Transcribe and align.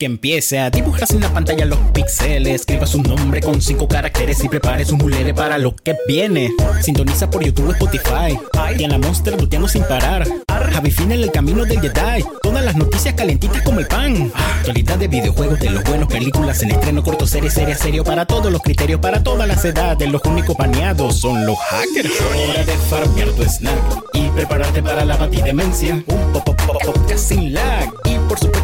Que 0.00 0.06
empiece 0.06 0.58
a 0.58 0.70
dibujar 0.70 1.06
en 1.10 1.20
la 1.20 1.28
pantalla 1.28 1.66
los 1.66 1.78
píxeles. 1.92 2.62
Escriba 2.62 2.86
su 2.86 3.02
nombre 3.02 3.42
con 3.42 3.60
cinco 3.60 3.86
caracteres 3.86 4.42
y 4.42 4.48
prepare 4.48 4.86
su 4.86 4.96
mulere 4.96 5.34
para 5.34 5.58
lo 5.58 5.76
que 5.76 5.94
viene. 6.08 6.50
Sintoniza 6.80 7.28
por 7.28 7.44
YouTube 7.44 7.72
Spotify. 7.72 8.38
Y 8.78 8.86
la 8.86 8.96
Monster 8.96 9.38
luteando 9.38 9.68
sin 9.68 9.82
parar. 9.82 10.26
Javi 10.72 10.90
Fina 10.90 11.12
en 11.16 11.24
el 11.24 11.30
camino 11.30 11.66
del 11.66 11.82
Jedi. 11.82 12.24
Todas 12.40 12.64
las 12.64 12.76
noticias 12.76 13.12
calentitas 13.12 13.60
como 13.60 13.80
el 13.80 13.88
pan. 13.88 14.32
Actualidad 14.34 14.96
de 14.96 15.08
videojuegos, 15.08 15.60
de 15.60 15.68
los 15.68 15.84
buenos, 15.84 16.08
películas 16.08 16.62
en 16.62 16.70
estreno, 16.70 17.02
corto, 17.02 17.26
serie, 17.26 17.50
serie, 17.50 17.74
serio. 17.74 18.02
Para 18.02 18.24
todos 18.24 18.50
los 18.50 18.62
criterios, 18.62 19.00
para 19.00 19.22
todas 19.22 19.46
las 19.46 19.62
edades. 19.66 20.10
Los 20.10 20.24
únicos 20.24 20.56
baneados 20.56 21.20
son 21.20 21.44
los 21.44 21.58
hackers. 21.58 22.10
Hora 22.48 22.64
de 22.64 22.72
farmear 22.88 23.28
tu 23.32 23.42
snack 23.42 23.76
y 24.14 24.30
prepararte 24.30 24.82
para 24.82 25.04
la 25.04 25.18
batidemencia. 25.18 26.02
Un 26.06 26.32
pop, 26.32 26.42
pop, 26.42 26.62
pop, 26.66 26.78
podcast 26.86 27.28
sin 27.28 27.52
lag. 27.52 27.90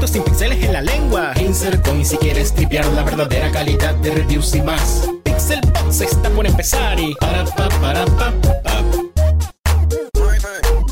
Y 0.07 0.09
sin 0.09 0.23
pixeles 0.23 0.62
en 0.62 0.73
la 0.73 0.82
lengua. 0.82 1.32
Insert 1.41 1.84
coin 1.84 2.05
si 2.05 2.16
quieres 2.19 2.55
tripear 2.55 2.87
la 2.92 3.02
verdadera 3.02 3.51
calidad 3.51 3.92
de 3.97 4.12
reviews 4.12 4.55
y 4.55 4.62
más. 4.62 5.10
Pixel 5.24 5.60
Box 5.62 6.01
está 6.01 6.30
por 6.30 6.47
empezar 6.47 7.01
y 7.01 7.12
para 7.16 7.45
pa 7.45 7.69
para 7.80 8.05
pa 8.05 8.33
pa. 8.62 8.84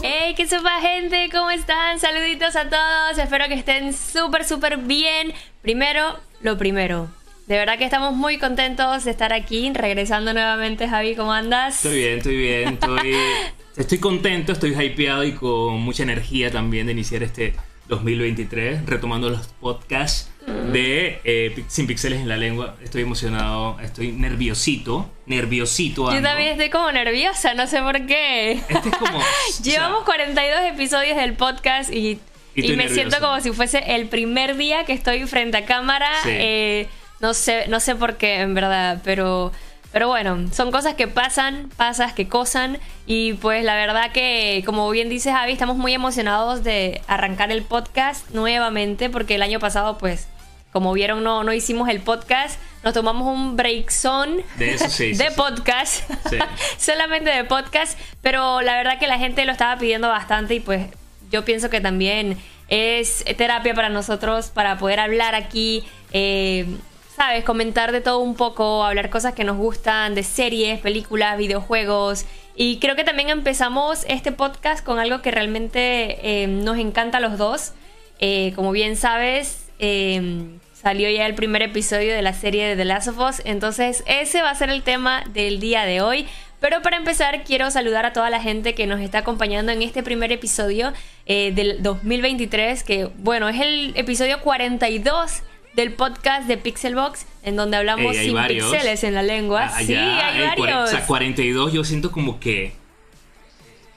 Hey, 0.02 0.34
qué 0.36 0.48
supa 0.48 0.80
gente, 0.80 1.28
¿cómo 1.30 1.50
están? 1.50 2.00
Saluditos 2.00 2.56
a 2.56 2.68
todos, 2.68 3.16
espero 3.16 3.46
que 3.46 3.54
estén 3.54 3.92
súper, 3.92 4.44
súper 4.44 4.78
bien. 4.78 5.32
Primero, 5.62 6.18
lo 6.40 6.58
primero. 6.58 7.08
De 7.46 7.56
verdad 7.56 7.78
que 7.78 7.84
estamos 7.84 8.14
muy 8.14 8.38
contentos 8.38 9.04
de 9.04 9.12
estar 9.12 9.32
aquí, 9.32 9.70
regresando 9.72 10.32
nuevamente, 10.32 10.88
Javi, 10.88 11.14
¿cómo 11.14 11.32
andas? 11.32 11.76
Estoy 11.84 11.98
bien, 11.98 12.18
estoy 12.18 12.36
bien, 12.36 12.68
estoy, 12.74 13.14
estoy 13.76 13.98
contento, 13.98 14.52
estoy 14.52 14.74
hypeado 14.74 15.22
y 15.22 15.32
con 15.32 15.80
mucha 15.82 16.02
energía 16.02 16.50
también 16.50 16.86
de 16.86 16.92
iniciar 16.92 17.22
este 17.22 17.54
2023, 17.88 18.86
retomando 18.86 19.28
los 19.30 19.48
podcasts 19.60 20.30
de 20.72 21.20
eh, 21.24 21.64
Sin 21.68 21.86
Pixeles 21.86 22.20
en 22.20 22.28
la 22.28 22.36
Lengua. 22.36 22.76
Estoy 22.82 23.02
emocionado, 23.02 23.78
estoy 23.80 24.12
nerviosito, 24.12 25.10
nerviosito. 25.26 26.04
Yo 26.04 26.10
ando. 26.10 26.28
también 26.28 26.52
estoy 26.52 26.70
como 26.70 26.90
nerviosa, 26.92 27.54
no 27.54 27.66
sé 27.66 27.80
por 27.80 28.06
qué. 28.06 28.52
Este 28.52 28.88
es 28.88 28.96
como... 28.96 29.18
o 29.18 29.22
sea, 29.22 29.64
Llevamos 29.72 30.04
42 30.04 30.60
episodios 30.72 31.16
del 31.16 31.34
podcast 31.34 31.92
y, 31.92 32.18
Y 32.54 32.72
me 32.76 32.88
siento 32.88 33.18
como 33.20 33.40
si 33.40 33.52
fuese 33.52 33.78
el 33.94 34.08
primer 34.08 34.56
día 34.56 34.84
que 34.84 34.92
estoy 34.92 35.26
frente 35.26 35.58
a 35.58 35.64
cámara. 35.64 36.10
Sí. 36.22 36.30
Eh, 36.32 36.88
no 37.20 37.32
sé, 37.32 37.66
no 37.68 37.80
sé 37.80 37.94
por 37.94 38.16
qué, 38.16 38.40
en 38.40 38.54
verdad, 38.54 39.00
pero, 39.04 39.52
pero 39.94 40.08
bueno, 40.08 40.48
son 40.52 40.72
cosas 40.72 40.96
que 40.96 41.06
pasan, 41.06 41.70
pasas 41.76 42.12
que 42.12 42.26
cosan. 42.26 42.78
Y 43.06 43.34
pues 43.34 43.62
la 43.62 43.76
verdad 43.76 44.10
que, 44.10 44.64
como 44.66 44.90
bien 44.90 45.08
dice 45.08 45.30
Javi, 45.30 45.52
estamos 45.52 45.76
muy 45.76 45.94
emocionados 45.94 46.64
de 46.64 47.00
arrancar 47.06 47.52
el 47.52 47.62
podcast 47.62 48.28
nuevamente, 48.30 49.08
porque 49.08 49.36
el 49.36 49.42
año 49.42 49.60
pasado, 49.60 49.96
pues, 49.96 50.26
como 50.72 50.92
vieron, 50.94 51.22
no, 51.22 51.44
no 51.44 51.52
hicimos 51.52 51.88
el 51.88 52.00
podcast. 52.00 52.58
Nos 52.82 52.92
tomamos 52.92 53.28
un 53.28 53.56
break 53.56 53.88
zone 53.88 54.44
De 54.58 54.74
eso 54.74 54.88
sí, 54.88 54.90
sí, 55.14 55.16
de 55.16 55.30
sí. 55.30 55.36
podcast. 55.36 56.10
Sí. 56.28 56.38
solamente 56.76 57.30
de 57.30 57.44
podcast, 57.44 57.96
pero 58.20 58.62
la 58.62 58.74
verdad 58.74 58.98
que 58.98 59.06
la 59.06 59.20
gente 59.20 59.44
lo 59.44 59.52
estaba 59.52 59.78
pidiendo 59.78 60.08
bastante 60.08 60.56
y 60.56 60.60
pues 60.60 60.88
yo 61.30 61.44
pienso 61.44 61.70
que 61.70 61.80
también 61.80 62.36
es 62.66 63.24
terapia 63.36 63.74
para 63.74 63.90
nosotros 63.90 64.48
para 64.48 64.76
poder 64.76 64.98
hablar 64.98 65.36
aquí, 65.36 65.84
eh, 66.10 66.66
sabes, 67.14 67.44
comentar 67.44 67.92
de 67.92 68.00
todo 68.00 68.18
un 68.18 68.34
poco, 68.34 68.84
hablar 68.84 69.08
cosas 69.08 69.34
que 69.34 69.44
nos 69.44 69.56
gustan, 69.56 70.14
de 70.14 70.22
series, 70.22 70.80
películas, 70.80 71.38
videojuegos. 71.38 72.26
Y 72.56 72.78
creo 72.78 72.96
que 72.96 73.04
también 73.04 73.30
empezamos 73.30 74.04
este 74.08 74.32
podcast 74.32 74.84
con 74.84 74.98
algo 74.98 75.22
que 75.22 75.30
realmente 75.30 76.42
eh, 76.42 76.46
nos 76.46 76.78
encanta 76.78 77.18
a 77.18 77.20
los 77.20 77.38
dos. 77.38 77.72
Eh, 78.18 78.52
como 78.56 78.72
bien 78.72 78.96
sabes, 78.96 79.68
eh, 79.78 80.46
salió 80.72 81.08
ya 81.08 81.26
el 81.26 81.34
primer 81.34 81.62
episodio 81.62 82.14
de 82.14 82.22
la 82.22 82.32
serie 82.32 82.66
de 82.66 82.76
The 82.76 82.84
Last 82.84 83.08
of 83.08 83.18
Us, 83.18 83.42
entonces 83.44 84.02
ese 84.06 84.42
va 84.42 84.50
a 84.50 84.54
ser 84.54 84.70
el 84.70 84.82
tema 84.82 85.24
del 85.32 85.60
día 85.60 85.84
de 85.84 86.00
hoy. 86.00 86.26
Pero 86.60 86.80
para 86.80 86.96
empezar, 86.96 87.44
quiero 87.44 87.70
saludar 87.70 88.06
a 88.06 88.12
toda 88.12 88.30
la 88.30 88.40
gente 88.40 88.74
que 88.74 88.86
nos 88.86 89.00
está 89.00 89.18
acompañando 89.18 89.70
en 89.70 89.82
este 89.82 90.02
primer 90.02 90.32
episodio 90.32 90.94
del 91.26 91.82
2023, 91.82 92.82
que 92.84 93.10
bueno, 93.18 93.50
es 93.50 93.60
el 93.60 93.92
episodio 93.96 94.40
42 94.40 95.42
del 95.74 95.92
podcast 95.92 96.46
de 96.46 96.56
Pixelbox, 96.56 97.26
en 97.42 97.56
donde 97.56 97.76
hablamos 97.76 98.16
hay 98.16 98.26
sin 98.26 98.34
varios. 98.34 98.70
pixeles 98.70 99.04
en 99.04 99.14
la 99.14 99.22
lengua. 99.22 99.70
Ah, 99.72 99.80
sí, 99.80 99.92
ya, 99.92 100.28
hay 100.28 100.42
eh, 100.42 100.46
varios. 100.56 100.84
O 100.84 100.86
sea, 100.86 101.06
42 101.06 101.72
yo 101.72 101.84
siento 101.84 102.10
como 102.10 102.38
que... 102.38 102.72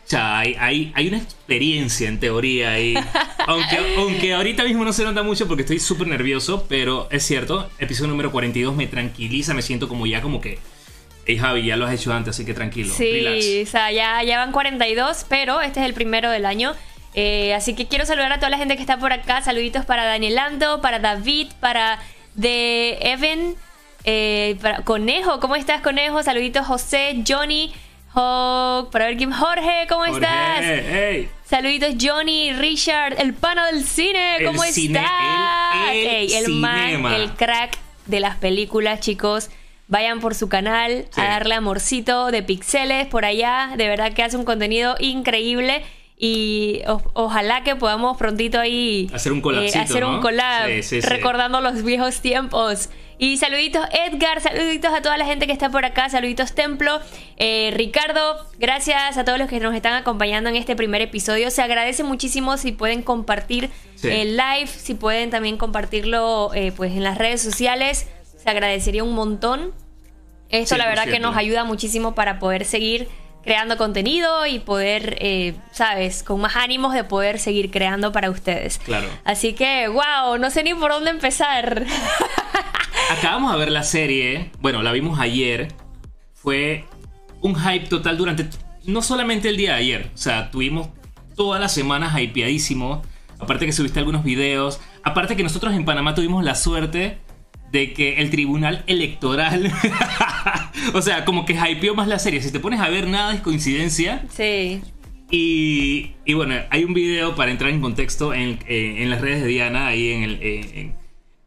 O 0.05 0.09
sea, 0.09 0.39
hay, 0.39 0.55
hay, 0.57 0.93
hay 0.95 1.07
una 1.09 1.17
experiencia 1.17 2.07
en 2.07 2.19
teoría 2.19 2.71
ahí. 2.71 2.95
aunque, 3.47 3.77
aunque 3.97 4.33
ahorita 4.33 4.63
mismo 4.63 4.85
no 4.85 4.93
se 4.93 5.03
nota 5.03 5.21
mucho 5.21 5.47
porque 5.47 5.63
estoy 5.63 5.79
súper 5.79 6.07
nervioso, 6.07 6.65
pero 6.69 7.07
es 7.11 7.23
cierto, 7.23 7.69
episodio 7.77 8.09
número 8.09 8.31
42 8.31 8.75
me 8.75 8.88
tranquiliza, 8.88 9.53
me 9.53 9.61
siento 9.61 9.88
como 9.88 10.05
ya 10.07 10.21
como 10.21 10.41
que... 10.41 10.59
Hey 11.25 11.38
Javi, 11.38 11.65
ya 11.65 11.75
lo 11.75 11.85
has 11.85 11.94
hecho 11.94 12.13
antes, 12.13 12.35
así 12.35 12.45
que 12.45 12.53
tranquilo. 12.53 12.94
Sí, 12.94 13.11
relax. 13.11 13.67
o 13.67 13.71
sea, 13.71 13.91
ya, 13.91 14.23
ya 14.23 14.38
van 14.38 14.53
42, 14.53 15.25
pero 15.27 15.59
este 15.59 15.81
es 15.81 15.85
el 15.85 15.94
primero 15.94 16.31
del 16.31 16.45
año. 16.45 16.73
Eh, 17.19 17.55
así 17.55 17.73
que 17.73 17.88
quiero 17.88 18.05
saludar 18.05 18.31
a 18.31 18.35
toda 18.35 18.51
la 18.51 18.57
gente 18.59 18.75
que 18.75 18.81
está 18.81 18.97
por 19.00 19.11
acá. 19.11 19.41
Saluditos 19.41 19.85
para 19.85 20.05
Danielando, 20.05 20.81
para 20.81 21.00
David, 21.00 21.47
para 21.59 21.97
The 22.39 23.11
Evan, 23.11 23.55
eh, 24.03 24.55
para 24.61 24.83
Conejo. 24.83 25.39
¿Cómo 25.39 25.56
estás, 25.56 25.81
Conejo? 25.81 26.22
Saluditos 26.22 26.67
José, 26.67 27.23
Johnny, 27.27 27.73
Hawk, 28.13 28.91
para 28.91 29.06
ver 29.06 29.17
quién. 29.17 29.31
Jorge, 29.31 29.88
¿cómo 29.89 30.01
Jorge, 30.06 31.25
estás? 31.25 31.31
Saluditos 31.50 31.95
Johnny, 32.00 32.53
Richard, 32.53 33.16
el 33.19 33.33
pana 33.33 33.66
del 33.66 33.83
cine, 33.83 34.35
El 34.38 34.45
¿cómo 34.45 34.61
cine, 34.61 35.00
estás? 35.00 35.91
el- 35.91 35.97
el 35.97 36.07
Ey, 36.07 36.33
el 36.35 36.50
man, 36.50 37.06
el 37.13 37.31
crack 37.31 37.79
de 38.06 38.19
las 38.19 38.35
películas, 38.35 39.00
chicos. 39.00 39.50
Vayan 39.88 40.19
por 40.19 40.35
su 40.35 40.50
canal 40.50 41.06
Sí. 41.11 41.22
a 41.22 41.23
darle 41.29 41.56
amorcito 41.56 42.29
de 42.29 42.44
pixeles 42.44 43.07
por 43.07 43.25
allá. 43.25 43.72
De 43.75 43.88
verdad 43.88 44.13
que 44.13 44.22
hace 44.22 44.35
un 44.38 44.44
contenido 44.45 44.95
increíble. 45.00 45.83
Y 46.19 46.81
o- 46.88 47.01
ojalá 47.13 47.63
que 47.63 47.75
podamos 47.75 48.17
prontito 48.17 48.59
ahí 48.59 49.07
Hacer 49.13 49.31
un 49.31 49.39
collabcito, 49.41 49.79
hacer 49.79 50.03
un 50.03 50.16
¿no? 50.16 50.22
collab 50.22 50.66
Sí, 50.67 50.81
sí, 50.83 51.01
sí. 51.01 51.07
recordando 51.07 51.61
los 51.61 51.83
viejos 51.83 52.22
tiempos. 52.22 52.89
Y 53.19 53.38
saluditos 53.38 53.85
Edgar, 53.91 54.41
saluditos 54.41 54.91
a 54.94 55.01
toda 55.03 55.16
la 55.17 55.25
gente 55.25 55.45
que 55.45 55.53
está 55.53 55.69
por 55.69 55.85
acá, 55.85 56.09
saluditos 56.09 56.53
Templo, 56.56 57.00
Eh, 57.38 57.72
Ricardo, 57.75 58.35
gracias 58.57 59.16
a 59.17 59.25
todos 59.25 59.38
los 59.38 59.47
que 59.47 59.59
nos 59.59 59.75
están 59.75 59.94
acompañando 59.94 60.50
en 60.50 60.56
este 60.56 60.75
primer 60.75 61.01
episodio. 61.03 61.51
Se 61.51 61.61
agradece 61.61 62.03
muchísimo 62.03 62.57
si 62.57 62.72
pueden 62.72 63.03
compartir 63.03 63.69
el 64.03 64.38
live, 64.38 64.66
si 64.67 64.95
pueden 64.95 65.29
también 65.29 65.57
compartirlo 65.57 66.51
eh, 66.56 66.72
pues 66.75 66.94
en 66.94 67.03
las 67.03 67.19
redes 67.19 67.41
sociales, 67.44 68.07
se 68.44 68.50
agradecería 68.50 69.03
un 69.03 69.13
montón. 69.13 69.72
Esto 70.50 70.77
la 70.77 70.88
verdad 70.88 71.03
que 71.06 71.17
100%. 71.17 71.22
nos 71.22 71.38
ayuda 71.38 71.63
muchísimo 71.63 72.16
para 72.16 72.39
poder 72.39 72.66
seguir 72.66 73.07
creando 73.47 73.77
contenido 73.77 74.45
y 74.45 74.59
poder, 74.59 75.15
eh, 75.21 75.55
sabes, 75.71 76.21
con 76.21 76.41
más 76.41 76.57
ánimos 76.57 76.93
de 76.93 77.05
poder 77.05 77.39
seguir 77.39 77.71
creando 77.71 78.11
para 78.11 78.29
ustedes. 78.29 78.77
Claro. 78.79 79.07
Así 79.23 79.53
que, 79.53 79.87
wow, 79.87 80.37
no 80.37 80.51
sé 80.51 80.63
ni 80.63 80.73
por 80.73 80.91
dónde 80.91 81.11
empezar. 81.11 81.85
Acabamos 83.09 83.53
de 83.53 83.59
ver 83.59 83.71
la 83.71 83.83
serie, 83.83 84.51
bueno, 84.59 84.83
la 84.83 84.91
vimos 84.91 85.17
ayer. 85.17 85.69
Fue 86.33 86.83
un 87.39 87.55
hype 87.55 87.87
total 87.87 88.17
durante 88.17 88.49
no 88.83 89.01
solamente 89.01 89.47
el 89.47 89.55
día 89.55 89.75
de 89.75 89.77
ayer, 89.77 90.11
o 90.13 90.17
sea, 90.17 90.51
tuvimos 90.51 90.89
toda 91.37 91.57
la 91.57 91.69
semana 91.69 92.21
hypeadísimo. 92.21 93.01
Aparte 93.39 93.65
que 93.65 93.71
subiste 93.71 93.99
algunos 93.99 94.25
videos, 94.25 94.81
aparte 95.03 95.37
que 95.37 95.43
nosotros 95.43 95.73
en 95.73 95.85
Panamá 95.85 96.15
tuvimos 96.15 96.43
la 96.43 96.55
suerte 96.55 97.19
de 97.71 97.93
que 97.93 98.17
el 98.17 98.29
Tribunal 98.29 98.83
Electoral, 98.87 99.71
o 100.93 101.01
sea, 101.01 101.25
como 101.25 101.45
que 101.45 101.53
hypeó 101.53 101.95
más 101.95 102.07
la 102.07 102.19
serie. 102.19 102.41
Si 102.41 102.51
te 102.51 102.59
pones 102.59 102.79
a 102.79 102.89
ver, 102.89 103.07
nada 103.07 103.33
es 103.33 103.41
coincidencia. 103.41 104.23
sí. 104.29 104.81
Y, 105.29 106.13
y 106.23 106.33
bueno, 106.35 106.55
hay 106.69 106.85
un 106.85 106.93
video 106.93 107.35
para 107.35 107.51
entrar 107.51 107.69
en 107.69 107.81
contexto 107.81 108.33
en, 108.33 108.59
eh, 108.65 108.95
en 108.99 109.09
las 109.09 109.19
redes 109.19 109.41
de 109.41 109.47
Diana, 109.47 109.87
ahí 109.87 110.13
en 110.13 110.23
el, 110.23 110.39
eh, 110.41 110.61
en, 110.73 110.95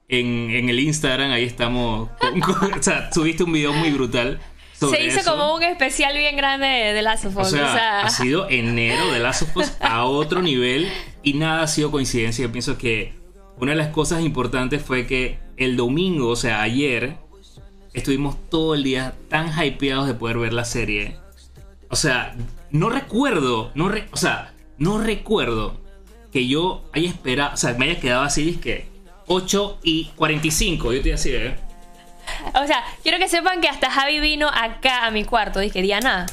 en- 0.08 0.50
en 0.50 0.68
el 0.68 0.80
Instagram, 0.80 1.30
ahí 1.30 1.44
estamos. 1.44 2.10
con- 2.20 2.40
con- 2.40 2.74
o 2.78 2.82
sea, 2.82 3.10
subiste 3.10 3.42
un 3.44 3.52
video 3.52 3.72
muy 3.72 3.90
brutal. 3.90 4.38
Se 4.74 5.02
hizo 5.02 5.20
eso. 5.20 5.30
como 5.30 5.54
un 5.54 5.62
especial 5.62 6.14
bien 6.16 6.36
grande 6.36 6.66
de, 6.66 7.00
Last 7.00 7.24
of 7.26 7.36
O 7.38 7.40
Us, 7.40 7.50
sea, 7.50 8.02
ha 8.02 8.10
sido 8.10 8.50
enero 8.50 9.10
de 9.12 9.18
Last 9.18 9.42
of 9.42 9.56
Us 9.56 9.72
a 9.80 10.04
otro 10.04 10.42
nivel 10.42 10.86
y 11.22 11.34
nada 11.34 11.62
ha 11.62 11.66
sido 11.66 11.90
coincidencia. 11.90 12.44
Yo 12.44 12.52
pienso 12.52 12.76
que 12.76 13.14
una 13.58 13.72
de 13.72 13.76
las 13.78 13.88
cosas 13.88 14.22
importantes 14.22 14.82
fue 14.82 15.06
que 15.06 15.38
el 15.56 15.76
domingo, 15.78 16.28
o 16.28 16.36
sea, 16.36 16.60
ayer, 16.60 17.16
estuvimos 17.92 18.36
todo 18.48 18.74
el 18.74 18.84
día 18.84 19.14
tan 19.28 19.50
hypeados 19.52 20.06
de 20.06 20.14
poder 20.14 20.38
ver 20.38 20.52
la 20.52 20.64
serie. 20.64 21.16
O 21.88 21.96
sea, 21.96 22.34
no 22.70 22.88
recuerdo, 22.90 23.72
no 23.74 23.90
o 24.12 24.16
sea, 24.16 24.54
no 24.78 24.98
recuerdo 24.98 25.80
que 26.32 26.46
yo 26.46 26.84
haya 26.92 27.08
esperado, 27.08 27.54
o 27.54 27.56
sea, 27.56 27.74
me 27.74 27.86
haya 27.86 28.00
quedado 28.00 28.22
así, 28.22 28.56
que 28.56 28.88
8 29.26 29.78
y 29.82 30.06
45, 30.16 30.92
yo 30.92 30.96
estoy 30.98 31.12
así, 31.12 31.30
¿eh? 31.34 31.56
O 32.54 32.66
sea, 32.66 32.84
quiero 33.02 33.18
que 33.18 33.28
sepan 33.28 33.60
que 33.60 33.68
hasta 33.68 33.90
Javi 33.90 34.20
vino 34.20 34.48
acá 34.48 35.06
a 35.06 35.10
mi 35.10 35.24
cuarto. 35.24 35.58
Dije, 35.60 35.82
Diana, 35.82 36.26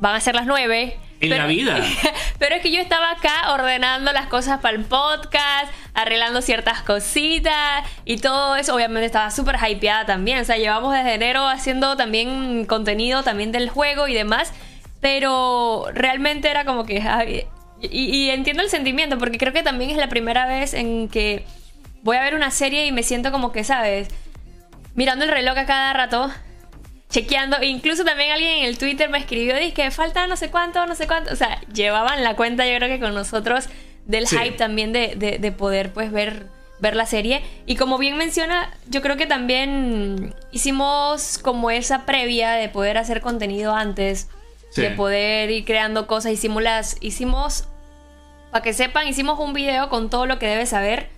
van 0.00 0.14
a 0.14 0.20
ser 0.20 0.34
las 0.34 0.46
nueve. 0.46 0.98
En 1.20 1.30
la 1.30 1.46
vida. 1.46 1.82
Pero 2.38 2.54
es 2.54 2.62
que 2.62 2.70
yo 2.70 2.80
estaba 2.80 3.10
acá 3.10 3.52
ordenando 3.52 4.12
las 4.12 4.26
cosas 4.26 4.60
para 4.60 4.76
el 4.76 4.84
podcast, 4.84 5.72
arreglando 5.94 6.42
ciertas 6.42 6.82
cositas 6.82 7.84
y 8.04 8.18
todo 8.18 8.56
eso. 8.56 8.74
Obviamente 8.74 9.06
estaba 9.06 9.30
súper 9.30 9.56
hypeada 9.56 10.06
también. 10.06 10.38
O 10.40 10.44
sea, 10.44 10.56
llevamos 10.56 10.94
desde 10.94 11.14
enero 11.14 11.48
haciendo 11.48 11.96
también 11.96 12.66
contenido 12.66 13.22
también 13.22 13.50
del 13.50 13.68
juego 13.68 14.06
y 14.06 14.14
demás. 14.14 14.52
Pero 15.00 15.86
realmente 15.92 16.48
era 16.48 16.64
como 16.64 16.84
que... 16.84 17.46
Y, 17.80 17.88
y 17.88 18.30
entiendo 18.30 18.62
el 18.62 18.70
sentimiento 18.70 19.18
porque 19.18 19.38
creo 19.38 19.52
que 19.52 19.62
también 19.62 19.90
es 19.90 19.96
la 19.96 20.08
primera 20.08 20.46
vez 20.46 20.74
en 20.74 21.08
que 21.08 21.44
voy 22.02 22.16
a 22.16 22.22
ver 22.22 22.34
una 22.34 22.50
serie 22.50 22.86
y 22.86 22.92
me 22.92 23.02
siento 23.04 23.30
como 23.30 23.52
que, 23.52 23.62
¿sabes? 23.64 24.08
Mirando 24.94 25.24
el 25.24 25.30
reloj 25.30 25.56
a 25.56 25.66
cada 25.66 25.92
rato 25.92 26.30
chequeando. 27.10 27.62
Incluso 27.62 28.04
también 28.04 28.32
alguien 28.32 28.58
en 28.58 28.64
el 28.64 28.78
Twitter 28.78 29.08
me 29.08 29.18
escribió, 29.18 29.56
dice 29.56 29.72
que 29.72 29.90
falta 29.90 30.26
no 30.26 30.36
sé 30.36 30.50
cuánto, 30.50 30.84
no 30.86 30.94
sé 30.94 31.06
cuánto. 31.06 31.32
O 31.32 31.36
sea, 31.36 31.60
llevaban 31.72 32.22
la 32.22 32.36
cuenta 32.36 32.66
yo 32.66 32.76
creo 32.76 32.88
que 32.88 33.00
con 33.00 33.14
nosotros 33.14 33.68
del 34.06 34.26
hype 34.26 34.56
también 34.56 34.92
de, 34.92 35.16
de, 35.16 35.52
poder 35.52 35.92
pues 35.92 36.10
ver, 36.10 36.46
ver 36.80 36.96
la 36.96 37.06
serie. 37.06 37.42
Y 37.66 37.76
como 37.76 37.98
bien 37.98 38.16
menciona, 38.16 38.74
yo 38.88 39.02
creo 39.02 39.16
que 39.16 39.26
también 39.26 40.34
hicimos 40.50 41.38
como 41.38 41.70
esa 41.70 42.06
previa 42.06 42.52
de 42.52 42.68
poder 42.68 42.98
hacer 42.98 43.20
contenido 43.20 43.74
antes, 43.74 44.28
de 44.76 44.90
poder 44.90 45.50
ir 45.50 45.64
creando 45.64 46.06
cosas. 46.06 46.32
Hicimos 46.32 46.62
las, 46.62 46.96
hicimos, 47.00 47.64
para 48.50 48.62
que 48.62 48.72
sepan, 48.72 49.06
hicimos 49.08 49.38
un 49.38 49.52
video 49.52 49.88
con 49.88 50.08
todo 50.08 50.24
lo 50.24 50.38
que 50.38 50.46
debes 50.46 50.70
saber 50.70 51.08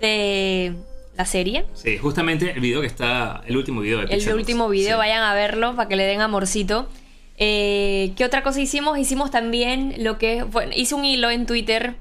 de 0.00 0.74
la 1.16 1.24
serie. 1.24 1.64
Sí, 1.74 1.98
justamente 1.98 2.50
el 2.50 2.60
video 2.60 2.80
que 2.80 2.86
está, 2.86 3.42
el 3.46 3.56
último 3.56 3.80
video 3.80 4.04
de 4.04 4.14
El 4.14 4.34
último 4.34 4.68
video, 4.68 4.98
vayan 4.98 5.22
a 5.22 5.34
verlo 5.34 5.76
para 5.76 5.88
que 5.88 5.96
le 5.96 6.04
den 6.04 6.20
amorcito. 6.20 6.88
Eh, 7.36 8.12
¿Qué 8.16 8.24
otra 8.24 8.42
cosa 8.42 8.60
hicimos? 8.60 8.98
Hicimos 8.98 9.30
también 9.30 9.94
lo 9.98 10.18
que, 10.18 10.42
bueno, 10.42 10.72
hice 10.74 10.94
un 10.94 11.04
hilo 11.04 11.30
en 11.30 11.46
Twitter 11.46 11.96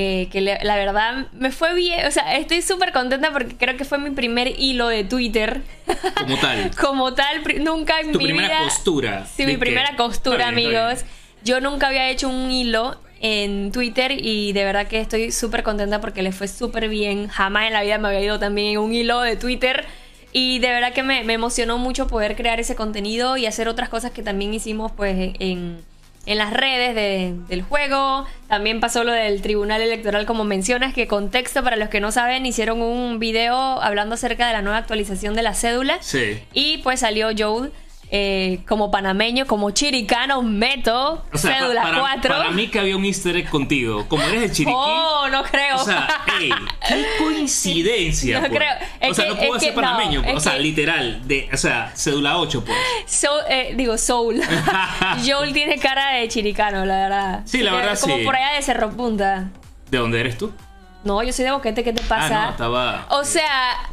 eh, 0.00 0.28
que 0.30 0.40
la 0.40 0.76
verdad 0.76 1.26
me 1.32 1.50
fue 1.50 1.74
bien, 1.74 2.06
o 2.06 2.10
sea, 2.12 2.36
estoy 2.36 2.62
súper 2.62 2.92
contenta 2.92 3.32
porque 3.32 3.56
creo 3.56 3.76
que 3.76 3.84
fue 3.84 3.98
mi 3.98 4.10
primer 4.10 4.54
hilo 4.56 4.86
de 4.86 5.02
Twitter. 5.02 5.62
Como 6.14 6.38
tal. 6.38 6.70
Como 6.80 7.14
tal, 7.14 7.42
nunca 7.64 7.98
en 7.98 8.12
tu 8.12 8.18
mi 8.18 8.26
primera 8.26 8.60
costura. 8.60 9.26
Sí, 9.26 9.44
mi 9.44 9.56
primera 9.56 9.96
costura, 9.96 10.46
amigos. 10.46 11.04
Yo 11.42 11.60
nunca 11.60 11.88
había 11.88 12.08
hecho 12.10 12.28
un 12.28 12.48
hilo 12.50 12.96
en 13.20 13.72
Twitter 13.72 14.12
y 14.12 14.52
de 14.52 14.64
verdad 14.64 14.86
que 14.86 15.00
estoy 15.00 15.32
súper 15.32 15.62
contenta 15.62 16.00
porque 16.00 16.22
le 16.22 16.32
fue 16.32 16.48
súper 16.48 16.88
bien. 16.88 17.28
Jamás 17.28 17.66
en 17.66 17.72
la 17.72 17.82
vida 17.82 17.98
me 17.98 18.08
había 18.08 18.20
ido 18.20 18.38
también 18.38 18.68
en 18.72 18.78
un 18.78 18.94
hilo 18.94 19.20
de 19.20 19.36
Twitter. 19.36 19.86
Y 20.32 20.58
de 20.58 20.68
verdad 20.68 20.92
que 20.92 21.02
me, 21.02 21.24
me 21.24 21.32
emocionó 21.32 21.78
mucho 21.78 22.06
poder 22.06 22.36
crear 22.36 22.60
ese 22.60 22.76
contenido 22.76 23.36
y 23.36 23.46
hacer 23.46 23.68
otras 23.68 23.88
cosas 23.88 24.10
que 24.10 24.22
también 24.22 24.52
hicimos 24.52 24.92
pues 24.92 25.32
en 25.38 25.82
en 26.28 26.36
las 26.36 26.52
redes 26.52 26.94
del 27.48 27.62
juego. 27.62 28.26
También 28.48 28.80
pasó 28.80 29.02
lo 29.02 29.12
del 29.12 29.40
Tribunal 29.40 29.80
Electoral, 29.80 30.26
como 30.26 30.44
mencionas, 30.44 30.92
que 30.92 31.06
contexto 31.06 31.64
para 31.64 31.76
los 31.76 31.88
que 31.88 32.00
no 32.00 32.12
saben, 32.12 32.44
hicieron 32.44 32.82
un 32.82 33.18
video 33.18 33.56
hablando 33.56 34.14
acerca 34.14 34.46
de 34.46 34.52
la 34.52 34.60
nueva 34.60 34.76
actualización 34.76 35.34
de 35.34 35.42
la 35.42 35.54
cédula. 35.54 35.96
Sí. 36.02 36.38
Y 36.52 36.78
pues 36.78 37.00
salió 37.00 37.30
Joe 37.36 37.70
eh, 38.10 38.60
como 38.66 38.90
panameño, 38.90 39.46
como 39.46 39.70
chiricano, 39.70 40.40
meto, 40.42 41.24
cédula 41.34 41.82
para, 41.82 42.00
4. 42.00 42.34
Para 42.36 42.50
mí 42.50 42.68
que 42.68 42.78
había 42.78 42.96
un 42.96 43.04
easter 43.04 43.36
egg 43.36 43.50
contigo. 43.50 44.06
Como 44.08 44.22
eres 44.22 44.42
el 44.44 44.52
chiriquí. 44.52 44.74
Oh, 44.74 45.28
no 45.30 45.42
creo. 45.42 45.76
O 45.76 45.84
sea, 45.84 46.08
ey, 46.40 46.50
qué 46.88 47.06
coincidencia. 47.18 48.40
No 48.40 48.48
pues. 48.48 48.58
creo. 48.58 49.10
o 49.10 49.14
sea, 49.14 49.28
no 49.28 49.36
puedo 49.36 49.60
ser 49.60 49.74
panameño. 49.74 50.22
o 50.34 50.40
sea, 50.40 50.56
literal. 50.56 51.26
De, 51.28 51.48
o 51.52 51.56
sea, 51.56 51.92
cédula 51.94 52.38
8, 52.38 52.64
pues. 52.64 53.24
eh, 53.50 53.74
digo, 53.76 53.98
Soul. 53.98 54.40
Joel 55.26 55.52
tiene 55.52 55.78
cara 55.78 56.12
de 56.12 56.28
chiricano, 56.28 56.86
la 56.86 56.96
verdad. 56.96 57.42
Sí, 57.44 57.58
la 57.62 57.74
verdad, 57.74 57.94
sí. 57.94 58.10
Como 58.10 58.24
por 58.24 58.36
allá 58.36 58.54
de 58.54 58.62
Cerro 58.62 58.90
Punta. 58.90 59.50
¿De 59.90 59.98
dónde 59.98 60.20
eres 60.20 60.38
tú? 60.38 60.52
No, 61.04 61.22
yo 61.22 61.32
soy 61.32 61.44
de 61.44 61.52
Boquete, 61.52 61.84
¿qué 61.84 61.92
te 61.92 62.02
pasa? 62.02 62.42
Ah, 62.42 62.44
no, 62.46 62.50
estaba. 62.50 63.06
O 63.10 63.24
sea, 63.24 63.90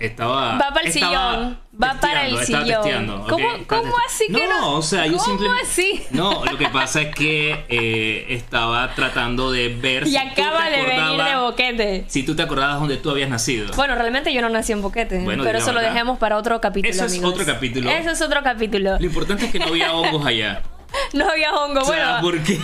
estaba. 0.00 0.58
Va 0.58 0.70
para 0.72 0.86
el 0.86 0.92
sillón. 0.92 1.58
Va 1.82 1.94
para 2.00 2.26
el 2.26 2.38
sillón. 2.44 3.24
¿Cómo, 3.28 3.48
¿Cómo, 3.66 3.94
así 4.06 4.26
que 4.26 4.46
no? 4.46 4.60
No, 4.60 4.74
o 4.76 4.82
sea, 4.82 5.06
yo 5.06 5.18
simplemente. 5.18 5.62
así? 5.62 6.04
No, 6.10 6.44
lo 6.44 6.58
que 6.58 6.68
pasa 6.68 7.00
es 7.02 7.14
que 7.14 7.64
eh, 7.68 8.26
estaba 8.28 8.94
tratando 8.94 9.50
de 9.50 9.68
ver 9.68 10.06
y 10.06 10.10
si. 10.10 10.16
acaba 10.16 10.68
de 10.70 10.82
venir 10.82 11.22
de 11.22 11.36
Boquete. 11.36 12.04
Si 12.08 12.22
tú 12.22 12.36
te 12.36 12.42
acordabas 12.42 12.78
donde 12.80 12.96
tú 12.96 13.10
habías 13.10 13.30
nacido. 13.30 13.72
Bueno, 13.74 13.94
realmente 13.94 14.32
yo 14.32 14.42
no 14.42 14.48
nací 14.48 14.72
en 14.72 14.82
Boquete. 14.82 15.24
pero 15.42 15.58
eso 15.58 15.72
lo 15.72 15.80
dejemos 15.80 16.18
para 16.18 16.36
otro 16.36 16.60
capítulo. 16.60 16.92
Eso 16.92 17.04
es 17.06 17.22
otro 17.22 17.44
capítulo. 17.44 17.90
Eso 17.90 18.10
es 18.10 18.20
otro 18.20 18.42
capítulo. 18.42 18.98
Lo 18.98 19.06
importante 19.06 19.46
es 19.46 19.52
que 19.52 19.58
no 19.58 19.66
había 19.66 19.92
hongos 19.92 20.26
allá. 20.26 20.62
no 21.12 21.28
había 21.28 21.54
hongos, 21.54 21.88
o 21.88 21.92
sea, 21.92 22.20
bueno. 22.20 22.38
¿Por 22.38 22.44
qué? 22.44 22.58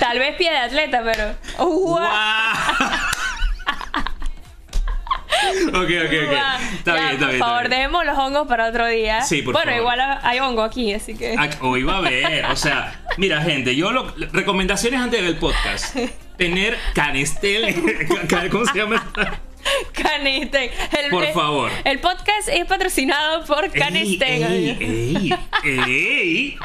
tal 0.00 0.18
vez 0.18 0.36
pie 0.36 0.50
de 0.50 0.58
atleta, 0.58 1.02
pero. 1.04 1.34
¡Wow! 1.58 1.98
Ok, 5.68 5.74
ok, 5.74 5.84
ok. 5.84 6.36
Está 6.74 6.94
bien, 6.94 7.06
está 7.12 7.26
bien. 7.26 7.38
Por 7.38 7.38
favor, 7.38 7.68
dejemos 7.68 8.06
los 8.06 8.18
hongos 8.18 8.48
para 8.48 8.68
otro 8.68 8.86
día. 8.86 9.22
Sí, 9.22 9.42
por 9.42 9.54
bueno, 9.54 9.72
favor. 9.72 9.80
igual 9.80 10.18
hay 10.22 10.38
hongo 10.40 10.62
aquí, 10.62 10.92
así 10.92 11.14
que. 11.14 11.36
Hoy 11.60 11.82
va 11.82 11.94
a 11.94 11.98
haber, 11.98 12.44
o 12.46 12.56
sea, 12.56 13.00
mira, 13.16 13.40
gente, 13.42 13.74
yo 13.74 13.92
lo. 13.92 14.14
Recomendaciones 14.32 15.00
antes 15.00 15.22
del 15.22 15.36
podcast. 15.36 15.96
Tener 16.36 16.76
canestel. 16.94 17.74
¿Cómo 18.50 18.66
se 18.66 18.78
llama? 18.78 19.06
Canestel. 19.92 20.70
por 21.10 21.26
favor. 21.32 21.70
El 21.84 21.98
podcast 21.98 22.48
es 22.48 22.64
patrocinado 22.66 23.44
por 23.44 23.70
Canestel. 23.72 24.42
Ey, 24.44 24.76
ey, 24.80 25.34
ey. 25.64 26.58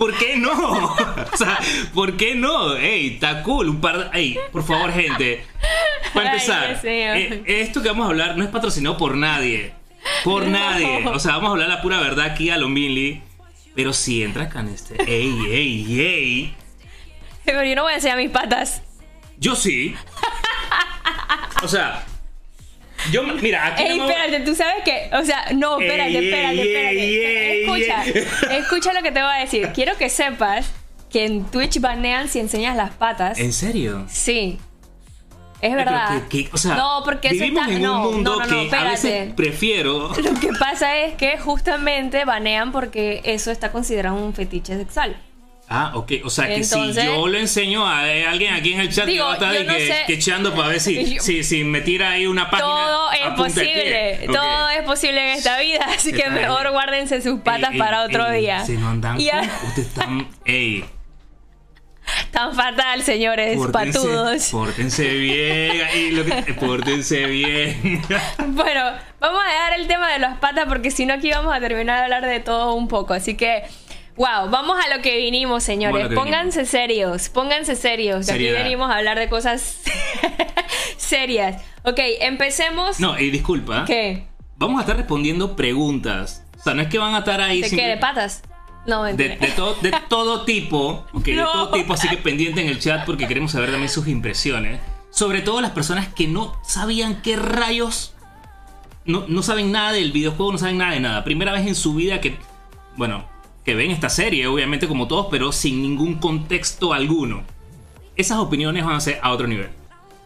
¿Por 0.00 0.16
qué 0.16 0.34
no? 0.34 0.94
o 1.32 1.36
sea, 1.36 1.58
¿por 1.92 2.16
qué 2.16 2.34
no? 2.34 2.74
Ey, 2.74 3.08
está 3.08 3.42
cool. 3.42 3.68
Un 3.68 3.82
par 3.82 4.10
de... 4.10 4.18
Ey, 4.18 4.38
por 4.50 4.64
favor, 4.64 4.90
gente. 4.92 5.44
Para 6.14 6.32
empezar, 6.32 6.80
eh, 6.84 7.42
esto 7.44 7.82
que 7.82 7.88
vamos 7.88 8.06
a 8.06 8.08
hablar 8.08 8.34
no 8.38 8.42
es 8.42 8.48
patrocinado 8.48 8.96
por 8.96 9.14
nadie. 9.14 9.74
Por 10.24 10.46
nadie. 10.46 11.06
O 11.06 11.18
sea, 11.18 11.32
vamos 11.32 11.48
a 11.48 11.52
hablar 11.52 11.68
la 11.68 11.82
pura 11.82 12.00
verdad 12.00 12.24
aquí 12.24 12.48
a 12.48 12.56
lo 12.56 12.70
Mili. 12.70 13.20
Pero 13.74 13.92
si 13.92 14.22
entra 14.22 14.44
acá 14.44 14.60
en 14.60 14.68
este. 14.68 14.94
Ey, 15.02 15.38
ey, 15.50 16.00
ey. 16.00 16.54
Pero 17.44 17.62
yo 17.62 17.74
no 17.74 17.82
voy 17.82 17.92
a 17.92 17.96
enseñar 17.96 18.16
mis 18.16 18.30
patas. 18.30 18.80
Yo 19.36 19.54
sí. 19.54 19.94
O 21.62 21.68
sea, 21.68 22.06
yo, 23.12 23.22
mira, 23.22 23.66
aquí. 23.66 23.82
Ey, 23.82 24.00
espérate, 24.00 24.40
tú 24.40 24.54
sabes 24.54 24.82
que. 24.84 25.10
O 25.14 25.24
sea, 25.24 25.46
no, 25.54 25.80
espérate, 25.80 26.18
espérate, 26.18 26.62
espérate. 26.62 27.64
escucha, 27.64 28.56
escucha 28.56 28.92
lo 28.92 29.02
que 29.02 29.12
te 29.12 29.22
voy 29.22 29.32
a 29.32 29.40
decir. 29.40 29.68
Quiero 29.74 29.96
que 29.96 30.08
sepas 30.08 30.70
que 31.10 31.24
en 31.24 31.44
Twitch 31.44 31.80
banean 31.80 32.28
si 32.28 32.38
enseñas 32.38 32.76
las 32.76 32.92
patas. 32.92 33.38
¿En 33.38 33.52
serio? 33.52 34.06
Sí. 34.08 34.58
Es 35.60 35.74
verdad. 35.74 36.22
o 36.52 36.56
sea, 36.56 36.74
no, 36.74 37.02
porque 37.04 37.30
vivimos 37.30 37.62
está, 37.62 37.74
en 37.74 37.82
no, 37.82 38.08
un 38.08 38.14
mundo 38.14 38.36
no, 38.36 38.46
no, 38.46 38.70
que 38.70 38.74
a 38.74 38.84
veces 38.84 39.34
prefiero. 39.34 40.10
Lo 40.16 40.40
que 40.40 40.48
pasa 40.58 40.96
es 40.98 41.14
que 41.14 41.36
justamente 41.38 42.24
banean 42.24 42.72
porque 42.72 43.20
eso 43.24 43.50
está 43.50 43.70
considerado 43.70 44.16
un 44.16 44.32
fetiche 44.32 44.76
sexual. 44.76 45.16
Ah, 45.72 45.92
ok. 45.94 46.12
O 46.24 46.30
sea 46.30 46.48
que 46.48 46.64
si 46.64 46.92
yo 46.94 47.28
lo 47.28 47.38
enseño 47.38 47.86
a 47.86 48.00
alguien 48.00 48.54
aquí 48.54 48.72
en 48.72 48.80
el 48.80 48.92
chat 48.92 49.06
que 49.06 49.20
va 49.20 49.30
a 49.30 49.34
estar 49.34 49.52
que, 50.06 50.14
echando 50.14 50.52
para 50.52 50.68
ver 50.68 50.80
si, 50.80 51.44
si, 51.44 51.62
me 51.62 51.80
tira 51.80 52.10
ahí 52.10 52.26
una 52.26 52.50
página. 52.50 52.68
Todo 52.68 53.12
es 53.12 53.28
posible. 53.36 54.20
Todo 54.26 54.68
es 54.70 54.82
posible 54.82 55.30
en 55.30 55.38
esta 55.38 55.60
vida. 55.60 55.86
Así 55.94 56.12
que 56.12 56.28
mejor 56.28 56.72
guárdense 56.72 57.22
sus 57.22 57.40
patas 57.40 57.76
para 57.78 58.02
otro 58.02 58.28
día. 58.32 58.64
Si 58.64 58.76
no 58.76 58.88
andan 58.88 59.16
ustedes 59.16 59.78
están. 59.78 60.28
Ey. 60.44 60.84
Tan 62.32 62.52
fatal, 62.52 63.04
señores 63.04 63.56
patudos. 63.72 64.48
Pórtense 64.50 65.08
bien, 65.08 65.82
ahí 65.86 66.10
lo 66.10 66.24
que, 66.24 66.54
pórtense 66.54 67.26
bien. 67.26 68.02
bueno, 68.48 68.82
vamos 69.20 69.40
a 69.44 69.52
dejar 69.52 69.78
el 69.78 69.86
tema 69.86 70.10
de 70.12 70.18
las 70.18 70.38
patas 70.38 70.66
porque 70.66 70.90
si 70.90 71.06
no 71.06 71.14
aquí 71.14 71.30
vamos 71.30 71.54
a 71.54 71.60
terminar 71.60 71.98
de 71.98 72.04
hablar 72.04 72.26
de 72.26 72.40
todo 72.40 72.74
un 72.74 72.88
poco. 72.88 73.14
Así 73.14 73.36
que 73.36 73.62
Wow, 74.20 74.50
vamos 74.50 74.76
a 74.84 74.94
lo 74.94 75.00
que 75.00 75.16
vinimos, 75.16 75.64
señores. 75.64 76.08
pónganse 76.14 76.66
serios, 76.66 77.30
pónganse 77.30 77.74
serios. 77.74 78.28
aquí 78.28 78.50
venimos 78.50 78.90
a 78.90 78.98
hablar 78.98 79.18
de 79.18 79.30
cosas 79.30 79.80
serias. 80.98 81.62
Ok, 81.84 81.98
empecemos. 82.20 83.00
No, 83.00 83.18
y 83.18 83.30
disculpa. 83.30 83.86
¿Qué? 83.86 84.26
Vamos 84.58 84.76
a 84.76 84.82
estar 84.82 84.98
respondiendo 84.98 85.56
preguntas. 85.56 86.44
O 86.58 86.62
sea, 86.62 86.74
no 86.74 86.82
es 86.82 86.88
que 86.88 86.98
van 86.98 87.14
a 87.14 87.20
estar 87.20 87.40
ahí. 87.40 87.62
¿De 87.62 87.70
qué? 87.70 87.86
¿De 87.86 87.96
patas? 87.96 88.42
No, 88.86 89.04
de, 89.04 89.14
de, 89.14 89.28
de 89.38 89.94
todo 90.10 90.44
tipo. 90.44 91.06
Ok, 91.14 91.24
de 91.24 91.36
todo 91.36 91.70
tipo. 91.70 91.94
Así 91.94 92.06
que 92.06 92.18
pendiente 92.18 92.60
en 92.60 92.68
el 92.68 92.78
chat 92.78 93.06
porque 93.06 93.26
queremos 93.26 93.52
saber 93.52 93.70
también 93.70 93.88
sus 93.88 94.06
impresiones. 94.06 94.82
Sobre 95.08 95.40
todo 95.40 95.62
las 95.62 95.70
personas 95.70 96.08
que 96.08 96.28
no 96.28 96.60
sabían 96.62 97.22
qué 97.22 97.36
rayos. 97.36 98.14
No, 99.06 99.24
no 99.28 99.42
saben 99.42 99.72
nada 99.72 99.92
del 99.92 100.12
videojuego, 100.12 100.52
no 100.52 100.58
saben 100.58 100.76
nada 100.76 100.92
de 100.92 101.00
nada. 101.00 101.24
Primera 101.24 101.52
vez 101.52 101.66
en 101.66 101.74
su 101.74 101.94
vida 101.94 102.20
que. 102.20 102.36
Bueno, 102.98 103.24
que 103.64 103.74
ven 103.74 103.90
esta 103.90 104.08
serie, 104.08 104.46
obviamente 104.46 104.88
como 104.88 105.06
todos, 105.08 105.26
pero 105.30 105.52
sin 105.52 105.82
ningún 105.82 106.16
contexto 106.16 106.92
alguno. 106.92 107.42
Esas 108.16 108.38
opiniones 108.38 108.84
van 108.84 108.94
a 108.94 109.00
ser 109.00 109.18
a 109.22 109.30
otro 109.30 109.46
nivel. 109.46 109.70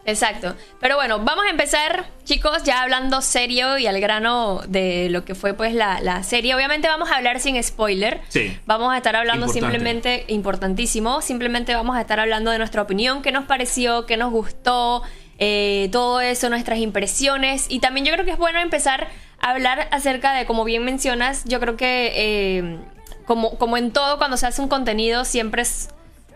Exacto. 0.05 0.55
Pero 0.79 0.95
bueno, 0.95 1.19
vamos 1.19 1.45
a 1.45 1.49
empezar, 1.49 2.05
chicos, 2.23 2.63
ya 2.63 2.83
hablando 2.83 3.21
serio 3.21 3.77
y 3.77 3.87
al 3.87 3.99
grano 3.99 4.61
de 4.67 5.09
lo 5.09 5.25
que 5.25 5.33
fue 5.33 5.55
pues 5.55 5.73
la, 5.73 6.23
serie. 6.23 6.53
Obviamente 6.55 6.87
vamos 6.87 7.09
a 7.11 7.17
hablar 7.17 7.39
sin 7.39 7.61
spoiler. 7.61 8.21
Sí. 8.29 8.55
Vamos 8.65 8.93
a 8.93 8.97
estar 8.97 9.15
hablando 9.15 9.47
simplemente, 9.47 10.25
importantísimo, 10.27 11.21
simplemente 11.21 11.73
vamos 11.73 11.97
a 11.97 12.01
estar 12.01 12.19
hablando 12.19 12.51
de 12.51 12.59
nuestra 12.59 12.83
opinión, 12.83 13.21
qué 13.21 13.31
nos 13.31 13.45
pareció, 13.45 14.05
qué 14.05 14.15
nos 14.15 14.31
gustó, 14.31 15.01
eh, 15.39 15.89
todo 15.91 16.21
eso, 16.21 16.49
nuestras 16.49 16.79
impresiones. 16.79 17.65
Y 17.69 17.79
también 17.79 18.05
yo 18.05 18.13
creo 18.13 18.25
que 18.25 18.31
es 18.31 18.37
bueno 18.37 18.59
empezar 18.59 19.07
a 19.39 19.51
hablar 19.51 19.87
acerca 19.91 20.33
de, 20.33 20.45
como 20.45 20.65
bien 20.65 20.85
mencionas, 20.85 21.43
yo 21.45 21.59
creo 21.59 21.77
que 21.77 22.11
eh, 22.15 22.79
como, 23.25 23.57
como 23.57 23.77
en 23.77 23.91
todo, 23.91 24.17
cuando 24.17 24.37
se 24.37 24.47
hace 24.47 24.61
un 24.61 24.67
contenido, 24.67 25.25
siempre 25.25 25.61
es 25.63 25.89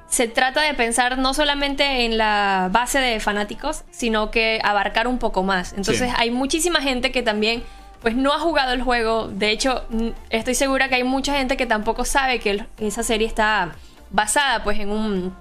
se 0.09 0.27
trata 0.27 0.61
de 0.61 0.73
pensar 0.73 1.19
no 1.19 1.35
solamente 1.35 2.05
en 2.05 2.17
la 2.17 2.69
base 2.71 2.99
de 2.99 3.19
fanáticos, 3.19 3.83
sino 3.91 4.31
que 4.31 4.59
abarcar 4.63 5.07
un 5.07 5.19
poco 5.19 5.43
más. 5.43 5.73
Entonces 5.73 6.09
Sí. 6.09 6.15
hay 6.17 6.31
muchísima 6.31 6.81
gente 6.81 7.11
que 7.11 7.21
también 7.21 7.63
pues 8.01 8.15
no 8.15 8.33
ha 8.33 8.39
jugado 8.39 8.73
el 8.73 8.81
juego. 8.81 9.27
De 9.27 9.51
hecho, 9.51 9.85
estoy 10.31 10.55
segura 10.55 10.89
que 10.89 10.95
hay 10.95 11.03
mucha 11.03 11.35
gente 11.37 11.57
que 11.57 11.67
tampoco 11.67 12.05
sabe 12.05 12.39
que 12.39 12.65
esa 12.79 13.03
serie 13.03 13.27
está 13.27 13.75
basada 14.09 14.63
pues 14.63 14.79
en 14.79 14.89
un, 14.89 15.35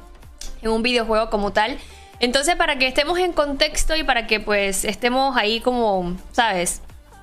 en 0.60 0.70
un 0.70 0.82
videojuego 0.82 1.30
como 1.30 1.52
tal. 1.52 1.78
Entonces, 2.20 2.56
para 2.56 2.76
que 2.76 2.88
estemos 2.88 3.18
en 3.18 3.32
contexto 3.32 3.96
y 3.96 4.02
para 4.02 4.26
que 4.26 4.38
pues 4.38 4.84
estemos 4.84 5.36
ahí 5.36 5.60
como, 5.60 6.14
¿sabes? 6.32 6.82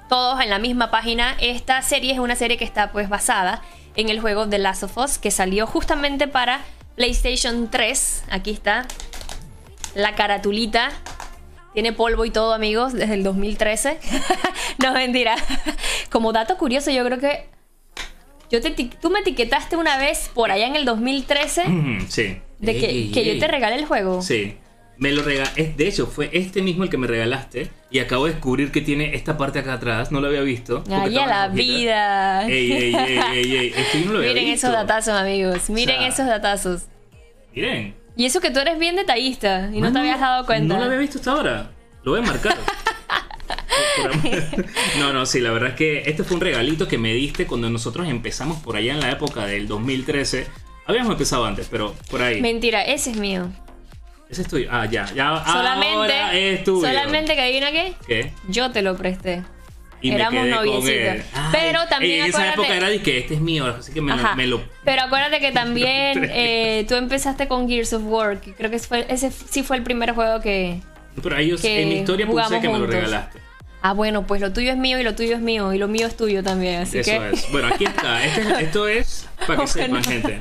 Todos 0.09 0.41
en 0.41 0.49
la 0.49 0.57
misma 0.57 0.89
página, 0.89 1.35
esta 1.39 1.81
serie 1.83 2.13
es 2.13 2.19
una 2.19 2.35
serie 2.35 2.57
que 2.57 2.65
está 2.65 2.91
pues 2.91 3.07
basada 3.07 3.61
en 3.95 4.09
el 4.09 4.19
juego 4.19 4.47
The 4.47 4.57
Last 4.59 4.83
of 4.83 4.97
Us 4.97 5.17
que 5.17 5.31
salió 5.31 5.67
justamente 5.67 6.27
para 6.27 6.61
PlayStation 6.95 7.69
3. 7.69 8.23
Aquí 8.29 8.51
está 8.51 8.85
la 9.95 10.15
caratulita. 10.15 10.91
Tiene 11.73 11.91
polvo 11.91 12.23
y 12.23 12.29
todo, 12.31 12.53
amigos, 12.53 12.93
desde 12.93 13.15
el 13.15 13.23
2013. 13.23 13.99
no, 14.83 14.93
mentira. 14.93 15.35
Como 16.09 16.31
dato 16.31 16.57
curioso, 16.57 16.89
yo 16.91 17.03
creo 17.05 17.19
que 17.19 17.49
yo 18.49 18.61
te, 18.61 18.71
tú 19.01 19.09
me 19.09 19.19
etiquetaste 19.19 19.75
una 19.75 19.97
vez 19.97 20.29
por 20.33 20.51
allá 20.51 20.67
en 20.67 20.75
el 20.75 20.85
2013 20.85 21.61
Ujú, 21.67 22.05
Sí. 22.07 22.37
de 22.59 22.77
que, 22.79 22.85
Ey, 22.89 23.11
que 23.11 23.21
ey, 23.21 23.33
yo 23.33 23.39
te 23.39 23.47
regalé 23.51 23.75
el 23.75 23.85
juego. 23.85 24.21
Sí. 24.21 24.55
Me 24.97 25.11
lo 25.11 25.23
regalaste. 25.23 25.73
De 25.75 25.87
hecho, 25.87 26.07
fue 26.07 26.29
este 26.33 26.61
mismo 26.61 26.83
el 26.83 26.89
que 26.89 26.97
me 26.97 27.07
regalaste. 27.07 27.69
Y 27.91 27.99
acabo 27.99 28.25
de 28.25 28.31
descubrir 28.33 28.71
que 28.71 28.81
tiene 28.81 29.15
esta 29.15 29.37
parte 29.37 29.59
acá 29.59 29.73
atrás. 29.73 30.11
No 30.11 30.21
lo 30.21 30.27
había 30.27 30.41
visto. 30.41 30.83
Ay, 30.89 31.17
a 31.17 31.25
la 31.27 31.47
vida. 31.49 32.47
Ey, 32.47 32.71
ey, 32.71 32.95
ey, 32.95 33.19
ey, 33.33 33.55
ey. 33.57 33.73
Es 33.75 33.93
yo 33.93 34.05
no 34.05 34.13
lo 34.13 34.17
había 34.19 34.29
Miren 34.33 34.45
visto. 34.45 34.67
esos 34.67 34.71
datazos, 34.79 35.13
amigos. 35.13 35.69
Miren 35.69 35.95
O 35.97 35.99
sea, 35.99 36.07
esos 36.07 36.25
datazos. 36.27 36.81
Miren. 37.53 37.95
Y 38.17 38.25
eso 38.25 38.39
que 38.39 38.51
tú 38.51 38.59
eres 38.59 38.79
bien 38.79 38.95
detallista 38.95 39.69
y 39.73 39.81
no 39.81 39.91
te 39.91 39.99
habías 39.99 40.19
dado 40.19 40.45
cuenta. 40.45 40.73
No 40.73 40.79
lo 40.79 40.85
había 40.85 40.99
visto 40.99 41.17
hasta 41.17 41.31
ahora. 41.31 41.71
Lo 42.03 42.11
voy 42.11 42.21
a 42.21 42.23
marcar. 42.23 42.55
No, 44.99 45.11
no, 45.13 45.25
sí, 45.25 45.39
la 45.41 45.51
verdad 45.51 45.69
es 45.71 45.75
que 45.75 46.03
este 46.09 46.23
fue 46.23 46.35
un 46.35 46.41
regalito 46.41 46.87
que 46.87 46.97
me 46.97 47.13
diste 47.13 47.45
cuando 47.45 47.69
nosotros 47.69 48.07
empezamos 48.07 48.57
por 48.61 48.75
allá 48.77 48.93
en 48.93 48.99
la 48.99 49.11
época 49.11 49.45
del 49.45 49.67
2013. 49.67 50.47
Habíamos 50.85 51.13
empezado 51.13 51.45
antes, 51.45 51.67
pero 51.69 51.93
por 52.09 52.21
ahí. 52.21 52.41
Mentira, 52.41 52.83
ese 52.83 53.11
es 53.11 53.17
mío. 53.17 53.49
Ese 54.35 54.41
es 54.41 54.47
tuyo. 54.49 54.67
Ah, 54.69 54.85
ya. 54.85 55.05
ya 55.15 55.43
solamente, 55.45 55.95
ahora 55.95 56.33
es 56.37 56.63
tuyo. 56.65 56.85
solamente 56.85 57.35
que 57.35 57.41
adivina 57.41 57.71
qué, 57.71 57.93
¿Qué? 58.05 58.33
yo 58.49 58.69
te 58.71 58.81
lo 58.81 58.97
presté. 58.97 59.43
Y 60.01 60.11
Éramos 60.11 60.45
noviecitos. 60.47 61.25
Pero 61.53 61.87
también 61.89 62.25
En 62.25 62.29
esa 62.31 62.51
época 62.53 62.75
era 62.75 62.89
de 62.89 63.01
que 63.01 63.19
este 63.19 63.35
es 63.35 63.39
mío, 63.39 63.65
así 63.79 63.93
que 63.93 64.01
me, 64.01 64.11
Ajá. 64.11 64.35
me 64.35 64.45
lo. 64.45 64.61
Pero 64.83 65.03
acuérdate 65.03 65.39
que 65.39 65.51
también 65.53 66.29
eh, 66.33 66.85
tú 66.89 66.95
empezaste 66.95 67.47
con 67.47 67.69
Gears 67.69 67.93
of 67.93 68.03
War. 68.05 68.41
que 68.41 68.53
creo 68.53 68.69
que 68.69 68.77
fue, 68.79 69.05
ese 69.09 69.31
sí 69.31 69.63
fue 69.63 69.77
el 69.77 69.83
primer 69.83 70.11
juego 70.11 70.41
que. 70.41 70.81
Pero 71.23 71.37
ahí 71.37 71.47
yo- 71.47 71.55
en 71.63 71.87
mi 71.87 71.95
historia 71.99 72.27
puse 72.27 72.59
que 72.59 72.67
me 72.67 72.73
lo 72.73 72.79
juntos. 72.79 72.89
regalaste. 72.95 73.39
Ah, 73.87 73.93
bueno, 73.93 74.25
pues 74.25 74.41
lo 74.41 74.51
tuyo 74.51 74.71
es 74.71 74.77
mío 74.77 74.99
y 74.99 75.03
lo 75.03 75.13
tuyo 75.13 75.35
es 75.35 75.41
mío 75.41 75.71
y 75.71 75.77
lo 75.77 75.87
mío 75.87 76.07
es 76.07 76.17
tuyo 76.17 76.41
también. 76.41 76.81
Así 76.81 76.97
Eso 76.97 77.11
que. 77.11 77.29
es. 77.33 77.51
Bueno, 77.51 77.67
aquí 77.67 77.85
está. 77.85 78.23
Este 78.25 78.41
es- 78.41 78.59
esto 78.61 78.87
es 78.87 79.27
para 79.37 79.47
que 79.47 79.55
Bueno. 79.55 79.67
sepan, 79.67 80.03
gente. 80.03 80.39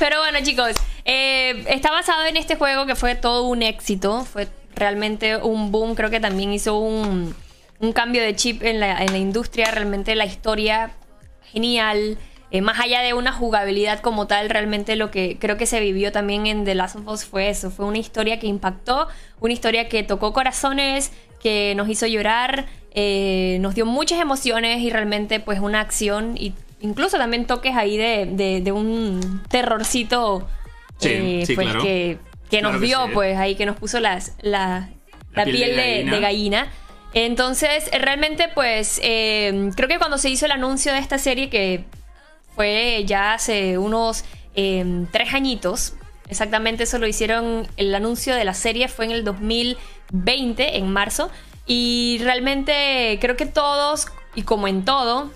Pero 0.00 0.18
bueno, 0.18 0.38
chicos, 0.42 0.72
eh, 1.04 1.64
está 1.68 1.92
basado 1.92 2.24
en 2.24 2.36
este 2.36 2.56
juego 2.56 2.84
que 2.86 2.96
fue 2.96 3.14
todo 3.14 3.44
un 3.46 3.62
éxito. 3.62 4.24
Fue 4.24 4.48
realmente 4.74 5.36
un 5.36 5.70
boom. 5.70 5.94
Creo 5.94 6.10
que 6.10 6.18
también 6.18 6.52
hizo 6.52 6.76
un, 6.78 7.32
un 7.78 7.92
cambio 7.92 8.22
de 8.22 8.34
chip 8.34 8.60
en 8.64 8.80
la, 8.80 9.00
en 9.04 9.12
la 9.12 9.18
industria. 9.18 9.70
Realmente 9.70 10.16
la 10.16 10.24
historia 10.24 10.90
genial. 11.52 12.18
Eh, 12.50 12.60
más 12.60 12.78
allá 12.78 13.00
de 13.00 13.14
una 13.14 13.32
jugabilidad 13.32 13.98
como 14.00 14.28
tal, 14.28 14.48
realmente 14.48 14.94
lo 14.94 15.10
que 15.10 15.38
creo 15.40 15.56
que 15.56 15.66
se 15.66 15.80
vivió 15.80 16.12
también 16.12 16.46
en 16.46 16.64
The 16.64 16.76
Last 16.76 16.94
of 16.96 17.08
Us 17.08 17.24
fue 17.24 17.48
eso. 17.48 17.70
Fue 17.70 17.84
una 17.84 17.98
historia 17.98 18.38
que 18.38 18.46
impactó, 18.46 19.08
una 19.40 19.52
historia 19.52 19.88
que 19.88 20.04
tocó 20.04 20.32
corazones, 20.32 21.10
que 21.44 21.74
nos 21.76 21.88
hizo 21.88 22.06
llorar, 22.08 22.66
eh, 22.92 23.58
nos 23.60 23.76
dio 23.76 23.86
muchas 23.86 24.18
emociones 24.20 24.80
y 24.80 24.90
realmente 24.90 25.38
pues 25.38 25.60
una 25.60 25.80
acción 25.80 26.36
y 26.36 26.54
incluso 26.80 27.18
también 27.18 27.46
toques 27.46 27.76
ahí 27.76 27.96
de, 27.96 28.26
de- 28.26 28.60
de 28.62 28.72
un 28.72 29.42
terrorcito 29.48 30.48
Sí, 30.98 31.08
eh, 31.12 31.44
sí, 31.46 31.54
pues 31.54 31.66
claro. 31.68 31.82
que, 31.82 32.18
que 32.50 32.58
Claro 32.58 32.72
nos 32.72 32.80
que 32.80 32.86
dio 32.86 33.04
sí. 33.06 33.10
pues 33.14 33.36
ahí 33.38 33.54
que 33.56 33.66
nos 33.66 33.76
puso 33.76 34.00
las, 34.00 34.32
la, 34.42 34.88
la 35.32 35.44
La 35.44 35.44
piel 35.44 35.56
piel, 35.56 35.76
de 35.76 35.82
gallina. 35.82 36.14
de 36.14 36.20
gallina. 36.20 36.72
Entonces, 37.14 37.90
realmente, 38.00 38.48
pues, 38.54 39.00
eh, 39.02 39.70
creo 39.76 39.88
que 39.88 39.98
cuando 39.98 40.18
se 40.18 40.30
hizo 40.30 40.46
el 40.46 40.52
anuncio 40.52 40.92
de 40.92 40.98
esta 40.98 41.18
serie, 41.18 41.48
que 41.48 41.84
fue 42.56 43.04
ya 43.06 43.34
hace 43.34 43.78
unos 43.78 44.24
eh, 44.56 45.04
tres 45.12 45.32
añitos, 45.34 45.94
exactamente 46.28 46.84
eso 46.84 46.98
lo 46.98 47.06
hicieron, 47.06 47.66
el 47.76 47.94
anuncio 47.94 48.34
de 48.34 48.44
la 48.44 48.54
serie 48.54 48.88
fue 48.88 49.04
en 49.04 49.10
el 49.12 49.24
2020, 50.14 50.78
en 50.78 50.90
marzo, 50.92 51.30
y 51.66 52.18
realmente 52.22 53.18
creo 53.20 53.36
que 53.36 53.46
todos, 53.46 54.06
y 54.34 54.42
como 54.42 54.68
en 54.68 54.84
todo, 54.84 55.30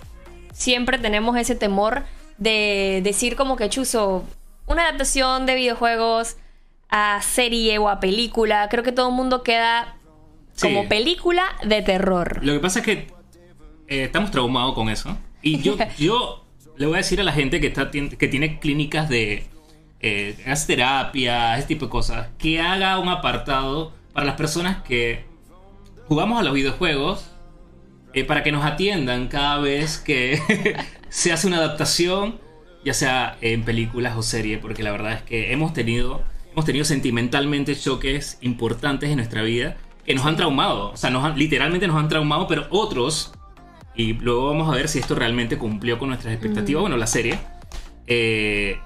siempre 0.53 0.97
tenemos 0.97 1.37
ese 1.37 1.55
temor 1.55 2.03
de 2.37 3.01
decir 3.03 3.35
como 3.35 3.55
que 3.57 3.69
chuzo, 3.69 4.23
una 4.65 4.83
adaptación 4.83 5.45
de 5.45 5.55
videojuegos 5.55 6.37
a 6.89 7.21
serie 7.21 7.77
o 7.77 7.89
a 7.89 7.99
película, 7.99 8.67
creo 8.69 8.83
que 8.83 8.91
todo 8.91 9.09
el 9.09 9.15
mundo 9.15 9.43
queda 9.43 9.95
Sí. 10.53 10.67
como 10.67 10.89
película 10.89 11.43
de 11.63 11.81
terror. 11.81 12.39
Lo 12.43 12.51
que 12.53 12.59
pasa 12.59 12.79
es 12.79 12.85
que 12.85 12.91
eh, 13.87 14.03
estamos 14.03 14.29
traumados 14.29 14.73
con 14.75 14.89
eso. 14.89 15.17
Y 15.41 15.61
yo, 15.61 15.77
yo 15.97 16.43
le 16.75 16.85
voy 16.85 16.95
a 16.95 16.97
decir 16.97 17.19
a 17.21 17.23
la 17.23 17.31
gente 17.31 17.61
que, 17.61 17.67
está, 17.67 17.89
que 17.91 18.27
tiene 18.27 18.59
clínicas 18.59 19.07
de 19.07 19.47
eh, 20.01 20.35
hace 20.45 20.75
terapia, 20.75 21.57
ese 21.57 21.67
tipo 21.67 21.85
de 21.85 21.91
cosas, 21.91 22.27
que 22.37 22.59
haga 22.59 22.99
un 22.99 23.07
apartado 23.07 23.93
para 24.19 24.27
las 24.31 24.35
personas 24.35 24.83
que 24.83 25.23
jugamos 26.09 26.41
a 26.41 26.43
los 26.43 26.53
videojuegos 26.53 27.31
eh, 28.13 28.25
para 28.25 28.43
que 28.43 28.51
nos 28.51 28.65
atiendan 28.65 29.29
cada 29.29 29.59
vez 29.59 29.97
que 29.97 30.41
se 31.09 31.31
hace 31.31 31.47
una 31.47 31.55
adaptación, 31.55 32.37
ya 32.83 32.93
sea 32.93 33.37
en 33.39 33.63
películas 33.63 34.17
o 34.17 34.21
serie, 34.21 34.57
porque 34.57 34.83
la 34.83 34.91
verdad 34.91 35.13
es 35.13 35.21
que 35.21 35.53
hemos 35.53 35.71
tenido, 35.71 36.21
hemos 36.51 36.65
tenido 36.65 36.83
sentimentalmente 36.83 37.77
choques 37.77 38.37
importantes 38.41 39.09
en 39.09 39.15
nuestra 39.15 39.41
vida 39.41 39.77
que 40.05 40.13
nos 40.15 40.25
han 40.25 40.35
traumado, 40.35 40.91
o 40.91 40.97
sea, 40.97 41.11
nos 41.11 41.23
han- 41.23 41.39
literalmente 41.39 41.87
nos 41.87 41.95
han 41.95 42.09
traumado, 42.09 42.45
pero 42.45 42.67
otros, 42.71 43.31
y 43.95 44.11
luego 44.15 44.47
vamos 44.47 44.67
a 44.69 44.75
ver 44.75 44.89
si 44.89 44.99
esto 44.99 45.15
realmente 45.15 45.57
cumplió 45.57 45.97
con 45.97 46.09
nuestras 46.09 46.33
expectativas, 46.33 46.81
bueno, 46.81 46.97
la 46.97 47.07
serie, 47.07 47.39
eh, 48.05 48.79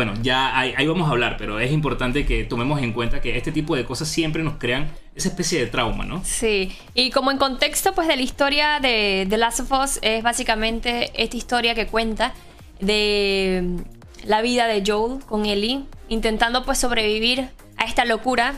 bueno, 0.00 0.14
ya 0.22 0.58
ahí, 0.58 0.86
vamos 0.86 1.08
a 1.08 1.10
hablar, 1.10 1.36
pero 1.36 1.60
es 1.60 1.70
importante 1.70 2.24
que 2.24 2.44
tomemos 2.44 2.80
en 2.80 2.94
cuenta 2.94 3.20
que 3.20 3.36
este 3.36 3.52
tipo 3.52 3.76
de 3.76 3.84
cosas 3.84 4.08
siempre 4.08 4.42
nos 4.42 4.54
crean 4.54 4.90
esa 5.14 5.28
especie 5.28 5.60
de 5.60 5.66
trauma, 5.66 6.06
¿no? 6.06 6.24
Sí, 6.24 6.74
y 6.94 7.10
como 7.10 7.30
en 7.30 7.36
contexto 7.36 7.92
pues 7.92 8.08
de 8.08 8.16
la 8.16 8.22
historia 8.22 8.80
de 8.80 9.26
The 9.28 9.36
Last 9.36 9.60
of 9.60 9.72
Us 9.72 9.98
es 10.00 10.22
básicamente 10.22 11.10
esta 11.22 11.36
historia 11.36 11.74
que 11.74 11.86
cuenta 11.86 12.32
de 12.80 13.60
mm, 13.62 14.26
la 14.26 14.40
vida 14.40 14.68
de 14.68 14.82
Joel 14.86 15.22
con 15.26 15.44
Ellie, 15.44 15.84
intentando 16.08 16.64
pues 16.64 16.78
sobrevivir 16.78 17.50
a 17.76 17.84
esta 17.84 18.06
locura, 18.06 18.54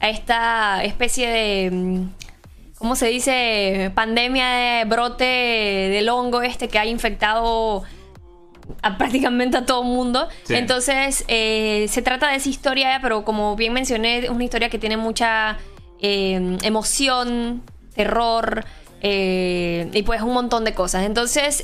a 0.00 0.08
esta 0.08 0.82
especie 0.82 1.28
de, 1.28 1.70
mm, 1.70 2.08
¿cómo 2.78 2.96
se 2.96 3.08
dice? 3.08 3.92
Pandemia, 3.94 4.48
de 4.48 4.84
brote 4.86 5.24
del 5.24 6.08
hongo 6.08 6.40
este 6.40 6.68
que 6.68 6.78
ha 6.78 6.86
infectado 6.86 7.84
a 8.82 8.96
prácticamente 8.98 9.56
a 9.56 9.66
todo 9.66 9.82
el 9.82 9.88
mundo. 9.88 10.28
Sí. 10.44 10.54
Entonces, 10.54 11.24
eh, 11.28 11.86
se 11.88 12.02
trata 12.02 12.28
de 12.30 12.36
esa 12.36 12.48
historia, 12.48 12.98
pero 13.02 13.24
como 13.24 13.56
bien 13.56 13.72
mencioné, 13.72 14.18
es 14.18 14.30
una 14.30 14.44
historia 14.44 14.68
que 14.70 14.78
tiene 14.78 14.96
mucha 14.96 15.58
eh, 16.00 16.58
emoción, 16.62 17.62
terror. 17.94 18.64
eh, 19.02 19.88
y 19.94 20.02
pues 20.02 20.20
un 20.20 20.34
montón 20.34 20.64
de 20.64 20.74
cosas. 20.74 21.04
Entonces, 21.06 21.62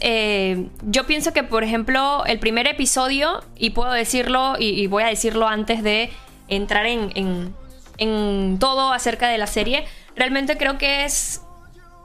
yo 0.82 1.06
pienso 1.06 1.32
que, 1.34 1.42
por 1.42 1.64
ejemplo, 1.64 2.24
el 2.26 2.38
primer 2.38 2.66
episodio, 2.66 3.42
y 3.56 3.70
puedo 3.70 3.92
decirlo, 3.92 4.54
y, 4.58 4.68
y 4.70 4.86
voy 4.86 5.02
a 5.02 5.08
decirlo 5.08 5.46
antes 5.46 5.82
de 5.82 6.10
entrar 6.48 6.86
en, 6.86 7.12
en- 7.14 7.54
en 7.98 8.58
todo 8.58 8.92
acerca 8.92 9.28
de 9.28 9.36
la 9.38 9.46
serie, 9.46 9.84
realmente 10.14 10.56
creo 10.56 10.78
que 10.78 11.04
es 11.04 11.42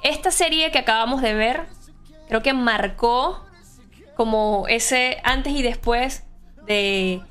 esta 0.04 0.32
serie 0.32 0.72
que 0.72 0.80
acabamos 0.80 1.22
de 1.22 1.34
ver, 1.34 1.66
creo 2.28 2.42
que 2.42 2.54
marcó 2.54 3.44
como 4.16 4.66
ese 4.68 5.18
antes 5.24 5.54
y 5.54 5.62
después 5.62 6.24
de 6.66 7.22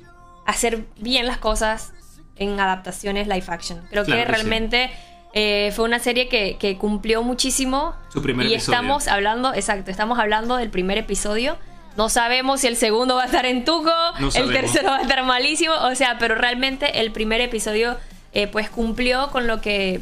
hacer 0.46 0.84
bien 0.98 1.26
las 1.26 1.38
cosas 1.38 1.92
en 2.36 2.58
adaptaciones 2.58 3.26
live 3.28 3.44
action. 3.48 3.78
Creo 3.90 4.04
Claro 4.04 4.20
que 4.22 4.26
que 4.26 4.26
sí. 4.26 4.32
realmente 4.34 4.90
eh, 5.34 5.72
fue 5.76 5.84
una 5.84 5.98
serie 5.98 6.28
que, 6.28 6.56
que 6.58 6.76
cumplió 6.78 7.22
muchísimo. 7.22 7.94
Su 8.12 8.22
primer 8.22 8.46
y 8.46 8.54
episodio. 8.54 8.74
estamos 8.78 9.08
hablando, 9.08 9.54
exacto, 9.54 9.90
estamos 9.90 10.18
hablando 10.18 10.56
del 10.56 10.70
primer 10.70 10.98
episodio. 10.98 11.56
No 11.96 12.08
sabemos 12.08 12.60
si 12.60 12.66
el 12.68 12.76
segundo 12.76 13.16
va 13.16 13.22
a 13.24 13.26
estar 13.26 13.44
en 13.46 13.64
Tuco, 13.64 13.90
No 14.18 14.26
el 14.26 14.32
sabemos. 14.32 14.54
tercero 14.54 14.88
va 14.90 14.96
a 14.98 15.02
estar 15.02 15.22
malísimo, 15.24 15.74
o 15.74 15.94
sea, 15.94 16.16
pero 16.18 16.34
realmente 16.34 17.00
el 17.00 17.12
primer 17.12 17.40
episodio 17.40 17.96
eh, 18.32 18.46
pues 18.46 18.70
cumplió 18.70 19.28
con 19.30 19.46
lo 19.46 19.60
que, 19.60 20.00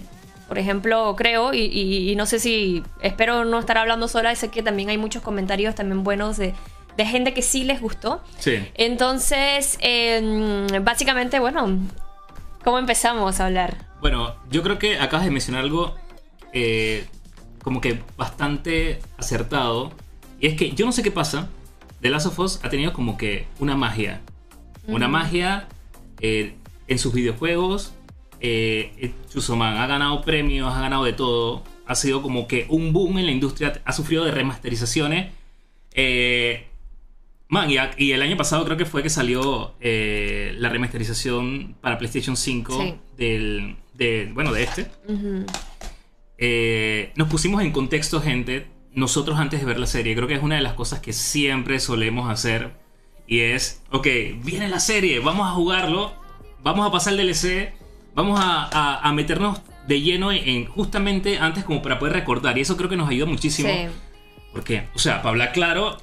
por 0.49 0.59
ejemplo, 0.59 1.15
creo, 1.17 1.53
y, 1.55 1.61
y- 1.61 2.11
y 2.11 2.17
no 2.17 2.27
sé 2.27 2.39
si, 2.41 2.83
espero 3.03 3.45
no 3.45 3.59
estar 3.61 3.79
hablando 3.79 4.09
sola, 4.09 4.35
sé 4.35 4.49
que 4.51 4.63
también 4.63 4.89
hay 4.89 4.99
muchos 4.99 5.23
comentarios 5.23 5.75
también 5.75 6.03
buenos 6.03 6.37
de, 6.39 6.55
de 6.97 7.07
gente 7.07 7.35
que 7.35 7.43
sí 7.43 7.65
les 7.65 7.81
gustó. 7.81 8.23
Sí. 8.39 8.57
Entonces, 8.75 9.79
eh, 9.81 10.67
básicamente, 10.83 11.39
bueno, 11.39 11.79
¿cómo 12.65 12.79
empezamos 12.79 13.39
a 13.41 13.47
hablar? 13.47 13.77
Bueno, 14.01 14.35
yo 14.51 14.63
creo 14.63 14.79
que 14.79 14.99
acabas 14.99 15.25
de 15.27 15.31
mencionar 15.31 15.63
algo 15.63 15.95
eh, 16.53 17.05
como 17.63 17.81
que 17.81 18.01
bastante 18.17 19.01
acertado. 19.19 19.93
Y 20.41 20.47
es 20.47 20.55
que 20.57 20.71
yo 20.71 20.87
no 20.87 20.93
sé 20.93 21.03
qué 21.03 21.11
pasa. 21.11 21.49
The 22.01 22.11
Last 22.11 22.27
of 22.27 22.39
Us 22.39 22.61
ha 22.65 22.69
tenido 22.71 22.93
como 22.93 23.19
que 23.19 23.47
una 23.59 23.77
magia. 23.77 24.21
Una 24.87 25.09
magia 25.09 25.67
eh, 26.21 26.55
en 26.87 26.99
sus 26.99 27.13
videojuegos. 27.13 27.93
Eh, 28.41 29.13
Chusoman 29.33 29.77
ha 29.77 29.87
ganado 29.87 30.23
premios, 30.23 30.73
ha 30.73 30.81
ganado 30.81 31.05
de 31.05 31.13
todo. 31.13 31.63
Ha 31.87 31.95
sido 31.95 32.23
como 32.23 32.47
que 32.47 32.67
un 32.69 32.93
boom 32.93 33.19
en 33.19 33.27
la 33.27 33.33
industria. 33.33 33.81
Ha 33.85 33.93
sufrido 33.93 34.25
de 34.25 34.31
remasterizaciones. 34.33 35.33
Eh, 35.95 36.65
Man, 37.51 37.71
y, 37.71 37.79
a- 37.79 37.93
y 37.97 38.13
el 38.13 38.21
año 38.21 38.37
pasado 38.37 38.63
creo 38.67 38.77
que 38.77 38.85
fue 38.85 39.03
que 39.03 39.09
salió 39.09 39.73
eh, 39.81 40.53
la 40.59 40.69
remasterización 40.69 41.77
para 41.81 41.97
PlayStation 41.97 42.37
5 42.37 42.79
Sí. 42.79 42.95
del, 43.17 43.77
de, 43.95 44.31
bueno, 44.35 44.53
de 44.53 44.65
este. 44.65 44.87
Eh, 46.37 47.13
nos 47.17 47.29
pusimos 47.29 47.63
en 47.63 47.73
contexto, 47.73 48.21
gente, 48.21 48.67
nosotros 48.93 49.39
antes 49.39 49.61
de 49.61 49.67
ver 49.67 49.79
la 49.79 49.87
serie. 49.87 50.15
Creo 50.15 50.29
que 50.29 50.35
es 50.35 50.43
una 50.43 50.57
de 50.57 50.61
las 50.63 50.75
cosas 50.75 51.01
que 51.01 51.13
siempre 51.13 51.81
solemos 51.81 52.31
hacer. 52.31 52.73
Y 53.27 53.41
es, 53.41 53.83
ok, 53.91 54.07
viene 54.45 54.69
la 54.69 54.81
serie, 54.81 55.19
vamos 55.21 55.47
a 55.47 55.53
jugarlo, 55.53 56.13
vamos 56.63 56.87
a 56.87 56.93
pasar 56.93 57.15
el 57.15 57.19
DLC, 57.27 57.73
vamos 58.19 58.41
a, 58.41 58.69
a- 58.73 58.99
a 59.09 59.13
meternos 59.13 59.61
de 59.87 60.01
lleno 60.01 60.33
en, 60.33 60.47
en 60.49 60.65
justamente 60.67 61.39
antes 61.39 61.65
como 61.65 61.81
para 61.83 61.99
poder 61.99 62.13
recordar. 62.15 62.59
Y 62.59 62.63
eso 62.63 62.77
creo 62.77 62.91
que 62.91 62.97
nos 62.97 63.09
ayuda 63.09 63.27
muchísimo. 63.27 63.69
Sí. 63.69 63.87
Porque, 64.53 64.89
o 64.95 64.99
sea, 64.99 65.19
para 65.19 65.31
hablar 65.31 65.53
claro, 65.53 65.97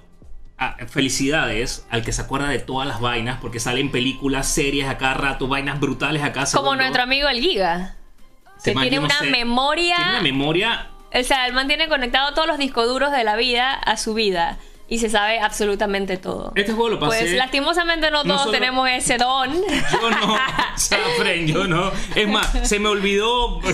felicidades 0.88 1.86
al 1.90 2.04
que 2.04 2.12
se 2.14 2.22
acuerda 2.22 2.48
de 2.48 2.60
todas 2.60 2.88
las 2.88 3.00
vainas, 3.02 3.40
porque 3.42 3.60
salen 3.60 3.92
películas, 3.92 4.48
series 4.48 4.88
a 4.88 4.98
cada 4.98 5.14
rato, 5.14 5.48
vainas 5.48 5.80
brutales 5.80 6.24
a 6.24 6.32
cada 6.32 6.50
Como 6.52 6.76
nuestro 6.76 7.04
amigo 7.04 7.28
el 7.28 7.42
Giga. 7.42 7.96
Que 8.64 8.72
tiene 8.74 9.00
una 9.00 9.22
memoria- 9.32 9.96
Tiene 9.98 10.12
una 10.12 10.22
memoria. 10.22 10.88
O 11.14 11.24
sea, 11.24 11.46
el 11.48 11.54
man 11.54 11.68
tiene 11.68 11.88
conectado 11.88 12.34
todos 12.34 12.48
los 12.48 12.58
discos 12.58 12.88
duros 12.88 13.12
de 13.12 13.24
la 13.24 13.36
vida 13.36 13.74
a 13.74 13.98
su 13.98 14.14
vida. 14.14 14.58
Y 14.88 15.00
se 15.00 15.10
sabe 15.10 15.40
absolutamente 15.40 16.18
todo. 16.18 16.52
Este 16.56 16.72
juego 16.72 16.90
lo 16.90 17.00
pasé. 17.00 17.20
Pues 17.22 17.32
lastimosamente 17.34 18.12
no 18.12 18.24
no 18.24 18.34
todos 18.34 18.42
solo- 18.42 18.52
tenemos 18.52 18.88
ese 18.90 19.18
don. 19.18 19.52
Yo 19.54 20.10
no, 20.12 20.34
o 20.36 20.38
sea, 20.78 21.00
Fren, 21.18 21.48
yo 21.48 21.66
no. 21.68 21.92
Es 22.14 22.28
más, 22.28 22.48
se 22.68 22.78
me 22.80 22.90
olvidó. 22.90 23.60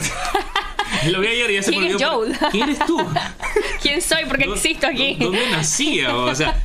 Lo 1.09 1.19
vi 1.21 1.27
ayer 1.27 1.49
y 1.51 1.53
ya 1.55 1.63
se 1.63 1.71
me 1.71 1.77
¿Quién 1.77 1.87
es 1.87 1.95
olvidó. 1.95 2.11
Joel? 2.11 2.37
¿Quién 2.51 2.63
eres 2.69 2.79
tú? 2.85 2.97
¿Quién 3.81 4.01
soy? 4.01 4.25
Porque 4.25 4.45
¿Dó- 4.45 4.53
existo 4.53 4.87
aquí. 4.87 5.15
dó- 5.15 5.25
¿Dónde 5.25 5.49
nacía? 5.49 6.15
O 6.15 6.35
sea, 6.35 6.61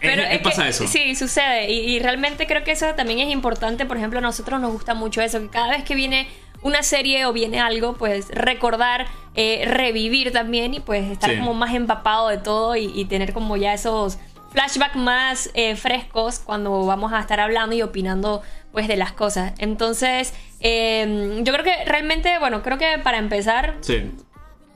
Pero 0.00 0.22
es- 0.22 0.32
es 0.32 0.38
pasa 0.40 0.62
que- 0.64 0.68
eso. 0.68 0.86
Sí, 0.86 1.14
sucede. 1.14 1.70
Y, 1.70 1.80
y 1.96 1.98
realmente 1.98 2.46
creo 2.46 2.62
que 2.62 2.72
eso 2.72 2.86
también 2.94 3.18
es 3.20 3.30
importante. 3.30 3.84
Por 3.86 3.96
ejemplo, 3.96 4.18
a 4.18 4.22
nosotros 4.22 4.60
nos 4.60 4.70
gusta 4.72 4.94
mucho 4.94 5.22
eso, 5.22 5.40
que 5.40 5.48
cada 5.48 5.70
vez 5.70 5.82
que 5.84 5.94
viene 5.94 6.28
una 6.62 6.82
serie 6.82 7.24
o 7.26 7.32
viene 7.32 7.60
algo, 7.60 7.94
pues 7.94 8.28
recordar, 8.30 9.06
eh, 9.34 9.64
revivir 9.66 10.32
también 10.32 10.74
y 10.74 10.80
pues 10.80 11.10
estar 11.10 11.30
Sí. 11.30 11.38
como 11.38 11.54
más 11.54 11.74
empapado 11.74 12.28
de 12.28 12.38
todo 12.38 12.74
y, 12.76 12.86
y 12.94 13.04
tener 13.04 13.32
como 13.32 13.56
ya 13.56 13.74
esos 13.74 14.18
flashbacks 14.50 14.96
más 14.96 15.50
eh, 15.54 15.76
frescos 15.76 16.38
cuando 16.40 16.84
vamos 16.86 17.12
a 17.12 17.20
estar 17.20 17.38
hablando 17.38 17.76
y 17.76 17.82
opinando 17.82 18.42
pues 18.72 18.88
de 18.88 18.96
las 18.96 19.12
cosas. 19.12 19.52
Entonces, 19.58 20.34
eh, 20.60 21.40
yo 21.42 21.52
creo 21.52 21.64
que 21.64 21.84
realmente, 21.84 22.38
bueno, 22.38 22.62
creo 22.62 22.76
que 22.78 22.98
para 23.02 23.18
empezar, 23.18 23.76
Sí. 23.80 24.10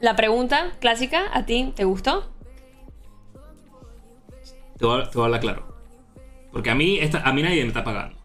la 0.01 0.15
pregunta 0.17 0.73
clásica, 0.81 1.25
¿a 1.33 1.45
ti 1.47 1.73
te 1.75 1.85
gustó? 1.85 2.31
Te 4.79 4.87
voy, 4.87 5.01
a, 5.03 5.05
te 5.11 5.15
voy 5.17 5.23
a 5.23 5.27
hablar 5.27 5.41
claro. 5.41 5.77
Porque 6.53 6.71
a 6.71 6.75
mí, 6.75 6.99
esta, 6.99 7.21
a 7.23 7.33
mí 7.33 7.43
nadie 7.43 7.63
me 7.63 7.69
está 7.69 7.85
pagando. 7.85 8.19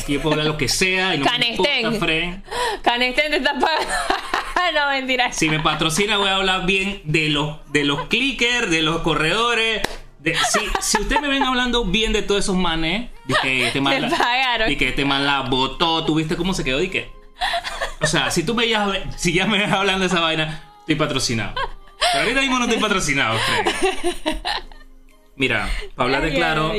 Aquí 0.00 0.14
yo 0.14 0.20
puedo 0.22 0.34
hablar 0.34 0.46
lo 0.46 0.56
que 0.56 0.68
sea 0.68 1.14
y 1.14 1.18
no 1.18 1.24
me 1.24 1.30
Canestén. 1.30 1.98
Fren. 1.98 2.44
Canestén 2.82 3.30
te 3.30 3.36
está 3.38 3.52
pagando. 3.58 3.92
no, 4.74 4.88
mentira. 4.90 5.32
Si 5.32 5.48
me 5.48 5.60
patrocina, 5.60 6.18
voy 6.18 6.28
a 6.28 6.36
hablar 6.36 6.66
bien 6.66 7.00
de 7.04 7.28
los, 7.30 7.56
de 7.72 7.84
los 7.84 8.06
clickers, 8.08 8.70
de 8.70 8.82
los 8.82 9.00
corredores. 9.02 9.82
de- 10.20 10.34
si, 10.34 10.60
si 10.80 11.00
ustedes 11.00 11.22
me 11.22 11.28
ven 11.28 11.42
hablando 11.42 11.84
bien 11.84 12.12
de 12.12 12.22
todos 12.22 12.44
esos 12.44 12.56
manes, 12.56 13.10
de 13.24 13.34
que 13.42 13.66
este 13.66 13.80
man, 13.80 14.00
la, 14.02 14.08
pagaron. 14.10 14.68
de 14.68 14.76
que 14.76 14.88
este 14.88 15.04
man 15.04 15.24
la 15.26 15.42
botó, 15.42 16.04
¿tuviste 16.04 16.36
cómo 16.36 16.54
se 16.54 16.64
quedó? 16.64 16.82
Y 16.82 16.88
que. 16.90 17.10
O 18.00 18.06
sea, 18.06 18.30
si 18.30 18.42
tú 18.42 18.54
me 18.54 18.68
ya, 18.68 18.92
si 19.16 19.32
ya 19.32 19.46
me 19.46 19.58
ves 19.58 19.70
hablando 19.72 20.00
de 20.00 20.06
esa 20.06 20.20
vaina, 20.20 20.62
estoy 20.80 20.96
patrocinado. 20.96 21.54
Pero 22.12 22.22
ahorita 22.24 22.40
mismo 22.40 22.58
no 22.58 22.64
estoy 22.66 22.80
patrocinado, 22.80 23.38
Fred. 23.38 23.74
Mira, 25.36 25.68
para 25.94 26.04
hablar 26.06 26.22
de 26.22 26.34
claro, 26.34 26.72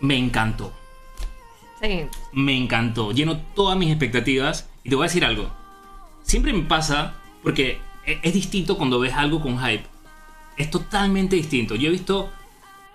me 0.00 0.16
encantó. 0.16 0.72
Sí. 1.80 2.06
me 2.32 2.56
encantó, 2.56 3.12
llenó 3.12 3.38
todas 3.54 3.76
mis 3.76 3.90
expectativas. 3.90 4.68
Y 4.82 4.88
te 4.88 4.94
voy 4.96 5.04
a 5.04 5.08
decir 5.08 5.24
algo. 5.24 5.50
Siempre 6.22 6.52
me 6.52 6.62
pasa, 6.62 7.14
porque 7.42 7.78
e- 8.04 8.18
es 8.22 8.32
distinto 8.32 8.76
cuando 8.76 8.98
ves 9.00 9.14
algo 9.14 9.40
con 9.40 9.58
hype. 9.58 9.84
Es 10.56 10.70
totalmente 10.70 11.36
distinto. 11.36 11.74
Yo 11.74 11.88
he 11.88 11.92
visto, 11.92 12.30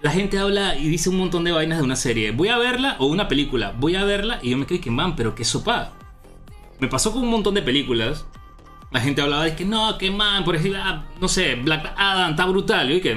la 0.02 0.12
gente 0.12 0.40
habla 0.40 0.76
y 0.78 0.88
dice 0.90 1.10
un 1.10 1.18
montón 1.18 1.44
de 1.44 1.52
vainas 1.52 1.78
de 1.80 1.84
una 1.84 1.96
serie. 1.96 2.32
Voy 2.32 2.48
a 2.48 2.58
verla 2.58 2.96
o 3.00 3.06
una 3.06 3.28
película. 3.28 3.74
Voy 3.78 3.96
a 3.96 4.04
verla 4.04 4.40
y 4.42 4.50
yo 4.52 4.58
me 4.58 4.66
quedo 4.66 4.82
que, 4.82 4.90
man, 4.90 5.16
pero 5.16 5.36
qué 5.36 5.44
sopa. 5.44 5.92
Me 6.80 6.88
pasó 6.88 7.12
con 7.12 7.22
un 7.24 7.30
montón 7.30 7.54
de 7.54 7.62
películas. 7.62 8.26
La 8.90 9.00
gente 9.00 9.22
hablaba 9.22 9.44
de 9.46 9.56
que 9.56 9.64
no, 9.64 9.98
que 9.98 10.10
man, 10.12 10.44
por 10.44 10.56
ejemplo, 10.56 10.80
ah, 10.84 11.06
no 11.20 11.28
sé, 11.28 11.56
Black 11.56 11.94
Adam 11.96 12.32
está 12.32 12.46
brutal. 12.46 12.90
Y 12.92 12.96
yo 12.98 13.02
que, 13.02 13.14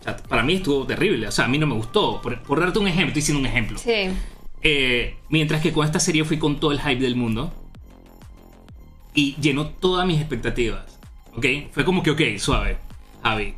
o 0.00 0.02
sea, 0.02 0.16
para 0.16 0.42
mí 0.42 0.54
estuvo 0.54 0.84
terrible. 0.86 1.26
O 1.28 1.32
sea, 1.32 1.46
a 1.46 1.48
mí 1.48 1.56
no 1.58 1.66
me 1.66 1.74
gustó. 1.74 2.20
Por, 2.20 2.40
por 2.42 2.60
darte 2.60 2.78
un 2.78 2.86
ejemplo, 2.88 3.08
estoy 3.08 3.20
diciendo 3.22 3.40
un 3.40 3.46
ejemplo. 3.46 3.78
Sí. 3.78 4.10
Eh, 4.62 5.16
mientras 5.28 5.62
que 5.62 5.72
con 5.72 5.86
esta 5.86 6.00
serie 6.00 6.24
fui 6.24 6.38
con 6.38 6.58
todo 6.60 6.72
el 6.72 6.80
hype 6.80 7.00
del 7.00 7.16
mundo. 7.16 7.52
Y 9.14 9.34
llenó 9.40 9.68
todas 9.68 10.06
mis 10.06 10.20
expectativas. 10.20 10.98
¿Ok? 11.34 11.46
Fue 11.72 11.84
como 11.84 12.02
que, 12.02 12.10
ok, 12.10 12.20
suave. 12.38 12.78
Javi, 13.22 13.54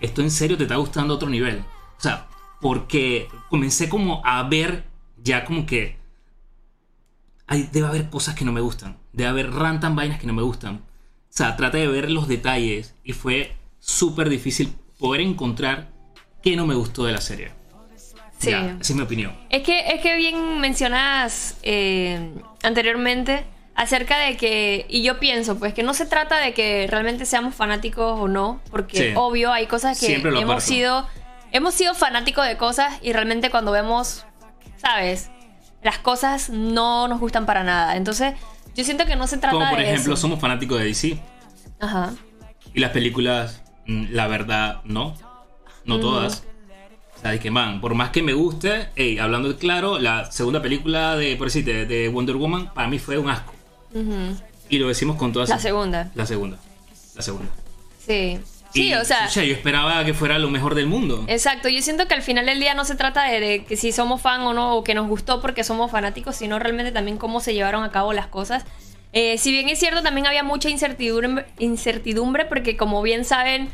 esto 0.00 0.22
en 0.22 0.30
serio 0.30 0.56
te 0.56 0.64
está 0.64 0.76
gustando 0.76 1.14
a 1.14 1.16
otro 1.16 1.28
nivel. 1.28 1.58
O 1.96 2.00
sea, 2.00 2.28
porque 2.60 3.28
comencé 3.48 3.88
como 3.88 4.22
a 4.24 4.42
ver 4.44 4.84
ya 5.22 5.44
como 5.44 5.66
que... 5.66 5.96
Hay, 7.46 7.68
debe 7.72 7.86
haber 7.86 8.10
cosas 8.10 8.34
que 8.34 8.44
no 8.44 8.52
me 8.52 8.60
gustan. 8.60 8.98
Debe 9.12 9.30
haber 9.30 9.52
rantan 9.52 9.96
vainas 9.96 10.20
que 10.20 10.26
no 10.26 10.34
me 10.34 10.42
gustan. 10.42 10.76
O 10.76 10.82
sea, 11.30 11.56
trata 11.56 11.78
de 11.78 11.86
ver 11.88 12.10
los 12.10 12.28
detalles. 12.28 12.94
Y 13.04 13.12
fue 13.12 13.56
súper 13.78 14.28
difícil 14.28 14.74
poder 14.98 15.22
encontrar 15.22 15.90
qué 16.42 16.56
no 16.56 16.66
me 16.66 16.74
gustó 16.74 17.04
de 17.04 17.12
la 17.12 17.20
serie. 17.20 17.57
Sí. 18.38 18.50
Ya, 18.50 18.76
esa 18.80 18.92
es 18.92 18.94
mi 18.94 19.02
opinión. 19.02 19.32
Es 19.50 19.62
que, 19.62 19.80
es 19.92 20.00
que 20.00 20.14
bien 20.16 20.60
mencionas 20.60 21.56
eh, 21.62 22.32
anteriormente 22.62 23.44
acerca 23.74 24.18
de 24.18 24.36
que, 24.36 24.86
y 24.88 25.02
yo 25.02 25.18
pienso, 25.18 25.58
pues 25.58 25.74
que 25.74 25.82
no 25.82 25.94
se 25.94 26.06
trata 26.06 26.38
de 26.38 26.52
que 26.54 26.86
realmente 26.88 27.24
seamos 27.26 27.54
fanáticos 27.54 28.18
o 28.20 28.28
no, 28.28 28.60
porque 28.70 28.96
Sí. 29.10 29.12
obvio 29.16 29.52
hay 29.52 29.66
cosas 29.66 29.98
que 30.00 30.14
hemos 30.16 30.62
sido, 30.64 31.06
hemos 31.52 31.74
sido 31.74 31.94
fanáticos 31.94 32.46
de 32.46 32.56
cosas 32.56 32.94
y 33.02 33.12
realmente 33.12 33.50
cuando 33.50 33.70
vemos, 33.72 34.24
¿sabes? 34.76 35.30
Las 35.82 35.98
cosas 35.98 36.50
no 36.50 37.06
nos 37.08 37.20
gustan 37.20 37.46
para 37.46 37.62
nada. 37.62 37.96
Entonces, 37.96 38.34
yo 38.74 38.84
siento 38.84 39.06
que 39.06 39.14
no 39.16 39.26
se 39.28 39.38
trata 39.38 39.54
Como 39.56 39.68
por 39.70 39.78
de 39.78 39.84
ejemplo, 39.92 40.14
eso. 40.14 40.20
somos 40.22 40.40
fanáticos 40.40 40.78
de 40.80 40.84
DC. 40.86 41.18
Ajá. 41.80 42.14
Y 42.74 42.80
las 42.80 42.90
películas, 42.90 43.62
mm, 43.86 44.06
la 44.10 44.26
verdad, 44.26 44.80
no. 44.84 45.14
No 45.84 46.00
todas. 46.00 46.44
O 47.18 47.20
sea, 47.20 47.32
de 47.32 47.40
que, 47.40 47.50
man, 47.50 47.80
por 47.80 47.94
más 47.94 48.10
que 48.10 48.22
me 48.22 48.32
guste, 48.32 48.88
ey, 48.96 49.18
hablando 49.18 49.48
de 49.48 49.56
claro, 49.56 49.98
la 49.98 50.30
segunda 50.30 50.62
película 50.62 51.16
de, 51.16 51.36
por 51.36 51.48
decir, 51.48 51.64
de, 51.64 51.84
de 51.84 52.08
Wonder 52.08 52.36
Woman, 52.36 52.72
para 52.72 52.88
mí 52.88 52.98
fue 52.98 53.18
un 53.18 53.28
asco. 53.28 53.52
Ujú. 53.92 54.36
Y 54.68 54.78
lo 54.78 54.88
decimos 54.88 55.16
con 55.16 55.32
todas. 55.32 55.48
La 55.48 55.58
segunda. 55.58 56.10
La 56.14 56.26
segunda. 56.26 56.58
La 57.16 57.22
segunda. 57.22 57.50
Sí. 58.06 58.38
Sí, 58.72 58.88
Y, 58.88 58.94
o 58.94 59.04
sea. 59.04 59.26
yo 59.28 59.40
esperaba 59.42 60.04
que 60.04 60.12
fuera 60.12 60.38
lo 60.38 60.50
mejor 60.50 60.74
del 60.74 60.86
mundo. 60.86 61.24
Exacto, 61.26 61.70
yo 61.70 61.80
siento 61.80 62.06
que 62.06 62.12
al 62.14 62.20
final 62.22 62.44
del 62.46 62.60
día 62.60 62.74
no 62.74 62.84
se 62.84 62.96
trata 62.96 63.24
de, 63.24 63.40
de 63.40 63.64
que 63.64 63.76
si 63.76 63.92
somos 63.92 64.20
fan 64.20 64.42
o 64.42 64.52
no, 64.52 64.76
o 64.76 64.84
que 64.84 64.94
nos 64.94 65.08
gustó 65.08 65.40
porque 65.40 65.64
somos 65.64 65.90
fanáticos, 65.90 66.36
sino 66.36 66.58
realmente 66.58 66.92
también 66.92 67.16
cómo 67.16 67.40
se 67.40 67.54
llevaron 67.54 67.82
a 67.82 67.90
cabo 67.90 68.12
las 68.12 68.26
cosas. 68.26 68.64
Eh, 69.14 69.38
si 69.38 69.52
bien 69.52 69.70
es 69.70 69.78
cierto, 69.78 70.02
también 70.02 70.26
había 70.26 70.42
mucha 70.42 70.68
incertidumbre, 70.68 71.46
incertidumbre 71.58 72.44
porque 72.44 72.76
como 72.76 73.00
bien 73.00 73.24
saben, 73.24 73.70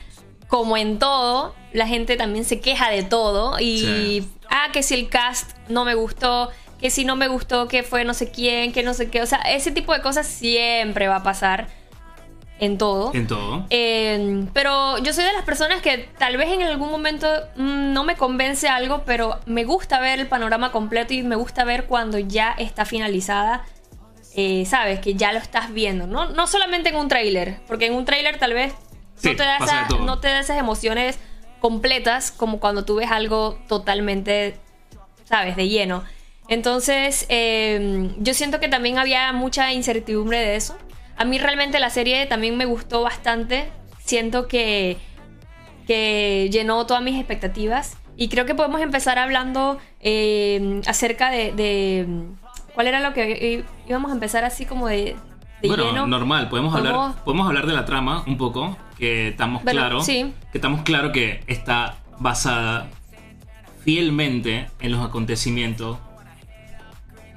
como 0.49 0.77
en 0.77 0.99
todo, 0.99 1.55
la 1.73 1.87
gente 1.87 2.17
también 2.17 2.45
se 2.45 2.61
queja 2.61 2.91
de 2.91 3.03
todo 3.03 3.59
y, 3.59 3.79
Sí. 3.79 4.29
ah, 4.51 4.69
que 4.73 4.83
si 4.83 4.95
el 4.95 5.09
cast 5.09 5.57
no 5.69 5.85
me 5.85 5.95
gustó, 5.95 6.51
que 6.81 6.91
si 6.91 7.05
no 7.05 7.17
me 7.17 7.29
gustó, 7.29 7.69
que 7.69 7.83
fue 7.83 8.05
no 8.05 8.15
sé 8.15 8.31
quién, 8.31 8.73
que 8.73 8.83
no 8.83 8.95
sé 8.95 9.11
qué, 9.11 9.23
o 9.23 9.27
sea, 9.27 9.39
ese 9.39 9.71
tipo 9.71 9.93
de 9.93 10.01
cosas 10.01 10.27
siempre 10.27 11.09
va 11.09 11.17
a 11.17 11.23
pasar 11.23 11.69
en 12.61 12.79
todo. 12.79 13.11
En 13.15 13.27
todo. 13.27 13.67
Eh, 13.71 14.47
pero 14.53 14.99
yo 14.99 15.13
soy 15.13 15.25
de 15.25 15.33
las 15.33 15.45
personas 15.45 15.83
que 15.83 16.09
tal 16.19 16.37
vez 16.37 16.51
en 16.51 16.63
algún 16.63 16.91
momento 16.91 17.27
mm, 17.57 17.93
no 17.93 18.05
me 18.05 18.17
convence 18.17 18.69
algo, 18.69 19.03
pero 19.05 19.41
me 19.47 19.65
gusta 19.65 19.99
ver 19.99 20.21
el 20.21 20.29
panorama 20.29 20.71
completo 20.71 21.15
y 21.15 21.23
me 21.23 21.37
gusta 21.37 21.65
ver 21.65 21.87
cuando 21.87 22.19
ya 22.19 22.55
está 22.59 22.85
finalizada 22.85 23.65
eh, 24.37 24.65
sabes, 24.67 24.99
que 24.99 25.15
ya 25.15 25.33
lo 25.33 25.39
estás 25.39 25.73
viendo. 25.73 26.07
¿no? 26.07 26.27
no 26.27 26.47
solamente 26.47 26.89
en 26.89 26.97
un 26.97 27.09
tráiler, 27.09 27.61
porque 27.69 27.87
en 27.87 27.95
un 27.95 28.05
tráiler 28.05 28.39
tal 28.39 28.53
vez 28.53 28.75
Sí, 29.16 29.31
no, 29.31 29.37
te 29.37 29.42
da 29.44 29.59
pasa 29.59 29.72
de 29.74 29.79
esa- 29.81 29.88
todo. 29.88 30.05
no 30.05 30.18
te 30.20 30.29
da 30.29 30.40
esas 30.40 30.59
emociones 30.59 31.18
completas 31.61 32.31
como 32.33 32.61
cuando 32.61 32.85
tú 32.85 32.96
ves 32.96 33.11
algo 33.11 33.59
totalmente, 33.68 34.57
sabes, 35.24 35.57
de 35.57 35.68
lleno. 35.68 36.05
Entonces, 36.48 37.24
eh, 37.31 38.11
yo 38.18 38.35
siento 38.35 38.61
que 38.61 38.68
también 38.68 38.98
había 38.98 39.33
mucha 39.33 39.72
incertidumbre 39.72 40.38
de 40.40 40.57
eso. 40.57 40.77
A 41.16 41.24
mí 41.24 41.38
realmente 41.38 41.79
la 41.79 41.88
serie 41.90 42.27
también 42.27 42.57
me 42.57 42.66
gustó 42.66 43.03
bastante. 43.03 43.70
Siento 44.05 44.46
que, 44.46 44.98
que 45.87 46.48
llenó 46.53 46.85
todas 46.87 47.03
mis 47.03 47.16
expectativas. 47.18 47.96
Y 48.16 48.29
creo 48.29 48.44
que 48.46 48.55
podemos 48.55 48.81
empezar 48.81 49.18
hablando 49.18 49.79
eh, 50.00 50.81
acerca 50.87 51.31
de, 51.31 51.53
de- 51.53 52.07
¿Cuál 52.74 52.88
era 52.88 53.00
lo 53.00 53.14
que 53.14 53.64
íbamos 53.87 54.11
a 54.11 54.14
empezar 54.14 54.44
así 54.44 54.66
como 54.66 54.88
de, 54.88 55.14
de 55.68 55.77
bueno, 55.77 55.85
lleno? 55.85 56.07
normal, 56.07 56.48
podemos 56.48 56.74
hablar, 56.74 56.94
Podemos- 56.94 57.16
podemos 57.20 57.46
hablar 57.48 57.66
de 57.66 57.72
la 57.72 57.85
trama 57.85 58.24
un 58.27 58.37
poco, 58.38 58.77
que 58.98 59.29
estamos 59.29 59.62
Bueno, 59.64 59.81
claro, 59.81 60.00
sí. 60.03 60.33
que 60.53 60.59
estamos 60.59 60.83
claro 60.83 61.12
que 61.12 61.42
está 61.46 61.96
basada 62.18 62.88
fielmente 63.85 64.66
en 64.81 64.92
los 64.92 65.05
acontecimientos 65.05 65.98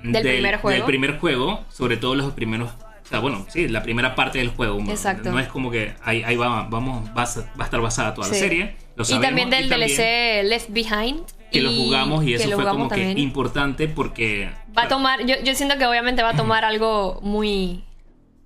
Del 0.03 0.21
primer 0.23 0.57
juego. 0.57 0.75
del 0.77 0.85
primer 0.85 1.19
juego, 1.19 1.63
sobre 1.71 1.97
todo 1.97 2.15
los 2.15 2.31
primeros, 2.33 2.69
o 2.71 3.07
sea, 3.09 3.19
bueno, 3.19 3.45
sí, 3.49 3.67
la 3.67 3.83
primera 3.83 4.15
parte 4.15 4.37
del 4.37 4.49
juego. 4.49 4.79
Exacto. 4.87 5.31
No 5.31 5.39
es 5.39 5.47
como 5.47 5.71
que 5.71 5.93
ahí, 6.03 6.23
ahí 6.23 6.35
va, 6.35 6.63
vamos, 6.69 7.09
va 7.17 7.23
a, 7.23 7.63
estar 7.63 7.81
basada 7.81 8.13
toda 8.13 8.27
la 8.27 8.33
Sí. 8.33 8.39
serie. 8.39 8.75
Lo 8.95 9.03
y 9.03 9.07
sabemos, 9.07 9.27
también 9.27 9.49
del 9.49 9.65
y 9.65 9.69
también 9.69 9.89
DLC 9.97 10.43
Left 10.43 10.69
Behind. 10.71 11.21
que 11.51 11.61
lo 11.61 11.71
jugamos 11.71 12.23
y 12.23 12.27
que 12.27 12.35
eso 12.35 12.51
fue 12.51 12.65
como 12.65 12.85
que 12.89 12.95
también. 12.95 13.17
importante 13.17 13.87
porque 13.87 14.49
Va 14.77 14.83
a 14.83 14.87
tomar, 14.87 15.25
yo, 15.25 15.35
yo 15.43 15.55
siento 15.55 15.77
que 15.77 15.85
obviamente 15.85 16.21
va 16.21 16.29
a 16.29 16.35
tomar 16.35 16.63
algo 16.65 17.19
muy. 17.23 17.83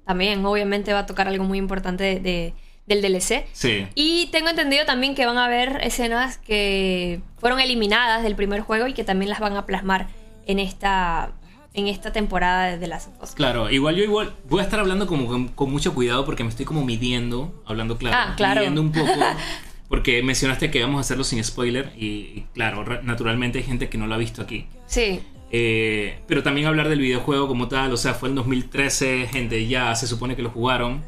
También, 0.06 0.44
obviamente 0.46 0.94
va 0.94 1.00
a 1.00 1.06
tocar 1.06 1.28
algo 1.28 1.44
muy 1.44 1.58
importante 1.58 2.04
de, 2.04 2.20
de- 2.20 2.54
del 2.88 3.02
DLC. 3.02 3.46
sí, 3.54 3.88
Y 3.96 4.28
tengo 4.32 4.50
entendido 4.50 4.86
también 4.86 5.16
que 5.16 5.26
van 5.26 5.38
a 5.38 5.46
haber 5.46 5.80
escenas 5.84 6.38
que 6.38 7.22
fueron 7.38 7.60
eliminadas 7.60 8.24
del 8.24 8.36
primer 8.36 8.62
juego 8.62 8.88
y 8.88 8.94
que 8.94 9.04
también 9.04 9.30
las 9.30 9.40
van 9.40 9.56
a 9.56 9.66
plasmar 9.66 10.08
en 10.48 10.60
esta, 10.60 11.32
en 11.74 11.88
esta 11.88 12.12
temporada 12.12 12.66
de 12.72 12.78
The 12.80 12.88
Last 12.88 13.08
of 13.10 13.24
Us. 13.24 13.32
Claro, 13.36 13.70
igual 13.70 13.96
yo 13.96 14.04
igual 14.04 14.34
voy 14.50 14.60
a 14.60 14.64
estar 14.64 14.80
hablando 14.80 15.06
como 15.08 15.28
con, 15.28 15.48
con 15.50 15.72
mucho 15.72 15.94
cuidado 15.94 16.26
porque 16.26 16.44
me 16.44 16.50
estoy 16.50 16.66
como 16.66 16.84
midiendo, 16.84 17.64
hablando 17.66 17.98
claro, 17.98 18.18
Ah, 18.20 18.34
claro. 18.36 18.62
midiendo 18.62 18.82
un 18.82 18.92
poco, 18.92 19.14
porque 19.88 20.22
mencionaste 20.24 20.72
que 20.72 20.82
vamos 20.82 20.98
a 20.98 21.02
hacerlo 21.02 21.24
sin 21.24 21.42
spoiler 21.44 21.94
y, 21.96 22.06
y 22.06 22.48
claro, 22.54 22.84
ra- 22.84 23.02
naturalmente 23.04 23.60
hay 23.60 23.64
gente 23.64 23.88
que 23.90 23.98
no 24.00 24.08
lo 24.08 24.16
ha 24.16 24.18
visto 24.18 24.42
aquí. 24.42 24.66
Sí, 24.88 25.22
Eh, 25.54 26.20
pero 26.28 26.44
también 26.44 26.68
hablar 26.68 26.88
del 26.88 27.00
videojuego 27.00 27.48
como 27.48 27.68
tal, 27.68 27.92
o 27.92 27.98
sea, 27.98 28.14
fue 28.14 28.30
en 28.30 28.36
2013, 28.36 29.28
gente 29.28 29.68
ya 29.68 29.94
se 29.96 30.08
supone 30.08 30.36
que 30.36 30.42
lo 30.42 30.50
jugaron. 30.50 31.04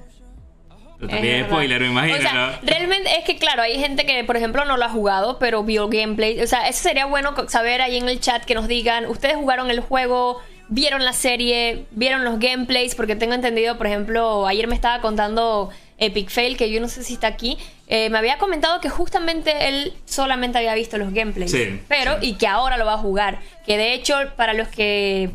Pero 0.97 1.09
también 1.09 1.41
Es 1.41 1.47
spoiler, 1.47 1.81
me 1.81 1.87
imagino, 1.87 2.17
O 2.17 2.21
sea, 2.21 2.33
¿no? 2.33 2.67
realmente 2.67 3.09
es 3.17 3.25
que, 3.25 3.37
claro, 3.37 3.61
hay 3.61 3.79
gente 3.79 4.05
que, 4.05 4.23
por 4.23 4.37
ejemplo, 4.37 4.63
no 4.65 4.77
lo 4.77 4.85
ha 4.85 4.89
jugado, 4.89 5.39
pero 5.39 5.63
vio 5.63 5.87
gameplay. 5.87 6.41
O 6.41 6.47
sea, 6.47 6.67
eso 6.67 6.83
sería 6.83 7.05
bueno 7.05 7.33
saber 7.47 7.81
ahí 7.81 7.97
en 7.97 8.07
el 8.07 8.19
chat 8.19 8.43
que 8.43 8.53
nos 8.53 8.67
digan, 8.67 9.05
¿ustedes 9.05 9.35
jugaron 9.35 9.69
el 9.69 9.79
juego? 9.79 10.39
¿Vieron 10.69 11.03
la 11.03 11.13
serie? 11.13 11.85
¿Vieron 11.91 12.23
los 12.23 12.39
gameplays? 12.39 12.95
Porque 12.95 13.15
tengo 13.15 13.33
entendido, 13.33 13.77
por 13.77 13.87
ejemplo, 13.87 14.47
ayer 14.47 14.67
me 14.67 14.75
estaba 14.75 15.01
contando 15.01 15.69
Epic 15.97 16.29
Fail, 16.29 16.57
que 16.57 16.69
yo 16.71 16.79
no 16.81 16.87
sé 16.87 17.03
si 17.03 17.13
está 17.13 17.27
aquí. 17.27 17.57
eh, 17.87 18.09
me 18.09 18.17
había 18.17 18.37
comentado 18.37 18.79
que 18.81 18.89
justamente 18.89 19.67
él 19.69 19.93
solamente 20.05 20.57
había 20.57 20.73
visto 20.73 20.97
los 20.97 21.13
gameplays. 21.13 21.51
Sí, 21.51 21.79
pero, 21.87 22.17
y 22.21 22.33
que 22.33 22.47
ahora 22.47 22.77
lo 22.77 22.85
va 22.85 22.93
a 22.95 22.97
jugar. 22.97 23.39
Que 23.65 23.77
de 23.77 23.93
hecho, 23.93 24.15
para 24.35 24.53
los 24.53 24.67
que 24.67 25.29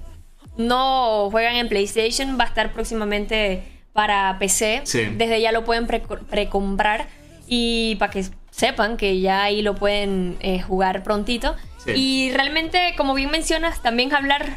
no 0.57 1.29
juegan 1.31 1.57
en 1.57 1.69
PlayStation, 1.69 2.37
va 2.39 2.45
a 2.45 2.49
estar 2.49 2.73
próximamente 2.73 3.63
para 3.93 4.37
PC. 4.39 4.83
Sí. 4.85 5.05
Desde 5.17 5.41
ya 5.41 5.53
lo 5.53 5.65
pueden 5.65 5.87
pre- 5.87 6.01
precomprar 6.01 7.07
y 7.47 7.97
para 7.97 8.11
que 8.13 8.25
sepan 8.51 8.97
que 8.97 9.21
ya 9.21 9.45
ahí 9.45 9.63
lo 9.63 9.75
pueden 9.77 10.37
eh, 10.41 10.61
jugar 10.61 11.03
prontito. 11.05 11.55
Sí. 11.85 11.93
Y 11.95 12.33
realmente, 12.33 12.95
como 12.97 13.15
bien 13.15 13.31
mencionas, 13.31 13.81
también 13.83 14.13
hablar 14.15 14.57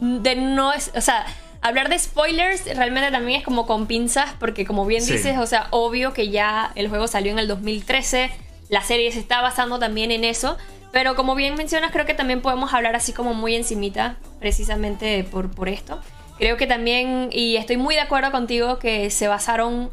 de 0.00 0.34
no 0.34 0.72
es, 0.72 0.90
o 0.96 1.00
sea, 1.00 1.24
hablar 1.64 1.88
de 1.88 1.98
spoilers 1.98 2.64
realmente 2.76 3.10
también 3.10 3.40
es 3.40 3.44
como 3.44 3.66
con 3.66 3.86
pinzas 3.86 4.34
porque 4.38 4.64
como 4.64 4.86
bien 4.86 5.02
Sí. 5.02 5.14
dices, 5.14 5.38
o 5.38 5.46
sea, 5.46 5.66
obvio 5.70 6.12
que 6.12 6.28
ya 6.28 6.70
el 6.76 6.88
juego 6.88 7.06
salió 7.08 7.32
en 7.32 7.38
el 7.38 7.48
2013, 7.48 8.30
la 8.68 8.82
serie 8.82 9.10
se 9.12 9.18
está 9.18 9.40
basando 9.40 9.78
también 9.78 10.10
en 10.10 10.24
eso, 10.24 10.56
pero 10.92 11.16
como 11.16 11.34
bien 11.34 11.54
mencionas, 11.56 11.90
creo 11.90 12.06
que 12.06 12.14
también 12.14 12.40
podemos 12.42 12.72
hablar 12.72 12.94
así 12.94 13.12
como 13.12 13.34
muy 13.34 13.56
encimita, 13.56 14.16
precisamente 14.40 15.24
por, 15.24 15.50
por 15.50 15.68
esto. 15.68 16.00
Creo 16.38 16.56
que 16.56 16.66
también, 16.66 17.30
y 17.32 17.56
estoy 17.56 17.76
muy 17.76 17.94
de 17.94 18.00
acuerdo 18.02 18.30
contigo, 18.30 18.78
que 18.78 19.10
se 19.10 19.26
basaron 19.28 19.90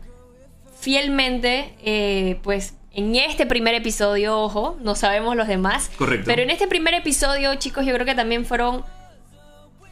fielmente, 0.79 1.75
eh, 1.83 2.39
pues, 2.43 2.73
en 2.93 3.15
este 3.15 3.45
primer 3.45 3.73
episodio, 3.75 4.39
ojo, 4.39 4.77
no 4.81 4.95
sabemos 4.95 5.35
los 5.35 5.47
demás. 5.47 5.89
Correcto. 5.97 6.25
Pero 6.25 6.41
en 6.41 6.49
este 6.49 6.67
primer 6.67 6.93
episodio, 6.93 7.55
chicos, 7.55 7.85
yo 7.85 7.93
creo 7.93 8.05
que 8.05 8.15
también 8.15 8.45
fueron 8.45 8.83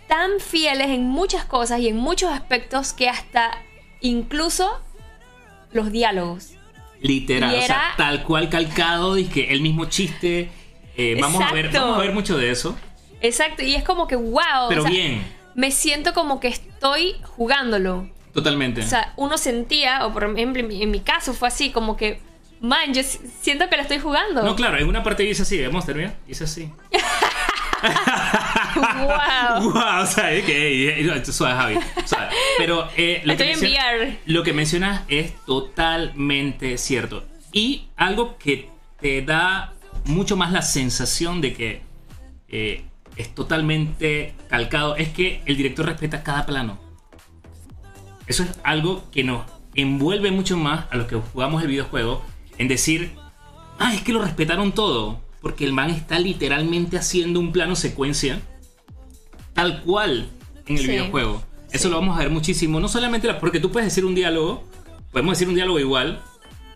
tan 0.10 0.40
fieles 0.42 0.88
en 0.88 1.04
muchas 1.04 1.46
cosas 1.46 1.80
y 1.80 1.88
en 1.88 1.96
muchos 1.96 2.30
aspectos 2.32 2.92
que 2.92 3.08
hasta 3.08 3.52
incluso 4.02 4.82
los 5.72 5.92
diálogos. 5.92 6.52
Literal, 7.02 7.56
o 7.56 7.62
sea, 7.62 7.94
tal 7.96 8.24
cual 8.24 8.50
calcado, 8.50 9.16
que 9.34 9.54
el 9.54 9.62
mismo 9.62 9.86
chiste. 9.86 10.50
eh, 10.98 11.18
vamos, 11.22 11.42
a 11.42 11.54
ver, 11.54 11.70
vamos 11.72 11.98
a 11.98 12.02
ver 12.02 12.12
mucho 12.12 12.38
de 12.38 12.52
eso, 12.52 12.76
Exacto, 13.22 13.64
y 13.64 13.76
es 13.76 13.84
como 13.86 14.08
que, 14.08 14.16
wow. 14.18 14.68
pero 14.68 14.82
o 14.82 14.84
sea, 14.84 14.92
bien, 14.92 15.22
Me 15.56 15.72
siento 15.72 16.14
como 16.14 16.40
que 16.42 16.48
estoy 16.50 17.16
jugándolo. 17.24 18.10
totalmente. 18.34 18.82
O 18.82 18.88
sea, 18.88 19.14
uno 19.16 19.38
sentía, 19.38 20.06
o 20.06 20.12
por 20.14 20.24
ejemplo, 20.24 20.62
en 20.70 20.92
mi, 20.92 21.00
caso 21.02 21.34
fue 21.34 21.48
así, 21.50 21.70
como 21.72 21.96
que, 21.98 22.20
man, 22.62 22.94
yo 22.94 23.04
si- 23.04 23.20
siento 23.42 23.70
que 23.70 23.76
lo 23.78 23.82
estoy 23.84 24.00
jugando. 24.00 24.42
No, 24.44 24.56
claro, 24.56 24.78
en 24.78 24.88
una 24.88 25.04
parte 25.04 25.24
dice 25.24 25.44
así, 25.44 25.62
vamos 25.66 25.84
a 25.84 25.88
terminar, 25.88 26.16
dice 26.28 26.44
así. 26.46 26.70
wow. 28.76 29.72
Wow, 29.72 30.02
o 30.04 30.06
sea, 30.06 30.32
es 30.32 30.46
que 30.46 31.24
suave, 31.32 31.56
Javi. 31.56 31.76
Sea, 32.06 32.30
pero 32.58 32.88
eh, 32.98 33.22
lo, 33.24 33.36
que 33.38 33.52
Estoy 33.52 33.70
en 33.70 33.74
menciona- 33.74 33.96
VR. 33.96 34.18
lo 34.26 34.44
que 34.44 34.54
mencionas 34.54 35.02
es 35.08 35.34
totalmente 35.46 36.78
cierto. 36.78 37.26
Y 37.52 37.88
algo 37.96 38.38
que 38.38 38.70
te 39.00 39.22
da 39.22 39.74
mucho 40.06 40.36
más 40.38 40.52
la 40.52 40.62
sensación 40.62 41.42
de 41.42 41.54
que 41.54 41.82
eh, 42.50 42.84
es 43.16 43.34
totalmente 43.36 44.34
calcado 44.50 44.96
es 44.96 45.10
que 45.10 45.42
el 45.46 45.58
director 45.58 45.86
respeta 45.86 46.24
cada 46.24 46.46
plano. 46.46 46.80
Eso 48.28 48.44
es 48.44 48.50
algo 48.64 49.10
que 49.12 49.24
nos 49.24 49.46
envuelve 49.76 50.32
mucho 50.32 50.58
más 50.58 50.86
a 50.92 50.96
los 50.98 51.08
que 51.08 51.16
jugamos 51.16 51.62
el 51.64 51.70
videojuego 51.70 52.24
en 52.58 52.68
decir, 52.68 53.14
ah, 53.80 53.94
es 53.94 54.02
que 54.02 54.14
lo 54.14 54.22
respetaron 54.22 54.72
todo. 54.72 55.22
Porque 55.42 55.64
el 55.64 55.72
man 55.74 55.90
está 55.90 56.20
literalmente 56.20 56.98
haciendo 56.98 57.40
un 57.40 57.54
plano 57.54 57.76
secuencia 57.78 58.42
tal 59.62 59.82
cual 59.82 60.30
en 60.68 60.76
el 60.78 60.82
Sí. 60.84 60.88
videojuego. 60.92 61.44
Eso 61.72 61.84
Sí. 61.88 61.90
lo 61.90 62.00
vamos 62.00 62.16
a 62.18 62.20
ver 62.22 62.30
muchísimo. 62.30 62.80
No 62.80 62.88
solamente 62.88 63.28
la- 63.28 63.40
porque 63.40 63.60
tú 63.60 63.72
puedes 63.72 63.88
decir 63.88 64.06
un 64.06 64.16
diálogo, 64.16 64.64
podemos 65.12 65.34
decir 65.38 65.48
un 65.48 65.56
diálogo 65.56 65.80
igual. 65.80 66.20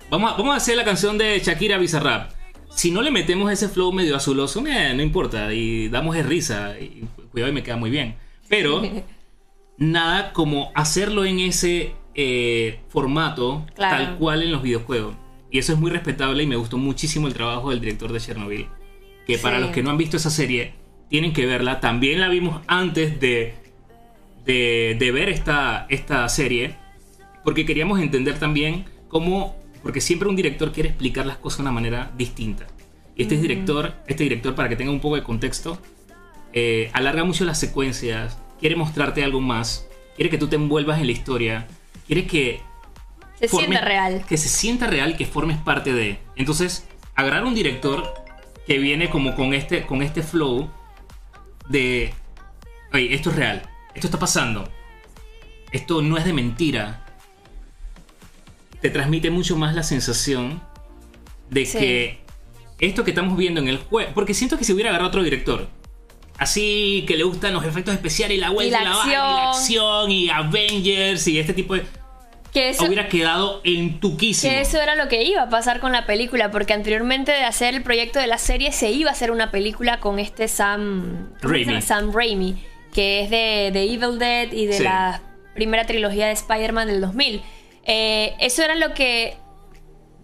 Vamos 0.10 0.32
a, 0.34 0.36
vamos 0.38 0.54
a 0.54 0.58
hacer 0.58 0.76
la 0.78 0.84
canción 0.84 1.18
de 1.18 1.40
Shakira 1.40 1.78
Bizarrap. 1.78 2.32
Si 2.70 2.92
no 2.92 3.02
le 3.02 3.12
metemos 3.12 3.52
ese 3.52 3.70
flow 3.70 3.92
medio 3.92 4.16
azuloso, 4.16 4.62
no 4.62 5.02
importa. 5.02 5.54
Y 5.54 5.90
damos 5.90 6.16
de 6.16 6.24
risa. 6.24 6.76
Y, 6.80 7.04
cuidado, 7.32 7.52
y 7.52 7.56
me 7.56 7.64
queda 7.64 7.78
muy 7.78 7.90
bien. 7.90 8.16
Pero 8.50 8.82
nada 9.78 10.34
como 10.34 10.72
hacerlo 10.76 11.26
en 11.26 11.40
ese 11.40 11.96
eh, 12.16 12.80
formato 12.90 13.66
Claro. 13.76 14.06
tal 14.06 14.16
cual 14.18 14.44
en 14.44 14.52
los 14.52 14.62
videojuegos. 14.62 15.16
Y 15.50 15.58
eso 15.60 15.74
es 15.74 15.80
muy 15.80 15.90
respetable 15.90 16.44
y 16.44 16.48
me 16.48 16.56
gustó 16.56 16.78
muchísimo 16.78 17.28
el 17.28 17.34
trabajo 17.34 17.72
del 17.72 17.80
director 17.80 18.12
de 18.12 18.20
Chernobyl. 18.20 18.68
Que 19.26 19.38
para 19.40 19.58
Sí. 19.58 19.64
los 19.64 19.72
que 19.72 19.82
no 19.82 19.90
han 19.90 19.98
visto 19.98 20.18
esa 20.18 20.30
serie, 20.30 20.74
tienen 21.10 21.34
que 21.34 21.46
verla. 21.46 21.80
También 21.80 22.20
la 22.20 22.28
vimos 22.30 22.62
antes 22.68 23.20
de, 23.20 23.54
de, 24.46 24.96
de 25.00 25.12
ver 25.12 25.30
esta, 25.30 25.86
esta 25.90 26.28
serie. 26.30 26.76
Porque 27.44 27.66
queríamos 27.66 28.00
entender 28.00 28.40
también 28.40 28.86
cómo... 29.08 29.56
Porque 29.82 30.00
siempre 30.00 30.30
un 30.30 30.36
director 30.36 30.72
quiere 30.72 30.90
explicar 30.90 31.26
las 31.26 31.38
cosas 31.38 31.58
de 31.58 31.62
una 31.64 31.72
manera 31.72 32.12
distinta. 32.18 32.66
Y 33.16 33.24
este 33.24 33.38
director, 33.38 33.94
este 34.08 34.24
director, 34.24 34.56
para 34.56 34.70
que 34.70 34.76
tenga 34.78 34.92
un 34.92 35.02
poco 35.02 35.16
de 35.18 35.24
contexto, 35.24 35.78
eh, 36.54 36.90
alarga 36.94 37.24
mucho 37.26 37.44
las 37.46 37.60
secuencias, 37.60 38.38
quiere 38.60 38.76
mostrarte 38.78 39.24
algo 39.24 39.42
más, 39.42 39.88
quiere 40.16 40.30
que 40.30 40.38
tú 40.38 40.48
te 40.48 40.56
envuelvas 40.56 41.00
en 41.02 41.08
la 41.08 41.12
historia, 41.12 41.68
quiere 42.08 42.26
que 42.26 42.62
Se 43.40 43.50
formes- 43.50 43.68
siente 43.68 43.86
real. 43.86 44.26
que 44.28 44.38
se 44.38 44.48
sienta 44.50 44.88
real, 44.88 45.18
que 45.18 45.26
formes 45.26 45.58
parte 45.58 45.92
de. 45.94 46.18
Entonces, 46.38 46.88
agarrar 47.14 47.44
un 47.44 47.54
director 47.54 48.06
que 48.66 48.80
viene 48.80 49.10
como 49.10 49.36
con 49.36 49.54
este, 49.54 49.86
con 49.86 50.02
este 50.02 50.24
flow 50.24 50.72
de, 51.70 52.14
oye, 52.94 53.14
esto 53.14 53.30
es 53.30 53.36
real, 53.36 53.70
esto 53.96 54.08
está 54.08 54.20
pasando, 54.20 54.70
esto 55.72 56.02
no 56.02 56.18
es 56.18 56.26
de 56.26 56.34
mentira, 56.34 57.06
te 58.82 58.90
transmite 58.90 59.30
mucho 59.32 59.56
más 59.58 59.74
la 59.76 59.84
sensación 59.84 60.62
de 61.50 61.66
Sí. 61.66 61.78
que 61.78 62.24
esto 62.80 63.04
que 63.04 63.12
estamos 63.12 63.38
viendo 63.38 63.62
en 63.62 63.68
el 63.70 63.78
juego, 63.78 64.12
porque 64.14 64.34
siento 64.34 64.58
que 64.58 64.64
si 64.66 64.74
hubiera 64.74 64.90
agarrado 64.90 65.10
otro 65.10 65.24
director, 65.24 65.70
así 66.38 67.06
que 67.08 67.16
le 67.16 67.24
gustan 67.24 67.54
los 67.54 67.64
efectos 67.64 67.94
especiales 67.94 68.38
y 68.38 68.42
la 68.42 68.50
vuelta 68.50 68.82
Y 68.82 68.84
la 68.84 68.90
vaina, 68.96 69.06
y 69.06 69.16
la 69.16 69.50
acción. 69.50 69.50
acción 69.50 70.12
y 70.12 70.30
Avengers 70.30 71.28
y 71.28 71.40
este 71.40 71.54
tipo 71.54 71.76
de. 71.76 71.86
Que 72.54 72.70
eso, 72.70 72.86
hubiera 72.86 73.08
quedado 73.08 73.62
entuquísimo. 73.64 74.54
que 74.54 74.62
eso 74.62 74.80
era 74.80 74.96
lo 74.96 75.08
que 75.08 75.24
iba 75.24 75.42
a 75.42 75.50
pasar 75.50 75.80
con 75.80 75.92
la 75.92 76.06
película, 76.06 76.52
porque 76.52 76.74
anteriormente 76.74 77.32
de 77.32 77.44
hacer 77.44 77.74
el 77.74 77.82
proyecto 77.84 78.20
de 78.20 78.28
la 78.28 78.38
serie 78.38 78.72
se 78.72 78.92
iba 78.92 79.10
a 79.10 79.14
hacer 79.14 79.32
una 79.32 79.50
película 79.52 80.00
con 80.00 80.20
este 80.20 80.48
Sam. 80.48 81.30
Raimi. 81.42 81.82
Sam 81.82 82.12
Raimi, 82.14 82.64
que 82.94 83.22
es 83.24 83.30
de, 83.32 83.72
de 83.74 83.84
Evil 83.92 84.20
Dead 84.20 84.52
y 84.52 84.68
de 84.68 84.74
Sí. 84.74 84.84
la 84.84 85.22
primera 85.56 85.86
trilogía 85.86 86.28
de 86.28 86.34
Spider-Man 86.34 86.88
del 86.88 87.02
2000. 87.02 87.42
Eh, 87.86 88.34
eso 88.40 88.64
era 88.64 88.76
lo 88.76 88.94
que 88.94 89.36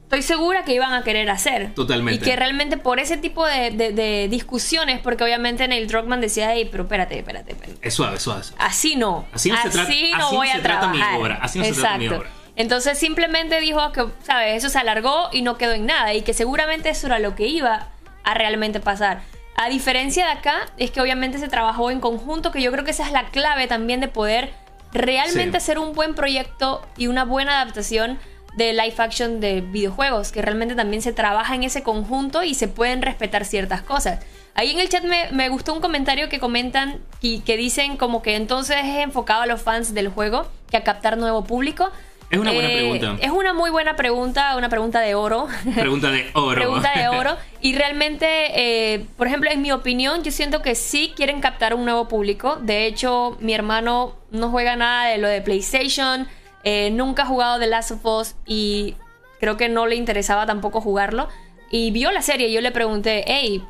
estoy 0.09 0.23
segura 0.23 0.63
que 0.65 0.73
iban 0.73 0.91
a 0.93 1.03
querer 1.03 1.29
hacer. 1.29 1.73
Totalmente. 1.75 2.25
Y 2.25 2.27
que 2.27 2.35
realmente 2.35 2.77
por 2.77 2.99
ese 2.99 3.15
tipo 3.17 3.45
de, 3.45 3.69
de- 3.69 3.91
de 3.91 4.27
discusiones, 4.27 4.99
porque 5.01 5.23
obviamente 5.23 5.67
Neil 5.67 5.87
Druckmann 5.87 6.19
decía, 6.19 6.51
hey, 6.53 6.67
pero 6.71 6.83
espérate, 6.83 7.19
espérate, 7.19 7.51
espérate. 7.51 7.87
Es 7.87 7.93
suave, 7.93 8.19
suave. 8.19 8.43
suave. 8.43 8.63
Así 8.63 8.95
no. 8.95 9.27
Así 9.31 9.49
no 9.51 9.57
se 9.57 9.69
trata- 9.69 9.77
no 9.77 9.83
así 9.83 10.11
no 10.17 10.31
voy 10.31 10.47
se 10.47 10.57
a 10.57 10.61
trata 10.63 10.87
mi 10.87 10.97
trabajar. 10.97 11.21
obra, 11.21 11.39
así 11.43 11.59
no 11.59 11.65
se 11.65 11.73
trata 11.73 11.97
mi 11.99 12.05
Exacto. 12.05 12.23
obra. 12.27 12.35
Entonces 12.55 12.97
simplemente 12.97 13.59
dijo 13.61 13.91
que, 13.91 14.05
¿sabes? 14.23 14.57
Eso 14.57 14.69
se 14.69 14.79
alargó 14.79 15.29
y 15.31 15.43
no 15.43 15.57
quedó 15.57 15.73
en 15.73 15.85
nada. 15.85 16.13
Y 16.15 16.23
que 16.23 16.33
seguramente 16.33 16.89
eso 16.89 17.05
era 17.07 17.19
lo 17.19 17.35
que 17.35 17.45
iba 17.45 17.89
a 18.23 18.33
realmente 18.33 18.79
pasar. 18.79 19.21
A 19.55 19.69
diferencia 19.69 20.25
de 20.25 20.31
acá, 20.31 20.65
es 20.77 20.89
que 20.89 21.01
obviamente 21.01 21.37
se 21.37 21.47
trabajó 21.49 21.91
en 21.91 21.99
conjunto, 21.99 22.51
que 22.51 22.61
yo 22.63 22.71
creo 22.71 22.83
que 22.83 22.91
esa 22.91 23.05
es 23.05 23.11
la 23.11 23.25
clave 23.25 23.67
también 23.67 23.99
de 24.01 24.07
poder 24.07 24.51
realmente 24.91 25.51
Sí. 25.59 25.63
hacer 25.63 25.79
un 25.79 25.93
buen 25.93 26.15
proyecto 26.15 26.81
y 26.97 27.07
una 27.07 27.23
buena 27.25 27.61
adaptación 27.61 28.17
de 28.55 28.73
live 28.73 28.95
action 28.97 29.39
de 29.39 29.61
videojuegos, 29.61 30.31
que 30.31 30.41
realmente 30.41 30.75
también 30.75 31.01
se 31.01 31.13
trabaja 31.13 31.55
en 31.55 31.63
ese 31.63 31.83
conjunto 31.83 32.43
y 32.43 32.55
se 32.55 32.67
pueden 32.67 33.01
respetar 33.01 33.45
ciertas 33.45 33.81
cosas. 33.81 34.19
Ahí 34.55 34.71
en 34.71 34.79
el 34.79 34.89
chat 34.89 35.03
me, 35.03 35.29
me 35.31 35.47
gustó 35.49 35.73
un 35.73 35.79
comentario 35.81 36.27
que 36.27 36.39
comentan 36.39 36.99
y 37.21 37.39
que 37.41 37.55
dicen 37.55 37.95
como 37.95 38.21
que 38.21 38.35
entonces 38.35 38.77
es 38.83 38.97
enfocado 38.97 39.43
a 39.43 39.45
los 39.45 39.61
fans 39.61 39.93
del 39.93 40.09
juego 40.09 40.47
que 40.69 40.77
a 40.77 40.83
captar 40.83 41.17
nuevo 41.17 41.43
público. 41.45 41.89
Es 42.29 42.37
una 42.37 42.51
buena 42.51 42.69
Eh, 42.69 42.75
pregunta. 42.77 43.17
Es 43.25 43.31
una 43.31 43.53
muy 43.53 43.71
buena 43.71 43.95
pregunta, 43.95 44.55
una 44.55 44.69
pregunta 44.69 44.99
de 44.99 45.15
oro. 45.15 45.47
Pregunta 45.75 46.11
de 46.11 46.27
oro. 46.33 46.55
Pregunta 46.55 46.91
de 46.95 47.07
oro. 47.07 47.37
Y 47.61 47.75
realmente, 47.75 48.25
eh, 48.53 49.05
por 49.17 49.27
ejemplo, 49.27 49.49
en 49.51 49.61
mi 49.61 49.71
opinión, 49.71 50.23
yo 50.23 50.31
siento 50.31 50.61
que 50.61 50.75
sí 50.75 51.11
quieren 51.15 51.41
captar 51.41 51.73
un 51.73 51.83
nuevo 51.83 52.07
público. 52.07 52.55
De 52.61 52.85
hecho, 52.85 53.35
mi 53.41 53.53
hermano 53.53 54.15
no 54.31 54.49
juega 54.49 54.75
nada 54.77 55.09
de 55.09 55.17
lo 55.17 55.27
de 55.27 55.41
PlayStation. 55.41 56.27
Eh, 56.63 56.89
nunca 56.91 57.23
ha 57.23 57.25
jugado 57.25 57.59
The 57.59 57.67
Last 57.67 57.91
of 57.91 58.05
Us 58.05 58.35
y 58.45 58.95
creo 59.39 59.57
que 59.57 59.69
no 59.69 59.87
le 59.87 59.95
interesaba 59.95 60.45
tampoco 60.45 60.81
jugarlo. 60.81 61.27
Y 61.71 61.91
vio 61.91 62.11
la 62.11 62.21
serie 62.21 62.47
y 62.47 62.53
yo 62.53 62.61
le 62.61 62.71
pregunté, 62.71 63.23
hey, 63.27 63.63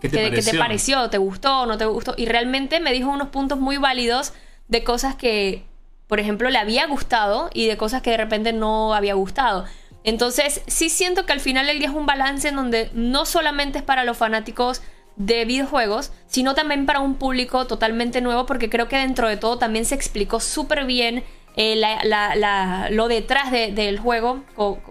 ¿Qué 0.00 0.10
¿qué, 0.10 0.30
qué 0.30 0.42
te 0.42 0.58
pareció? 0.58 1.08
¿Te 1.10 1.18
gustó? 1.18 1.66
¿No 1.66 1.78
te 1.78 1.86
gustó? 1.86 2.14
Y 2.16 2.26
realmente 2.26 2.78
me 2.80 2.92
dijo 2.92 3.10
unos 3.10 3.28
puntos 3.28 3.58
muy 3.58 3.78
válidos 3.78 4.32
de 4.68 4.84
cosas 4.84 5.14
que, 5.14 5.64
por 6.08 6.20
ejemplo, 6.20 6.50
le 6.50 6.58
había 6.58 6.86
gustado 6.86 7.50
y 7.54 7.66
de 7.66 7.76
cosas 7.76 8.02
que 8.02 8.10
de 8.10 8.18
repente 8.18 8.52
no 8.52 8.94
había 8.94 9.14
gustado. 9.14 9.64
Entonces, 10.04 10.60
sí 10.66 10.90
siento 10.90 11.24
que 11.24 11.32
al 11.32 11.40
final 11.40 11.66
del 11.66 11.78
día 11.78 11.88
es 11.88 11.94
un 11.94 12.04
balance 12.04 12.48
en 12.48 12.56
donde 12.56 12.90
no 12.92 13.24
solamente 13.24 13.78
es 13.78 13.84
para 13.84 14.04
los 14.04 14.18
fanáticos 14.18 14.82
de 15.16 15.44
videojuegos, 15.44 16.12
sino 16.26 16.54
también 16.54 16.86
para 16.86 17.00
un 17.00 17.14
público 17.14 17.66
totalmente 17.66 18.20
nuevo, 18.20 18.46
porque 18.46 18.68
creo 18.68 18.88
que 18.88 18.96
dentro 18.96 19.28
de 19.28 19.36
todo 19.38 19.58
también 19.58 19.84
se 19.86 19.94
explicó 19.94 20.40
súper 20.40 20.84
bien 20.84 21.24
eh, 21.56 21.76
la- 21.76 22.02
la- 22.04 22.34
la- 22.34 22.88
lo 22.90 23.08
detrás 23.08 23.50
de- 23.50 23.72
del 23.72 23.98
juego. 23.98 24.42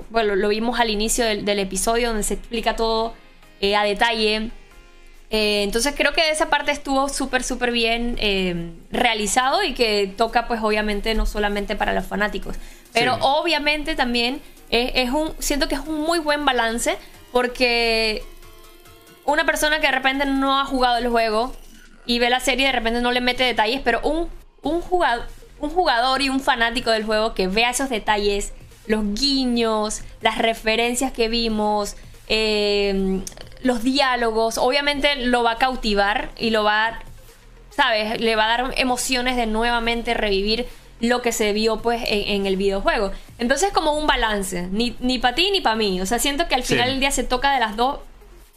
Bueno, 0.09 0.35
lo 0.35 0.47
vimos 0.49 0.79
al 0.79 0.89
inicio 0.89 1.25
del, 1.25 1.43
del 1.45 1.59
episodio 1.59 2.07
donde 2.09 2.23
se 2.23 2.35
explica 2.35 2.75
todo 2.75 3.13
eh, 3.61 3.75
a 3.75 3.83
detalle. 3.83 4.49
Eh, 5.29 5.63
entonces 5.63 5.93
creo 5.97 6.13
que 6.13 6.29
esa 6.29 6.49
parte 6.49 6.71
estuvo 6.71 7.09
súper, 7.09 7.43
súper 7.43 7.71
bien 7.71 8.17
realizado 8.91 9.63
y 9.63 9.73
que 9.73 10.13
toca 10.15 10.47
pues 10.47 10.61
obviamente 10.61 11.15
no 11.15 11.25
solamente 11.25 11.75
para 11.75 11.93
los 11.93 12.05
fanáticos, 12.05 12.55
pero 12.93 13.15
Sí. 13.15 13.19
obviamente 13.23 13.95
también 13.95 14.41
es 14.69 15.09
un, 15.11 15.33
siento 15.39 15.67
que 15.67 15.75
es 15.75 15.81
un 15.81 16.01
muy 16.01 16.19
buen 16.19 16.45
balance 16.45 16.97
porque 17.31 18.21
una 19.25 19.45
persona 19.45 19.79
que 19.79 19.87
de 19.87 19.91
repente 19.93 20.25
no 20.25 20.59
ha 20.59 20.65
jugado 20.65 20.97
el 20.97 21.07
juego 21.07 21.51
y 22.05 22.19
ve 22.19 22.29
la 22.29 22.39
serie 22.39 22.67
de 22.67 22.71
repente 22.73 23.01
no 23.01 23.11
le 23.11 23.21
mete 23.21 23.43
detalles, 23.43 23.81
pero 23.83 24.01
un, 24.01 24.29
un, 24.61 24.81
jugador, 24.81 25.25
un 25.63 25.69
jugador 25.71 26.21
y 26.21 26.29
un 26.29 26.39
fanático 26.39 26.91
del 26.91 27.03
juego 27.05 27.33
que 27.33 27.47
vea 27.47 27.69
esos 27.71 27.89
detalles, 27.89 28.53
los 28.87 29.03
guiños, 29.13 30.01
las 30.21 30.37
referencias 30.37 31.11
que 31.11 31.29
vimos, 31.29 31.95
eh, 32.27 33.21
los 33.61 33.83
diálogos, 33.83 34.57
obviamente 34.57 35.15
lo 35.15 35.43
va 35.43 35.51
a 35.51 35.57
cautivar 35.57 36.29
y 36.37 36.49
lo 36.49 36.63
va, 36.63 36.99
¿sabes? 37.69 38.19
Le 38.19 38.35
va 38.35 38.45
a 38.45 38.57
dar 38.57 38.73
emociones 38.77 39.35
de 39.37 39.45
nuevamente 39.45 40.13
revivir 40.13 40.67
lo 40.99 41.21
que 41.21 41.31
se 41.31 41.53
vio 41.53 41.77
pues 41.81 42.01
en, 42.05 42.27
en 42.41 42.45
el 42.45 42.55
videojuego. 42.57 43.11
Entonces 43.39 43.71
como 43.73 43.93
un 43.93 44.07
balance, 44.07 44.67
ni, 44.71 44.95
ni 44.99 45.17
para 45.19 45.35
ti 45.35 45.49
ni 45.51 45.61
para 45.61 45.75
mí. 45.75 45.99
O 46.01 46.05
sea, 46.05 46.19
siento 46.19 46.47
que 46.47 46.55
al 46.55 46.63
final 46.63 46.89
del 46.89 46.99
día 46.99 47.11
se 47.11 47.23
toca 47.23 47.53
de 47.53 47.59
las 47.59 47.75
dos. 47.75 47.99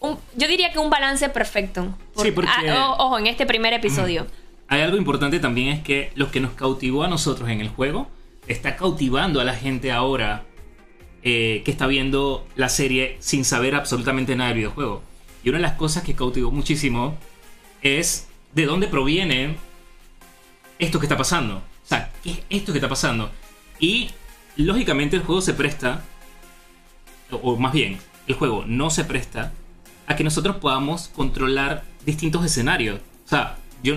un- 0.01 0.19
yo 0.37 0.47
diría 0.47 0.73
que 0.73 0.79
un 0.79 0.91
balance 0.91 1.29
perfecto. 1.31 1.87
Sí, 2.27 2.31
porque- 2.33 2.51
ah, 2.71 2.95
o- 2.99 3.07
ojo, 3.07 3.19
en 3.19 3.27
este 3.29 3.47
primer 3.47 3.73
episodio. 3.73 4.27
Hay 4.69 4.81
algo 4.81 4.97
importante 4.97 5.39
también 5.39 5.69
es 5.69 5.83
que 5.83 6.11
lo 6.15 6.31
que 6.31 6.41
nos 6.41 6.53
cautivó 6.53 7.05
a 7.05 7.09
nosotros 7.09 7.49
en 7.49 7.61
el 7.61 7.69
juego 7.69 8.09
está 8.49 8.77
cautivando 8.77 9.41
a 9.41 9.45
la 9.45 9.55
gente 9.55 9.93
ahora 9.93 10.45
eh, 11.23 11.63
que 11.65 11.71
está 11.71 11.87
viendo 11.87 12.47
la 12.57 12.69
serie 12.69 13.17
sin 13.21 13.45
saber 13.45 13.75
absolutamente 13.75 14.35
nada 14.37 14.49
del 14.49 14.59
videojuego. 14.59 15.03
Y 15.45 15.49
una 15.51 15.59
de 15.59 15.63
las 15.63 15.73
cosas 15.75 16.03
que 16.03 16.15
cautivó 16.15 16.51
muchísimo 16.51 17.17
es 17.83 18.29
de 18.55 18.67
dónde 18.67 18.89
proviene 18.89 19.57
esto 20.79 20.99
que 20.99 21.07
está 21.07 21.17
pasando. 21.17 21.57
O 21.57 21.89
sea, 21.89 22.13
¿qué 22.23 22.31
es 22.31 22.39
esto 22.51 22.73
que 22.73 22.79
está 22.79 22.89
pasando? 22.89 23.31
Y 23.79 24.11
lógicamente 24.57 25.17
el 25.17 25.23
juego 25.23 25.41
se 25.41 25.55
presta, 25.55 26.03
o- 27.31 27.37
o 27.37 27.57
más 27.57 27.73
bien, 27.73 27.99
el 28.27 28.35
juego 28.35 28.65
no 28.67 28.91
se 28.91 29.05
presta 29.05 29.53
a 30.07 30.17
que 30.17 30.25
nosotros 30.25 30.57
podamos 30.57 31.09
controlar 31.09 31.85
distintos 32.05 32.45
escenarios. 32.45 33.01
O 33.25 33.29
sea, 33.29 33.57
yo, 33.83 33.97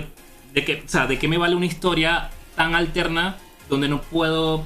¿de 0.53 0.65
qué, 0.65 0.83
o 0.85 0.89
sea, 0.89 1.07
¿de 1.07 1.17
qué 1.19 1.27
me 1.27 1.37
vale 1.37 1.55
una 1.55 1.65
historia 1.65 2.29
tan 2.55 2.75
alterna 2.75 3.37
donde 3.69 3.87
no 3.89 4.01
puedo 4.01 4.63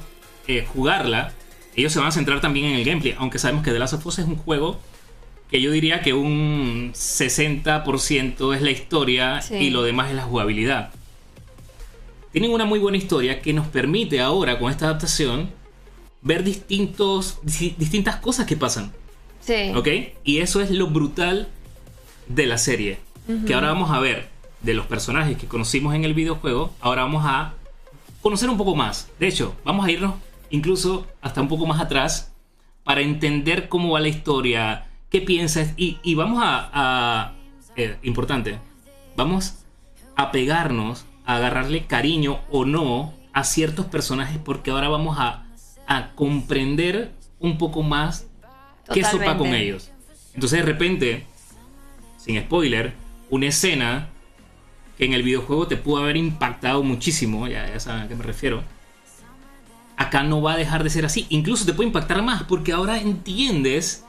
eh, 0.48 0.66
jugarla? 0.74 1.32
Ellos 1.76 1.92
se 1.92 2.00
van 2.00 2.08
a 2.10 2.12
centrar 2.12 2.40
también 2.42 2.68
en 2.68 2.76
el 2.76 2.86
gameplay, 2.86 3.16
aunque 3.18 3.40
sabemos 3.40 3.64
que 3.64 3.72
The 3.72 3.80
Last 3.80 3.94
of 3.94 4.06
Us 4.06 4.20
es 4.20 4.26
un 4.26 4.36
juego 4.38 4.80
que 5.50 5.62
yo 5.62 5.72
diría 5.72 6.02
que 6.02 6.14
un 6.14 6.94
60% 6.94 8.56
es 8.56 8.62
la 8.62 8.72
historia 8.72 9.42
Sí. 9.42 9.56
y 9.56 9.70
lo 9.70 9.84
demás 9.84 10.10
es 10.10 10.16
la 10.16 10.24
jugabilidad. 10.24 10.92
Tienen 12.32 12.52
una 12.52 12.66
muy 12.66 12.80
buena 12.80 12.98
historia 12.98 13.42
que 13.42 13.54
nos 13.54 13.68
permite 13.68 14.20
ahora 14.20 14.58
con 14.58 14.72
esta 14.72 14.86
adaptación 14.86 15.52
ver 16.22 16.44
distintos, 16.44 17.38
di- 17.44 17.76
distintas 17.78 18.16
cosas 18.18 18.48
que 18.48 18.58
pasan. 18.58 18.92
Sí. 19.42 19.72
¿Ok? 19.76 19.88
Y 20.24 20.40
eso 20.40 20.62
es 20.62 20.72
lo 20.72 20.88
brutal 20.88 21.48
de 22.28 22.46
la 22.48 22.58
serie. 22.58 22.98
Que 23.46 23.54
ahora 23.54 23.68
vamos 23.68 23.92
a 23.92 24.00
ver 24.00 24.30
de 24.64 24.74
los 24.74 24.86
personajes 24.88 25.38
que 25.38 25.48
conocimos 25.48 25.94
en 25.94 26.04
el 26.06 26.14
videojuego, 26.14 26.74
ahora 26.82 27.04
vamos 27.04 27.24
a 27.26 27.54
conocer 28.22 28.50
un 28.50 28.58
poco 28.58 28.76
más. 28.76 29.10
De 29.20 29.28
hecho, 29.28 29.56
vamos 29.64 29.86
a 29.86 29.92
irnos 29.92 30.16
incluso 30.50 31.06
hasta 31.22 31.42
un 31.42 31.48
poco 31.50 31.66
más 31.66 31.80
atrás 31.82 32.32
para 32.84 33.02
entender 33.02 33.70
cómo 33.70 33.92
va 33.92 34.00
la 34.00 34.08
historia, 34.08 34.86
qué 35.10 35.22
piensas 35.22 35.74
y, 35.78 36.00
y 36.04 36.16
vamos 36.16 36.42
a... 36.44 36.70
a- 36.74 37.34
eh, 37.76 37.98
importante, 38.04 38.60
vamos 39.18 39.56
a 40.16 40.32
pegarnos, 40.32 41.06
a 41.26 41.38
agarrarle 41.38 41.86
cariño 41.88 42.40
o 42.52 42.66
no 42.66 43.14
a 43.34 43.44
ciertos 43.44 43.88
personajes 43.88 44.38
porque 44.44 44.70
ahora 44.70 44.90
vamos 44.90 45.18
a, 45.20 45.46
a 45.88 46.12
comprender 46.14 47.12
un 47.40 47.58
poco 47.58 47.82
más 47.82 48.28
qué 48.94 49.02
sopa 49.04 49.38
con 49.38 49.48
ellos. 49.56 49.90
Entonces 50.36 50.60
de 50.60 50.66
repente, 50.66 51.26
sin 52.18 52.40
spoiler, 52.42 52.94
una 53.32 53.48
escena 53.48 54.10
en 55.06 55.14
el 55.14 55.24
videojuego 55.24 55.68
te 55.68 55.78
pudo 55.78 55.98
haber 56.04 56.18
impactado 56.18 56.84
muchísimo, 56.84 57.48
ya, 57.48 57.68
ya 57.72 57.80
saben 57.80 58.04
a 58.04 58.08
qué 58.08 58.16
me 58.16 58.24
refiero. 58.24 58.64
Acá 59.98 60.24
no 60.24 60.42
va 60.42 60.54
a 60.54 60.58
dejar 60.58 60.84
de 60.84 60.90
ser 60.90 61.06
así. 61.06 61.28
Incluso 61.30 61.66
te 61.66 61.74
puede 61.74 61.88
impactar 61.88 62.22
más 62.24 62.44
porque 62.44 62.72
ahora 62.74 63.00
entiendes 63.00 64.04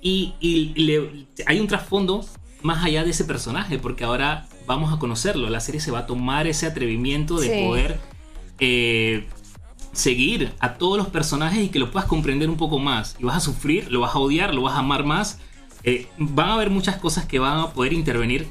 y, 0.00 0.34
y 0.40 0.72
le- 0.74 1.26
hay 1.46 1.58
un 1.60 1.66
trasfondo 1.66 2.24
más 2.62 2.84
allá 2.84 3.04
de 3.04 3.10
ese 3.10 3.24
personaje 3.24 3.78
porque 3.78 4.04
ahora 4.04 4.46
vamos 4.66 4.92
a 4.92 4.98
conocerlo. 4.98 5.50
La 5.50 5.60
serie 5.60 5.80
se 5.80 5.90
va 5.90 6.00
a 6.00 6.06
tomar 6.06 6.46
ese 6.46 6.66
atrevimiento 6.66 7.38
de 7.40 7.48
Sí. 7.58 7.64
poder 7.66 8.00
eh, 8.60 9.26
seguir 9.92 10.52
a 10.60 10.74
todos 10.74 10.96
los 10.96 11.08
personajes 11.08 11.62
y 11.64 11.68
que 11.70 11.78
lo 11.80 11.90
puedas 11.90 12.08
comprender 12.08 12.48
un 12.48 12.56
poco 12.56 12.78
más. 12.78 13.16
Y 13.18 13.24
vas 13.24 13.36
a 13.36 13.40
sufrir, 13.40 13.90
lo 13.90 14.00
vas 14.00 14.14
a 14.14 14.18
odiar, 14.18 14.54
lo 14.54 14.62
vas 14.62 14.74
a 14.74 14.78
amar 14.78 15.04
más. 15.04 15.38
Eh, 15.82 16.06
van 16.18 16.48
a 16.50 16.54
haber 16.54 16.70
muchas 16.70 16.96
cosas 16.98 17.26
que 17.26 17.38
van 17.40 17.58
a 17.58 17.70
poder 17.72 17.92
intervenir 17.92 18.46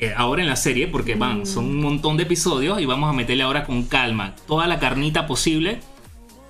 eh, 0.00 0.14
ahora 0.16 0.42
en 0.42 0.48
la 0.48 0.56
serie, 0.56 0.88
porque 0.88 1.14
van, 1.14 1.44
son 1.44 1.66
un 1.66 1.80
montón 1.80 2.16
de 2.16 2.22
episodios 2.22 2.80
y 2.80 2.86
vamos 2.86 3.10
a 3.10 3.12
meterle 3.12 3.42
ahora 3.42 3.64
con 3.64 3.84
calma 3.84 4.34
toda 4.46 4.66
la 4.66 4.78
carnita 4.78 5.26
posible. 5.26 5.80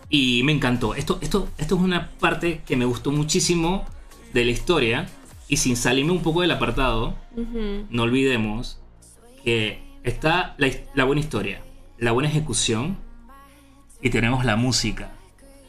Y 0.09 0.43
me 0.45 0.53
encantó. 0.53 0.95
Esto, 0.95 1.19
esto, 1.21 1.49
esto 1.59 1.75
es 1.75 1.81
una 1.81 2.11
parte 2.13 2.63
que 2.65 2.77
me 2.77 2.85
gustó 2.85 3.11
muchísimo 3.13 3.85
de 4.33 4.45
la 4.45 4.51
historia. 4.53 5.09
Y 5.49 5.57
sin 5.57 5.77
salirme 5.77 6.13
un 6.13 6.23
poco 6.23 6.43
del 6.43 6.53
apartado, 6.53 7.17
no 7.91 8.03
olvidemos 8.05 8.81
que 9.45 9.83
está 10.05 10.55
la, 10.59 10.69
la 10.95 11.03
buena 11.03 11.21
historia, 11.21 11.61
la 11.99 12.13
buena 12.13 12.29
ejecución 12.29 12.99
y 14.01 14.11
tenemos 14.11 14.45
la 14.45 14.55
música. 14.55 15.11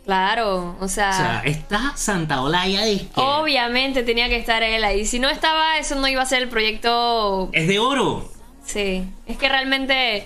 Claro, 0.05 0.75
o 0.79 0.87
sea. 0.87 1.09
O 1.09 1.13
sea, 1.13 1.41
está 1.45 1.93
Santa 1.95 2.41
Olaya 2.41 2.81
de 2.81 3.07
Obviamente 3.15 4.03
tenía 4.03 4.29
que 4.29 4.37
estar 4.37 4.63
él 4.63 4.83
ahí. 4.83 5.05
Si 5.05 5.19
no 5.19 5.29
estaba, 5.29 5.77
eso 5.77 5.95
no 5.95 6.07
iba 6.07 6.21
a 6.21 6.25
ser 6.25 6.41
el 6.41 6.49
proyecto. 6.49 7.49
Es 7.53 7.67
de 7.67 7.79
oro. 7.79 8.29
Sí. 8.65 9.03
Es 9.27 9.37
que 9.37 9.49
realmente. 9.49 10.25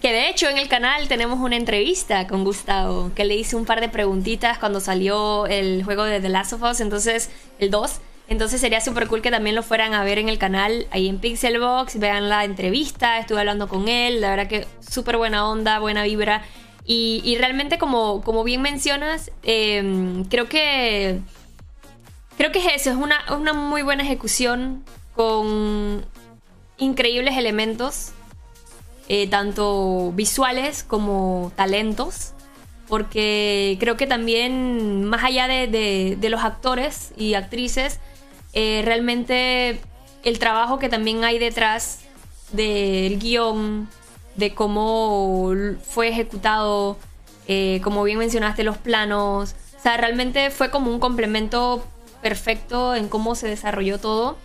Que 0.00 0.12
de 0.12 0.28
hecho 0.28 0.48
en 0.48 0.58
el 0.58 0.68
canal 0.68 1.08
tenemos 1.08 1.40
una 1.40 1.56
entrevista 1.56 2.26
con 2.26 2.44
Gustavo, 2.44 3.10
que 3.14 3.24
le 3.24 3.34
hice 3.34 3.56
un 3.56 3.64
par 3.64 3.80
de 3.80 3.88
preguntitas 3.88 4.58
cuando 4.58 4.78
salió 4.78 5.46
el 5.46 5.82
juego 5.84 6.04
de 6.04 6.20
The 6.20 6.28
Last 6.28 6.52
of 6.52 6.62
Us, 6.62 6.80
entonces, 6.80 7.30
el 7.58 7.70
2. 7.70 8.00
Entonces 8.28 8.60
sería 8.60 8.80
súper 8.80 9.06
cool 9.06 9.22
que 9.22 9.30
también 9.30 9.56
lo 9.56 9.62
fueran 9.62 9.94
a 9.94 10.04
ver 10.04 10.18
en 10.18 10.28
el 10.28 10.36
canal, 10.36 10.86
ahí 10.90 11.08
en 11.08 11.18
Pixelbox, 11.18 11.98
vean 11.98 12.28
la 12.28 12.44
entrevista, 12.44 13.18
estuve 13.18 13.40
hablando 13.40 13.68
con 13.68 13.88
él, 13.88 14.20
la 14.20 14.30
verdad 14.30 14.48
que 14.48 14.66
súper 14.80 15.16
buena 15.16 15.48
onda, 15.48 15.78
buena 15.78 16.02
vibra. 16.02 16.42
Y, 16.88 17.36
realmente, 17.38 17.78
como, 17.78 18.22
como 18.22 18.44
bien 18.44 18.62
mencionas, 18.62 19.32
em, 19.42 20.24
creo 20.24 20.48
que. 20.48 21.20
Creo 22.36 22.52
que 22.52 22.60
es 22.60 22.82
eso, 22.82 22.90
es 22.90 22.96
una, 22.96 23.18
una 23.34 23.54
muy 23.54 23.82
buena 23.82 24.02
ejecución 24.02 24.84
con 25.14 26.04
increíbles 26.76 27.36
elementos, 27.36 28.12
eh, 29.08 29.26
tanto 29.26 30.12
visuales 30.14 30.84
como 30.84 31.50
talentos, 31.56 32.34
porque 32.88 33.76
creo 33.80 33.96
que 33.96 34.06
también, 34.06 35.04
más 35.04 35.24
allá 35.24 35.48
de, 35.48 36.18
los 36.28 36.44
actores 36.44 37.12
y 37.16 37.34
actrices, 37.34 38.00
eh, 38.52 38.82
realmente 38.84 39.80
el 40.22 40.38
trabajo 40.38 40.78
que 40.78 40.88
también 40.88 41.24
hay 41.24 41.38
detrás 41.38 42.00
del 42.52 43.18
guion, 43.18 43.88
de 44.36 44.54
cómo 44.54 45.52
fue 45.82 46.08
ejecutado, 46.08 46.98
eh, 47.48 47.80
como 47.82 48.04
bien 48.04 48.18
mencionaste, 48.18 48.64
los 48.64 48.78
planos. 48.78 49.54
O 49.78 49.82
sea, 49.82 49.96
realmente 49.96 50.50
fue 50.50 50.70
como 50.70 50.90
un 50.90 51.00
complemento 51.00 51.84
perfecto 52.22 52.94
en 52.94 53.08
cómo 53.08 53.34
se 53.34 53.48
desarrolló 53.48 53.98
todo. 53.98 54.36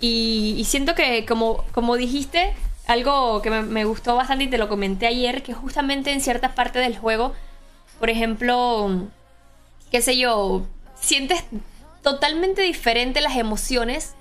Y, 0.00 0.64
siento 0.66 0.94
que, 0.94 1.24
como, 1.26 1.64
como 1.72 1.96
dijiste, 1.96 2.54
algo 2.86 3.40
que 3.40 3.50
me, 3.50 3.84
gustó 3.84 4.16
bastante 4.16 4.44
y 4.44 4.48
te 4.48 4.58
lo 4.58 4.68
comenté 4.68 5.06
ayer, 5.06 5.42
que 5.42 5.54
justamente 5.54 6.12
en 6.12 6.20
ciertas 6.20 6.52
partes 6.52 6.82
del 6.82 6.98
juego, 6.98 7.32
por 8.00 8.10
ejemplo, 8.10 9.08
qué 9.92 10.02
sé 10.02 10.18
yo, 10.18 10.66
sientes 11.00 11.44
totalmente 12.02 12.62
diferente 12.62 13.20
las 13.20 13.36
emociones, 13.36 14.14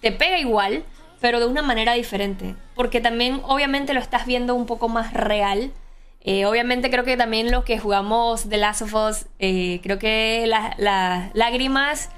te 0.00 0.10
pega 0.10 0.40
igual, 0.40 0.84
pero 1.20 1.40
de 1.40 1.46
una 1.46 1.62
manera 1.62 1.94
diferente. 1.94 2.54
Porque 2.74 3.00
también 3.00 3.40
obviamente 3.44 3.94
lo 3.94 4.00
estás 4.00 4.26
viendo 4.26 4.54
un 4.54 4.66
poco 4.66 4.88
más 4.88 5.12
real. 5.12 5.72
Eh, 6.20 6.46
obviamente 6.46 6.90
creo 6.90 7.04
que 7.04 7.16
también 7.16 7.50
los 7.50 7.64
que 7.64 7.78
jugamos 7.78 8.48
The 8.48 8.56
Last 8.56 8.82
of 8.82 8.94
Us, 8.94 9.26
eh, 9.38 9.80
creo 9.82 9.98
que 9.98 10.46
las 10.46 10.76
lágrimas 11.34 12.10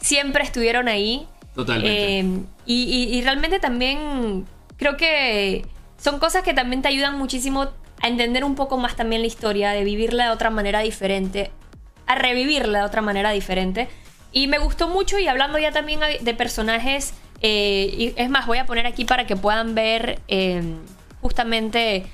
siempre 0.00 0.42
estuvieron 0.42 0.88
ahí. 0.88 1.26
Totalmente. 1.54 2.20
Eh, 2.20 2.24
y, 2.66 3.20
realmente 3.22 3.58
también 3.58 4.46
creo 4.76 4.96
que 4.96 5.66
son 5.98 6.18
cosas 6.18 6.42
que 6.42 6.54
también 6.54 6.82
te 6.82 6.88
ayudan 6.88 7.18
muchísimo 7.18 7.68
a 8.00 8.08
entender 8.08 8.44
un 8.44 8.54
poco 8.54 8.78
más 8.78 8.96
también 8.96 9.22
la 9.22 9.28
historia, 9.28 9.70
de 9.70 9.84
vivirla 9.84 10.24
de 10.24 10.30
otra 10.30 10.50
manera 10.50 10.80
diferente, 10.80 11.50
a 12.06 12.16
revivirla 12.16 12.80
de 12.80 12.84
otra 12.84 13.02
manera 13.02 13.30
diferente. 13.30 13.88
Y 14.32 14.48
me 14.48 14.58
gustó 14.58 14.88
mucho 14.88 15.18
y 15.18 15.28
hablando 15.28 15.58
ya 15.58 15.72
también 15.72 16.00
de 16.20 16.34
personajes 16.34 17.14
eh, 17.42 17.92
y 17.98 18.14
es 18.16 18.30
más, 18.30 18.46
voy 18.46 18.58
a 18.58 18.66
poner 18.66 18.86
aquí 18.86 19.04
para 19.04 19.26
que 19.26 19.34
puedan 19.36 19.74
ver 19.74 20.20
em, 20.28 20.76
justamente, 21.20 22.06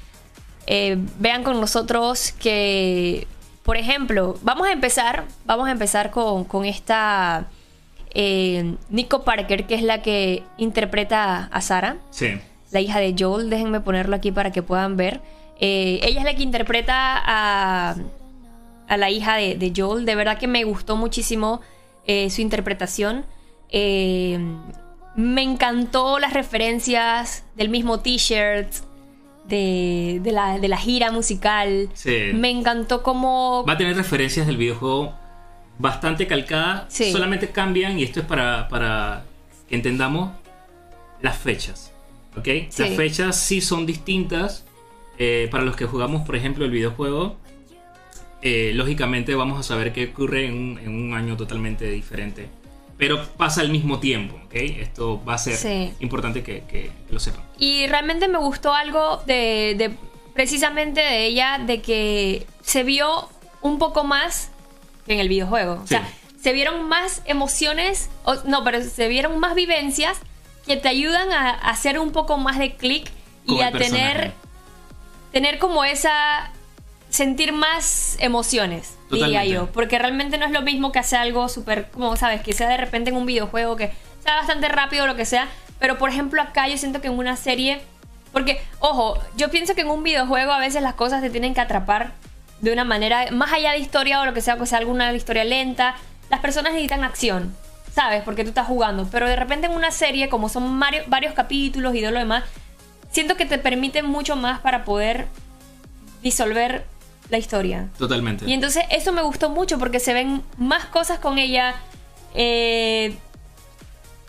eh, 0.66 0.96
vean 1.18 1.44
con 1.44 1.60
nosotros 1.60 2.32
que, 2.32 3.26
por 3.62 3.76
ejemplo, 3.76 4.38
vamos 4.42 4.66
a 4.66 4.72
empezar, 4.72 5.24
vamos 5.44 5.68
a 5.68 5.72
empezar 5.72 6.10
con, 6.10 6.44
con 6.44 6.64
esta 6.64 7.46
eh, 8.14 8.74
Nico 8.88 9.22
Parker, 9.22 9.66
que 9.66 9.74
es 9.74 9.82
la 9.82 10.00
que 10.00 10.44
interpreta 10.56 11.44
a 11.52 11.60
Sara, 11.60 11.98
sí. 12.10 12.40
la 12.70 12.80
hija 12.80 12.98
de 12.98 13.14
Joel. 13.16 13.50
Déjenme 13.50 13.80
ponerlo 13.80 14.16
aquí 14.16 14.32
para 14.32 14.50
que 14.50 14.62
puedan 14.62 14.96
ver. 14.96 15.20
ella 15.60 16.20
es 16.20 16.24
la 16.24 16.34
que 16.34 16.42
interpreta 16.42 16.94
a, 16.96 17.96
a 18.88 18.96
la 18.96 19.10
hija 19.10 19.36
de, 19.36 19.56
de, 19.56 19.74
Joel. 19.76 20.06
De 20.06 20.14
verdad 20.14 20.38
que 20.38 20.48
me 20.48 20.64
gustó 20.64 20.96
muchísimo 20.96 21.60
su 22.06 22.40
interpretación. 22.40 23.26
Eh, 23.70 24.38
me 25.18 25.42
encantó 25.42 26.20
las 26.20 26.32
referencias 26.32 27.42
del 27.56 27.70
mismo 27.70 27.98
t-shirt, 27.98 28.72
de, 29.48 30.20
la, 30.24 30.60
de, 30.60 30.68
la, 30.68 30.76
gira 30.76 31.10
musical. 31.10 31.88
Sí. 31.92 32.30
Me 32.34 32.50
encantó 32.50 33.02
cómo... 33.02 33.64
Va 33.68 33.72
a 33.72 33.76
tener 33.76 33.96
referencias 33.96 34.46
del 34.46 34.56
videojuego 34.56 35.12
bastante 35.76 36.28
calcadas. 36.28 36.94
Solamente 36.94 37.50
cambian, 37.50 37.98
y 37.98 38.04
esto 38.04 38.20
es 38.20 38.26
para, 38.26 38.68
para 38.68 39.24
que 39.68 39.74
entendamos, 39.74 40.30
las 41.20 41.36
fechas. 41.36 41.92
¿Ok? 42.36 42.46
Las 42.78 42.90
fechas 42.90 43.40
sí 43.40 43.60
son 43.60 43.86
distintas. 43.86 44.66
Eh, 45.18 45.48
para 45.50 45.64
los 45.64 45.74
que 45.74 45.86
jugamos, 45.86 46.24
por 46.24 46.36
ejemplo, 46.36 46.64
el 46.64 46.70
videojuego, 46.70 47.36
eh, 48.40 48.70
lógicamente 48.72 49.34
vamos 49.34 49.58
a 49.58 49.64
saber 49.64 49.92
qué 49.92 50.10
ocurre 50.12 50.46
en 50.46 50.88
un 50.88 51.14
año 51.14 51.36
totalmente 51.36 51.90
diferente 51.90 52.48
pero 52.98 53.24
pasa 53.36 53.60
al 53.60 53.70
mismo 53.70 54.00
tiempo, 54.00 54.34
¿ok? 54.46 54.54
Esto 54.54 55.24
va 55.24 55.34
a 55.34 55.38
ser 55.38 55.94
importante 56.00 56.42
que, 56.42 56.90
lo 57.10 57.20
sepan. 57.20 57.42
Y 57.56 57.86
realmente 57.86 58.26
me 58.28 58.38
gustó 58.38 58.74
algo 58.74 59.22
de, 59.24 59.94
precisamente 60.34 61.00
de 61.00 61.26
ella, 61.26 61.58
de 61.64 61.80
que 61.80 62.46
se 62.60 62.82
vio 62.82 63.28
un 63.62 63.78
poco 63.78 64.02
más 64.02 64.50
que 65.06 65.14
en 65.14 65.20
el 65.20 65.28
videojuego. 65.28 65.80
O 65.82 65.86
sea, 65.86 66.06
se 66.42 66.52
vieron 66.52 66.88
más 66.88 67.22
emociones, 67.24 68.10
no, 68.44 68.64
pero 68.64 68.82
se 68.82 69.06
vieron 69.06 69.38
más 69.38 69.54
vivencias 69.54 70.18
que 70.66 70.76
te 70.76 70.88
ayudan 70.88 71.32
a, 71.32 71.50
hacer 71.50 72.00
un 72.00 72.10
poco 72.10 72.36
más 72.36 72.58
de 72.58 72.74
clic 72.74 73.10
y 73.46 73.60
a 73.60 73.70
tener, 73.70 74.32
tener 75.32 75.58
como 75.58 75.84
esa 75.84 76.50
sentir 77.10 77.52
más 77.52 78.16
emociones, 78.20 78.97
diría 79.10 79.44
yo. 79.44 79.66
Porque 79.72 79.98
realmente 79.98 80.38
no 80.38 80.46
es 80.46 80.52
lo 80.52 80.62
mismo 80.62 80.92
que 80.92 80.98
hacer 80.98 81.18
algo 81.18 81.48
súper, 81.48 81.90
como 81.90 82.16
sabes, 82.16 82.40
que 82.42 82.52
sea 82.52 82.68
de 82.68 82.76
repente 82.76 83.10
en 83.10 83.16
un 83.16 83.26
videojuego, 83.26 83.76
que 83.76 83.92
sea 84.22 84.36
bastante 84.36 84.68
rápido 84.68 85.04
o 85.04 85.06
lo 85.06 85.16
que 85.16 85.24
sea. 85.24 85.48
Pero 85.78 85.98
por 85.98 86.10
ejemplo 86.10 86.42
acá 86.42 86.68
yo 86.68 86.76
siento 86.76 87.00
que 87.00 87.08
en 87.08 87.18
una 87.18 87.36
serie... 87.36 87.80
Porque, 88.32 88.60
ojo, 88.80 89.18
yo 89.36 89.50
pienso 89.50 89.74
que 89.74 89.80
en 89.80 89.88
un 89.88 90.02
videojuego 90.02 90.52
a 90.52 90.58
veces 90.58 90.82
las 90.82 90.94
cosas 90.94 91.22
te 91.22 91.30
tienen 91.30 91.54
que 91.54 91.60
atrapar 91.60 92.12
de 92.60 92.72
una 92.72 92.84
manera, 92.84 93.30
más 93.30 93.52
allá 93.52 93.72
de 93.72 93.78
historia 93.78 94.20
o 94.20 94.26
lo 94.26 94.34
que 94.34 94.40
sea, 94.40 94.58
que 94.58 94.66
sea 94.66 94.78
alguna 94.78 95.12
historia 95.14 95.44
lenta, 95.44 95.94
las 96.28 96.40
personas 96.40 96.72
necesitan 96.72 97.04
acción, 97.04 97.56
¿sabes? 97.94 98.22
Porque 98.22 98.42
tú 98.42 98.50
estás 98.50 98.66
jugando. 98.66 99.08
Pero 99.10 99.26
de 99.28 99.36
repente 99.36 99.66
en 99.66 99.72
una 99.72 99.90
serie, 99.90 100.28
como 100.28 100.48
son 100.48 100.78
varios 100.78 101.34
capítulos 101.34 101.94
y 101.94 102.00
de 102.00 102.10
lo 102.10 102.18
demás, 102.18 102.44
siento 103.10 103.36
que 103.36 103.46
te 103.46 103.58
permiten 103.58 104.04
mucho 104.06 104.36
más 104.36 104.60
para 104.60 104.84
poder 104.84 105.26
disolver 106.22 106.84
la 107.30 107.38
historia. 107.38 107.88
Totalmente. 107.98 108.44
Y 108.46 108.52
entonces 108.52 108.84
eso 108.90 109.12
me 109.12 109.22
gustó 109.22 109.50
mucho 109.50 109.78
porque 109.78 110.00
se 110.00 110.12
ven 110.12 110.42
más 110.56 110.86
cosas 110.86 111.18
con 111.18 111.38
ella, 111.38 111.74
eh, 112.34 113.16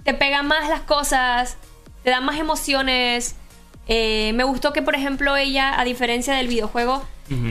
te 0.03 0.13
pegan 0.13 0.47
más 0.47 0.69
las 0.69 0.81
cosas, 0.81 1.57
te 2.03 2.09
dan 2.09 2.25
más 2.25 2.37
emociones. 2.37 3.35
Eh, 3.87 4.33
me 4.35 4.43
gustó 4.43 4.73
que, 4.73 4.81
por 4.81 4.95
ejemplo, 4.95 5.35
ella, 5.35 5.79
a 5.79 5.83
diferencia 5.83 6.33
del 6.35 6.47
videojuego, 6.47 7.03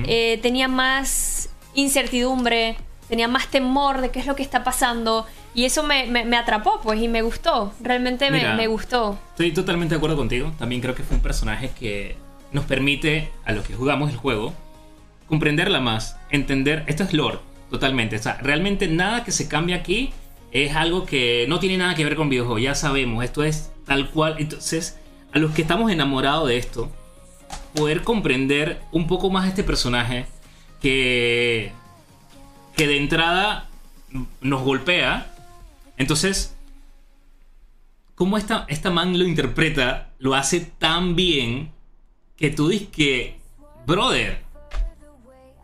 eh, 0.06 0.40
tenía 0.42 0.66
más 0.66 1.50
incertidumbre, 1.74 2.76
tenía 3.08 3.28
más 3.28 3.46
temor 3.48 4.00
de 4.00 4.10
qué 4.10 4.20
es 4.20 4.26
lo 4.26 4.36
que 4.36 4.42
está 4.42 4.64
pasando. 4.64 5.26
Y 5.54 5.64
eso 5.64 5.82
me, 5.82 6.36
atrapó, 6.36 6.80
pues, 6.82 7.00
y 7.00 7.08
me 7.08 7.22
gustó. 7.22 7.72
Realmente 7.80 8.30
me, 8.30 8.54
me, 8.54 8.66
gustó. 8.66 9.18
Estoy 9.30 9.52
totalmente 9.52 9.94
de 9.94 9.96
acuerdo 9.96 10.16
contigo. 10.16 10.52
También 10.58 10.80
creo 10.80 10.94
que 10.94 11.02
fue 11.02 11.16
un 11.16 11.22
personaje 11.22 11.70
que 11.78 12.16
nos 12.52 12.64
permite, 12.64 13.30
a 13.44 13.52
los 13.52 13.66
que 13.66 13.74
jugamos 13.74 14.10
el 14.10 14.16
juego, 14.16 14.54
comprenderla 15.28 15.80
más, 15.80 16.16
entender, 16.30 16.84
esto 16.86 17.04
es 17.04 17.12
lore, 17.12 17.38
totalmente, 17.70 18.16
o 18.16 18.22
sea, 18.22 18.38
realmente 18.38 18.88
nada 18.88 19.24
que 19.24 19.32
se 19.32 19.48
cambie 19.48 19.74
aquí 19.74 20.10
es 20.50 20.74
algo 20.74 21.04
que 21.04 21.44
no 21.48 21.58
tiene 21.58 21.76
nada 21.76 21.94
que 21.94 22.04
ver 22.04 22.16
con 22.16 22.30
videojuegos, 22.30 22.62
ya 22.62 22.74
sabemos, 22.74 23.22
esto 23.24 23.44
es 23.44 23.70
tal 23.84 24.10
cual, 24.10 24.36
entonces, 24.38 24.98
a 25.32 25.38
los 25.38 25.52
que 25.52 25.62
estamos 25.62 25.92
enamorados 25.92 26.48
de 26.48 26.56
esto, 26.56 26.90
poder 27.74 28.02
comprender 28.02 28.80
un 28.92 29.06
poco 29.06 29.30
más 29.30 29.46
este 29.46 29.62
personaje 29.62 30.26
que, 30.80 31.72
que 32.76 32.86
de 32.86 32.96
entrada 32.96 33.68
nos 34.40 34.62
golpea, 34.62 35.34
entonces, 35.98 36.54
cómo 38.14 38.38
esta, 38.38 38.64
esta 38.68 38.90
man 38.90 39.18
lo 39.18 39.24
interpreta, 39.24 40.10
lo 40.18 40.34
hace 40.34 40.60
tan 40.60 41.14
bien 41.14 41.72
que 42.36 42.50
tú 42.50 42.68
dices 42.68 42.88
que, 42.88 43.36
brother, 43.86 44.47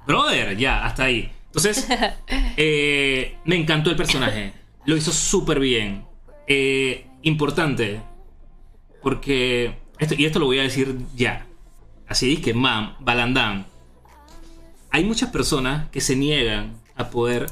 Brother, 0.07 0.57
ya, 0.57 0.85
hasta 0.85 1.05
ahí. 1.05 1.33
Entonces, 1.47 1.87
eh, 2.57 3.37
me 3.45 3.57
encantó 3.57 3.91
el 3.91 3.97
personaje. 3.97 4.53
Lo 4.85 4.97
hizo 4.97 5.13
súper 5.13 5.61
bien. 5.61 6.05
Eh, 6.47 7.07
importante. 7.23 8.01
Porque. 9.03 9.79
Esto, 9.99 10.15
y 10.19 10.25
esto 10.25 10.39
lo 10.39 10.47
voy 10.47 10.59
a 10.59 10.63
decir 10.63 10.97
ya. 11.15 11.47
Así 12.09 12.33
es 12.35 12.41
que, 12.41 12.55
mam, 12.55 12.97
Balandán. 13.01 13.67
Hay 14.91 15.05
muchas 15.05 15.31
personas 15.31 15.89
que 15.91 16.01
se 16.01 16.17
niegan 16.17 16.75
a 16.97 17.11
poder 17.11 17.47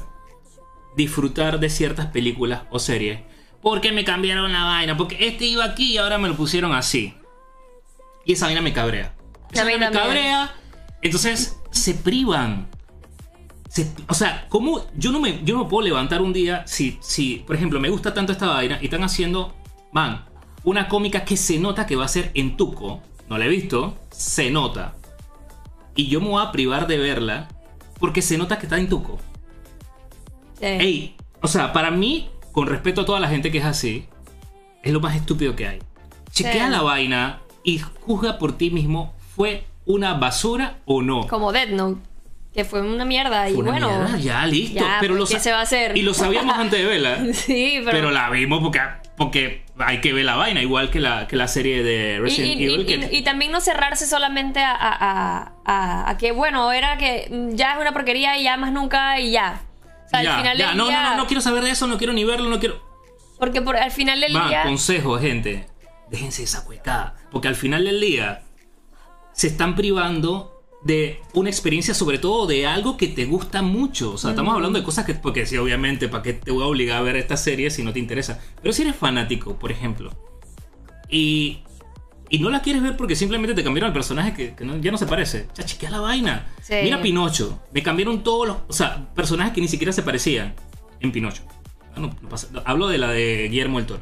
disfrutar 0.95 1.59
de 1.59 1.69
ciertas 1.69 2.07
películas 2.07 2.63
o 2.69 2.79
series. 2.79 3.21
Porque 3.61 3.91
me 3.91 4.03
cambiaron 4.03 4.51
la 4.51 4.65
vaina. 4.65 4.97
Porque 4.97 5.27
este 5.27 5.45
iba 5.45 5.63
aquí 5.63 5.93
y 5.93 5.97
ahora 5.97 6.17
me 6.17 6.27
lo 6.27 6.35
pusieron 6.35 6.73
así. 6.73 7.15
Y 8.25 8.33
esa 8.33 8.45
vaina 8.45 8.61
me 8.61 8.73
cabrea. 8.73 9.13
Esa 9.51 9.63
vaina 9.63 9.89
me 9.89 9.97
cabrea. 9.97 10.53
Entonces 11.03 11.59
se 11.71 11.93
privan. 11.93 12.67
Se- 13.69 13.91
o 14.07 14.13
sea, 14.13 14.45
¿cómo? 14.49 14.85
Yo 14.95 15.11
no 15.11 15.19
me, 15.19 15.43
yo 15.43 15.55
no 15.55 15.67
puedo 15.67 15.83
levantar 15.85 16.21
un 16.21 16.31
día 16.33 16.63
si, 16.67 16.97
si, 17.01 17.37
por 17.45 17.55
ejemplo, 17.55 17.79
me 17.79 17.89
gusta 17.89 18.13
tanto 18.13 18.31
esta 18.31 18.47
vaina 18.47 18.77
y 18.81 18.85
están 18.85 19.03
haciendo, 19.03 19.53
man, 19.91 20.25
una 20.63 20.87
cómica 20.87 21.25
que 21.25 21.35
se 21.37 21.59
nota 21.59 21.85
que 21.85 21.95
va 21.95 22.05
a 22.05 22.07
ser 22.09 22.31
en 22.35 22.55
Tuco. 22.57 23.01
No 23.29 23.37
la 23.37 23.45
he 23.45 23.49
visto, 23.49 23.97
se 24.11 24.51
nota. 24.51 24.95
Y 25.95 26.07
yo 26.07 26.21
me 26.21 26.27
voy 26.29 26.43
a 26.45 26.51
privar 26.51 26.87
de 26.87 26.97
verla 26.97 27.47
porque 27.99 28.21
se 28.21 28.37
nota 28.37 28.57
que 28.57 28.65
está 28.67 28.77
en 28.77 28.89
Tuco. 28.89 29.19
Sí. 30.59 30.65
Ey, 30.65 31.15
o 31.41 31.47
sea, 31.47 31.73
para 31.73 31.91
mí, 31.91 32.29
con 32.51 32.67
respeto 32.67 33.01
a 33.01 33.05
toda 33.05 33.19
la 33.19 33.27
gente 33.27 33.51
que 33.51 33.57
es 33.57 33.65
así, 33.65 34.05
es 34.83 34.93
lo 34.93 34.99
más 35.01 35.15
estúpido 35.15 35.55
que 35.55 35.67
hay. 35.67 35.79
Chequea 36.31 36.65
Sí. 36.67 36.71
la 36.71 36.81
vaina 36.81 37.41
y 37.63 37.79
juzga 37.79 38.37
por 38.37 38.55
ti 38.57 38.69
mismo, 38.69 39.13
¿fue 39.35 39.65
una 39.85 40.13
basura 40.15 40.77
o 40.85 41.01
no? 41.01 41.27
Como 41.27 41.51
Dead 41.51 41.69
Note, 41.69 42.01
que 42.53 42.63
fue 42.65 42.81
una 42.81 43.05
mierda. 43.05 43.49
Y 43.49 43.53
Fue 43.53 43.63
una 43.63 43.71
bueno. 43.71 43.89
mierda, 43.89 44.17
ya, 44.17 44.45
listo. 44.45 44.79
ya, 44.79 44.97
pero 44.99 45.15
pues, 45.15 45.29
lo 45.31 45.35
¿qué 45.35 45.41
se 45.41 45.51
va 45.51 45.59
a 45.59 45.63
hacer? 45.63 45.97
Y 45.97 46.01
lo 46.03 46.13
sabíamos 46.13 46.55
antes 46.57 46.79
de 46.79 46.85
verla. 46.85 47.17
Sí, 47.33 47.75
pero. 47.79 47.91
pero... 47.91 48.11
la 48.11 48.29
vimos 48.29 48.59
porque, 48.61 48.79
porque 49.17 49.63
hay 49.79 50.01
que 50.01 50.13
ver 50.13 50.25
la 50.25 50.35
vaina, 50.35 50.61
igual 50.61 50.89
que 50.91 50.99
la, 50.99 51.27
que 51.27 51.35
la 51.35 51.47
serie 51.47 51.83
de 51.83 52.15
y, 52.15 52.19
Resident 52.19 52.59
y- 52.61 52.63
Evil. 52.65 52.81
y- 52.81 52.85
que- 52.85 53.09
y- 53.11 53.17
y 53.17 53.21
también 53.23 53.51
no 53.51 53.59
cerrarse 53.59 54.05
solamente 54.05 54.59
a, 54.61 54.71
a- 54.71 54.97
a- 54.99 55.53
a- 55.65 56.09
a 56.09 56.17
que, 56.17 56.31
bueno, 56.31 56.71
era 56.71 56.97
que 56.97 57.27
ya 57.53 57.73
es 57.73 57.79
una 57.81 57.91
porquería 57.91 58.37
y 58.37 58.43
ya 58.43 58.55
más 58.57 58.71
nunca 58.71 59.19
y 59.19 59.31
ya. 59.31 59.61
O 60.05 60.09
sea, 60.09 60.21
ya, 60.23 60.35
al 60.35 60.41
final 60.41 60.57
ya, 60.57 60.67
del 60.69 60.77
no, 60.77 60.87
día. 60.87 61.01
no, 61.01 61.09
no, 61.11 61.17
no 61.17 61.27
quiero 61.27 61.41
saber 61.41 61.63
de 61.63 61.71
eso, 61.71 61.87
no 61.87 61.97
quiero 61.97 62.13
ni 62.13 62.23
verlo, 62.23 62.49
no 62.49 62.59
quiero. 62.59 62.81
Porque 63.39 63.61
por, 63.63 63.75
al 63.77 63.89
final 63.91 64.21
del 64.21 64.35
Va, 64.35 64.47
día. 64.47 64.63
consejo, 64.63 65.17
gente. 65.17 65.65
Déjense 66.11 66.43
esa 66.43 66.63
cuecada. 66.63 67.15
Porque 67.31 67.47
al 67.47 67.55
final 67.55 67.83
del 67.85 67.99
día 67.99 68.42
se 69.33 69.47
están 69.47 69.75
privando 69.75 70.49
de 70.83 71.21
una 71.33 71.49
experiencia, 71.49 71.93
sobre 71.93 72.17
todo 72.17 72.45
de 72.45 72.67
algo 72.67 72.97
que 72.97 73.07
te 73.07 73.25
gusta 73.25 73.61
mucho. 73.61 74.13
O 74.13 74.17
sea, 74.17 74.31
estamos 74.31 74.53
hablando 74.53 74.79
de 74.79 74.85
cosas 74.85 75.05
que. 75.05 75.13
Porque 75.13 75.45
sí, 75.45 75.57
obviamente, 75.57 76.07
¿para 76.09 76.23
qué 76.23 76.33
te 76.33 76.51
voy 76.51 76.63
a 76.63 76.67
obligar 76.67 76.97
a 76.97 77.01
ver 77.01 77.15
esta 77.15 77.37
serie 77.37 77.69
si 77.71 77.83
no 77.83 77.93
te 77.93 77.99
interesa? 77.99 78.39
Pero 78.61 78.73
si 78.73 78.81
eres 78.83 78.95
fanático, 78.95 79.57
por 79.57 79.71
ejemplo, 79.71 80.11
y. 81.09 81.59
Y 82.29 82.39
no 82.39 82.49
la 82.49 82.63
quieres 82.63 82.81
ver 82.81 82.97
porque 82.97 83.15
simplemente 83.15 83.53
te 83.53 83.63
cambiaron 83.63 83.89
el 83.89 83.93
personaje 83.93 84.33
que, 84.33 84.55
que 84.55 84.65
no- 84.65 84.77
ya 84.77 84.89
no 84.91 84.97
se 84.97 85.05
parece. 85.05 85.47
Ya 85.55 85.63
chequea 85.65 85.91
la 85.91 85.99
vaina. 85.99 86.47
Sí. 86.63 86.73
Mira 86.83 86.99
Pinocho. 86.99 87.59
Me 87.71 87.83
cambiaron 87.83 88.23
todos 88.23 88.47
los. 88.47 88.57
O 88.67 88.73
sea, 88.73 89.13
personajes 89.13 89.53
que 89.53 89.61
ni 89.61 89.67
siquiera 89.67 89.93
se 89.93 90.01
parecían 90.01 90.55
en 90.99 91.11
Pinocho. 91.11 91.43
Ah, 91.95 91.99
no, 91.99 92.07
no 92.21 92.29
pasa- 92.29 92.47
hablo 92.65 92.87
de 92.87 92.97
la 92.97 93.11
de 93.11 93.49
Guillermo 93.49 93.77
el 93.77 93.85
Toro. 93.85 94.01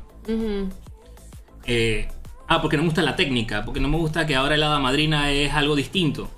Eh, 1.65 2.07
ah, 2.55 2.61
porque 2.61 2.77
no 2.77 2.83
me 2.83 2.89
gusta 2.89 3.01
la 3.01 3.15
técnica, 3.15 3.63
porque 3.65 3.79
no 3.79 3.87
me 3.87 3.97
gusta 3.97 4.25
que 4.27 4.35
ahora 4.35 4.55
el 4.55 4.63
hada 4.63 4.79
madrina 4.79 5.31
es 5.31 5.53
algo 5.53 5.75
distinto. 5.75 6.29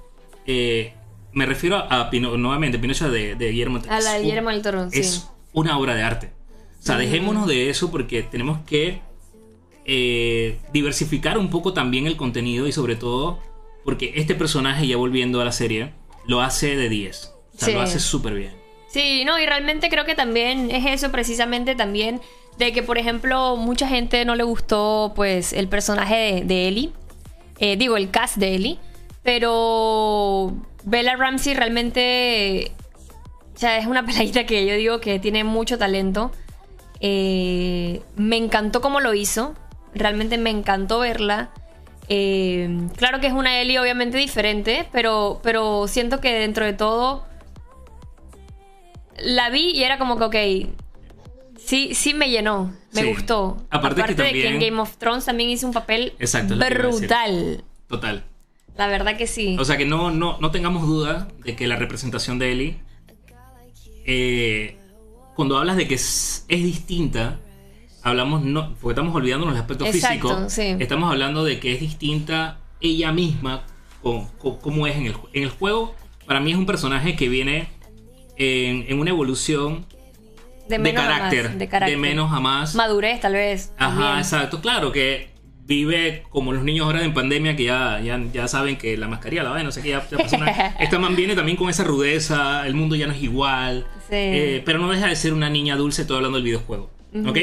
Eh, 0.46 0.94
me 1.32 1.46
refiero 1.46 1.78
a, 1.78 2.10
Pino- 2.10 2.38
nuevamente, 2.38 2.78
Pinocho 2.80 3.10
de, 3.10 3.36
de 3.36 3.50
Guillermo 3.52 3.80
A 3.90 4.00
la 4.00 4.14
de 4.14 4.22
Guillermo 4.24 4.50
del 4.52 4.62
Toro, 4.62 4.90
sí. 4.92 5.00
Es 5.00 5.30
una 5.54 5.78
obra 5.78 5.96
de 5.96 6.04
arte. 6.04 6.32
O 6.80 6.86
sea, 6.86 6.98
dejémonos 6.98 7.48
de 7.48 7.70
eso 7.70 7.90
porque 7.92 8.24
tenemos 8.24 8.60
que 8.66 9.00
eh, 9.86 10.60
diversificar 10.72 11.38
un 11.38 11.50
poco 11.50 11.74
también 11.74 12.08
el 12.08 12.16
contenido 12.18 12.68
y 12.68 12.72
sobre 12.72 12.96
todo 12.96 13.40
porque 13.84 14.14
este 14.16 14.36
personaje, 14.36 14.88
ya 14.88 14.96
volviendo 14.98 15.42
a 15.42 15.46
la 15.46 15.52
serie, 15.52 15.92
lo 16.26 16.42
hace 16.42 16.76
de 16.76 16.88
10. 16.90 17.34
O 17.56 17.58
sea, 17.58 17.68
Sí. 17.68 17.74
lo 17.74 17.82
hace 17.82 18.00
súper 18.00 18.34
bien. 18.34 18.52
Sí, 18.88 19.24
no, 19.26 19.40
y 19.40 19.46
realmente 19.46 19.90
creo 19.90 20.06
que 20.06 20.16
también 20.16 20.70
es 20.72 20.86
eso 20.86 21.12
precisamente 21.12 21.76
también 21.76 22.22
de 22.58 22.72
que, 22.72 22.84
por 22.84 22.98
ejemplo, 22.98 23.58
mucha 23.58 23.88
gente 23.88 24.24
no 24.26 24.36
le 24.36 24.44
gustó 24.44 25.14
pues 25.16 25.54
el 25.54 25.68
personaje 25.68 26.16
de, 26.16 26.42
de 26.46 26.68
Ellie, 26.68 26.92
Eh, 27.60 27.78
digo, 27.78 27.98
el 27.98 28.10
cast 28.10 28.38
de 28.38 28.56
Ellie, 28.56 28.80
pero 29.22 30.54
Bella 30.84 31.16
Ramsey 31.16 31.54
realmente, 31.54 32.72
o 33.56 33.58
sea, 33.58 33.78
es 33.78 33.86
una 33.86 34.06
peladita 34.06 34.46
que 34.46 34.66
yo 34.66 34.76
digo 34.76 35.00
que 35.00 35.20
tiene 35.20 35.44
mucho 35.44 35.78
talento. 35.78 36.32
Eh, 37.00 38.02
me 38.16 38.38
encantó 38.38 38.82
cómo 38.82 39.00
lo 39.00 39.14
hizo, 39.14 39.56
realmente 39.94 40.38
me 40.38 40.50
encantó 40.50 41.00
verla. 41.00 41.52
Eh, 42.10 42.70
claro 42.98 43.20
que 43.22 43.28
es 43.28 43.34
una 43.34 43.62
Ellie 43.62 43.80
obviamente 43.80 44.18
diferente, 44.18 44.88
pero, 44.92 45.40
pero 45.42 45.88
siento 45.88 46.20
que 46.20 46.34
dentro 46.34 46.66
de 46.66 46.74
todo 46.74 47.26
la 49.18 49.50
vi 49.50 49.72
y 49.72 49.84
era 49.84 49.98
como 49.98 50.18
que, 50.18 50.24
ok, 50.24 50.83
sí, 51.74 51.96
sí 51.96 52.14
me 52.14 52.30
llenó, 52.30 52.72
me 52.94 53.02
Sí. 53.02 53.08
gustó. 53.08 53.58
Aparte 53.72 54.04
que 54.04 54.14
de 54.14 54.32
que 54.32 54.48
en 54.48 54.60
Game 54.60 54.80
of 54.80 54.98
Thrones 54.98 55.26
también 55.26 55.50
hizo 55.50 55.66
un 55.66 55.74
papel 55.74 56.14
Exacto, 56.20 56.56
brutal. 56.56 57.64
Total. 57.88 58.24
La 58.78 58.88
verdad 58.88 59.18
que 59.18 59.26
sí. 59.26 59.56
O 59.60 59.66
sea 59.66 59.76
que 59.78 59.86
no, 59.86 60.12
no, 60.12 60.38
no 60.40 60.52
tengamos 60.52 60.86
duda 60.88 61.28
de 61.44 61.56
que 61.56 61.66
la 61.68 61.76
representación 61.76 62.38
de 62.38 62.52
Ellie, 62.52 62.78
eh, 64.06 64.78
cuando 65.36 65.58
hablas 65.58 65.78
de 65.78 65.88
que 65.88 65.96
es, 65.96 66.46
es 66.48 66.64
distinta, 66.64 67.40
hablamos, 68.04 68.44
no, 68.44 68.76
porque 68.76 68.94
estamos 68.94 69.16
olvidándonos 69.16 69.56
del 69.56 69.62
aspecto 69.62 69.86
Exacto, 69.88 70.28
físico, 70.30 70.50
sí. 70.50 70.76
estamos 70.80 71.12
hablando 71.12 71.44
de 71.44 71.60
que 71.60 71.74
es 71.74 71.80
distinta 71.80 72.60
ella 72.82 73.12
misma 73.12 73.64
cómo 74.62 74.86
es 74.86 74.96
en 74.96 75.08
el, 75.08 75.16
en 75.34 75.44
el 75.44 75.50
juego. 75.50 75.96
Para 76.28 76.40
mí 76.40 76.52
es 76.52 76.58
un 76.58 76.66
personaje 76.68 77.16
que 77.16 77.30
viene 77.30 77.70
en, 78.38 78.86
en 78.90 79.00
una 79.00 79.10
evolución 79.10 79.86
de, 80.68 80.80
menos 80.80 81.04
a 81.04 81.08
más, 81.08 81.18
carácter, 81.18 81.52
de 81.58 81.68
carácter. 81.68 81.98
de 81.98 82.02
menos 82.02 82.32
a 82.32 82.40
más. 82.40 82.76
Madurez, 82.76 83.20
tal 83.22 83.34
vez. 83.34 83.72
Ajá, 83.78 83.96
también. 84.00 84.18
exacto. 84.20 84.62
Claro 84.62 84.92
que 84.92 85.32
vive 85.66 86.24
como 86.30 86.52
los 86.52 86.64
niños 86.64 86.86
ahora 86.86 87.04
en 87.04 87.14
pandemia 87.14 87.56
que 87.56 87.64
ya, 87.64 88.00
ya, 88.02 88.20
ya 88.34 88.48
saben 88.50 88.78
que 88.78 88.98
la 88.98 89.08
mascarilla, 89.08 89.44
la 89.44 89.52
vaina, 89.52 89.64
no 89.66 89.72
sé 89.72 89.82
qué, 89.82 89.90
ya, 89.90 90.06
ya 90.10 90.18
pasó 90.18 90.36
una- 90.36 90.52
Esta 90.80 91.00
man 91.00 91.16
viene 91.16 91.36
también 91.36 91.58
con 91.58 91.70
esa 91.70 91.84
rudeza, 91.86 92.68
el 92.68 92.76
mundo 92.76 92.96
ya 92.96 93.08
no 93.08 93.14
es 93.14 93.22
igual. 93.24 93.86
Sí. 94.10 94.16
Eh, 94.16 94.62
pero 94.66 94.80
no 94.80 94.90
deja 94.90 95.08
de 95.08 95.16
ser 95.16 95.34
una 95.34 95.50
niña 95.50 95.76
dulce, 95.78 96.02
estoy 96.02 96.18
hablando 96.18 96.38
del 96.38 96.46
videojuego. 96.46 96.90
¿Ok? 97.26 97.38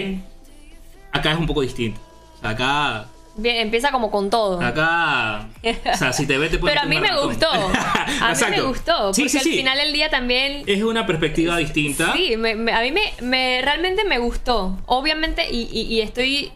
Acá 1.13 1.33
es 1.33 1.39
un 1.39 1.47
poco 1.47 1.63
distinto. 1.63 2.01
O 2.37 2.41
sea, 2.41 2.51
acá. 2.51 3.07
Bien, 3.41 3.57
empieza 3.57 3.91
como 3.91 4.11
con 4.11 4.31
todo. 4.31 4.61
Acá. 4.61 5.49
O 5.93 5.97
sea, 5.97 6.13
si 6.13 6.27
te 6.27 6.39
ves, 6.39 6.51
te 6.51 6.59
puedes 6.59 6.75
Pero 6.77 6.87
a 6.87 6.89
mí 6.89 7.01
me 7.01 7.15
gustó. 7.25 7.49
A 7.51 8.33
mí 8.35 8.51
me 8.51 8.61
gustó. 8.69 9.13
Sí, 9.15 9.23
porque 9.23 9.29
sí, 9.31 9.39
al 9.39 9.57
final 9.57 9.79
del 9.79 9.93
día 9.93 10.11
también. 10.11 10.63
Es 10.67 10.83
una 10.83 11.07
perspectiva 11.07 11.57
distinta. 11.57 12.13
Sí, 12.13 12.37
me- 12.37 12.55
me- 12.55 12.73
a 12.73 12.81
mí 12.83 12.93
me, 12.93 13.03
me- 13.23 13.61
realmente 13.63 14.05
me 14.05 14.19
gustó. 14.19 14.79
Obviamente, 14.87 15.51
y, 15.51 15.69
y- 15.73 15.83
y 15.95 16.01
estoy 16.01 16.53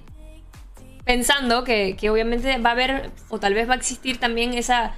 pensando 1.04 1.64
que, 1.64 1.96
que 1.98 2.10
obviamente 2.10 2.58
va 2.58 2.70
a 2.70 2.72
haber, 2.72 3.10
o 3.28 3.38
tal 3.38 3.54
vez 3.54 3.68
va 3.68 3.74
a 3.74 3.76
existir 3.76 4.18
también 4.18 4.54
esa, 4.54 4.94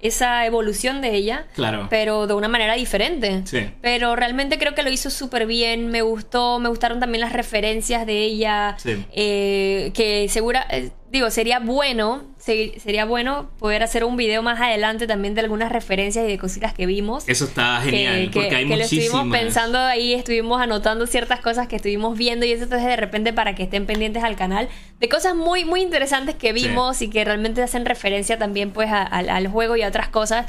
esa 0.00 0.46
evolución 0.46 1.00
de 1.00 1.14
ella. 1.16 1.46
Claro. 1.54 1.88
Pero 1.90 2.26
de 2.28 2.34
una 2.34 2.46
manera 2.48 2.74
diferente. 2.74 3.42
Sí. 3.44 3.68
Pero 3.82 4.14
realmente 4.14 4.58
creo 4.58 4.74
que 4.74 4.82
lo 4.84 4.90
hizo 4.90 5.10
súper 5.10 5.46
bien. 5.46 5.88
Me 5.88 6.02
gustó, 6.02 6.60
me 6.60 6.68
gustaron 6.68 7.00
también 7.00 7.20
las 7.22 7.32
referencias 7.32 8.06
de 8.06 8.22
ella. 8.22 8.76
Sí. 8.78 9.04
Eh, 9.12 9.90
que 9.94 10.28
segura, 10.28 10.64
eh, 10.70 10.90
digo, 11.10 11.30
sería 11.30 11.58
bueno, 11.58 12.22
se- 12.38 12.78
sería 12.80 13.04
bueno 13.04 13.50
poder 13.58 13.82
hacer 13.82 14.04
un 14.04 14.16
video 14.16 14.42
más 14.42 14.60
adelante 14.60 15.06
también 15.06 15.34
de 15.34 15.40
algunas 15.40 15.72
referencias 15.72 16.24
y 16.24 16.28
de 16.28 16.38
cositas 16.38 16.74
que 16.74 16.86
vimos. 16.86 17.28
Eso 17.28 17.46
está 17.46 17.80
Que- 17.84 17.90
genial. 17.90 18.30
que, 18.30 18.40
porque 18.40 18.56
hay 18.56 18.68
que 18.68 18.76
lo 18.76 18.82
estuvimos 18.82 19.12
muchísimas. 19.24 19.40
pensando 19.40 19.78
ahí, 19.78 20.12
estuvimos 20.14 20.60
anotando 20.60 21.06
ciertas 21.06 21.40
cosas 21.40 21.66
que 21.68 21.76
estuvimos 21.76 22.16
viendo 22.18 22.44
y 22.46 22.52
eso 22.52 22.64
entonces 22.64 22.86
de 22.88 22.96
repente 22.96 23.32
para 23.32 23.54
que 23.54 23.62
estén 23.62 23.86
pendientes 23.86 24.22
al 24.22 24.36
canal 24.36 24.68
de 25.00 25.08
cosas 25.08 25.34
muy 25.34 25.64
muy 25.64 25.80
interesantes 25.82 26.34
que 26.34 26.52
vimos 26.52 27.00
y 27.02 27.08
que 27.08 27.24
realmente 27.24 27.62
hacen 27.62 27.86
referencia 27.86 28.38
también 28.38 28.70
pues 28.72 28.90
a- 28.90 29.02
al- 29.02 29.30
al 29.30 29.48
juego 29.48 29.76
y 29.76 29.82
a 29.82 29.88
otras 29.88 30.08
cosas. 30.08 30.46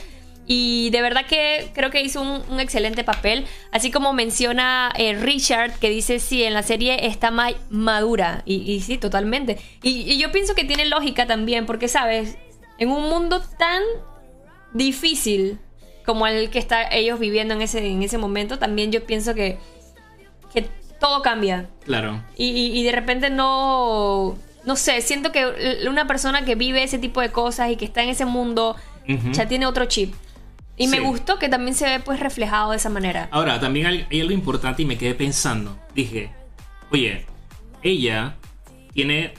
Y 0.51 0.89
de 0.89 1.03
verdad 1.03 1.27
que 1.27 1.69
creo 1.75 1.91
que 1.91 2.01
hizo 2.01 2.23
un, 2.23 2.41
un 2.49 2.59
excelente 2.59 3.03
papel. 3.03 3.45
Así 3.71 3.91
como 3.91 4.13
menciona 4.13 4.91
eh, 4.97 5.13
Richard, 5.13 5.73
que 5.77 5.91
dice, 5.91 6.17
sí, 6.17 6.43
en 6.43 6.55
la 6.55 6.63
serie 6.63 7.05
está 7.05 7.29
más 7.29 7.53
madura. 7.69 8.41
Y, 8.45 8.55
y 8.71 8.81
sí, 8.81 8.97
totalmente. 8.97 9.59
Y, 9.83 10.11
y 10.11 10.17
yo 10.17 10.31
pienso 10.31 10.55
que 10.55 10.63
tiene 10.63 10.87
lógica 10.87 11.27
también, 11.27 11.67
porque, 11.67 11.87
¿sabes? 11.87 12.39
En 12.79 12.89
un 12.89 13.09
mundo 13.09 13.43
tan 13.59 13.83
difícil 14.73 15.59
como 16.03 16.25
el 16.25 16.49
que 16.49 16.57
está 16.57 16.87
ellos 16.89 17.19
viviendo 17.19 17.53
en 17.53 17.61
ese, 17.61 17.85
en 17.85 18.01
ese 18.01 18.17
momento, 18.17 18.57
también 18.57 18.91
yo 18.91 19.05
pienso 19.05 19.35
que, 19.35 19.59
que 20.51 20.67
todo 20.99 21.21
cambia. 21.21 21.69
Claro. 21.85 22.23
Y, 22.35 22.83
de 22.83 22.91
repente 22.91 23.29
no. 23.29 24.35
No 24.65 24.75
sé, 24.75 25.01
siento 25.01 25.31
que 25.31 25.45
una 25.87 26.07
persona 26.07 26.43
que 26.43 26.55
vive 26.55 26.81
ese 26.81 26.97
tipo 26.97 27.21
de 27.21 27.31
cosas 27.31 27.69
y 27.69 27.75
que 27.75 27.85
está 27.85 28.01
en 28.01 28.09
ese 28.09 28.25
mundo 28.25 28.75
ya 29.31 29.47
tiene 29.47 29.67
otro 29.67 29.85
chip. 29.85 30.15
Y 30.79 30.87
me 30.87 31.01
gustó 31.01 31.37
que 31.39 31.49
también 31.49 31.75
se 31.75 31.85
ve 31.85 31.99
pues 31.99 32.21
reflejado 32.21 32.71
de 32.71 32.77
esa 32.77 32.89
manera. 32.89 33.27
Ahora, 33.31 33.59
también 33.59 33.85
hay, 33.85 34.07
hay 34.09 34.21
algo 34.21 34.31
importante 34.31 34.81
y 34.81 34.85
me 34.85 34.97
quedé 34.97 35.13
pensando. 35.13 35.77
Dije, 35.93 36.31
oye, 36.89 37.25
ella 37.83 38.37
tiene 38.93 39.33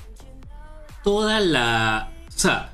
toda 1.03 1.41
la... 1.41 2.13
O 2.29 2.39
sea, 2.39 2.73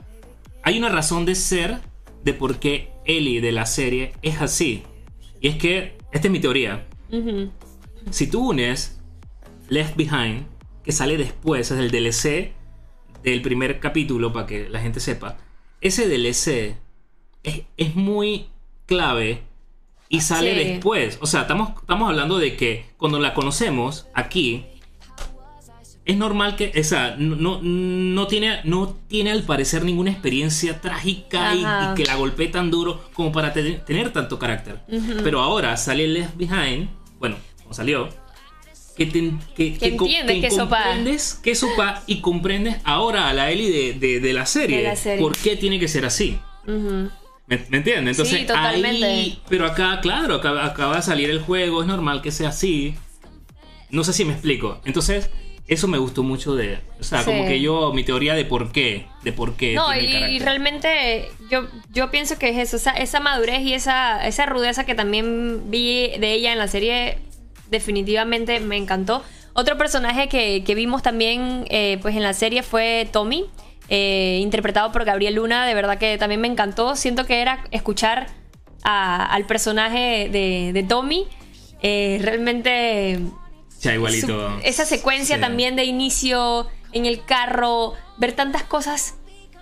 hay 0.64 0.78
una 0.78 0.88
razón 0.88 1.24
de 1.24 1.36
ser 1.36 1.78
de 2.24 2.34
por 2.34 2.58
qué 2.58 2.90
Ellie 3.04 3.40
de 3.40 3.52
la 3.52 3.66
serie 3.66 4.14
es 4.22 4.40
así. 4.40 4.82
Y 5.40 5.46
es 5.46 5.56
que, 5.58 5.96
esta 6.10 6.26
es 6.26 6.32
mi 6.32 6.40
teoría. 6.40 6.88
Si 8.10 8.26
tú 8.26 8.50
unes 8.50 8.98
Left 9.68 9.94
Behind, 9.96 10.44
que 10.82 10.90
sale 10.90 11.16
después, 11.16 11.70
es 11.70 11.78
el 11.78 11.92
DLC 11.92 12.52
del 13.22 13.42
primer 13.42 13.78
capítulo, 13.78 14.32
para 14.32 14.46
que 14.46 14.68
la 14.68 14.80
gente 14.80 14.98
sepa, 14.98 15.38
ese 15.80 16.08
DLC 16.08 16.76
es, 17.44 17.62
es 17.76 17.94
muy 17.94 18.48
clave 18.87 19.43
y 20.09 20.20
sale 20.20 20.53
Sí. 20.55 20.68
después. 20.70 21.18
O 21.20 21.26
sea, 21.26 21.43
estamos, 21.43 21.70
estamos 21.80 22.09
hablando 22.09 22.39
de 22.39 22.57
que 22.57 22.87
cuando 22.97 23.18
la 23.18 23.34
conocemos 23.34 24.07
aquí, 24.14 24.64
es 26.05 26.16
normal 26.16 26.55
que, 26.55 26.72
o 26.78 26.84
sea, 26.84 27.16
no, 27.18 27.59
no, 27.61 28.26
tiene, 28.28 28.61
no 28.62 28.97
tiene 29.09 29.32
al 29.32 29.43
parecer 29.43 29.84
ninguna 29.84 30.12
experiencia 30.12 30.80
trágica 30.80 31.53
y, 31.57 31.62
y 31.64 31.95
que 31.97 32.05
la 32.05 32.14
golpee 32.14 32.47
tan 32.47 32.70
duro 32.70 33.03
como 33.12 33.32
para 33.32 33.53
te- 33.53 33.72
tener 33.72 34.12
tanto 34.12 34.39
carácter. 34.39 34.80
Pero 35.24 35.41
ahora 35.41 35.76
sale 35.76 36.07
Left 36.07 36.37
Behind, 36.37 36.89
bueno, 37.18 37.34
como 37.61 37.74
salió, 37.74 38.09
que, 38.97 39.07
te- 39.07 39.32
que, 39.57 39.76
Que 39.76 39.87
entiendes 39.89 40.41
que 40.43 40.57
pa- 40.57 40.84
comprendes 40.84 41.41
que 41.43 41.51
eso 41.51 41.68
pa 41.76 42.05
y 42.07 42.20
comprendes 42.20 42.76
ahora 42.84 43.28
a 43.28 43.32
la 43.32 43.51
Ellie 43.51 43.70
de, 43.72 43.95
de- 43.99 44.20
de 44.20 44.32
la 44.32 44.47
serie, 44.47 44.76
De 44.78 44.82
la 44.84 44.95
serie. 44.97 45.20
por 45.20 45.37
qué 45.37 45.57
tiene 45.57 45.80
que 45.80 45.89
ser 45.89 46.07
así. 46.07 46.39
Ujú. 46.68 47.11
¿Me, 47.47 47.59
me 47.68 47.76
entiendes? 47.78 48.16
Entonces, 48.18 48.40
Sí, 48.40 48.47
totalmente. 48.47 49.05
ahí- 49.07 49.42
pero 49.49 49.66
acá, 49.66 50.01
claro, 50.01 50.34
acaba, 50.36 50.64
acaba 50.66 50.97
de 50.97 51.03
salir 51.03 51.30
el 51.30 51.40
juego, 51.40 51.80
es 51.82 51.86
normal 51.88 52.20
que 52.22 52.32
sea 52.32 52.49
así. 52.49 52.94
No 53.90 54.03
sé 54.05 54.12
si 54.12 54.24
me 54.24 54.32
explico. 54.32 54.80
Entonces, 54.84 55.30
eso 55.68 55.86
me 55.88 55.99
gustó 55.99 56.22
mucho 56.24 56.55
de. 56.57 56.78
O 57.01 57.05
sea, 57.05 57.20
Sí. 57.20 57.26
como 57.26 57.47
que 57.47 57.61
yo, 57.61 57.92
mi 57.92 58.03
teoría 58.05 58.34
de 58.34 58.44
por 58.44 58.72
qué. 58.72 59.07
De 59.22 59.32
por 59.32 59.55
qué. 59.55 59.74
No, 59.74 59.94
y, 59.97 60.07
y 60.07 60.38
realmente 60.40 61.28
yo, 61.51 61.66
yo 61.92 62.11
pienso 62.11 62.36
que 62.38 62.49
es 62.49 62.57
eso, 62.59 62.76
esa, 62.76 62.90
esa 62.92 63.20
madurez 63.20 63.61
y 63.62 63.74
esa, 63.74 64.26
esa 64.26 64.47
rudeza 64.47 64.84
que 64.84 64.94
también 64.97 65.70
vi 65.70 66.11
de 66.18 66.32
ella 66.32 66.53
en 66.53 66.59
la 66.59 66.66
serie, 66.68 67.18
definitivamente 67.70 68.59
me 68.61 68.76
encantó. 68.76 69.22
Otro 69.55 69.78
personaje 69.78 70.28
que, 70.28 70.62
que 70.64 70.74
vimos 70.74 71.03
también 71.03 71.64
eh, 71.70 71.99
pues 72.03 72.14
en 72.16 72.22
la 72.22 72.32
serie 72.34 72.62
fue 72.62 73.09
Tommy, 73.12 73.44
eh, 73.89 74.39
interpretado 74.43 74.91
por 74.93 75.05
Gabriel 75.05 75.34
Luna, 75.34 75.66
de 75.66 75.74
verdad 75.74 75.99
que 75.99 76.18
también 76.18 76.41
me 76.41 76.49
encantó. 76.49 76.97
Siento 76.97 77.24
que 77.26 77.41
era 77.41 77.64
escuchar 77.70 78.26
a- 78.82 79.24
al 79.26 79.47
personaje 79.47 80.28
de, 80.30 80.72
de 80.72 80.82
Tommy. 80.82 81.26
eh, 81.82 82.18
realmente 82.22 83.20
igualito. 83.84 84.26
su- 84.59 84.61
esa 84.66 84.84
secuencia 84.87 85.37
Sí. 85.37 85.41
también 85.43 85.76
de 85.76 85.84
inicio 85.84 86.66
en 86.93 87.05
el 87.07 87.24
carro, 87.24 87.93
ver 88.16 88.32
tantas 88.32 88.62
cosas 88.64 89.14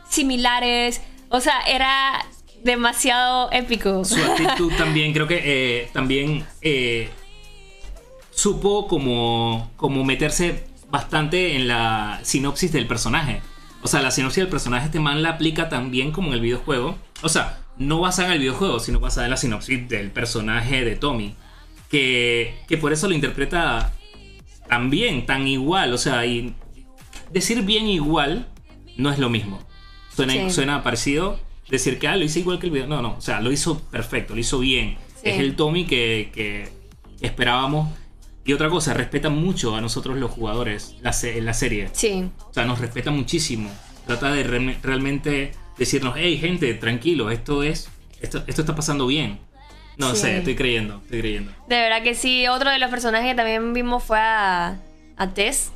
similares, 0.09 1.03
o 1.29 1.41
sea, 1.41 1.61
era 1.67 2.25
demasiado 2.63 3.51
épico. 3.53 4.05
Su 4.05 4.23
actitud 4.25 4.73
también, 4.79 5.13
creo 5.13 5.27
que 5.27 5.43
eh, 5.45 5.89
también 5.93 6.47
eh, 6.63 7.11
supo 8.31 8.87
como, 8.87 9.71
como 9.77 10.05
meterse 10.05 10.65
bastante 10.91 11.57
en 11.57 11.69
la 11.69 12.21
sinopsis 12.23 12.73
del 12.73 12.87
personaje. 12.87 13.43
O 13.85 13.89
sea, 13.89 14.01
la 14.01 14.11
sinopsis 14.11 14.43
del 14.43 14.49
personaje 14.49 14.87
este 14.87 14.99
man 14.99 15.23
la 15.23 15.29
aplica 15.29 15.69
también 15.69 16.11
como 16.11 16.29
en 16.29 16.35
el 16.35 16.41
videojuego. 16.41 16.97
O 17.23 17.29
sea, 17.29 17.61
no 17.77 18.01
basada 18.01 18.29
en 18.29 18.33
el 18.35 18.39
videojuego, 18.41 18.81
sino 18.81 18.99
basada 18.99 19.27
en 19.27 19.31
la 19.31 19.37
sinopsis 19.37 19.87
del 19.91 20.11
personaje 20.11 20.85
de 20.87 20.97
Tommy. 20.97 21.35
Que, 21.91 22.55
que 22.67 22.79
por 22.79 22.95
eso 22.95 23.09
lo 23.09 23.15
interpreta 23.15 23.93
tan 24.69 24.89
bien, 24.89 25.27
tan 25.27 25.47
igual. 25.47 25.93
O 25.93 25.99
sea, 25.99 26.25
y 26.25 26.55
decir 27.31 27.61
bien 27.63 27.87
igual 27.87 28.49
no 28.97 29.11
es 29.13 29.19
lo 29.19 29.29
mismo. 29.29 29.61
Suena, 30.17 30.33
Sí. 30.33 30.51
suena 30.51 30.83
parecido. 30.83 31.39
Decir 31.69 31.99
que 31.99 32.09
ah, 32.09 32.17
lo 32.17 32.25
hice 32.25 32.41
igual 32.41 32.59
que 32.59 32.67
el 32.67 32.73
video. 32.73 32.87
No, 32.87 33.03
no. 33.03 33.17
O 33.19 33.21
sea, 33.21 33.43
lo 33.43 33.53
hizo 33.53 33.79
perfecto, 33.91 34.33
lo 34.35 34.41
hizo 34.41 34.61
bien. 34.61 34.97
Sí. 35.23 35.29
Es 35.29 35.41
el 35.41 35.57
Tommy 35.57 35.85
que, 35.85 36.31
que 36.35 36.71
esperábamos. 37.21 37.91
Y 38.45 38.53
otra 38.53 38.69
cosa, 38.69 38.93
respeta 38.95 39.31
mucho 39.31 39.75
a 39.75 39.81
nosotros 39.81 40.17
los 40.19 40.31
jugadores 40.31 40.97
la 41.03 41.15
en 41.23 41.45
la 41.47 41.55
serie. 41.55 41.89
Sí, 41.93 42.29
O 42.51 42.53
sea, 42.53 42.65
nos 42.67 42.79
respeta 42.79 43.11
muchísimo. 43.11 43.71
Trata 44.07 44.31
de 44.33 44.43
re- 44.43 44.79
realmente 44.83 45.53
decirnos, 45.79 46.15
hey 46.17 46.37
gente, 46.39 46.75
tranquilo, 46.75 47.31
esto 47.31 47.63
es. 47.63 47.89
Esto, 48.21 48.43
esto 48.47 48.61
está 48.63 48.75
pasando 48.77 49.07
bien. 49.07 49.39
No 49.97 50.11
Sí. 50.15 50.23
sé, 50.23 50.39
estoy 50.39 50.57
creyendo, 50.57 51.01
estoy 51.05 51.21
creyendo. 51.21 51.53
de 51.69 51.77
verdad 51.77 52.03
que 52.03 52.15
sí. 52.15 52.47
Otro 52.49 52.71
de 52.71 52.79
los 52.79 52.91
personajes 52.91 53.31
que 53.31 53.35
también 53.35 53.73
vimos 53.73 54.03
fue 54.03 54.19
a, 54.19 54.77
a 55.17 55.31
Tess. 55.31 55.71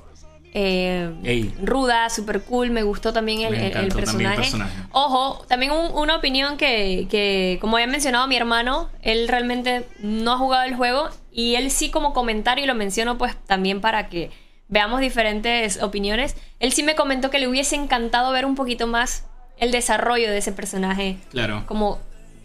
Eh, 0.55 1.51
ruda, 1.63 2.09
super 2.09 2.41
cool, 2.43 2.71
me 2.71 2.83
gustó 2.83 3.13
también 3.13 3.43
el, 3.43 3.51
Me 3.51 3.57
el- 3.59 3.63
el 3.65 3.69
encantó 3.85 4.03
también 4.03 4.31
personaje. 4.31 4.35
el 4.37 4.41
personaje. 4.43 4.89
Ojo, 4.93 5.45
también 5.47 5.73
un- 5.73 5.93
una 5.95 6.17
opinión 6.17 6.57
que, 6.57 7.07
que, 7.11 7.59
como 7.61 7.77
había 7.77 7.87
mencionado 7.87 8.27
mi 8.27 8.37
hermano, 8.37 8.89
él 9.03 9.29
realmente 9.29 9.87
no 10.01 10.33
ha 10.33 10.39
jugado 10.39 10.65
el 10.65 10.75
juego 10.75 11.09
y 11.39 11.55
él 11.55 11.71
sí 11.71 11.91
como 11.91 12.13
comentario, 12.13 12.65
y 12.65 12.67
lo 12.67 12.75
menciono 12.75 13.17
pues 13.17 13.37
también 13.47 13.81
para 13.81 14.09
que 14.09 14.31
veamos 14.69 15.01
diferentes 15.01 15.81
opiniones, 15.83 16.35
él 16.59 16.73
sí 16.73 16.83
me 16.83 16.95
comentó 16.97 17.31
que 17.31 17.39
le 17.39 17.47
hubiese 17.47 17.77
encantado 17.77 18.33
ver 18.33 18.45
un 18.45 18.57
poquito 18.57 18.87
más 18.89 19.25
el 19.59 19.71
desarrollo 19.71 20.29
de 20.31 20.39
ese 20.39 20.51
personaje, 20.53 21.17
Claro. 21.31 21.63
como 21.67 21.99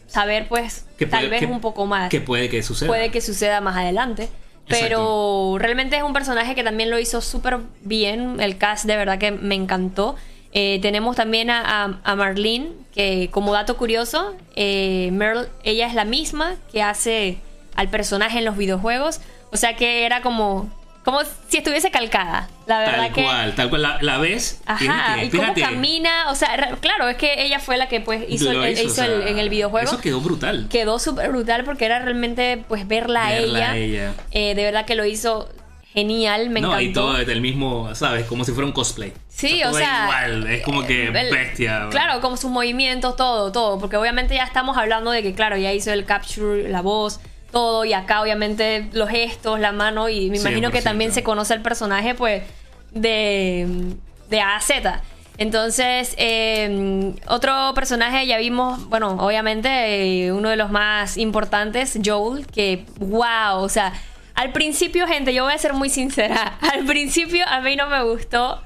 saber 0.08 0.48
pues 0.48 0.86
Que 1.00 1.08
tal 1.08 1.28
vez 1.30 1.40
que- 1.40 1.46
un 1.48 1.60
poco 1.60 1.88
más 1.88 2.10
Que 2.12 2.22
puede 2.22 2.50
que 2.50 2.62
suceda. 2.62 2.88
puede 2.88 3.10
que 3.10 3.20
suceda 3.22 3.62
más 3.62 3.76
adelante. 3.78 4.30
Pero 4.68 5.58
realmente 5.60 5.98
es 5.98 6.04
un 6.04 6.14
personaje 6.14 6.56
que 6.56 6.64
también 6.64 6.90
lo 6.90 6.98
hizo 7.00 7.20
súper 7.20 7.58
bien. 7.82 8.40
El 8.40 8.58
cast 8.58 8.86
de 8.86 8.96
verdad 8.96 9.18
que 9.18 9.32
me 9.32 9.56
encantó. 9.56 10.16
Eh, 10.54 10.80
tenemos 10.82 11.16
también 11.16 11.50
a, 11.50 11.84
a- 11.84 12.00
a 12.04 12.16
Marlene, 12.16 12.70
que 12.94 13.30
como 13.32 13.52
dato 13.54 13.76
curioso, 13.76 14.36
eh, 14.56 15.10
Merle, 15.12 15.48
ella 15.64 15.88
es 15.88 15.96
la 15.96 16.06
misma 16.06 16.56
que 16.72 16.82
hace 16.82 17.38
al 17.76 17.90
personaje 17.90 18.40
en 18.40 18.46
los 18.46 18.58
videojuegos. 18.58 19.22
O 19.52 19.58
sea 19.58 19.76
que 19.76 20.06
era 20.06 20.22
como, 20.22 20.70
como 21.04 21.20
si 21.50 21.58
estuviese 21.58 21.92
calcada. 21.92 22.50
La 22.66 22.80
verdad 22.80 22.98
Tal 22.98 23.14
que... 23.14 23.24
cual, 23.24 23.56
tal 23.56 23.70
cual. 23.70 23.82
La, 23.82 23.98
la 24.02 24.18
ves. 24.18 24.62
Ajá, 24.66 25.16
que- 25.16 25.26
y 25.26 25.30
cómo 25.30 25.54
camina, 25.54 26.32
o 26.32 26.36
sea, 26.36 26.76
claro, 26.82 27.08
es 27.10 27.18
que 27.18 27.46
ella 27.46 27.60
fue 27.60 27.78
la 27.78 27.88
que 27.88 28.00
pues 28.00 28.24
hizo, 28.30 28.52
el, 28.52 28.72
hizo 28.74 28.88
o 28.88 28.90
sea, 28.90 29.06
el- 29.06 29.28
en 29.28 29.38
el 29.40 29.50
videojuego 29.50 29.86
Eso 29.88 30.00
quedó 30.02 30.22
brutal. 30.22 30.68
quedó 30.70 30.98
súper 31.00 31.30
brutal 31.30 31.64
porque 31.66 31.86
era 31.86 32.00
realmente 32.00 32.64
pues 32.68 32.88
verla, 32.88 33.26
a 33.28 33.36
ella. 33.38 33.76
ella. 33.76 34.14
Eh, 34.32 34.56
de 34.56 34.64
verdad 34.64 34.86
que 34.86 34.96
lo 34.96 35.06
hizo 35.06 35.50
genial, 35.94 36.50
me 36.50 36.60
no, 36.62 36.70
encantó. 36.70 36.84
y 36.90 36.94
todo 36.94 37.14
del 37.14 37.42
mismo, 37.42 37.94
¿sabes? 37.94 38.26
Como 38.26 38.44
si 38.46 38.52
fuera 38.52 38.66
un 38.66 38.74
cosplay. 38.74 39.14
Sí, 39.30 39.60
todo 39.62 39.74
o 39.74 39.78
sea, 39.78 40.04
Igual, 40.06 40.48
es 40.48 40.64
como 40.64 40.84
que 40.88 41.08
el- 41.10 41.32
bestia. 41.32 41.88
Claro, 41.92 42.20
como 42.22 42.36
sus 42.38 42.50
movimientos, 42.50 43.16
todo, 43.16 43.52
todo. 43.52 43.78
Porque 43.78 43.98
obviamente 43.98 44.34
ya 44.34 44.44
estamos 44.46 44.76
hablando 44.78 45.12
de 45.12 45.22
que, 45.22 45.34
claro, 45.36 45.58
ya 45.58 45.72
hizo 45.72 45.92
el 45.94 46.06
capture, 46.06 46.68
la 46.70 46.82
voz, 46.82 47.20
todo. 47.54 47.86
Y 47.86 47.94
acá, 47.94 48.22
obviamente, 48.22 48.90
los 48.92 49.10
gestos, 49.10 49.62
la 49.62 49.72
mano. 49.72 50.10
Y 50.10 50.30
me 50.30 50.38
imagino 50.38 50.72
que 50.72 50.80
100%. 50.80 50.84
también 50.84 51.14
se 51.14 51.24
conoce 51.24 51.54
el 51.54 51.62
personaje, 51.62 52.16
pues, 52.16 52.44
de, 52.92 53.96
de 54.30 54.42
A 54.42 54.58
a 54.58 54.60
Z. 54.60 55.02
Entonces, 55.38 56.14
eh, 56.18 57.14
otro 57.28 57.72
personaje 57.74 58.28
ya 58.28 58.38
vimos, 58.38 58.88
bueno, 58.90 59.16
obviamente, 59.20 60.26
eh, 60.26 60.32
uno 60.32 60.50
de 60.50 60.58
los 60.58 60.70
más 60.70 61.18
importantes, 61.18 61.98
Joel, 62.04 62.46
que, 62.46 62.86
wow, 63.00 63.58
o 63.58 63.70
sea, 63.70 63.94
al 64.36 64.52
principio, 64.52 65.08
gente, 65.08 65.34
yo 65.34 65.46
voy 65.46 65.54
a 65.54 65.58
ser 65.58 65.74
muy 65.74 65.90
sincera, 65.90 66.60
al 66.74 66.86
principio 66.86 67.46
a 67.48 67.62
mí 67.62 67.76
no 67.76 67.88
me 67.88 68.04
gustó 68.04 68.62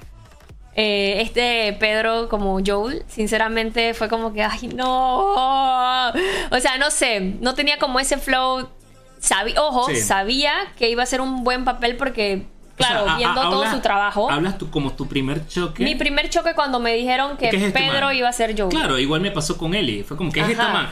eh, 0.76 1.22
este 1.22 1.76
Pedro 1.80 2.30
como 2.30 2.60
Joel, 2.64 3.04
sinceramente 3.08 3.96
fue 3.96 4.10
como 4.10 4.32
que, 4.32 4.44
ay, 4.44 4.68
no. 4.68 5.34
O 6.52 6.60
sea, 6.60 6.78
no 6.78 6.92
sé, 6.92 7.20
no 7.20 7.56
tenía 7.56 7.78
como 7.80 8.00
ese 8.00 8.18
flow. 8.18 8.70
Sabi 9.20 9.55
Ojo, 9.57 9.88
Sí. 9.88 9.95
sabía 9.97 10.53
que 10.78 10.89
iba 10.89 11.03
a 11.03 11.05
ser 11.05 11.22
un 11.22 11.43
buen 11.43 11.65
papel 11.65 11.95
porque, 11.97 12.45
O 12.80 12.84
sea, 12.84 12.88
claro, 12.89 13.09
a- 13.09 13.13
a- 13.13 13.18
viendo 13.18 13.41
todo 13.41 13.63
hablas- 13.63 13.74
su 13.74 13.80
trabajo. 13.82 14.30
Hablas 14.30 14.57
tú 14.57 14.70
como 14.70 14.93
tu 14.93 15.07
primer 15.07 15.47
choque. 15.47 15.84
Mi 15.84 15.95
primer 15.95 16.30
choque 16.30 16.53
cuando 16.53 16.80
me 16.80 16.93
dijeron 16.93 17.36
que 17.38 17.49
¿Qué 17.49 17.57
es 17.57 17.63
este 17.63 17.80
Pedro 17.80 18.07
man? 18.07 18.15
iba 18.15 18.30
a 18.30 18.34
ser 18.34 18.55
Joel. 18.57 18.70
Claro, 18.70 18.99
igual 18.99 19.22
me 19.22 19.32
pasó 19.32 19.57
con 19.57 19.74
Eli. 19.74 20.03
Fue 20.03 20.15
como 20.18 20.32
que 20.32 20.41
es 20.41 20.49
esta 20.49 20.70
man. 20.70 20.89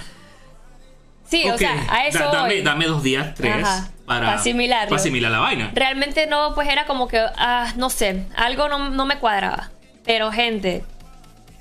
Sí, 1.28 1.50
o 1.50 1.58
sea, 1.58 1.76
a 1.90 2.06
eso 2.08 2.20
da- 2.20 2.32
dame, 2.32 2.54
voy. 2.56 2.62
dame 2.62 2.86
dos 2.86 3.02
días, 3.02 3.34
tres, 3.34 3.56
Ajá, 3.64 3.90
para, 4.06 4.26
para 4.28 4.34
asimilarlo. 4.40 4.90
para 4.90 5.00
asimilar 5.02 5.32
la 5.32 5.40
vaina. 5.40 5.72
Realmente 5.74 6.28
no, 6.28 6.54
pues 6.54 6.68
era 6.70 6.86
como 6.86 7.08
que, 7.08 7.20
ah, 7.38 7.74
no 7.78 7.90
sé, 7.90 8.26
algo 8.36 8.70
no, 8.70 8.90
no 8.90 9.06
me 9.06 9.18
cuadraba. 9.18 9.72
Pero 10.06 10.32
gente, 10.32 10.84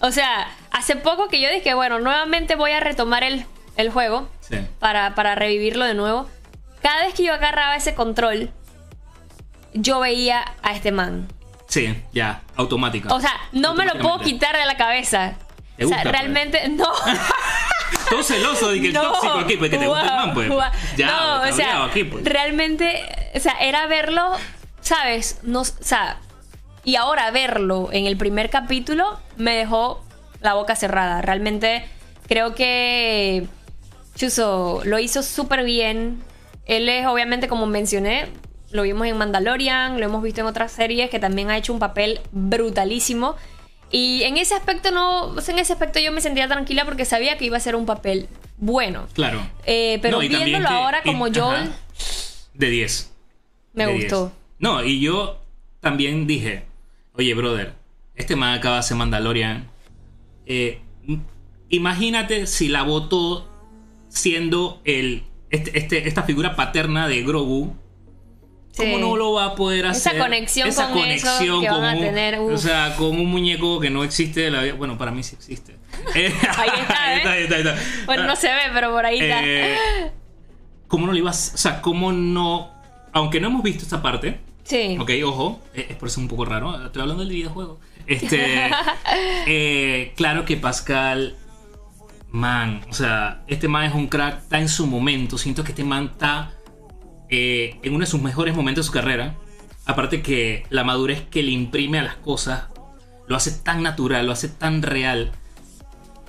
o 0.01 0.11
sea, 0.11 0.49
hace 0.71 0.97
poco 0.97 1.29
que 1.29 1.41
yo 1.41 1.49
dije, 1.51 1.73
bueno, 1.73 1.99
nuevamente 1.99 2.57
voy 2.57 2.73
a 2.73 2.81
retomar 2.81 3.25
el, 3.25 3.47
el 3.79 3.91
juego 3.91 4.29
Sí. 4.41 4.57
para, 4.81 5.15
para 5.15 5.35
revivirlo 5.35 5.87
de 5.87 5.95
nuevo. 5.95 6.29
Cada 6.85 7.07
vez 7.07 7.15
que 7.15 7.25
yo 7.25 7.33
agarraba 7.33 7.75
ese 7.77 7.95
control, 7.95 8.51
yo 9.73 10.01
veía 10.01 10.45
a 10.63 10.75
este 10.75 10.93
man. 10.93 11.27
Sí, 11.67 11.97
ya, 12.13 12.43
automática. 12.57 13.15
O 13.15 13.19
sea, 13.23 13.33
no 13.53 13.73
me 13.73 13.87
lo 13.87 13.95
puedo 13.99 14.19
quitar 14.21 14.55
de 14.55 14.67
la 14.67 14.77
cabeza. 14.77 15.33
¿Te 15.79 15.87
o 15.87 15.89
sea, 15.89 15.97
gusta, 15.97 16.03
pues? 16.03 16.13
realmente, 16.13 16.69
no. 16.69 16.93
Todo 18.11 18.23
celoso 18.23 18.69
de 18.71 18.83
que 18.83 18.87
el 18.89 18.93
No, 18.93 19.13
tóxico 19.13 19.39
aquí, 19.39 19.57
pues 19.57 19.71
que 19.71 19.79
te 19.79 19.87
gusta 19.87 20.03
el 20.03 20.27
man, 20.27 20.35
pues. 20.35 20.51
Ya, 20.99 21.07
no, 21.07 21.49
o 21.49 21.53
sea, 21.55 21.85
aquí, 21.87 22.05
pues. 22.05 22.23
realmente, 22.23 23.03
o 23.35 23.41
sea, 23.41 23.55
era 23.61 23.87
verlo, 23.87 24.33
¿sabes? 24.83 25.41
No, 25.43 25.63
o 25.63 25.65
sea, 25.65 26.19
Y 26.85 26.97
ahora 26.97 27.31
verlo 27.31 27.89
en 27.93 28.05
el 28.05 28.19
primer 28.19 28.51
capítulo 28.51 29.19
me 29.39 29.57
dejó 29.57 30.05
la 30.43 30.53
boca 30.53 30.77
cerrada. 30.77 31.23
Realmente 31.23 31.89
creo 32.29 32.55
que 32.55 33.47
Chuso 34.17 34.83
lo 34.85 34.99
hizo 34.99 35.23
súper 35.23 35.65
bien. 35.65 36.23
Él 36.67 36.89
es, 36.89 37.07
obviamente, 37.07 37.49
como 37.49 37.67
mencioné, 37.67 38.27
lo 38.71 38.83
vimos 38.83 39.07
en 39.07 39.17
Mandalorian, 39.17 39.99
lo 40.01 40.07
hemos 40.07 40.23
visto 40.23 40.41
en 40.41 40.47
otras 40.47 40.73
series, 40.73 41.11
que 41.11 41.19
también 41.19 41.51
ha 41.51 41.57
hecho 41.57 41.73
un 41.73 41.79
papel 41.79 42.21
brutalísimo. 42.33 43.37
Y 43.91 44.25
en 44.25 44.37
ese 44.37 44.55
aspecto 44.55 44.91
no, 44.91 45.39
en 45.39 45.59
ese 45.59 45.73
aspecto 45.73 46.01
yo 46.01 46.11
me 46.11 46.21
sentía 46.21 46.49
tranquila 46.49 46.85
porque 46.85 47.05
sabía 47.05 47.39
que 47.39 47.45
iba 47.45 47.57
a 47.57 47.61
ser 47.61 47.77
un 47.77 47.87
papel 47.87 48.29
bueno. 48.57 49.07
Claro. 49.13 49.41
Eh, 49.67 49.99
pero 50.03 50.19
viéndolo 50.19 50.69
ahora 50.69 51.03
como 51.03 51.33
Joel... 51.33 51.71
de 52.55 52.71
10. 52.71 53.13
Me 53.75 53.87
gustó. 53.87 54.33
No, 54.59 54.83
y 54.83 55.01
yo 55.01 55.39
también 55.81 56.27
dije, 56.27 56.65
oye, 57.13 57.35
brother, 57.35 57.75
este 58.17 58.35
man 58.37 58.59
acaba 58.59 58.77
de 58.77 58.83
ser 58.83 58.97
Mandalorian. 58.97 59.69
Eh, 60.47 60.81
imagínate 61.69 62.47
si 62.47 62.69
la 62.69 62.83
votó 62.83 63.49
siendo 64.09 64.81
el, 64.85 65.25
este, 65.55 65.79
este, 65.79 66.09
esta 66.09 66.25
figura 66.25 66.57
paterna 66.57 67.07
de 67.07 67.23
Grogu. 67.23 67.77
¿Cómo 68.77 68.99
no 68.99 69.17
lo 69.17 69.35
va 69.35 69.45
a 69.45 69.55
poder 69.55 69.87
hacer? 69.87 70.17
Esa 70.17 70.25
conexión 70.25 70.69
esa 70.69 70.89
con 70.89 70.99
conexión 71.03 71.61
que 71.61 71.71
van 71.71 71.85
a 71.85 71.93
tener. 71.95 72.41
O 72.41 72.59
sea, 72.59 72.97
con 72.97 73.11
un 73.11 73.27
muñeco 73.27 73.79
que 73.79 73.89
no 73.89 74.03
existe 74.03 74.41
de 74.41 74.51
la 74.51 74.63
vida. 74.65 74.75
Bueno, 74.75 74.99
para 74.99 75.13
mí 75.13 75.23
sí 75.23 75.37
existe. 75.37 75.77
ahí, 76.15 76.25
está, 76.25 76.59
¿eh? 76.59 77.23
ahí, 77.25 77.43
está, 77.45 77.55
ahí, 77.55 77.63
está, 77.63 77.77
Bueno, 78.05 78.25
no 78.25 78.35
se 78.35 78.49
ve, 78.49 78.63
pero 78.73 78.91
por 78.91 79.07
ahí 79.07 79.21
está. 79.21 79.45
Eh, 79.45 80.11
¿Cómo 80.89 81.07
no 81.07 81.13
lo 81.13 81.19
ibas? 81.19 81.53
O 81.55 81.59
sea, 81.59 81.81
¿cómo 81.81 82.11
no? 82.11 82.73
Aunque 83.13 83.39
no 83.39 83.47
hemos 83.47 83.63
visto 83.63 83.85
esta 83.85 84.03
parte. 84.03 84.41
Sí. 84.65 84.97
Ok, 84.99 85.11
ojo. 85.25 85.61
Es 85.73 85.95
por 85.95 86.09
eso 86.09 86.21
un 86.21 86.27
poco 86.27 86.45
raro. 86.45 86.85
Estoy 86.85 87.03
hablando 87.03 87.23
del 87.23 87.33
videojuego. 87.33 87.79
Este. 88.09 88.71
eh, 89.47 90.13
claro 90.17 90.45
que 90.45 90.57
Pascal 90.57 91.37
man, 92.35 92.81
o 92.91 92.93
sea, 92.93 93.45
este 93.47 93.69
man 93.69 93.85
es 93.85 93.95
un 93.95 94.09
crack, 94.09 94.43
está 94.43 94.59
en 94.59 94.69
su 94.69 94.89
momento. 94.89 95.39
Siento 95.39 95.63
que 95.63 95.71
este 95.71 95.85
man 95.85 96.11
está 96.13 96.53
eh, 97.31 97.79
en 97.83 97.95
uno 97.95 98.01
de 98.01 98.11
sus 98.11 98.21
mejores 98.21 98.57
momentos 98.57 98.85
de 98.85 98.87
su 98.89 98.93
carrera. 98.93 99.37
Aparte 99.87 100.21
que 100.21 100.65
la 100.69 100.83
madurez 100.83 101.23
que 101.31 101.45
le 101.45 101.53
imprime 101.53 102.01
a 102.01 102.03
las 102.03 102.17
cosas 102.17 102.65
lo 103.29 103.37
hace 103.37 103.53
tan 103.53 103.85
natural, 103.85 104.27
lo 104.27 104.33
hace 104.33 104.49
tan 104.49 104.83
real. 104.83 105.31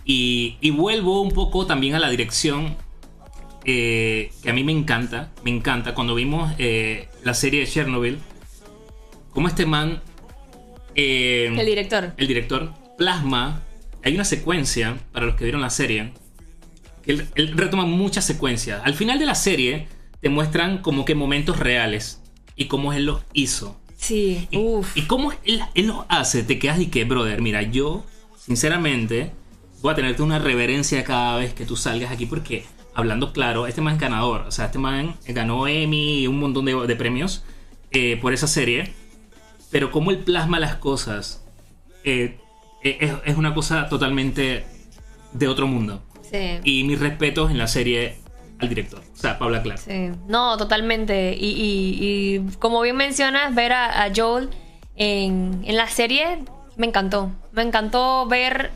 Y, 0.06 0.70
vuelvo 0.70 1.22
un 1.22 1.32
poco 1.32 1.66
también 1.66 1.95
a 1.95 1.99
la 1.99 2.12
dirección 2.12 2.78
eh, 3.66 4.32
que 4.43 4.49
a 4.51 4.53
mí 4.53 4.64
me 4.64 4.74
encanta. 4.74 5.32
Me 5.43 5.49
encanta 5.49 5.95
cuando 5.95 6.14
vimos 6.14 6.53
eh, 6.60 7.10
la 7.24 7.34
serie 7.34 7.62
de 7.62 7.66
Chernobyl. 7.66 8.20
Como 9.32 9.47
este 9.47 9.66
man... 9.66 10.03
el 10.93 11.66
director. 11.66 12.14
El 12.16 12.28
director 12.28 12.72
plasma 12.95 13.64
hay 14.06 14.14
una 14.14 14.24
secuencia, 14.24 14.99
para 15.12 15.26
los 15.26 15.36
que 15.36 15.43
vieron 15.43 15.62
la 15.62 15.72
serie, 15.72 16.14
que 17.03 17.12
él, 17.12 17.58
retoma 17.58 17.86
muchas 17.86 18.24
secuencias. 18.24 18.82
Al 18.86 18.93
final 18.93 19.18
de 19.18 19.26
la 19.26 19.34
serie 19.34 19.88
te 20.22 20.30
muestran 20.30 20.78
como 20.78 21.06
que 21.06 21.16
momentos 21.16 21.58
reales 21.58 22.22
y 22.56 22.66
cómo 22.66 22.93
él 22.93 23.06
los 23.06 23.24
hizo. 23.34 23.82
Sí, 23.97 24.47
y, 24.51 24.60
y 24.93 25.01
cómo 25.08 25.32
él, 25.43 25.62
él 25.74 25.88
los 25.88 26.06
hace, 26.08 26.43
te 26.43 26.60
quedas 26.60 26.80
y 26.80 26.88
que, 26.88 27.03
brother, 27.03 27.41
mira, 27.41 27.64
yo, 27.64 28.06
sinceramente, 28.38 29.32
voy 29.82 29.93
a 29.93 29.95
tenerte 29.95 30.22
una 30.22 30.38
reverencia 30.38 31.03
cada 31.03 31.38
vez 31.38 31.56
que 31.56 31.66
tú 31.66 31.76
salgas 31.76 32.12
aquí 32.12 32.28
porque, 32.28 32.64
hablando 32.93 33.34
claro, 33.34 33.66
este 33.66 33.82
man 33.82 33.95
es 33.95 33.99
ganador. 33.99 34.41
O 34.41 34.51
sea, 34.51 34.66
este 34.66 34.78
man 34.78 35.16
ganó 35.28 35.68
Emmy 35.68 36.20
y 36.20 36.28
un 36.28 36.39
montón 36.39 36.66
de, 36.66 36.95
premios 36.95 37.43
eh, 37.89 38.20
por 38.22 38.34
esa 38.34 38.45
serie. 38.45 38.93
Pero 39.72 39.89
cómo 39.89 40.12
él 40.12 40.20
plasma 40.20 40.60
las 40.60 40.76
cosas, 40.76 41.43
eh, 42.03 42.38
eh, 42.86 43.17
es, 43.25 43.36
una 43.36 43.55
cosa 43.55 43.89
totalmente 43.89 44.63
de 45.33 45.47
otro 45.47 45.65
mundo. 45.65 46.03
Sí. 46.21 46.59
Y 46.63 46.83
mis 46.83 46.99
respetos 46.99 47.49
en 47.49 47.57
la 47.57 47.67
serie 47.67 48.17
al 48.59 48.69
director, 48.69 49.01
o 49.11 49.17
sea, 49.17 49.39
Paula 49.39 49.63
Clark. 49.63 49.79
Sí, 49.79 50.11
no, 50.27 50.55
totalmente. 50.55 51.36
Y, 51.36 52.41
como 52.59 52.81
bien 52.81 52.95
mencionas, 52.95 53.55
ver 53.55 53.73
a, 53.73 54.11
Joel 54.15 54.51
en, 54.95 55.65
la 55.67 55.88
serie 55.88 56.43
me 56.77 56.86
encantó. 56.86 57.31
Me 57.53 57.63
encantó 57.63 58.27
ver 58.27 58.69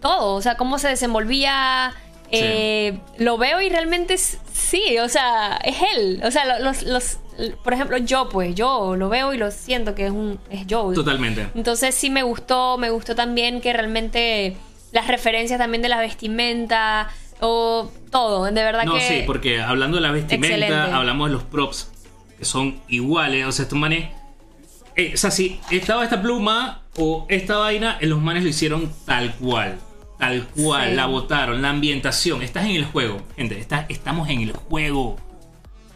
todo, 0.00 0.34
o 0.34 0.42
sea, 0.42 0.56
cómo 0.56 0.80
se 0.80 0.88
desenvolvía. 0.88 1.94
Eh, 2.32 2.98
lo 3.18 3.36
veo 3.36 3.60
y 3.60 3.68
realmente 3.68 4.16
sí, 4.16 4.98
o 4.98 5.08
sea, 5.08 5.58
es 5.62 5.76
él. 5.94 6.22
O 6.24 6.30
sea, 6.30 6.58
los, 6.58 7.18
por 7.62 7.72
ejemplo, 7.72 7.98
yo 7.98 8.28
pues, 8.28 8.54
yo 8.54 8.96
lo 8.96 9.08
veo 9.08 9.34
y 9.34 9.38
lo 9.38 9.50
siento 9.50 9.94
que 9.94 10.06
es 10.06 10.10
un 10.10 10.40
es 10.50 10.66
Joe. 10.68 10.94
Totalmente. 10.94 11.48
Entonces 11.54 11.94
sí 11.94 12.10
me 12.10 12.22
gustó, 12.22 12.78
me 12.78 12.90
gustó 12.90 13.14
también 13.14 13.60
que 13.60 13.72
realmente 13.72 14.56
las 14.92 15.08
referencias 15.08 15.58
también 15.58 15.82
de 15.82 15.88
la 15.88 16.00
vestimenta 16.00 17.10
o 17.40 17.90
todo, 18.10 18.44
de 18.44 18.52
verdad 18.52 18.80
que 18.80 18.86
No, 18.86 19.00
sí, 19.00 19.22
porque 19.26 19.60
hablando 19.60 19.96
de 19.96 20.02
la 20.02 20.12
vestimenta, 20.12 20.96
hablamos 20.96 21.28
de 21.28 21.34
los 21.34 21.42
props 21.42 21.90
que 22.38 22.44
son 22.44 22.80
iguales, 22.88 23.46
o 23.46 23.52
sea, 23.52 23.64
estos 23.64 23.78
manes 23.78 24.10
eh, 24.94 25.12
o 25.14 25.16
sea, 25.16 25.30
si 25.30 25.60
estaba 25.70 26.04
esta 26.04 26.20
pluma 26.20 26.82
o 26.96 27.26
esta 27.28 27.56
vaina, 27.56 27.98
los 28.02 28.20
manes 28.20 28.42
lo 28.42 28.50
hicieron 28.50 28.92
tal 29.06 29.34
cual. 29.36 29.78
Tal 30.22 30.46
cual, 30.46 30.96
la 30.96 31.06
botaron, 31.06 31.60
la 31.60 31.70
ambientación. 31.70 32.42
Estás 32.42 32.64
en 32.64 32.76
el 32.76 32.84
juego, 32.84 33.20
gente. 33.36 33.58
Está, 33.58 33.86
estamos 33.88 34.28
en 34.28 34.40
el 34.40 34.52
juego 34.52 35.16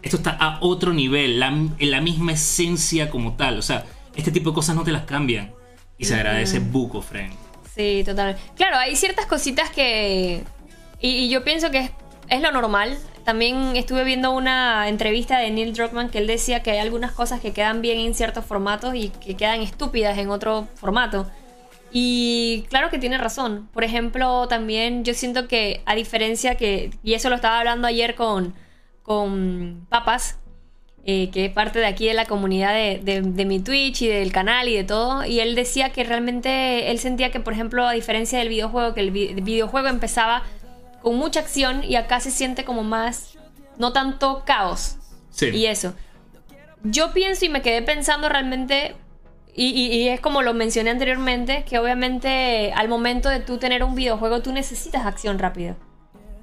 esto 0.06 0.18
está 0.18 0.36
a 0.38 0.58
otro 0.60 0.92
nivel, 0.92 1.40
la, 1.40 1.48
en 1.48 1.90
la 1.90 2.00
misma 2.00 2.32
esencia 2.32 3.10
como 3.10 3.34
tal. 3.34 3.58
O 3.58 3.62
sea, 3.62 3.84
este 4.14 4.30
tipo 4.30 4.50
de 4.50 4.54
cosas 4.54 4.76
no 4.76 4.84
te 4.84 4.92
las 4.92 5.02
cambian. 5.02 5.52
Y 5.98 6.04
se 6.04 6.14
agradece 6.14 6.60
buco, 6.60 7.02
friend. 7.02 7.34
Sí, 7.74 8.02
total. 8.04 8.36
Claro, 8.54 8.76
hay 8.76 8.94
ciertas 8.94 9.26
cositas 9.26 9.68
que. 9.70 10.44
Y, 11.00 11.28
yo 11.28 11.42
pienso 11.42 11.72
que 11.72 11.90
es, 12.28 12.40
lo 12.40 12.52
normal. 12.52 12.96
También 13.24 13.74
estuve 13.74 14.04
viendo 14.04 14.30
una 14.30 14.88
entrevista 14.88 15.38
de 15.38 15.50
Neil 15.50 15.72
Druckmann 15.72 16.10
que 16.10 16.18
él 16.18 16.28
decía 16.28 16.62
que 16.62 16.70
hay 16.70 16.78
algunas 16.78 17.10
cosas 17.10 17.40
que 17.40 17.52
quedan 17.52 17.82
bien 17.82 17.98
en 17.98 18.14
ciertos 18.14 18.44
formatos 18.44 18.94
y 18.94 19.08
que 19.08 19.36
quedan 19.36 19.60
estúpidas 19.60 20.16
en 20.18 20.30
otro 20.30 20.68
formato. 20.76 21.26
Y 21.98 22.66
claro 22.68 22.90
que 22.90 22.98
tiene 22.98 23.16
razón. 23.16 23.70
Por 23.72 23.82
ejemplo, 23.82 24.48
también 24.48 25.02
yo 25.02 25.14
siento 25.14 25.48
que, 25.48 25.80
a 25.86 25.94
diferencia 25.94 26.56
que. 26.56 26.90
Y 27.02 27.14
eso 27.14 27.30
lo 27.30 27.36
estaba 27.36 27.58
hablando 27.58 27.86
ayer 27.88 28.14
con 28.14 28.52
con 29.06 29.86
Papas, 29.88 30.36
eh, 31.04 31.30
que 31.30 31.44
es 31.44 31.52
parte 31.52 31.78
de 31.78 31.86
aquí 31.86 32.08
de 32.08 32.14
la 32.14 32.26
comunidad 32.26 32.74
de, 32.74 33.44
mi 33.46 33.60
Twitch 33.60 34.02
y 34.02 34.08
del 34.08 34.32
canal 34.32 34.68
y 34.68 34.74
de 34.74 34.82
todo. 34.82 35.24
Y 35.24 35.38
él 35.38 35.54
decía 35.54 35.90
que 35.90 36.02
realmente 36.02 36.90
él 36.90 36.98
sentía 36.98 37.30
que, 37.30 37.38
por 37.38 37.52
ejemplo, 37.52 37.86
a 37.86 37.92
diferencia 37.92 38.40
del 38.40 38.48
videojuego, 38.48 38.94
que 38.94 39.00
el, 39.00 39.12
videojuego 39.12 39.86
empezaba 39.86 40.42
con 41.02 41.14
mucha 41.14 41.38
acción 41.38 41.84
y 41.84 41.94
acá 41.94 42.18
se 42.18 42.32
siente 42.32 42.64
como 42.64 42.82
más, 42.82 43.38
no 43.78 43.92
tanto 43.92 44.42
caos. 44.44 44.96
Sí. 45.30 45.46
Y 45.50 45.66
eso. 45.66 45.94
Yo 46.82 47.12
pienso 47.12 47.44
y 47.44 47.48
me 47.48 47.62
quedé 47.62 47.82
pensando 47.82 48.28
realmente, 48.28 48.96
y, 49.56 49.70
y, 49.70 50.08
es 50.08 50.20
como 50.20 50.42
lo 50.42 50.52
mencioné 50.52 50.90
anteriormente, 50.90 51.64
que 51.68 51.78
obviamente 51.78 52.72
al 52.74 52.88
momento 52.88 53.28
de 53.28 53.40
tú 53.40 53.58
tener 53.58 53.82
un 53.82 53.94
videojuego 53.94 54.42
tú 54.42 54.52
necesitas 54.52 55.06
acción 55.06 55.38
rápida 55.38 55.76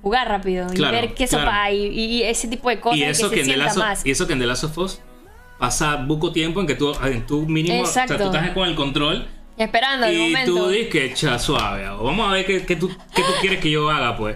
jugar 0.03 0.28
rápido 0.28 0.68
y 0.74 0.82
ver 0.82 1.14
qué 1.14 1.28
sopa 1.28 1.64
hay 1.64 1.88
y, 1.88 2.24
ese 2.24 2.49
tipo 2.49 2.70
de 2.70 2.80
cosas 2.80 2.99
y 2.99 3.03
eso 3.03 3.32
que, 3.32 3.45
se 3.45 3.57
más. 3.57 4.05
Y 4.05 4.11
eso 4.11 4.28
que 4.28 4.34
en 4.34 4.39
The 4.39 4.45
Last 4.45 4.66
of 4.66 4.78
Us 4.78 4.99
pasa 5.57 6.05
poco 6.05 6.34
tiempo 6.34 6.59
en 6.59 6.68
que 6.68 6.76
tú, 6.76 6.93
en 7.03 7.26
tu 7.26 7.45
mínimo, 7.45 7.84
o 7.84 7.86
sea, 7.86 8.05
tú 8.05 8.16
estás 8.16 8.51
con 8.51 8.68
el 8.68 8.76
control 8.76 9.26
esperando 9.57 10.05
el 10.05 10.18
momento. 10.18 10.51
Y 10.51 10.55
tú 10.55 10.68
dices 10.68 10.89
que 10.89 11.05
echa 11.05 11.39
suave. 11.39 11.88
Vamos 11.88 12.30
a 12.30 12.34
ver 12.34 12.45
qué, 12.45 12.66
qué, 12.66 12.76
tú, 12.76 12.89
qué 12.89 13.22
tú 13.22 13.32
quieres 13.39 13.59
que 13.59 13.72
yo 13.72 13.89
haga, 13.89 14.18
pues. 14.18 14.36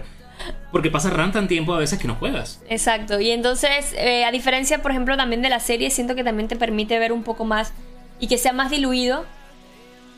Porque 0.72 0.90
pasa 0.90 1.10
ran 1.10 1.32
tan 1.32 1.48
tiempo 1.48 1.74
a 1.74 1.78
veces 1.78 1.98
que 1.98 2.08
no 2.08 2.14
juegas. 2.14 2.62
Exacto. 2.68 3.20
Y 3.20 3.30
entonces, 3.30 3.94
eh, 3.98 4.24
a 4.24 4.30
diferencia, 4.30 4.80
por 4.80 4.90
ejemplo, 4.90 5.16
también 5.16 5.42
de 5.42 5.50
la 5.50 5.60
serie, 5.60 5.90
siento 5.90 6.14
que 6.14 6.24
también 6.24 6.48
te 6.48 6.56
permite 6.56 6.98
ver 6.98 7.12
un 7.12 7.24
poco 7.24 7.44
más 7.44 7.74
y 8.18 8.28
que 8.28 8.38
sea 8.38 8.52
más 8.52 8.70
diluido 8.70 9.24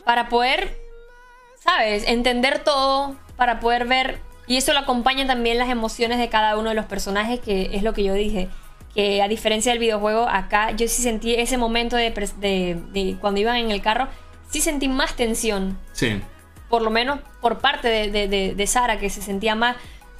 para 0.04 0.28
poder, 0.28 0.78
¿sabes? 1.58 2.04
Entender 2.06 2.64
todo, 2.64 3.16
para 3.36 3.60
poder 3.60 3.86
ver 3.86 4.20
y 4.50 4.56
eso 4.56 4.72
lo 4.72 4.80
acompaña 4.80 5.28
también 5.28 5.58
las 5.58 5.68
emociones 5.68 6.18
de 6.18 6.28
cada 6.28 6.58
uno 6.58 6.70
de 6.70 6.74
los 6.74 6.86
personajes, 6.86 7.38
que 7.38 7.70
es 7.72 7.84
lo 7.84 7.92
que 7.92 8.02
yo 8.02 8.14
dije. 8.14 8.48
Que 8.96 9.22
a 9.22 9.28
diferencia 9.28 9.70
del 9.70 9.78
videojuego, 9.78 10.28
acá 10.28 10.72
yo 10.72 10.88
sí 10.88 11.02
sentí 11.02 11.36
ese 11.36 11.56
momento 11.56 11.94
de, 11.94 12.10
de, 12.10 13.16
cuando 13.20 13.38
iban 13.38 13.54
en 13.54 13.70
el 13.70 13.80
carro, 13.80 14.08
sí 14.50 14.60
sentí 14.60 14.88
más 14.88 15.14
tensión. 15.14 15.78
Sí. 15.92 16.20
Por 16.68 16.82
lo 16.82 16.90
menos 16.90 17.20
por 17.40 17.60
parte 17.60 17.86
de, 17.86 18.54
de 18.56 18.66
Sara, 18.66 18.98
que 18.98 19.08
se 19.08 19.22
sentía 19.22 19.54
más. 19.54 19.76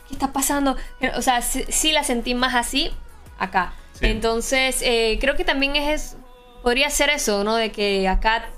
¿Qué 0.07 0.15
está 0.15 0.33
pasando? 0.33 0.77
O 1.17 1.23
sea, 1.23 1.43
sí, 1.43 1.91
la 1.91 2.05
sentí 2.05 2.35
más 2.35 2.55
así 2.55 2.93
acá. 3.37 3.73
Entonces, 4.01 4.81
eh, 4.83 5.19
creo 5.21 5.35
que 5.35 5.43
también 5.43 5.75
es. 5.75 6.17
Podría 6.63 6.91
ser 6.91 7.11
eso, 7.11 7.45
¿no? 7.45 7.57
De 7.57 7.71
que 7.73 8.07
acá 8.09 8.51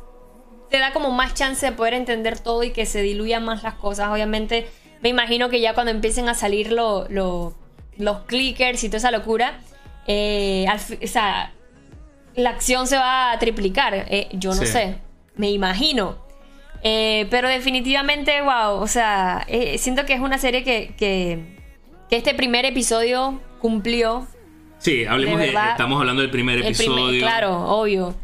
te 0.70 0.78
da 0.78 0.92
como 0.92 1.10
más 1.10 1.34
chance 1.34 1.64
de 1.66 1.72
poder 1.72 1.94
entender 1.94 2.38
todo 2.38 2.62
y 2.62 2.70
que 2.70 2.86
se 2.86 3.02
diluyan 3.02 3.44
más 3.44 3.62
las 3.62 3.74
cosas. 3.74 4.08
Obviamente 4.08 4.68
me 5.02 5.08
imagino 5.08 5.48
que 5.50 5.60
ya 5.60 5.74
cuando 5.74 5.90
empiecen 5.90 6.28
a 6.28 6.34
salir 6.34 6.72
los 6.72 7.54
clickers 8.26 8.82
y 8.84 8.88
toda 8.88 8.98
esa 8.98 9.10
locura, 9.10 9.60
eh, 10.06 10.66
o 11.02 11.06
sea, 11.06 11.52
la 12.34 12.50
acción 12.50 12.86
se 12.86 12.96
va 12.96 13.32
a 13.32 13.38
triplicar. 13.38 13.94
Eh, 14.08 14.28
yo 14.32 14.50
no 14.54 14.62
Sí. 14.62 14.66
sé, 14.66 14.96
me 15.36 15.50
imagino. 15.50 16.16
Eh, 16.84 17.26
pero 17.30 17.48
definitivamente, 17.48 18.40
wow, 18.42 18.80
o 18.80 18.86
sea, 18.88 19.46
siento 19.78 20.04
que 20.06 20.14
es 20.14 20.20
una 20.20 20.38
serie 20.38 20.64
que, 20.64 20.94
que, 20.96 21.58
que 22.08 22.16
este 22.16 22.34
primer 22.34 22.64
episodio 22.64 23.40
cumplió. 23.60 24.26
Sí, 24.82 25.04
hablemos 25.04 25.38
De 25.38 25.46
estamos 25.46 26.00
hablando 26.00 26.22
del 26.22 26.30
primer 26.30 26.58
episodio. 26.58 27.04
primer, 27.06 27.20
claro, 27.20 27.68
obvio. 27.68 28.14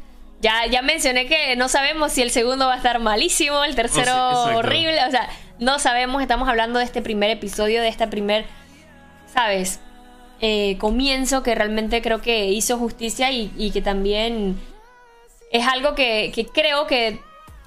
Ya, 0.40 0.66
ya 0.66 0.82
mencioné 0.82 1.26
que 1.26 1.54
no 1.56 1.68
sabemos 1.68 2.12
si 2.12 2.22
el 2.22 2.30
segundo 2.30 2.66
va 2.66 2.74
a 2.74 2.76
estar 2.76 2.98
malísimo, 2.98 3.64
el 3.64 3.74
tercero 3.76 4.12
Oh, 4.14 4.48
sí, 4.48 4.54
horrible, 4.56 4.98
o 5.06 5.10
sea, 5.10 5.28
no 5.60 5.78
sabemos, 5.78 6.20
estamos 6.20 6.48
hablando 6.48 6.80
de 6.80 6.84
este 6.84 7.00
primer 7.00 7.30
episodio, 7.30 7.80
de 7.80 7.88
esta 7.88 8.10
primer, 8.10 8.44
¿sabes? 9.32 9.80
Eh, 10.40 10.76
comienzo 10.78 11.42
que 11.42 11.54
realmente 11.54 12.02
creo 12.02 12.20
que 12.20 12.46
hizo 12.46 12.76
justicia 12.76 13.30
y, 13.30 13.52
y 13.56 13.70
que 13.70 13.82
también 13.82 14.56
es 15.52 15.66
algo 15.66 15.94
que, 15.94 16.30
que 16.34 16.46
creo 16.46 16.86
que 16.86 17.20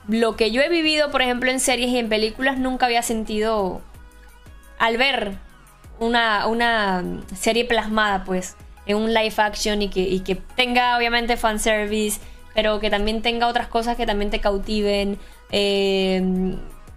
lo 0.08 0.36
que 0.36 0.52
yo 0.52 0.62
he 0.62 0.70
vivido, 0.70 1.12
por 1.12 1.22
ejemplo, 1.22 1.50
en 1.50 1.60
series 1.60 1.90
y 1.92 1.98
en 1.98 2.10
películas, 2.10 2.58
nunca 2.58 2.88
había 2.88 3.04
sentido 3.04 3.82
al 4.80 4.98
ver 4.98 5.34
una, 6.00 6.48
una 6.48 7.04
serie 7.38 7.66
plasmada, 7.66 8.24
pues, 8.24 8.56
en 8.86 8.98
un 8.98 9.14
live 9.14 9.34
action 9.38 9.82
y 9.82 9.90
que, 9.90 10.02
y 10.02 10.22
que 10.22 10.36
tenga, 10.36 10.98
obviamente, 10.98 11.38
fanservice, 11.38 12.20
pero 12.54 12.80
que 12.80 12.90
también 12.90 13.22
tenga 13.22 13.48
otras 13.48 13.68
cosas 13.68 13.96
que 13.98 14.06
también 14.06 14.30
te 14.32 14.40
cautiven. 14.40 15.18
Eh, 15.52 16.22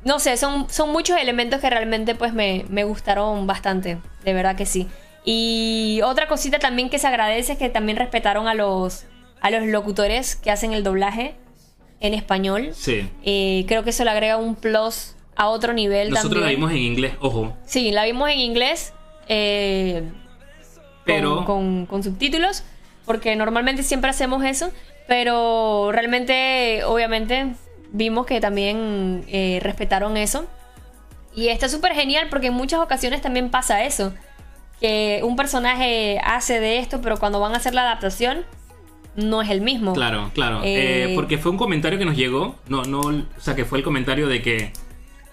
no 0.05 0.19
sé, 0.19 0.37
son, 0.37 0.69
son 0.71 0.91
muchos 0.93 1.19
elementos 1.19 1.61
que 1.61 1.71
realmente, 1.71 2.15
pues, 2.15 2.33
me, 2.35 2.65
me 2.69 2.85
gustaron 2.85 3.47
bastante, 3.47 3.99
de 4.25 4.33
verdad 4.35 4.57
que 4.57 4.67
sí. 4.67 4.87
Y 5.25 6.01
otra 6.05 6.29
cosita 6.29 6.59
también 6.59 6.91
que 6.91 6.99
se 6.99 7.07
agradece 7.07 7.53
es 7.53 7.59
que 7.59 7.71
también 7.71 7.97
respetaron 7.97 8.47
a 8.49 8.55
los, 8.55 9.05
a 9.41 9.51
los 9.51 9.63
locutores 9.67 10.37
que 10.37 10.51
hacen 10.51 10.73
el 10.75 10.83
doblaje 10.83 11.35
en 12.01 12.13
español. 12.13 12.71
Sí. 12.75 13.09
Eh, 13.23 13.65
creo 13.67 13.85
que 13.85 13.91
eso 13.91 14.05
le 14.05 14.11
agrega 14.11 14.37
un 14.37 14.55
plus 14.55 15.15
a 15.37 15.49
otro 15.49 15.73
nivel 15.73 16.11
Nosotros 16.11 16.43
la 16.43 16.51
vimos 16.51 16.71
en 16.73 16.79
inglés, 16.79 17.15
ojo. 17.21 17.57
Sí, 17.65 17.91
la 17.91 18.05
vimos 18.05 18.29
en 18.29 18.39
inglés. 18.41 18.93
eh, 19.29 20.03
Pero- 21.05 21.37
Con, 21.37 21.45
con- 21.45 21.87
con 21.87 22.03
subtítulos. 22.03 22.63
Porque 23.07 23.37
normalmente 23.37 23.83
siempre 23.83 24.11
hacemos 24.11 24.45
eso. 24.45 24.71
Pero 25.07 25.91
realmente, 25.93 26.83
obviamente, 26.85 27.55
vimos 27.93 28.25
que 28.27 28.41
también 28.41 29.25
eh, 29.29 29.59
respetaron 29.63 30.17
eso. 30.17 30.47
Y 31.35 31.49
está 31.49 31.69
súper 31.69 31.93
genial 31.95 32.29
porque 32.31 32.47
en 32.47 32.55
muchas 32.55 32.81
ocasiones 32.81 33.21
también 33.21 33.51
pasa 33.51 33.85
eso. 33.85 34.15
Que 34.81 35.21
un 35.23 35.37
personaje 35.37 36.19
hace 36.25 36.61
de 36.61 36.79
esto, 36.79 37.01
pero 37.01 37.19
cuando 37.19 37.41
van 37.41 37.53
a 37.53 37.57
hacer 37.57 37.75
la 37.75 37.83
adaptación, 37.83 38.45
no 39.17 39.43
es 39.43 39.51
el 39.51 39.61
mismo. 39.61 39.93
Claro, 39.93 40.31
claro. 40.35 40.63
Eh, 40.65 41.11
Eh, 41.11 41.13
porque 41.15 41.39
fue 41.39 41.51
un 41.53 41.59
comentario 41.59 41.99
que 41.99 42.05
nos 42.05 42.17
llegó. 42.17 42.57
No, 42.69 42.83
no, 42.85 43.01
o 43.01 43.41
sea, 43.41 43.55
que 43.55 43.65
fue 43.65 43.79
el 43.79 43.85
comentario 43.85 44.27
de 44.29 44.43
que 44.43 44.73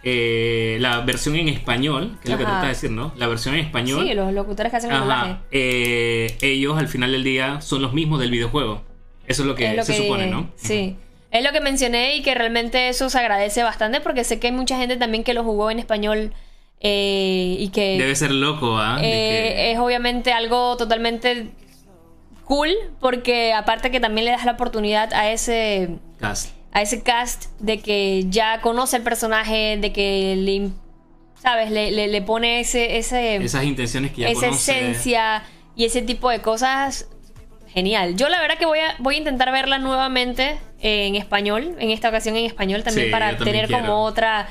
eh, 0.03 0.77
la 0.79 1.01
versión 1.01 1.35
en 1.35 1.47
español, 1.49 2.17
que 2.21 2.27
es 2.27 2.31
lo 2.31 2.37
que 2.37 2.43
tratas 2.43 2.61
de 2.63 2.67
decir, 2.69 2.91
¿no? 2.91 3.13
La 3.17 3.27
versión 3.27 3.53
en 3.55 3.61
español. 3.65 4.05
Sí, 4.07 4.13
los 4.13 4.33
locutores 4.33 4.71
que 4.71 4.77
hacen 4.77 4.91
el 4.91 4.99
doblaje. 4.99 5.35
Eh, 5.51 6.37
ellos 6.41 6.77
al 6.77 6.87
final 6.87 7.11
del 7.11 7.23
día 7.23 7.61
son 7.61 7.81
los 7.81 7.93
mismos 7.93 8.19
del 8.19 8.31
videojuego. 8.31 8.81
Eso 9.27 9.43
es 9.43 9.47
lo 9.47 9.55
que 9.55 9.69
es 9.69 9.75
lo 9.77 9.83
se 9.83 9.93
que 9.93 9.97
supone, 9.99 10.27
¿no? 10.27 10.49
Sí. 10.55 10.95
Es 11.29 11.43
lo 11.43 11.51
que 11.51 11.61
mencioné 11.61 12.15
y 12.15 12.23
que 12.23 12.33
realmente 12.35 12.89
eso 12.89 13.09
se 13.09 13.17
agradece 13.19 13.63
bastante 13.63 14.01
porque 14.01 14.23
sé 14.25 14.39
que 14.39 14.47
hay 14.47 14.53
mucha 14.53 14.77
gente 14.77 14.97
también 14.97 15.23
que 15.23 15.33
lo 15.33 15.43
jugó 15.43 15.71
en 15.71 15.79
español 15.79 16.33
eh, 16.81 17.55
y 17.59 17.69
que 17.69 17.97
Debe 17.97 18.15
ser 18.15 18.31
loco, 18.31 18.77
¿ah? 18.77 18.97
Eh, 18.99 19.01
que- 19.03 19.71
es 19.71 19.79
obviamente 19.79 20.33
algo 20.33 20.75
totalmente 20.77 21.51
cool 22.43 22.71
porque 22.99 23.53
aparte 23.53 23.91
que 23.91 23.99
también 23.99 24.25
le 24.25 24.31
das 24.31 24.43
la 24.45 24.53
oportunidad 24.53 25.13
a 25.13 25.31
ese 25.31 25.89
Cast. 26.19 26.49
A 26.73 26.81
ese 26.81 27.01
cast 27.01 27.45
de 27.59 27.79
que 27.79 28.25
ya 28.29 28.61
conoce 28.61 28.97
el 28.97 29.03
personaje, 29.03 29.77
de 29.79 29.91
que 29.91 30.35
le 30.37 30.69
sabes, 31.41 31.71
le, 31.71 31.91
le- 31.91 32.07
le 32.07 32.21
pone 32.21 32.59
ese 32.59 32.97
ese 32.97 33.35
Esas 33.37 33.63
intenciones 33.63 34.11
que 34.11 34.21
ya 34.21 34.29
esa 34.29 34.47
conoce. 34.47 34.71
esencia 34.79 35.43
y 35.75 35.85
ese 35.85 36.01
tipo 36.01 36.29
de 36.29 36.39
cosas 36.41 37.07
genial. 37.73 38.15
Yo 38.15 38.29
la 38.29 38.39
verdad 38.41 38.57
que 38.57 38.65
voy 38.65 38.79
a, 38.79 38.95
voy 38.99 39.15
a 39.15 39.17
intentar 39.17 39.51
verla 39.51 39.77
nuevamente 39.79 40.57
en 40.81 41.15
español, 41.15 41.75
en 41.79 41.89
esta 41.91 42.09
ocasión 42.09 42.35
en 42.37 42.45
español 42.45 42.83
también 42.83 43.07
Sí, 43.07 43.11
para 43.11 43.29
también 43.37 43.45
tener 43.53 43.67
quiero. 43.67 43.83
como 43.85 44.03
otra 44.03 44.49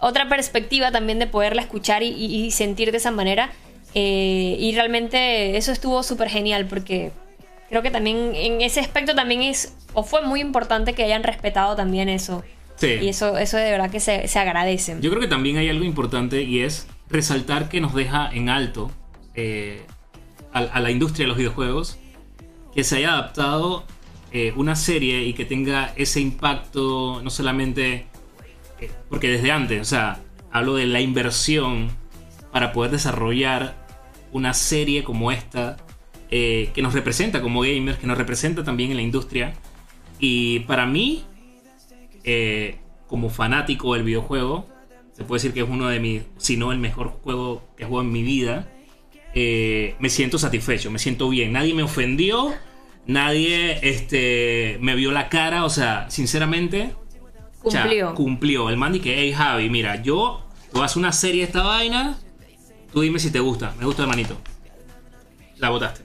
otra 0.00 0.28
perspectiva 0.28 0.90
también 0.90 1.18
de 1.18 1.26
poderla 1.26 1.62
escuchar 1.62 2.02
y 2.02 2.50
sentir 2.50 2.90
de 2.90 2.98
esa 2.98 3.10
manera. 3.10 3.50
Eh, 3.94 4.56
y 4.58 4.74
realmente 4.74 5.56
eso 5.56 5.70
estuvo 5.70 6.02
súper 6.02 6.28
genial 6.28 6.66
porque 6.66 7.12
creo 7.74 7.82
que 7.82 7.90
también 7.90 8.32
en 8.36 8.60
ese 8.60 8.78
aspecto 8.78 9.16
también 9.16 9.42
es 9.42 9.76
o 9.94 10.04
fue 10.04 10.22
muy 10.22 10.40
importante 10.40 10.92
que 10.92 11.02
hayan 11.02 11.24
respetado 11.24 11.74
también 11.74 12.08
eso. 12.08 12.44
Sí. 12.76 12.98
Y 13.02 13.08
eso, 13.08 13.36
eso 13.36 13.56
de 13.56 13.68
verdad 13.68 13.90
que 13.90 13.98
se, 13.98 14.28
se 14.28 14.38
agradece. 14.38 14.96
Yo 15.00 15.10
creo 15.10 15.20
que 15.20 15.26
también 15.26 15.56
hay 15.56 15.68
algo 15.68 15.84
importante 15.84 16.42
y 16.42 16.60
es 16.60 16.86
resaltar 17.08 17.68
que 17.68 17.80
nos 17.80 17.92
deja 17.92 18.30
en 18.32 18.48
alto 18.48 18.92
eh, 19.34 19.82
a, 20.52 20.60
a 20.60 20.78
la 20.78 20.92
industria 20.92 21.24
de 21.24 21.28
los 21.28 21.36
videojuegos 21.36 21.98
que 22.72 22.84
se 22.84 22.98
haya 22.98 23.14
adaptado 23.14 23.84
eh, 24.30 24.52
una 24.54 24.76
serie 24.76 25.24
y 25.24 25.32
que 25.32 25.44
tenga 25.44 25.92
ese 25.96 26.20
impacto 26.20 27.20
no 27.24 27.30
solamente 27.30 28.06
eh, 28.80 28.90
porque 29.08 29.30
desde 29.30 29.50
antes, 29.50 29.80
o 29.80 29.84
sea, 29.84 30.20
hablo 30.52 30.76
de 30.76 30.86
la 30.86 31.00
inversión 31.00 31.90
para 32.52 32.72
poder 32.72 32.92
desarrollar 32.92 33.74
una 34.30 34.54
serie 34.54 35.02
como 35.02 35.32
esta 35.32 35.76
eh, 36.30 36.70
que 36.74 36.82
nos 36.82 36.94
representa 36.94 37.40
como 37.40 37.60
gamers, 37.62 37.98
que 37.98 38.06
nos 38.06 38.18
representa 38.18 38.64
también 38.64 38.90
en 38.90 38.96
la 38.96 39.02
industria 39.02 39.54
y 40.18 40.60
para 40.60 40.86
mí 40.86 41.24
eh, 42.24 42.78
como 43.06 43.28
fanático 43.30 43.94
del 43.94 44.02
videojuego, 44.02 44.66
se 45.12 45.24
puede 45.24 45.38
decir 45.38 45.52
que 45.52 45.60
es 45.60 45.68
uno 45.68 45.88
de 45.88 46.00
mis, 46.00 46.22
si 46.38 46.56
no 46.56 46.72
el 46.72 46.78
mejor 46.78 47.08
juego 47.22 47.62
que 47.76 47.84
he 47.84 47.86
jugado 47.86 48.06
en 48.06 48.12
mi 48.12 48.22
vida, 48.22 48.68
eh, 49.34 49.94
me 49.98 50.08
siento 50.08 50.38
satisfecho, 50.38 50.90
me 50.90 50.98
siento 50.98 51.28
bien. 51.28 51.52
Nadie 51.52 51.74
me 51.74 51.82
ofendió, 51.82 52.52
nadie 53.06 53.78
este, 53.82 54.78
me 54.80 54.94
vio 54.94 55.12
la 55.12 55.28
cara, 55.28 55.64
o 55.64 55.70
sea, 55.70 56.10
sinceramente, 56.10 56.94
o 57.62 57.70
sea, 57.70 57.82
Cumplió. 57.82 58.14
cumplió. 58.14 58.70
El 58.70 58.76
man 58.76 58.92
dice 58.92 59.04
que, 59.04 59.18
hey 59.18 59.32
Javi, 59.32 59.70
mira, 59.70 60.02
yo 60.02 60.44
tú 60.72 60.82
haces 60.82 60.96
una 60.96 61.12
serie 61.12 61.42
de 61.42 61.46
esta 61.46 61.62
vaina, 61.62 62.18
tú 62.92 63.02
dime 63.02 63.18
si 63.18 63.30
te 63.30 63.40
gusta, 63.40 63.74
me 63.78 63.84
gusta 63.84 64.02
hermanito. 64.02 64.36
La 65.58 65.70
votaste, 65.70 66.02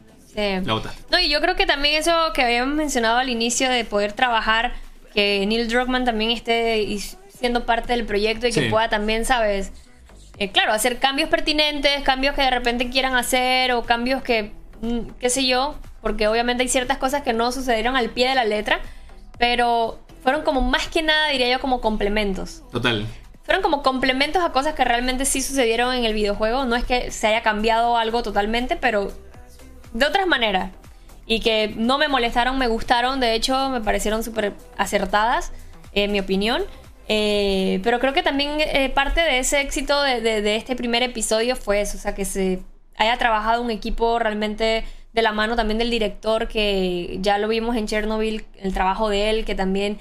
La 0.65 0.73
votaste. 0.73 1.03
No, 1.11 1.19
y 1.19 1.29
yo 1.29 1.41
creo 1.41 1.55
que 1.55 1.65
también 1.65 1.95
eso 1.95 2.11
que 2.33 2.41
habíamos 2.43 2.75
mencionado 2.75 3.17
al 3.17 3.29
inicio 3.29 3.69
de 3.69 3.85
poder 3.85 4.13
trabajar, 4.13 4.73
que 5.13 5.45
Neil 5.47 5.67
Druckmann 5.67 6.05
también 6.05 6.31
esté 6.31 6.85
siendo 7.29 7.65
parte 7.65 7.93
del 7.93 8.05
proyecto 8.05 8.47
y 8.47 8.51
que 8.51 8.63
Sí. 8.63 8.69
pueda 8.69 8.89
también, 8.89 9.25
¿sabes? 9.25 9.71
Eh, 10.37 10.51
claro, 10.51 10.71
hacer 10.73 10.99
cambios 10.99 11.29
pertinentes, 11.29 12.01
cambios 12.03 12.33
que 12.35 12.41
de 12.41 12.49
repente 12.49 12.89
quieran 12.89 13.15
hacer 13.15 13.71
o 13.73 13.83
cambios 13.83 14.21
que, 14.21 14.51
mm, 14.81 14.99
qué 15.19 15.29
sé 15.29 15.45
yo, 15.45 15.75
porque 16.01 16.27
obviamente 16.27 16.63
hay 16.63 16.69
ciertas 16.69 16.97
cosas 16.97 17.23
que 17.23 17.33
no 17.33 17.51
sucedieron 17.51 17.95
al 17.97 18.09
pie 18.09 18.29
de 18.29 18.35
la 18.35 18.45
letra, 18.45 18.79
pero 19.37 19.99
fueron 20.23 20.43
como 20.43 20.61
más 20.61 20.87
que 20.87 21.01
nada, 21.01 21.29
diría 21.29 21.49
yo, 21.49 21.59
como 21.59 21.81
complementos. 21.81 22.63
Total. 22.71 23.05
Fueron 23.43 23.63
como 23.63 23.81
complementos 23.83 24.43
a 24.43 24.51
cosas 24.51 24.75
que 24.75 24.83
realmente 24.85 25.25
sí 25.25 25.41
sucedieron 25.41 25.93
en 25.95 26.05
el 26.05 26.13
videojuego. 26.13 26.65
No 26.65 26.75
es 26.75 26.83
que 26.83 27.09
se 27.11 27.27
haya 27.27 27.41
cambiado 27.41 27.97
algo 27.97 28.21
totalmente, 28.21 28.75
pero 28.75 29.11
de 29.93 30.05
otras 30.05 30.27
maneras. 30.27 30.71
Y 31.25 31.41
que 31.41 31.73
no 31.75 31.97
me 31.97 32.07
molestaron, 32.07 32.57
me 32.57 32.67
gustaron. 32.67 33.19
De 33.19 33.35
hecho, 33.35 33.69
me 33.69 33.81
parecieron 33.81 34.23
súper 34.23 34.53
acertadas, 34.77 35.51
en 35.93 36.11
mi 36.11 36.19
opinión. 36.19 36.63
Eh, 37.07 37.79
pero 37.83 37.99
creo 37.99 38.13
que 38.13 38.23
también 38.23 38.59
eh, 38.59 38.89
parte 38.89 39.21
de 39.21 39.39
ese 39.39 39.61
éxito 39.61 40.01
de, 40.01 40.55
este 40.55 40.75
primer 40.75 41.03
episodio 41.03 41.55
fue 41.55 41.81
eso. 41.81 41.97
O 41.97 41.99
sea, 41.99 42.15
que 42.15 42.25
se 42.25 42.61
haya 42.97 43.17
trabajado 43.17 43.61
un 43.61 43.71
equipo 43.71 44.19
realmente 44.19 44.85
de 45.13 45.21
la 45.21 45.31
mano 45.31 45.55
también 45.55 45.77
del 45.77 45.89
director, 45.89 46.47
que 46.47 47.17
ya 47.21 47.37
lo 47.37 47.47
vimos 47.47 47.75
en 47.75 47.87
Chernobyl, 47.87 48.45
el 48.57 48.73
trabajo 48.73 49.09
de 49.09 49.29
él, 49.29 49.45
que 49.45 49.55
también 49.55 49.97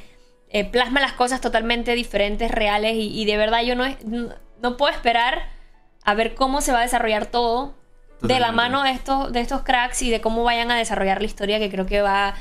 eh, 0.50 0.64
plasma 0.64 1.00
las 1.00 1.12
cosas 1.12 1.40
totalmente 1.40 1.94
diferentes, 1.94 2.50
reales. 2.50 2.94
Y, 2.94 3.20
y 3.20 3.24
de 3.24 3.36
verdad 3.36 3.62
yo 3.62 3.74
no, 3.74 3.84
no 4.62 4.76
puedo 4.76 4.92
esperar 4.92 5.48
a 6.04 6.14
ver 6.14 6.34
cómo 6.34 6.60
se 6.60 6.72
va 6.72 6.80
a 6.80 6.82
desarrollar 6.82 7.26
todo 7.26 7.74
de 8.22 8.40
la 8.40 8.52
mano 8.52 8.82
de 8.82 8.90
estos, 8.90 9.32
de 9.32 9.40
estos 9.40 9.62
cracks 9.62 10.02
y 10.02 10.10
de 10.10 10.20
cómo 10.20 10.42
vayan 10.44 10.70
a 10.70 10.76
desarrollar 10.76 11.20
la 11.20 11.26
historia, 11.26 11.58
que 11.58 11.70
creo 11.70 11.86
que 11.86 12.00
va. 12.00 12.34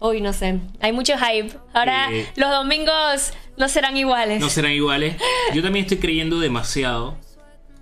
Uy, 0.00 0.20
no 0.20 0.32
sé. 0.32 0.58
Hay 0.80 0.92
mucho 0.92 1.14
hype. 1.18 1.56
Ahora 1.74 2.08
Eh, 2.12 2.26
los 2.36 2.50
domingos 2.50 3.32
no 3.56 3.68
serán 3.68 3.96
iguales. 3.96 4.40
no 4.40 4.48
serán 4.48 4.72
iguales. 4.72 5.16
Yo 5.54 5.62
también 5.62 5.84
estoy 5.84 5.98
creyendo 5.98 6.40
demasiado 6.40 7.16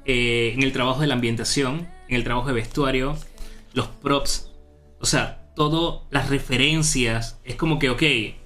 eh, 0.04 0.52
en 0.54 0.62
el 0.62 0.72
trabajo 0.72 1.00
de 1.00 1.06
la 1.06 1.14
ambientación, 1.14 1.88
en 2.08 2.16
el 2.16 2.24
trabajo 2.24 2.48
de 2.48 2.54
vestuario, 2.54 3.16
los 3.72 3.86
props, 3.86 4.50
o 5.00 5.06
sea, 5.06 5.42
todas 5.54 6.02
las 6.10 6.28
referencias. 6.28 7.38
Es 7.44 7.54
como 7.56 7.78
que, 7.78 7.90
ok, 7.90 8.02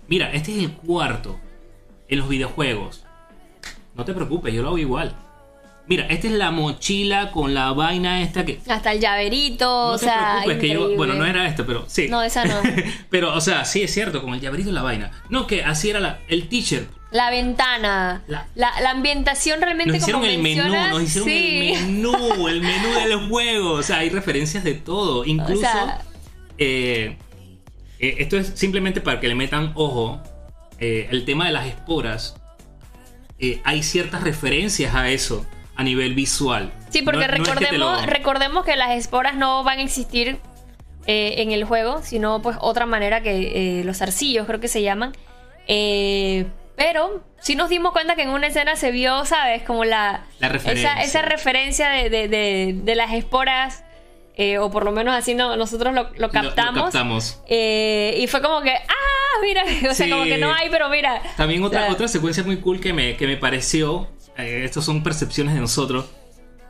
mira, 0.09 0.32
este 0.32 0.53
es 0.53 0.59
el 0.59 0.72
cuarto 0.72 1.40
en 2.09 2.18
los 2.18 2.28
videojuegos. 2.28 3.05
No 3.94 4.05
te 4.05 4.12
preocupes, 4.14 4.53
yo 4.55 4.62
lo 4.62 4.68
hago 4.68 4.78
igual. 4.78 5.14
Mira, 5.93 6.07
esta 6.07 6.26
es 6.26 6.32
la 6.32 6.51
mochila 6.51 7.30
con 7.32 7.53
la 7.53 7.72
vaina 7.72 8.22
esta 8.22 8.47
que. 8.47 8.61
Hasta 8.66 8.93
el 8.93 9.01
llaverito, 9.01 9.66
No 9.66 9.86
o 9.93 9.99
te 9.99 10.07
sea. 10.07 10.40
preocupes, 10.45 10.59
que 10.59 10.68
yo. 10.72 10.97
Bueno, 10.97 11.12
no 11.14 11.26
era 11.26 11.47
esto, 11.47 11.66
pero 11.66 11.84
sí. 11.86 12.09
No, 12.09 12.22
esa 12.22 12.47
no. 12.47 12.55
pero, 13.11 13.34
o 13.34 13.40
sea, 13.43 13.66
sí 13.66 13.82
es 13.82 13.93
cierto, 13.93 14.22
con 14.22 14.32
el 14.32 14.40
llaverito 14.40 14.70
y 14.70 14.72
la 14.72 14.80
vaina. 14.80 15.11
No, 15.28 15.47
que 15.47 15.62
así 15.64 15.90
era 15.90 16.01
la, 16.01 16.18
el 16.28 16.49
teacher. 16.49 16.86
La 17.11 17.28
ventana. 17.28 18.22
La- 18.26 18.47
La, 18.55 18.72
la 18.80 18.90
ambientación 18.93 19.61
realmente 19.61 19.93
Nos 19.93 20.01
hicieron 20.01 20.22
como 20.22 20.32
el 20.32 20.38
menú, 20.43 20.62
nos 20.88 21.03
hicieron 21.03 21.28
sí. 21.28 21.72
el 21.74 21.86
menú, 21.88 22.49
el 22.49 22.62
menú 22.62 22.88
del 23.07 23.28
juego. 23.28 23.72
O 23.72 23.82
sea, 23.82 23.99
hay 23.99 24.09
referencias 24.09 24.64
de 24.64 24.72
todo. 24.72 25.26
Incluso. 25.26 25.61
sea- 25.61 26.01
eh, 26.57 27.18
eh, 27.99 28.14
esto 28.18 28.38
es 28.38 28.53
simplemente 28.55 29.03
para 29.03 29.20
que 29.20 29.28
le 29.28 29.34
metan 29.34 29.72
ojo. 29.74 30.22
eh, 30.78 31.09
el 31.11 31.26
tema 31.26 31.45
de 31.45 31.53
las 31.53 31.66
esporas. 31.66 32.36
hay 33.64 33.82
ciertas 33.82 34.22
referencias 34.22 34.95
a 34.95 35.11
eso 35.11 35.45
a 35.76 35.82
nivel 35.84 36.14
visual. 36.14 36.72
Sí, 36.90 37.02
porque 37.02 37.20
No- 37.26 37.26
no 37.28 37.34
es 37.34 37.42
que 37.42 37.54
recordemos, 37.54 38.00
lo- 38.00 38.06
recordemos 38.06 38.64
que 38.64 38.76
las 38.76 38.90
esporas 38.92 39.34
no 39.36 39.64
van 39.64 39.78
a 39.78 39.82
existir 39.82 40.38
eh, 41.06 41.34
en 41.38 41.50
el 41.52 41.64
juego, 41.64 42.00
sino 42.02 42.40
pues 42.42 42.56
otra 42.60 42.86
manera 42.86 43.22
que 43.22 43.80
eh, 43.80 43.84
los 43.84 44.02
arcillos 44.02 44.46
creo 44.46 44.60
que 44.60 44.68
se 44.68 44.82
llaman. 44.82 45.12
Eh, 45.66 46.46
pero 46.76 47.22
sí 47.40 47.54
nos 47.54 47.68
dimos 47.68 47.92
cuenta 47.92 48.14
que 48.14 48.22
en 48.22 48.30
una 48.30 48.46
escena 48.48 48.76
se 48.76 48.90
vio, 48.90 49.24
¿sabes? 49.24 49.62
Como 49.62 49.84
la, 49.84 50.24
La 50.38 50.48
referencia. 50.48 50.92
Esa, 50.94 51.02
esa 51.02 51.22
referencia 51.22 51.88
de, 51.88 52.08
de- 52.10 52.28
de- 52.28 52.74
de 52.82 52.94
las 52.94 53.12
esporas, 53.12 53.84
eh, 54.36 54.58
o 54.58 54.70
por 54.70 54.84
lo 54.84 54.92
menos 54.92 55.14
así 55.14 55.34
no, 55.34 55.56
nosotros 55.56 55.92
lo, 55.94 56.04
lo 56.04 56.10
lo 56.18 56.30
captamos. 56.30 56.82
captamos. 56.84 57.42
Eh, 57.48 58.16
y 58.18 58.26
fue 58.26 58.40
como 58.40 58.62
que, 58.62 58.70
ah, 58.72 59.38
mira, 59.42 59.62
o 59.90 59.94
sea, 59.94 60.08
como 60.08 60.24
que 60.24 60.38
no 60.38 60.52
hay, 60.52 60.68
pero 60.70 60.88
mira. 60.88 61.20
También 61.36 61.62
otra, 61.64 61.80
O 61.80 61.84
sea, 61.84 61.92
otra 61.92 62.08
secuencia 62.08 62.42
muy 62.44 62.58
cool 62.58 62.80
que 62.80 62.92
me, 62.92 63.16
que 63.16 63.26
me 63.26 63.36
pareció, 63.36 64.08
eh, 64.36 64.62
estos 64.64 64.84
son 64.84 65.02
percepciones 65.02 65.54
de 65.54 65.60
nosotros, 65.60 66.06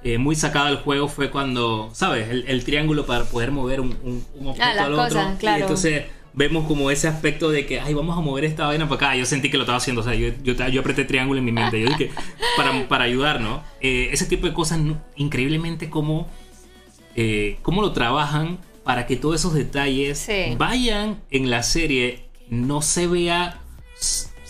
eh, 0.04 0.18
muy 0.18 0.34
sacada 0.34 0.66
del 0.66 0.78
juego 0.78 1.06
fue 1.08 1.30
cuando, 1.30 1.90
¿sabes? 1.92 2.28
El, 2.28 2.44
el 2.48 2.64
triángulo 2.64 3.06
para 3.06 3.24
poder 3.24 3.52
mover 3.52 3.80
un, 3.80 3.96
un, 4.02 4.24
un 4.34 4.46
objeto 4.48 4.66
Ah, 4.68 4.74
las 4.74 4.84
al 4.86 4.92
otro. 4.94 5.04
cosas, 5.04 5.38
claro. 5.38 5.58
Y 5.58 5.62
entonces 5.62 6.04
vemos 6.34 6.66
como 6.66 6.90
ese 6.90 7.06
aspecto 7.08 7.50
de 7.50 7.66
que, 7.66 7.78
ay, 7.78 7.94
vamos 7.94 8.16
a 8.18 8.20
mover 8.20 8.44
esta 8.44 8.66
vaina 8.66 8.88
para 8.88 8.96
acá. 9.10 9.16
Yo 9.16 9.26
sentí 9.26 9.48
que 9.50 9.58
lo 9.58 9.62
estaba 9.62 9.78
haciendo, 9.78 10.00
o 10.00 10.04
sea, 10.04 10.14
yo, 10.14 10.30
yo, 10.42 10.54
yo 10.68 10.80
apreté 10.80 11.04
triángulo 11.04 11.38
en 11.38 11.44
mi 11.44 11.52
mente. 11.52 11.80
Yo 11.80 11.86
dije, 11.88 12.10
para, 12.56 12.88
para 12.88 13.04
ayudar, 13.04 13.40
¿no? 13.40 13.62
Eh, 13.80 14.08
ese 14.12 14.26
tipo 14.26 14.46
de 14.48 14.52
cosas, 14.54 14.78
no- 14.80 15.00
increíblemente 15.14 15.88
como, 15.88 16.26
eh, 17.14 17.58
cómo 17.62 17.80
lo 17.82 17.92
trabajan 17.92 18.58
para 18.82 19.06
que 19.06 19.14
todos 19.16 19.36
esos 19.36 19.54
detalles 19.54 20.18
Sí. 20.18 20.54
vayan 20.58 21.20
en 21.30 21.48
la 21.50 21.62
serie, 21.62 22.24
no 22.48 22.82
se 22.82 23.06
vea, 23.06 23.60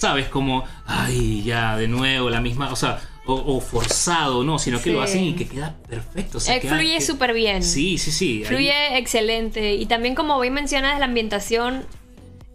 ¿sabes? 0.03 0.27
Como, 0.29 0.65
ay, 0.87 1.43
ya, 1.45 1.77
de 1.77 1.87
nuevo, 1.87 2.29
la 2.29 2.41
misma, 2.41 2.73
o 2.73 2.77
sea, 2.77 3.01
o, 3.25 3.35
o 3.35 3.61
forzado, 3.61 4.43
no, 4.43 4.59
sino 4.59 4.79
que 4.79 4.85
Sí. 4.85 4.91
lo 4.93 5.01
hacen 5.01 5.23
y 5.25 5.35
que 5.35 5.47
queda 5.47 5.77
perfecto. 5.89 6.39
o 6.39 6.41
sea, 6.41 6.57
eh, 6.57 6.61
queda- 6.61 6.75
fluye 6.77 6.97
que- 6.97 7.01
súper 7.01 7.33
bien. 7.35 7.63
Sí, 7.63 7.99
sí, 7.99 8.11
sí. 8.11 8.39
ahí- 8.41 8.45
Fluye 8.45 8.99
excelente. 8.99 9.75
Y 9.75 9.87
también, 9.87 10.15
como 10.17 10.41
bien 10.41 10.55
mencionas, 10.55 10.99
la 10.99 11.05
ambientación, 11.05 11.85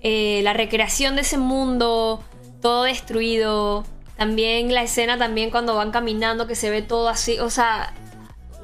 eh, 0.01 0.41
la 0.43 0.51
recreación 0.53 1.15
de 1.15 1.21
ese 1.21 1.37
mundo, 1.37 2.21
todo 2.61 2.83
destruido. 2.83 3.85
También 4.17 4.73
la 4.73 4.83
escena, 4.83 5.17
también 5.17 5.49
cuando 5.51 5.73
van 5.75 5.91
caminando, 5.91 6.47
que 6.47 6.55
se 6.55 6.69
ve 6.69 6.81
todo 6.81 7.07
así. 7.07 7.39
O 7.39 7.49
sea, 7.49 7.93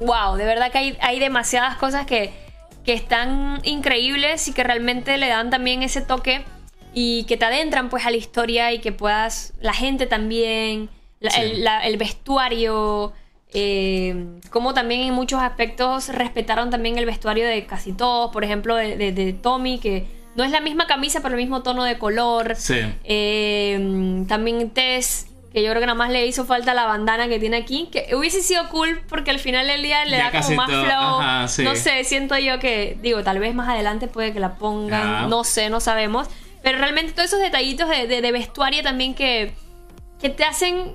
wow, 0.00 0.36
de 0.36 0.44
verdad 0.44 0.70
que 0.70 0.78
hay, 0.78 0.96
hay 1.00 1.18
demasiadas 1.20 1.76
cosas 1.76 2.04
que, 2.06 2.32
que 2.84 2.92
están 2.92 3.60
increíbles 3.64 4.46
y 4.48 4.52
que 4.52 4.62
realmente 4.62 5.16
le 5.16 5.28
dan 5.28 5.48
también 5.48 5.82
ese 5.82 6.02
toque 6.02 6.44
y 6.94 7.24
que 7.24 7.36
te 7.36 7.44
adentran 7.44 7.88
pues 7.90 8.06
a 8.06 8.10
la 8.10 8.16
historia 8.16 8.72
y 8.72 8.78
que 8.78 8.92
puedas, 8.92 9.52
la 9.60 9.72
gente 9.74 10.06
también, 10.06 10.88
la- 11.20 11.30
Sí. 11.30 11.40
el, 11.40 11.64
la- 11.64 11.84
el 11.86 11.96
vestuario, 11.96 13.12
eh, 13.52 14.26
como 14.50 14.74
también 14.74 15.02
en 15.02 15.14
muchos 15.14 15.40
aspectos 15.40 16.08
respetaron 16.08 16.70
también 16.70 16.98
el 16.98 17.06
vestuario 17.06 17.46
de 17.46 17.66
casi 17.66 17.92
todos, 17.92 18.30
por 18.32 18.44
ejemplo 18.44 18.74
de, 18.76 18.96
de- 18.96 19.12
de 19.12 19.32
Tommy, 19.32 19.78
que 19.78 20.06
no 20.36 20.42
es 20.44 20.50
la 20.50 20.60
misma 20.60 20.86
camisa 20.86 21.20
pero 21.22 21.34
el 21.34 21.40
mismo 21.40 21.62
tono 21.62 21.84
de 21.84 21.98
color. 21.98 22.54
Sí. 22.56 22.80
Eh, 23.04 24.24
también 24.28 24.70
Tess, 24.70 25.26
que 25.52 25.62
yo 25.62 25.70
creo 25.70 25.80
que 25.80 25.86
nada 25.86 25.96
más 25.96 26.10
le 26.10 26.26
hizo 26.26 26.44
falta 26.44 26.74
la 26.74 26.84
bandana 26.86 27.28
que 27.28 27.38
tiene 27.38 27.56
aquí, 27.58 27.88
que 27.92 28.12
hubiese 28.16 28.42
sido 28.42 28.68
cool 28.70 29.00
porque 29.08 29.30
al 29.30 29.38
final 29.38 29.68
del 29.68 29.82
día 29.82 30.04
le 30.04 30.16
Ya 30.16 30.30
da 30.32 30.40
como 30.42 30.56
más 30.56 30.68
todo, 30.70 30.84
flow. 30.84 31.20
ajá, 31.20 31.48
sí. 31.48 31.62
No 31.62 31.76
sé, 31.76 32.02
siento 32.02 32.36
yo 32.38 32.58
que, 32.58 32.98
digo, 33.00 33.22
tal 33.22 33.38
vez 33.38 33.54
más 33.54 33.68
adelante 33.68 34.08
puede 34.08 34.32
que 34.32 34.40
la 34.40 34.56
pongan, 34.56 35.06
Ah. 35.06 35.26
no 35.28 35.44
sé, 35.44 35.70
no 35.70 35.78
sabemos. 35.78 36.26
Pero 36.64 36.78
realmente 36.78 37.12
todos 37.12 37.26
esos 37.28 37.40
detallitos 37.40 37.88
de, 37.88 38.08
de- 38.08 38.20
de 38.20 38.32
vestuario 38.32 38.82
también 38.82 39.14
que, 39.14 39.52
que 40.20 40.30
te 40.30 40.42
hacen 40.44 40.94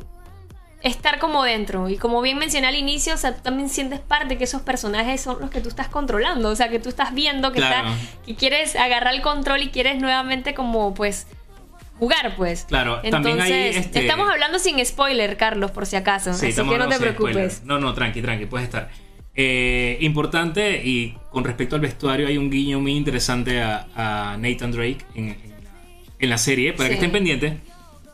estar 0.82 1.20
como 1.20 1.44
dentro. 1.44 1.88
Y 1.90 1.98
como 1.98 2.22
bien 2.22 2.38
mencioné 2.38 2.68
al 2.68 2.76
inicio, 2.76 3.14
o 3.14 3.18
sea, 3.18 3.36
tú 3.36 3.42
también 3.44 3.70
sientes 3.70 4.00
parte 4.00 4.38
que 4.38 4.46
esos 4.46 4.62
personajes 4.62 5.22
son 5.22 5.40
los 5.40 5.50
que 5.50 5.62
tú 5.62 5.70
estás 5.70 5.88
controlando. 5.90 6.50
O 6.50 6.56
sea, 6.56 6.70
que 6.70 6.80
tú 6.80 6.90
estás 6.90 7.14
viendo 7.14 7.52
que, 7.52 7.60
Claro. 7.60 7.90
está- 7.90 8.26
que 8.26 8.36
quieres 8.36 8.76
agarrar 8.76 9.14
el 9.14 9.22
control 9.22 9.62
y 9.62 9.70
quieres 9.70 10.02
nuevamente 10.02 10.54
como 10.54 10.94
pues 10.94 11.28
jugar 12.00 12.34
pues. 12.38 12.64
Claro, 12.64 13.02
Entonces, 13.04 13.12
también 13.12 13.42
hay, 13.42 13.78
este- 13.78 14.00
estamos 14.00 14.30
hablando 14.30 14.58
sin 14.58 14.84
spoiler, 14.86 15.36
Carlos, 15.38 15.70
por 15.72 15.86
si 15.86 15.98
acaso. 15.98 16.34
Sí, 16.34 16.48
así 16.48 16.56
que 16.68 16.78
no 16.78 16.88
te 16.88 16.98
preocupes. 16.98 17.34
spoiler. 17.58 17.66
No, 17.66 17.78
no, 17.80 17.94
tranqui, 17.94 18.22
tranqui, 18.22 18.46
puedes 18.46 18.66
estar. 18.66 18.90
Eh, 19.36 19.98
importante 20.02 20.82
y 20.84 21.16
con 21.30 21.44
respecto 21.44 21.76
al 21.76 21.82
vestuario 21.82 22.28
hay 22.28 22.38
un 22.38 22.50
guiño 22.50 22.80
muy 22.80 22.96
interesante 22.96 23.62
a, 23.62 23.88
a 23.96 24.38
Nathan 24.38 24.72
Drake 24.72 25.06
en, 25.16 25.38
en 26.20 26.30
la, 26.30 26.38
serie, 26.38 26.74
para 26.74 26.90
que 26.90 26.96
estén 26.96 27.12
pendientes. 27.12 27.54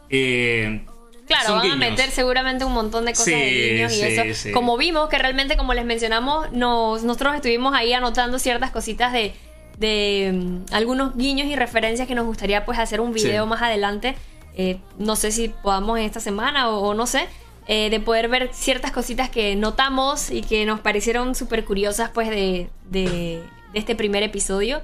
Eh, 0.09 0.85
Claro, 1.27 1.55
van 1.55 1.71
a 1.71 1.75
meter 1.75 2.11
seguramente 2.11 2.65
un 2.65 2.73
montón 2.73 3.05
de 3.05 3.13
cosas 3.13 3.25
Sí, 3.25 3.31
de 3.31 3.73
guiños 3.73 3.93
y 3.93 4.01
eso. 4.03 4.23
sí. 4.43 4.51
Como 4.51 4.77
vimos 4.77 5.09
que 5.09 5.17
realmente, 5.17 5.57
como 5.57 5.73
les 5.73 5.83
mencionamos, 5.83 6.51
nos, 6.51 7.01
nosotros 7.03 7.33
estuvimos 7.33 7.73
ahí 7.73 7.93
anotando 7.93 8.37
ciertas 8.37 8.69
cositas 8.69 9.11
de, 9.11 9.33
de 9.79 10.31
mm, 10.35 10.65
algunos 10.71 11.17
guiños 11.17 11.47
y 11.47 11.55
referencias 11.55 12.07
que 12.07 12.13
nos 12.13 12.25
gustaría 12.27 12.63
pues 12.63 12.77
hacer 12.77 13.01
un 13.01 13.11
video 13.11 13.47
más 13.47 13.63
adelante. 13.63 14.13
Eh, 14.55 14.77
no 14.99 15.15
sé 15.15 15.31
si 15.31 15.47
podamos 15.49 15.97
en 15.97 16.05
esta 16.05 16.19
semana 16.19 16.69
o, 16.69 16.89
o 16.89 16.93
no 16.93 17.07
sé. 17.07 17.25
eh, 17.67 17.89
de 17.89 17.99
poder 17.99 18.27
ver 18.29 18.51
ciertas 18.53 18.91
cositas 18.91 19.27
que 19.31 19.55
notamos 19.55 20.29
y 20.29 20.43
que 20.43 20.63
nos 20.67 20.79
parecieron 20.81 21.33
súper 21.33 21.65
curiosas 21.65 22.11
pues 22.13 22.29
de, 22.29 22.69
de- 22.91 23.41
de 23.73 23.79
este 23.79 23.95
primer 23.95 24.21
episodio. 24.21 24.83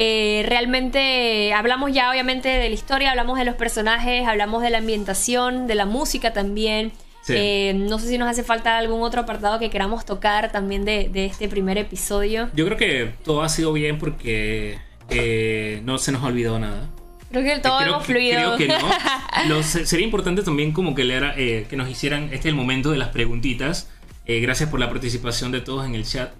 Eh, 0.00 0.44
realmente 0.46 1.52
hablamos 1.52 1.92
ya 1.92 2.08
obviamente 2.10 2.48
de 2.48 2.68
la 2.68 2.74
historia, 2.74 3.10
hablamos 3.10 3.36
de 3.38 3.44
los 3.44 3.56
personajes, 3.56 4.26
hablamos 4.28 4.62
de 4.62 4.70
la 4.70 4.78
ambientación, 4.78 5.66
de 5.66 5.74
la 5.74 5.86
música 5.86 6.32
también. 6.32 6.92
Sí. 7.22 7.34
Eh, 7.36 7.72
no 7.74 7.98
sé 7.98 8.08
si 8.08 8.16
nos 8.16 8.28
hace 8.28 8.42
falta 8.44 8.78
algún 8.78 9.02
otro 9.02 9.22
apartado 9.22 9.58
que 9.58 9.70
queramos 9.70 10.04
tocar 10.06 10.52
también 10.52 10.84
de, 10.84 11.08
de 11.08 11.26
este 11.26 11.48
primer 11.48 11.76
episodio. 11.78 12.48
yo 12.54 12.64
creo 12.64 12.78
que 12.78 13.12
todo 13.24 13.42
ha 13.42 13.48
sido 13.48 13.72
bien 13.72 13.98
porque 13.98 14.78
eh, 15.10 15.82
no 15.84 15.98
se 15.98 16.12
nos 16.12 16.22
ha 16.22 16.26
olvidado 16.26 16.58
nada. 16.60 16.88
Creo 17.30 17.42
que 17.44 17.58
todo 17.60 17.76
creo, 17.78 17.88
hemos 17.90 18.06
que- 18.06 18.12
fluido. 18.12 18.56
creo 18.56 18.78
que 18.78 19.48
no. 19.48 19.62
Sería 19.62 20.04
importante 20.06 20.42
también 20.42 20.72
como 20.72 20.94
que, 20.94 21.04
leer, 21.04 21.34
eh, 21.36 21.66
que 21.68 21.76
nos 21.76 21.90
hicieran, 21.90 22.24
este 22.26 22.36
es 22.36 22.46
el 22.46 22.54
momento 22.54 22.90
de 22.92 22.98
las 22.98 23.08
preguntitas. 23.08 23.90
Eh, 24.24 24.40
gracias 24.40 24.70
por 24.70 24.78
la 24.80 24.88
participación 24.88 25.50
de 25.52 25.60
todos 25.60 25.84
en 25.86 25.94
el 25.94 26.04
chat. 26.06 26.32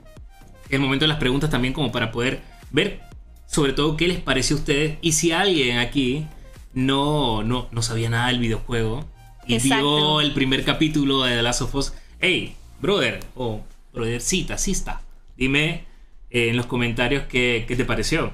El 0.70 0.80
momento 0.80 1.04
de 1.04 1.08
las 1.08 1.18
preguntas 1.18 1.50
también 1.50 1.74
como 1.74 1.90
para 1.92 2.12
poder 2.12 2.40
ver 2.70 3.00
sobre 3.48 3.72
todo 3.72 3.96
qué 3.96 4.06
les 4.06 4.20
pareció 4.20 4.56
a 4.56 4.58
ustedes 4.58 4.98
y 5.00 5.12
si 5.12 5.32
alguien 5.32 5.78
aquí 5.78 6.26
no, 6.74 7.42
no, 7.42 7.66
no 7.72 7.82
sabía 7.82 8.10
nada 8.10 8.28
del 8.28 8.38
videojuego 8.38 9.04
y 9.46 9.54
Exacto. 9.54 9.96
vio 9.96 10.20
el 10.20 10.34
primer 10.34 10.64
capítulo 10.64 11.22
de 11.22 11.36
The 11.36 11.42
Last 11.42 11.62
of 11.62 11.74
Us, 11.74 11.94
hey, 12.20 12.54
brother 12.80 13.20
o 13.34 13.62
brothercita, 13.94 14.58
sista, 14.58 15.00
dime 15.36 15.86
eh, 16.30 16.50
en 16.50 16.56
los 16.58 16.66
comentarios 16.66 17.24
qué, 17.24 17.64
qué 17.66 17.74
te 17.74 17.86
pareció. 17.86 18.32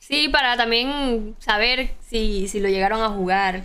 Sí, 0.00 0.28
para 0.28 0.56
también 0.56 1.36
saber 1.38 1.94
si, 2.00 2.48
si 2.48 2.58
lo 2.58 2.68
llegaron 2.68 3.02
a 3.02 3.08
jugar. 3.08 3.62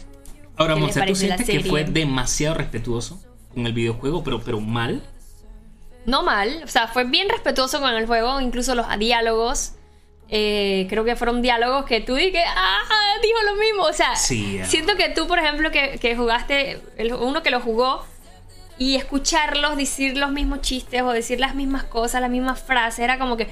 Ahora, 0.55 0.75
¿Qué 0.75 0.81
les 0.81 0.95
Monse, 0.95 1.07
¿tú 1.07 1.15
sientes 1.15 1.47
que 1.49 1.59
fue 1.61 1.83
demasiado 1.83 2.55
respetuoso 2.55 3.19
con 3.53 3.65
el 3.65 3.73
videojuego, 3.73 4.23
pero, 4.23 4.39
pero 4.41 4.61
mal? 4.61 5.01
No 6.05 6.21
mal, 6.21 6.61
o 6.63 6.67
sea, 6.67 6.87
fue 6.87 7.05
bien 7.05 7.27
respetuoso 7.27 7.79
con 7.79 7.93
el 7.93 8.05
juego, 8.05 8.39
incluso 8.39 8.75
los 8.75 8.85
diálogos. 8.99 9.73
Eh, 10.32 10.88
creo 10.89 11.03
que 11.03 11.15
fueron 11.17 11.41
diálogos 11.41 11.86
que 11.86 11.99
tú 12.01 12.17
y 12.17 12.32
que, 12.32 12.41
ah, 12.43 12.79
dijo 13.21 13.38
lo 13.45 13.55
mismo. 13.57 13.84
O 13.84 13.93
sea, 13.93 14.15
Sí, 14.15 14.59
siento 14.65 14.95
que 14.95 15.09
tú, 15.09 15.27
por 15.27 15.38
ejemplo, 15.39 15.69
que, 15.71 15.99
que 15.99 16.15
jugaste, 16.15 16.82
el- 16.97 17.13
uno 17.13 17.43
que 17.43 17.51
lo 17.51 17.59
jugó, 17.59 18.05
y 18.77 18.95
escucharlos 18.95 19.77
decir 19.77 20.17
los 20.17 20.32
mismos 20.32 20.61
chistes 20.61 21.01
o 21.03 21.11
decir 21.11 21.39
las 21.39 21.53
mismas 21.53 21.84
cosas, 21.84 22.21
las 22.21 22.32
mismas 22.32 22.59
frases, 22.61 22.99
era 22.99 23.19
como 23.19 23.38
que, 23.38 23.47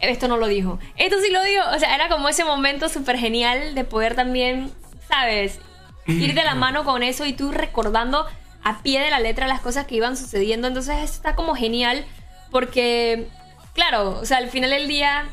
esto 0.00 0.28
no 0.28 0.38
lo 0.38 0.46
dijo, 0.46 0.78
esto 0.96 1.16
sí 1.20 1.30
lo 1.30 1.42
dijo. 1.42 1.62
O 1.74 1.78
sea, 1.78 1.94
era 1.94 2.08
como 2.08 2.28
ese 2.28 2.44
momento 2.44 2.88
súper 2.88 3.18
genial 3.18 3.74
de 3.74 3.84
poder 3.84 4.14
también, 4.14 4.72
¿sabes? 5.08 5.58
Ir 6.06 6.34
de 6.34 6.42
la 6.44 6.54
mano 6.54 6.84
con 6.84 7.02
eso 7.02 7.26
y 7.26 7.34
tú 7.34 7.52
recordando 7.52 8.26
a 8.64 8.82
pie 8.82 9.00
de 9.00 9.10
la 9.10 9.20
letra 9.20 9.46
las 9.46 9.60
cosas 9.60 9.86
que 9.86 9.96
iban 9.96 10.16
sucediendo. 10.16 10.68
Entonces 10.68 10.96
está 11.02 11.34
como 11.34 11.54
genial 11.54 12.06
porque, 12.50 13.26
claro, 13.74 14.18
o 14.20 14.24
sea, 14.24 14.38
al 14.38 14.48
final 14.48 14.70
del 14.70 14.88
día, 14.88 15.28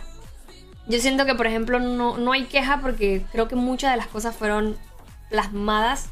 yo 0.90 1.00
siento 1.00 1.26
que, 1.26 1.36
por 1.36 1.48
ejemplo, 1.48 1.80
no, 1.80 2.18
no 2.18 2.32
hay 2.34 2.46
queja 2.46 2.80
porque 2.82 3.24
creo 3.32 3.48
que 3.48 3.56
muchas 3.56 3.92
de 3.92 3.98
las 3.98 4.08
cosas 4.08 4.36
fueron 4.36 4.78
plasmadas 5.30 6.10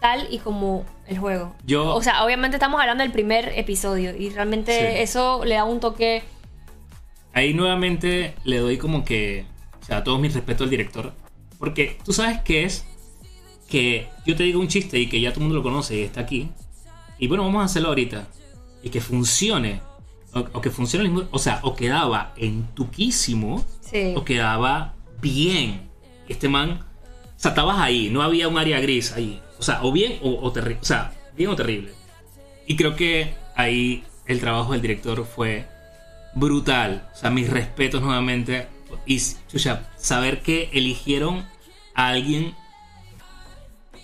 tal 0.00 0.26
y 0.30 0.38
como 0.38 0.84
el 1.06 1.18
juego. 1.18 1.54
Yo- 1.66 1.94
O 1.94 2.02
sea, 2.02 2.24
obviamente 2.24 2.56
estamos 2.56 2.80
hablando 2.80 3.02
del 3.02 3.12
primer 3.12 3.52
episodio 3.58 4.16
y 4.16 4.30
realmente 4.30 4.72
Sí. 4.72 5.02
eso 5.02 5.44
le 5.44 5.54
da 5.56 5.64
un 5.64 5.78
toque. 5.80 6.22
Ahí 7.32 7.52
nuevamente 7.54 8.34
le 8.44 8.58
doy 8.58 8.78
como 8.78 9.04
que, 9.04 9.44
o 9.80 9.84
sea, 9.84 10.02
todo 10.02 10.18
mi 10.18 10.28
respeto 10.28 10.64
al 10.64 10.70
director. 10.70 11.12
Porque 11.58 11.98
tú 12.04 12.12
sabes 12.14 12.40
qué 12.42 12.64
es 12.64 12.86
que 13.68 14.08
yo 14.26 14.34
te 14.34 14.42
digo 14.44 14.58
un 14.58 14.68
chiste 14.68 14.98
y 14.98 15.08
que 15.08 15.20
ya 15.20 15.30
todo 15.30 15.40
el 15.40 15.48
mundo 15.48 15.56
lo 15.56 15.62
conoce 15.62 15.96
y 15.96 16.02
está 16.02 16.20
aquí. 16.22 16.50
Y 17.18 17.28
bueno, 17.28 17.44
vamos 17.44 17.60
a 17.62 17.66
hacerlo 17.66 17.88
ahorita. 17.88 18.26
Y 18.82 18.88
que 18.88 19.00
funcione. 19.02 19.82
O, 20.32 20.40
o 20.40 20.60
que 20.60 20.70
mismo- 20.70 21.24
O 21.32 21.38
sea, 21.38 21.60
o 21.62 21.74
quedaba 21.74 22.32
entuquísimo 22.36 23.64
Sí. 23.80 24.12
o 24.16 24.24
quedaba 24.24 24.94
bien. 25.20 25.88
Este 26.28 26.48
man, 26.48 26.80
o 26.80 27.32
sea, 27.36 27.50
estabas 27.50 27.78
ahí, 27.78 28.08
no 28.10 28.22
había 28.22 28.46
un 28.48 28.58
área 28.58 28.78
gris 28.80 29.12
ahí. 29.12 29.40
O 29.58 29.62
sea, 29.62 29.82
o 29.82 29.90
bien 29.92 30.18
o, 30.22 30.50
terrible. 30.52 30.78
O 30.80 30.84
sea, 30.84 31.12
bien 31.36 31.50
o 31.50 31.56
terrible. 31.56 31.92
Y 32.66 32.76
creo 32.76 32.94
que 32.96 33.34
ahí 33.56 34.04
el 34.26 34.38
trabajo 34.40 34.72
del 34.72 34.80
director 34.82 35.24
fue 35.26 35.66
brutal. 36.34 37.08
O 37.12 37.16
sea, 37.16 37.30
mis 37.30 37.50
respetos 37.50 38.00
nuevamente. 38.00 38.68
Y, 39.06 39.20
chucha, 39.48 39.88
saber 39.96 40.42
que 40.42 40.70
eligieron 40.72 41.44
a 41.94 42.08
alguien 42.08 42.54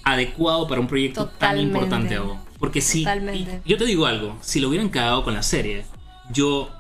adecuado 0.05 0.67
para 0.69 0.81
un 0.81 0.87
proyecto 0.89 1.27
Totalmente. 1.27 1.73
tan 1.73 1.83
importante. 2.03 2.21
Porque 2.59 2.81
si. 2.81 3.05
Yo 3.65 3.77
te 3.77 3.85
digo 3.85 4.07
algo. 4.07 4.37
Si 4.41 4.61
lo 4.61 4.69
hubieran 4.69 4.89
cagado 4.89 5.25
con 5.25 5.35
la 5.35 5.43
serie, 5.43 5.85
yo. 6.33 6.71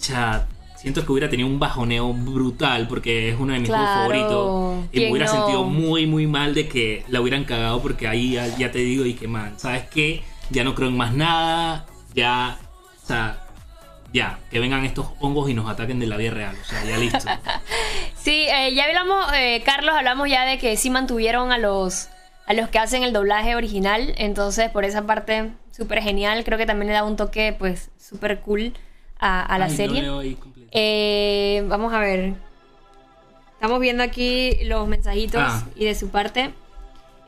Ya. 0.00 0.46
Siento 0.76 1.06
que 1.06 1.12
hubiera 1.12 1.30
tenido 1.30 1.48
un 1.48 1.60
bajoneo 1.60 2.12
brutal 2.12 2.88
porque 2.88 3.28
es 3.30 3.38
uno 3.38 3.52
de 3.52 3.60
mis 3.60 3.68
juegos 3.68 3.88
favoritos. 3.88 4.74
Y 4.76 4.82
me 4.82 4.88
¿Quién 4.90 5.12
hubiera 5.12 5.26
no? 5.26 5.32
sentido 5.32 5.64
muy, 5.64 6.06
muy 6.06 6.26
mal 6.26 6.54
de 6.54 6.68
que 6.68 7.04
la 7.08 7.20
hubieran 7.20 7.44
cagado 7.44 7.80
porque 7.80 8.08
ahí 8.08 8.32
ya, 8.32 8.48
ya 8.56 8.72
te 8.72 8.80
digo 8.80 9.04
y 9.04 9.14
que 9.14 9.28
man, 9.28 9.54
¿sabes 9.58 9.84
qué? 9.88 10.24
Ya 10.50 10.64
no 10.64 10.74
creo 10.74 10.88
en 10.88 10.96
más 10.96 11.14
nada. 11.14 11.86
Ya. 12.14 12.58
O 13.02 13.06
sea. 13.06 13.38
Ya. 14.12 14.40
Que 14.50 14.58
vengan 14.58 14.84
estos 14.84 15.06
hongos 15.20 15.48
y 15.48 15.54
nos 15.54 15.70
ataquen 15.70 16.00
de 16.00 16.06
la 16.06 16.16
vida 16.16 16.32
real. 16.32 16.56
O 16.60 16.64
sea, 16.64 16.84
ya 16.84 16.96
listo. 16.98 17.18
Sí, 18.16 18.46
eh, 18.48 18.72
ya 18.72 18.84
hablamos, 18.84 19.32
eh, 19.34 19.62
Carlos, 19.64 19.96
hablamos 19.96 20.28
ya 20.28 20.44
de 20.44 20.56
que 20.56 20.76
sí 20.76 20.90
mantuvieron 20.90 21.50
a 21.50 21.58
los, 21.58 22.08
a 22.52 22.60
los 22.60 22.68
que 22.70 22.78
hacen 22.78 23.02
el 23.02 23.12
doblaje 23.12 23.56
original. 23.56 24.14
Entonces, 24.16 24.70
por 24.70 24.84
esa 24.84 25.02
parte, 25.06 25.50
súper 25.70 26.02
genial. 26.02 26.44
Creo 26.44 26.58
que 26.58 26.66
también 26.66 26.88
le 26.88 26.94
da 26.94 27.04
un 27.04 27.16
toque, 27.16 27.54
pues, 27.58 27.90
súper 27.98 28.40
cool 28.40 28.72
a, 29.18 29.42
a 29.42 29.58
la 29.58 29.66
Ay, 29.66 29.76
serie. 29.76 30.36
Eh, 30.70 31.64
vamos 31.68 31.92
a 31.92 31.98
ver. 31.98 32.34
Estamos 33.54 33.80
viendo 33.80 34.02
aquí 34.02 34.58
los 34.64 34.88
mensajitos 34.88 35.40
Ah. 35.44 35.64
y 35.76 35.84
de 35.84 35.94
su 35.94 36.08
parte. 36.10 36.50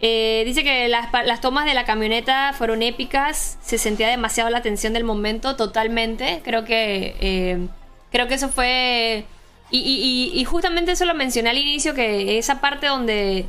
Eh, 0.01 0.43
dice 0.45 0.65
que 0.65 0.89
las, 0.89 1.09
las 1.25 1.41
tomas 1.41 1.65
de 1.65 1.75
la 1.75 1.85
camioneta 1.85 2.53
fueron 2.57 2.83
épicas. 2.83 3.59
Se 3.63 3.79
sentía 3.79 4.09
demasiado 4.09 4.51
la 4.51 4.61
tensión 4.61 4.93
del 4.93 5.05
momento, 5.05 5.57
totalmente. 5.57 6.41
Creo 6.45 6.65
que. 6.65 7.15
eh, 7.21 7.67
creo 8.11 8.27
que 8.29 8.35
eso 8.35 8.49
fue. 8.49 9.25
Y, 9.71 9.79
y- 9.79 10.33
y- 10.35 10.41
y 10.41 10.45
justamente 10.45 10.93
eso 10.93 11.05
lo 11.05 11.15
mencioné 11.15 11.51
al 11.51 11.59
inicio, 11.59 11.95
que 11.95 12.39
esa 12.39 12.61
parte 12.61 12.87
donde 12.89 13.47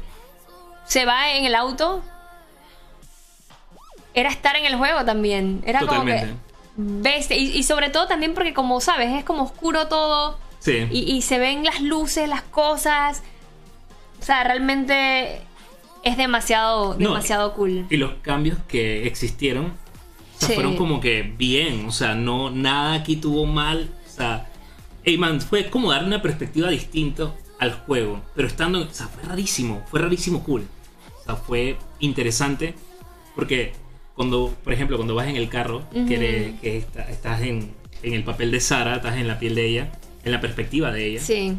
se 0.88 1.06
va 1.06 1.34
en 1.34 1.46
el 1.46 1.56
auto. 1.56 2.02
Era 4.14 4.30
estar 4.30 4.56
en 4.56 4.66
el 4.66 4.76
juego 4.76 5.04
también. 5.04 5.62
Era 5.66 5.82
como 5.82 6.06
que. 6.06 6.34
Bestia. 6.78 7.36
Y, 7.38 7.52
y 7.58 7.64
sobre 7.64 7.90
todo 7.90 8.08
también 8.08 8.34
porque, 8.34 8.54
como 8.54 8.80
sabes, 8.82 9.12
es 9.14 9.24
como 9.24 9.44
oscuro 9.44 9.88
todo. 9.88 10.38
Sí. 10.60 10.88
Y, 10.92 11.12
y 11.16 11.22
se 11.22 11.38
ven 11.40 11.64
las 11.64 11.82
luces, 11.82 12.28
las 12.30 12.42
cosas. 12.42 13.24
O 14.20 14.24
sea, 14.24 14.44
realmente 14.44 15.42
es 16.04 16.18
demasiado, 16.18 16.94
No, 16.98 17.10
demasiado 17.10 17.54
cool. 17.54 17.86
Y 17.90 17.98
los 17.98 18.14
cambios 18.22 18.58
que 18.68 19.06
existieron 19.08 19.66
o 20.36 20.40
sea, 20.40 20.50
Sí. 20.50 20.54
fueron 20.56 20.76
como 20.76 21.00
que 21.02 21.22
bien. 21.24 21.86
O 21.86 21.92
sea, 21.92 22.16
no, 22.16 22.50
nada 22.52 22.94
aquí 22.94 23.18
tuvo 23.18 23.46
mal. 23.46 23.90
O 24.08 24.10
sea, 24.10 24.48
hey 25.04 25.18
man, 25.18 25.42
fue 25.42 25.70
como 25.70 25.92
darle 25.92 26.08
una 26.08 26.22
perspectiva 26.22 26.70
distinta 26.70 27.32
al 27.60 27.74
juego. 27.74 28.22
Pero 28.36 28.48
estando. 28.48 28.82
O 28.82 28.90
sea, 28.92 29.08
fue 29.08 29.24
rarísimo. 29.24 29.84
Fue 29.90 30.00
rarísimo 30.02 30.42
cool. 30.44 30.68
O 31.26 31.28
sea, 31.28 31.36
fue 31.36 31.78
interesante. 32.00 32.76
Porque 33.36 33.74
cuando, 34.16 34.54
por 34.64 34.74
ejemplo, 34.74 34.96
cuando 34.98 35.16
vas 35.16 35.28
en 35.28 35.36
el 35.36 35.50
carro, 35.50 35.84
que, 36.08 36.16
eres- 36.16 36.60
que 36.62 36.78
está- 36.78 37.10
estás 37.10 37.42
en, 37.42 37.74
en 38.04 38.14
el 38.14 38.24
papel 38.24 38.52
de 38.52 38.60
Sara, 38.60 38.96
estás 38.98 39.18
en 39.18 39.28
la 39.28 39.40
piel 39.40 39.56
de 39.56 39.66
ella, 39.68 39.92
en 40.24 40.32
la 40.32 40.40
perspectiva 40.42 40.92
de 40.92 41.06
ella. 41.08 41.20
Sí. 41.22 41.58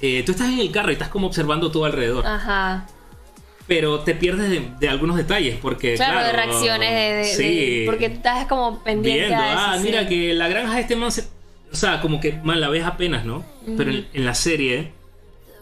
eh, 0.00 0.22
tú 0.24 0.32
estás 0.32 0.48
en 0.48 0.60
el 0.60 0.70
carro 0.70 0.90
y 0.90 0.92
estás 0.94 1.08
como 1.08 1.26
observando 1.26 1.70
todo 1.70 1.84
alrededor. 1.84 2.24
Ajá. 2.26 2.86
Pero 3.66 4.00
te 4.00 4.14
pierdes 4.14 4.48
de, 4.48 4.66
de 4.80 4.88
algunos 4.88 5.16
detalles 5.16 5.58
porque. 5.60 5.94
Claro, 5.96 6.12
Claro, 6.20 6.26
de 6.28 6.32
reacciones, 6.32 7.26
de, 7.26 7.34
sí, 7.34 7.82
porque 7.84 8.06
estás 8.06 8.46
como 8.46 8.82
pendiente 8.82 9.26
viendo. 9.26 9.36
a 9.44 9.48
eso. 9.52 9.60
ah, 9.60 9.74
sí. 9.78 9.84
mira 9.84 10.08
que 10.08 10.32
la 10.32 10.48
granja 10.48 10.74
de 10.76 10.80
este 10.80 10.96
man 10.96 11.12
se- 11.12 11.28
O 11.70 11.76
sea, 11.76 12.00
como 12.00 12.18
que 12.20 12.32
man, 12.44 12.60
la 12.60 12.70
ves 12.70 12.84
apenas, 12.84 13.26
¿no? 13.26 13.44
Pero 13.76 13.90
en, 13.90 14.06
en 14.14 14.24
la 14.24 14.34
serie 14.34 14.92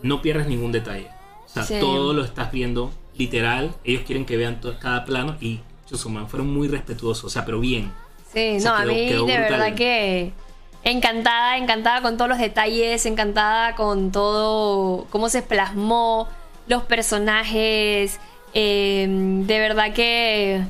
no 0.02 0.22
pierdes 0.22 0.46
ningún 0.46 0.70
detalle. 0.70 1.08
O 1.46 1.48
sea, 1.48 1.64
Sí. 1.64 1.74
todo 1.80 2.12
lo 2.12 2.22
estás 2.24 2.52
viendo 2.52 2.92
literal. 3.18 3.74
Ellos 3.84 4.02
quieren 4.06 4.24
que 4.26 4.36
vean 4.36 4.60
to- 4.60 4.78
cada 4.78 5.04
plano 5.04 5.36
y. 5.40 5.60
chuzo, 5.88 6.08
man, 6.08 6.28
fueron 6.28 6.52
muy 6.52 6.66
respetuosos. 6.68 7.24
O 7.24 7.30
sea, 7.30 7.44
pero 7.44 7.60
bien. 7.60 7.92
Sí, 8.32 8.56
O 8.56 8.60
sea, 8.60 8.70
no, 8.72 8.76
a 8.78 8.82
quedó- 8.82 8.92
mí 8.92 9.08
quedó 9.08 9.26
de 9.26 9.38
brutal. 9.38 9.50
verdad 9.60 9.74
que 9.74 10.32
encantada, 10.82 11.56
encantada 11.58 12.02
con 12.02 12.16
todos 12.16 12.28
los 12.28 12.38
detalles, 12.38 13.06
encantada 13.06 13.74
con 13.76 14.12
todo, 14.12 15.06
cómo 15.10 15.28
se 15.28 15.42
plasmó, 15.42 16.28
los 16.68 16.82
personajes, 16.84 18.18
eh, 18.54 19.06
de 19.08 19.58
verdad 19.58 19.92
que 19.92 20.62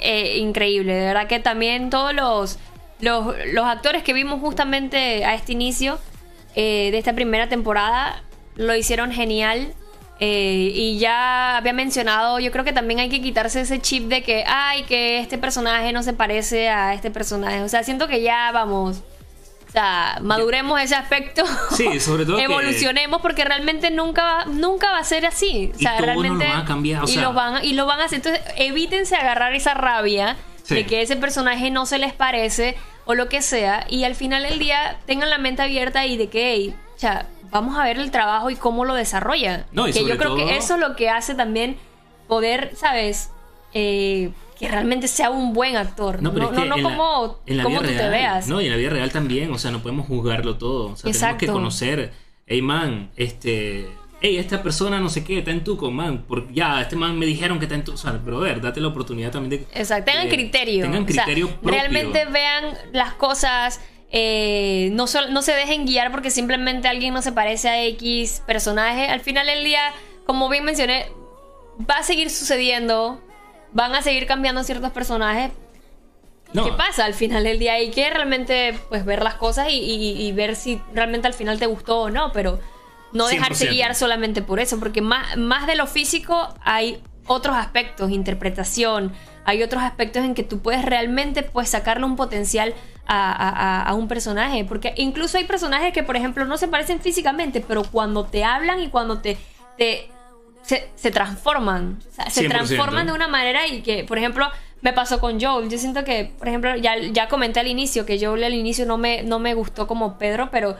eh, 0.00 0.38
increíble, 0.38 0.94
de 0.94 1.06
verdad 1.06 1.26
que 1.28 1.38
también 1.40 1.90
todos 1.90 2.12
los, 2.14 2.58
los, 3.00 3.34
los 3.52 3.64
actores 3.66 4.02
que 4.02 4.12
vimos 4.12 4.40
justamente 4.40 5.24
a 5.24 5.34
este 5.34 5.52
inicio 5.52 5.98
eh, 6.56 6.90
de 6.90 6.98
esta 6.98 7.12
primera 7.12 7.48
temporada 7.48 8.22
lo 8.56 8.74
hicieron 8.74 9.12
genial. 9.12 9.74
Eh, 10.20 10.70
y 10.74 10.98
ya 10.98 11.56
había 11.56 11.72
mencionado, 11.72 12.38
yo 12.38 12.52
creo 12.52 12.64
que 12.64 12.72
también 12.72 13.00
hay 13.00 13.08
que 13.08 13.20
quitarse 13.20 13.60
ese 13.62 13.80
chip 13.80 14.04
de 14.08 14.22
que, 14.22 14.44
ay, 14.46 14.84
que 14.84 15.18
este 15.18 15.38
personaje 15.38 15.92
no 15.92 16.02
se 16.02 16.12
parece 16.12 16.68
a 16.68 16.94
este 16.94 17.10
personaje. 17.10 17.62
O 17.62 17.68
sea, 17.68 17.82
siento 17.82 18.06
que 18.06 18.22
ya 18.22 18.50
vamos, 18.52 18.98
o 19.68 19.72
sea, 19.72 20.18
maduremos 20.22 20.80
ese 20.80 20.94
aspecto. 20.94 21.42
Sí, 21.76 21.98
sobre 21.98 22.24
todo 22.24 22.36
que- 22.38 22.44
Evolucionemos 22.44 23.20
porque 23.20 23.44
realmente 23.44 23.90
nunca 23.90 24.22
va, 24.24 24.44
nunca 24.46 24.92
va 24.92 24.98
a 24.98 25.04
ser 25.04 25.26
así. 25.26 25.72
O 25.74 25.76
Y 25.78 25.82
sea, 25.82 25.98
realmente. 26.00 26.46
van 26.46 26.60
a 26.60 26.64
cambiar, 26.64 27.02
o 27.02 27.08
y, 27.08 27.14
sea- 27.14 27.22
lo 27.22 27.32
van, 27.32 27.56
a- 27.56 27.64
y 27.64 27.72
lo 27.72 27.84
van 27.86 28.00
a 28.00 28.04
hacer. 28.04 28.18
Entonces, 28.24 28.40
evítense 28.56 29.16
agarrar 29.16 29.52
esa 29.54 29.74
rabia 29.74 30.36
Sí. 30.62 30.76
de 30.76 30.86
que 30.86 31.02
ese 31.02 31.16
personaje 31.16 31.70
no 31.72 31.84
se 31.86 31.98
les 31.98 32.12
parece 32.14 32.76
o 33.04 33.14
lo 33.14 33.28
que 33.28 33.42
sea. 33.42 33.84
Y 33.90 34.04
al 34.04 34.14
final 34.14 34.44
del 34.44 34.58
día 34.60 34.96
tengan 35.06 35.28
la 35.28 35.38
mente 35.38 35.60
abierta 35.60 36.06
y 36.06 36.16
de 36.16 36.28
que, 36.28 36.52
hey, 36.54 36.74
o 36.94 36.98
sea, 36.98 37.26
vamos 37.54 37.78
a 37.78 37.84
ver 37.84 37.98
el 37.98 38.10
trabajo 38.10 38.50
y 38.50 38.56
cómo 38.56 38.84
lo 38.84 38.94
desarrolla. 38.94 39.66
No, 39.72 39.86
y 39.88 39.92
que 39.92 40.00
yo 40.04 40.16
creo 40.18 40.34
todo- 40.34 40.36
que 40.46 40.56
eso 40.56 40.74
es 40.74 40.80
lo 40.80 40.96
que 40.96 41.08
hace 41.08 41.34
también 41.36 41.76
poder, 42.26 42.72
¿sabes? 42.74 43.30
Eh, 43.72 44.30
que 44.58 44.68
realmente 44.68 45.06
sea 45.08 45.30
un 45.30 45.52
buen 45.52 45.76
actor. 45.76 46.20
No, 46.22 46.32
pero 46.32 46.46
no, 46.50 46.52
es 46.52 46.62
que 46.62 46.68
no 46.68 46.74
como, 46.82 47.38
la 47.46 47.62
como 47.62 47.80
tú 47.80 47.86
te 47.88 48.08
veas. 48.08 48.48
No, 48.48 48.60
y 48.60 48.66
en 48.66 48.72
la 48.72 48.76
vida 48.76 48.90
real 48.90 49.10
también, 49.12 49.52
o 49.52 49.58
sea, 49.58 49.70
no 49.70 49.80
podemos 49.82 50.06
juzgarlo 50.06 50.56
todo. 50.58 50.92
O 50.92 50.96
sea, 50.96 51.10
tenemos 51.12 51.20
que 51.38 51.44
Exacto. 51.46 51.52
conocer, 51.52 52.12
hey 52.46 52.60
man, 52.62 53.10
este, 53.16 53.88
hey, 54.20 54.36
esta 54.38 54.62
persona 54.62 54.98
no 55.00 55.08
sé 55.08 55.22
qué, 55.24 55.38
está 55.38 55.50
en 55.52 55.62
Tuco, 55.64 55.90
man, 55.92 56.24
por, 56.26 56.52
ya, 56.52 56.80
este 56.80 56.96
man 56.96 57.16
me 57.18 57.26
dijeron 57.26 57.58
que 57.58 57.66
está 57.66 57.74
en 57.76 57.84
Tuco, 57.84 57.94
o 57.96 58.00
sea, 58.00 58.12
brother, 58.12 58.60
date 58.60 58.80
la 58.80 58.88
oportunidad 58.88 59.30
también 59.30 59.62
de... 59.62 59.78
Exacto, 59.80 60.10
tengan 60.10 60.28
de- 60.28 60.34
criterio. 60.34 60.82
Tengan 60.84 61.04
O 61.04 61.08
sea, 61.08 61.22
criterio 61.24 61.48
propio. 61.50 61.70
realmente 61.70 62.24
vean 62.26 62.64
las 62.92 63.12
cosas. 63.14 63.80
Eh, 64.16 64.90
no, 64.92 65.08
se 65.08 65.52
dejen 65.52 65.86
guiar 65.86 66.12
porque 66.12 66.30
simplemente 66.30 66.86
alguien 66.86 67.12
no 67.12 67.20
se 67.20 67.32
parece 67.32 67.68
a 67.68 67.82
X 67.84 68.42
personaje. 68.46 69.08
Al 69.08 69.18
final 69.20 69.46
del 69.48 69.64
día, 69.64 69.80
como 70.24 70.48
bien 70.48 70.62
mencioné, 70.64 71.06
va 71.90 71.96
a 71.96 72.02
seguir 72.04 72.30
sucediendo. 72.30 73.20
Van 73.72 73.92
a 73.92 74.02
seguir 74.02 74.26
cambiando 74.28 74.62
ciertos 74.62 74.92
personajes. 74.92 75.50
No, 76.52 76.64
¿Qué 76.64 76.72
pasa? 76.74 77.06
Al 77.06 77.14
final 77.14 77.42
del 77.42 77.58
día 77.58 77.72
hay 77.72 77.90
que 77.90 78.08
realmente 78.08 78.78
pues 78.88 79.04
ver 79.04 79.20
las 79.24 79.34
cosas 79.34 79.66
y, 79.70 79.78
y- 79.80 80.22
y 80.28 80.30
ver 80.30 80.54
si 80.54 80.80
realmente 80.92 81.26
al 81.26 81.34
final 81.34 81.58
te 81.58 81.66
gustó 81.66 82.02
o 82.02 82.10
no, 82.10 82.30
pero 82.30 82.60
no 83.10 83.26
dejarse 83.26 83.66
100%. 83.66 83.70
guiar 83.72 83.94
solamente 83.96 84.42
por 84.42 84.60
eso, 84.60 84.78
porque 84.78 85.00
más, 85.02 85.36
más 85.36 85.66
de 85.66 85.74
lo 85.74 85.88
físico 85.88 86.54
hay 86.62 87.02
otros 87.26 87.56
aspectos, 87.56 88.12
interpretación, 88.12 89.12
hay 89.44 89.64
otros 89.64 89.82
aspectos 89.82 90.22
en 90.24 90.34
que 90.36 90.44
tú 90.44 90.60
puedes 90.60 90.84
realmente 90.84 91.42
pues 91.42 91.68
sacarle 91.70 92.04
un 92.06 92.14
potencial 92.14 92.72
a, 93.06 93.82
a- 93.88 93.94
un 93.94 94.08
personaje, 94.08 94.64
porque 94.64 94.94
incluso 94.96 95.38
hay 95.38 95.44
personajes 95.44 95.92
que 95.92 96.02
por 96.02 96.16
ejemplo 96.16 96.44
no 96.44 96.56
se 96.56 96.68
parecen 96.68 97.00
físicamente, 97.00 97.60
pero 97.60 97.82
cuando 97.84 98.24
te 98.24 98.44
hablan 98.44 98.80
y 98.80 98.88
cuando 98.88 99.18
te... 99.20 99.36
te 99.76 100.10
se, 100.62 100.88
se 100.94 101.10
transforman, 101.10 101.98
o 102.08 102.10
sea, 102.14 102.30
se 102.30 102.46
100%. 102.46 102.48
transforman 102.48 103.06
de 103.06 103.12
una 103.12 103.28
manera 103.28 103.66
y 103.66 103.82
que, 103.82 104.02
por 104.04 104.16
ejemplo, 104.16 104.48
me 104.80 104.94
pasó 104.94 105.20
con 105.20 105.38
Joel. 105.38 105.68
Yo 105.68 105.76
siento 105.76 106.04
que, 106.04 106.32
por 106.38 106.48
ejemplo, 106.48 106.74
ya, 106.76 106.96
ya 106.96 107.28
comenté 107.28 107.60
al 107.60 107.66
inicio 107.66 108.06
que 108.06 108.18
Joel 108.18 108.44
al 108.44 108.54
inicio 108.54 108.86
no 108.86 108.96
me, 108.96 109.22
no 109.24 109.38
me 109.38 109.52
gustó 109.52 109.86
como 109.86 110.16
Pedro, 110.16 110.48
pero, 110.50 110.74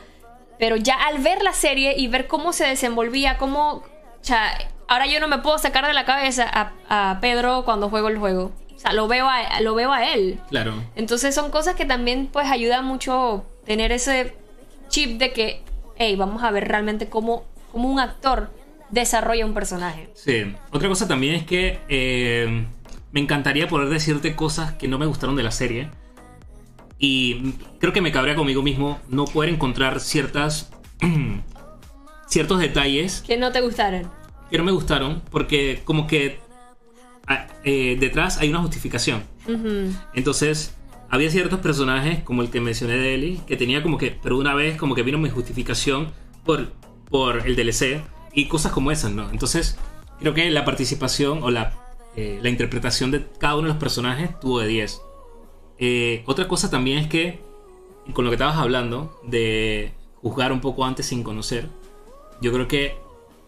pero 0.58 0.76
ya 0.76 0.94
al 0.94 1.18
ver 1.18 1.42
la 1.42 1.52
serie 1.52 1.96
y 1.98 2.08
ver 2.08 2.26
cómo 2.28 2.54
se 2.54 2.64
desenvolvía, 2.66 3.36
cómo, 3.36 3.72
o 3.74 3.84
sea, 4.22 4.56
ahora 4.88 5.04
yo 5.06 5.20
no 5.20 5.28
me 5.28 5.40
puedo 5.40 5.58
sacar 5.58 5.86
de 5.86 5.92
la 5.92 6.06
cabeza 6.06 6.48
a, 6.50 7.10
a 7.10 7.20
Pedro 7.20 7.66
cuando 7.66 7.90
juego 7.90 8.08
el 8.08 8.16
juego. 8.16 8.52
Sea, 8.84 8.92
lo 8.92 9.08
veo 9.08 9.28
a, 9.28 9.60
lo 9.60 9.74
veo 9.74 9.92
a 9.92 10.12
él. 10.12 10.38
Claro. 10.50 10.74
Entonces 10.94 11.34
son 11.34 11.50
cosas 11.50 11.74
que 11.74 11.84
también 11.86 12.28
pues 12.32 12.46
ayudan 12.48 12.84
mucho 12.84 13.44
tener 13.64 13.92
ese 13.92 14.34
chip 14.88 15.18
de 15.18 15.32
que, 15.32 15.62
hey, 15.96 16.14
vamos 16.16 16.42
a 16.42 16.50
ver 16.50 16.68
realmente 16.68 17.08
cómo, 17.08 17.44
cómo 17.72 17.90
un 17.90 17.98
actor 17.98 18.50
desarrolla 18.90 19.46
un 19.46 19.54
personaje. 19.54 20.10
Sí. 20.14 20.54
Otra 20.70 20.88
cosa 20.88 21.08
también 21.08 21.34
es 21.34 21.44
que 21.44 21.80
eh, 21.88 22.66
me 23.10 23.20
encantaría 23.20 23.66
poder 23.68 23.88
decirte 23.88 24.36
cosas 24.36 24.72
que 24.74 24.86
no 24.86 24.98
me 24.98 25.06
gustaron 25.06 25.34
de 25.34 25.42
la 25.42 25.50
serie. 25.50 25.90
Y 26.98 27.52
creo 27.80 27.92
que 27.92 28.00
me 28.00 28.12
cabría 28.12 28.34
conmigo 28.36 28.62
mismo 28.62 29.00
no 29.08 29.24
poder 29.24 29.50
encontrar 29.50 29.98
ciertas 30.00 30.70
ciertos 32.26 32.58
detalles 32.60 33.22
Que 33.26 33.36
no 33.36 33.52
te 33.52 33.60
gustaron. 33.60 34.10
que 34.50 34.58
no 34.58 34.64
me 34.64 34.72
gustaron 34.72 35.22
porque 35.30 35.82
como 35.84 36.06
que 36.06 36.38
eh, 37.64 37.96
detrás 37.98 38.38
hay 38.38 38.50
una 38.50 38.60
justificación. 38.60 39.22
Entonces, 40.14 40.74
había 41.10 41.30
ciertos 41.30 41.60
personajes, 41.60 42.22
como 42.22 42.42
el 42.42 42.50
que 42.50 42.60
mencioné 42.60 42.94
de 42.94 43.14
Ellie, 43.14 43.40
que 43.46 43.56
tenía 43.56 43.82
como 43.82 43.98
que, 43.98 44.18
pero 44.22 44.38
una 44.38 44.54
vez 44.54 44.76
como 44.76 44.94
que 44.94 45.02
vino 45.02 45.18
mi 45.18 45.30
justificación 45.30 46.12
por, 46.44 46.72
por 47.08 47.46
el 47.46 47.56
DLC 47.56 48.02
y 48.32 48.46
cosas 48.46 48.72
como 48.72 48.90
esas, 48.90 49.12
¿no? 49.12 49.30
Entonces, 49.30 49.78
creo 50.18 50.34
que 50.34 50.50
la 50.50 50.64
participación 50.64 51.42
o 51.42 51.50
la, 51.50 51.72
eh, 52.16 52.38
la 52.42 52.48
interpretación 52.48 53.10
de 53.10 53.26
cada 53.38 53.54
uno 53.54 53.64
de 53.64 53.68
los 53.68 53.78
personajes 53.78 54.38
tuvo 54.40 54.60
de 54.60 54.66
10. 54.66 55.00
Eh, 55.78 56.22
otra 56.26 56.48
cosa 56.48 56.70
también 56.70 56.98
es 56.98 57.06
que, 57.08 57.40
con 58.12 58.24
lo 58.24 58.30
que 58.30 58.36
estabas 58.36 58.56
hablando, 58.56 59.20
de 59.24 59.92
juzgar 60.16 60.52
un 60.52 60.60
poco 60.60 60.84
antes 60.84 61.06
sin 61.06 61.22
conocer, 61.22 61.68
yo 62.40 62.52
creo 62.52 62.68
que 62.68 62.96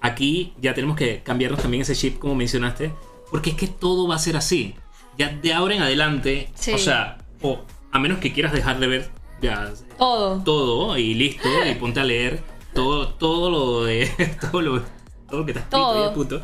aquí 0.01 0.55
ya 0.61 0.75
tenemos 0.75 0.97
que 0.97 1.23
cambiarnos 1.23 1.61
también 1.61 1.83
ese 1.83 1.95
chip, 1.95 2.19
como 2.19 2.35
mencionaste, 2.35 2.93
porque 3.37 3.51
es 3.51 3.57
que 3.57 3.67
todo 3.69 4.09
va 4.09 4.15
a 4.15 4.19
ser 4.19 4.35
así. 4.35 4.75
Ya 5.19 5.29
de 5.29 5.53
ahora 5.53 5.75
en 5.75 5.83
adelante, 5.83 6.49
Sí. 6.55 6.73
o 6.73 6.79
sea, 6.79 7.19
o 7.43 7.61
a 7.93 7.99
menos 7.99 8.17
que 8.19 8.33
quieras 8.33 8.55
dejar 8.55 8.81
de 8.81 8.87
ver 8.87 9.11
ya 9.43 9.75
Todo. 9.99 10.43
todo 10.43 10.97
y 10.97 11.13
listo, 11.13 11.47
y 11.71 11.75
ponte 11.75 12.01
a 12.01 12.05
leer 12.05 12.43
todo, 12.73 13.09
todo 13.09 13.51
lo 13.51 13.85
de 13.85 14.07
todo 14.51 14.63
lo, 14.63 14.81
todo 15.29 15.41
lo 15.41 15.45
que 15.45 15.51
está 15.53 15.61
escrito 15.65 15.77
Todo. 15.93 16.11
y 16.11 16.15
punto. 16.15 16.43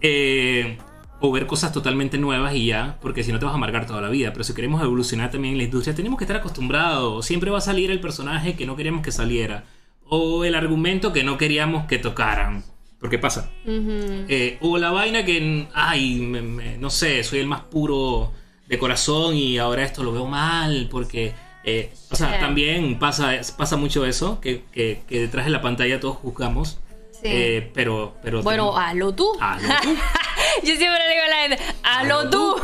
Eh, 0.00 0.78
o 1.18 1.32
ver 1.32 1.48
cosas 1.48 1.72
totalmente 1.72 2.18
nuevas 2.18 2.54
y 2.54 2.66
ya, 2.66 2.98
porque 3.02 3.24
si 3.24 3.32
no 3.32 3.40
te 3.40 3.44
vas 3.44 3.50
a 3.52 3.56
amargar 3.56 3.84
toda 3.88 4.00
la 4.00 4.08
vida. 4.08 4.30
Pero 4.32 4.44
si 4.44 4.54
queremos 4.54 4.80
evolucionar 4.80 5.32
también 5.32 5.54
en 5.54 5.58
la 5.58 5.64
industria, 5.64 5.92
tenemos 5.92 6.18
que 6.18 6.24
estar 6.24 6.36
acostumbrados. 6.36 7.26
Siempre 7.26 7.50
va 7.50 7.58
a 7.58 7.62
salir 7.62 7.90
el 7.90 7.98
personaje 8.00 8.54
que 8.54 8.64
no 8.64 8.76
queríamos 8.76 9.02
que 9.02 9.10
saliera. 9.10 9.64
O 10.08 10.44
el 10.44 10.54
argumento 10.54 11.12
que 11.12 11.24
no 11.24 11.36
queríamos 11.36 11.86
que 11.86 11.98
tocaran. 11.98 12.62
Porque 13.00 13.18
pasa. 13.18 13.50
Ujú. 13.64 14.24
Eh, 14.28 14.58
o 14.60 14.76
la 14.78 14.90
vaina 14.90 15.24
que, 15.24 15.66
ay, 15.74 16.16
me- 16.16 16.42
me- 16.42 16.78
no 16.78 16.90
sé, 16.90 17.22
soy 17.22 17.38
el 17.38 17.46
más 17.46 17.60
puro 17.60 18.32
de 18.66 18.78
corazón 18.78 19.36
y 19.36 19.58
ahora 19.58 19.84
esto 19.84 20.02
lo 20.02 20.12
veo 20.12 20.26
mal 20.26 20.88
porque, 20.90 21.32
eh, 21.64 21.92
o 22.10 22.16
sea, 22.16 22.34
Sí. 22.34 22.40
también 22.40 22.98
pasa, 22.98 23.32
pasa 23.56 23.76
mucho 23.76 24.04
eso, 24.04 24.40
que, 24.40 24.64
que- 24.72 25.00
que 25.08 25.20
detrás 25.20 25.44
de 25.44 25.52
la 25.52 25.62
pantalla 25.62 26.00
todos 26.00 26.16
juzgamos, 26.16 26.78
Sí. 27.12 27.20
eh, 27.24 27.70
pero, 27.72 28.16
pero... 28.22 28.42
bueno, 28.42 28.64
tenemos- 28.72 28.84
hazlo 28.90 29.14
tú. 29.14 29.32
Hazlo 29.40 29.68
tú. 29.82 29.88
Yo 30.64 30.76
siempre 30.76 30.98
le 30.98 31.12
digo 31.14 31.24
a 31.24 31.28
la 31.28 31.36
gente, 31.48 31.58
hazlo 31.84 32.18
Hazlo 32.18 32.30
tú. 32.30 32.56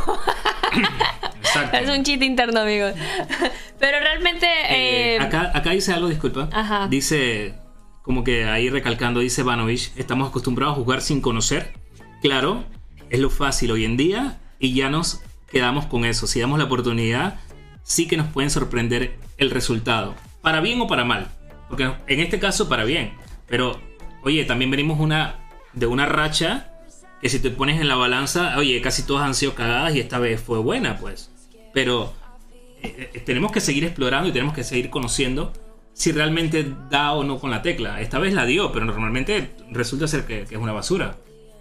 Exacto. 1.44 1.76
es 1.76 1.88
un 1.90 2.02
chiste 2.04 2.24
interno, 2.24 2.60
amigos. 2.60 2.92
Pero 3.78 3.98
realmente... 4.00 4.46
Eh, 4.46 5.16
eh, 5.16 5.20
acá, 5.20 5.50
acá 5.54 5.70
dice 5.70 5.92
algo, 5.92 6.08
disculpa. 6.08 6.48
Ajá. 6.52 6.86
Dice, 6.88 7.54
como 8.04 8.22
que 8.22 8.44
ahí 8.44 8.68
recalcando, 8.68 9.20
dice 9.20 9.42
Vanovich, 9.42 9.90
estamos 9.96 10.28
acostumbrados 10.28 10.74
a 10.74 10.80
jugar 10.80 11.00
sin 11.00 11.22
conocer. 11.22 11.72
Claro, 12.20 12.62
es 13.08 13.18
lo 13.18 13.30
fácil 13.30 13.70
hoy 13.70 13.86
en 13.86 13.96
día 13.96 14.40
y 14.58 14.74
ya 14.74 14.90
nos 14.90 15.22
quedamos 15.50 15.86
con 15.86 16.04
eso. 16.04 16.26
Si 16.26 16.38
damos 16.38 16.58
la 16.58 16.66
oportunidad, 16.66 17.40
sí 17.82 18.06
que 18.06 18.18
nos 18.18 18.28
pueden 18.28 18.50
sorprender 18.50 19.16
el 19.38 19.50
resultado. 19.50 20.14
Para 20.42 20.60
bien 20.60 20.82
o 20.82 20.86
para 20.86 21.06
mal. 21.06 21.30
Porque 21.70 21.90
en 22.06 22.20
este 22.20 22.38
caso, 22.38 22.68
para 22.68 22.84
bien. 22.84 23.14
Pero, 23.48 23.80
oye, 24.22 24.44
también 24.44 24.70
venimos 24.70 25.00
una, 25.00 25.36
de 25.72 25.86
una 25.86 26.04
racha 26.04 26.74
que 27.22 27.30
si 27.30 27.38
te 27.38 27.48
pones 27.48 27.80
en 27.80 27.88
la 27.88 27.96
balanza, 27.96 28.58
oye, 28.58 28.82
casi 28.82 29.04
todas 29.04 29.24
han 29.24 29.34
sido 29.34 29.54
cagadas 29.54 29.94
y 29.94 30.00
esta 30.00 30.18
vez 30.18 30.42
fue 30.42 30.58
buena, 30.58 30.98
pues. 30.98 31.30
Pero 31.72 32.12
eh, 32.82 33.10
eh, 33.14 33.20
tenemos 33.20 33.50
que 33.50 33.62
seguir 33.62 33.84
explorando 33.84 34.28
y 34.28 34.32
tenemos 34.32 34.52
que 34.52 34.62
seguir 34.62 34.90
conociendo 34.90 35.54
si 35.94 36.12
realmente 36.12 36.66
da 36.90 37.12
o 37.14 37.24
no 37.24 37.38
con 37.38 37.50
la 37.50 37.62
tecla. 37.62 38.00
Esta 38.02 38.18
vez 38.18 38.34
la 38.34 38.44
dio, 38.44 38.70
pero 38.72 38.84
normalmente 38.84 39.52
resulta 39.70 40.06
ser 40.06 40.26
que, 40.26 40.42
es 40.42 40.52
una 40.52 40.72
basura. 40.72 41.16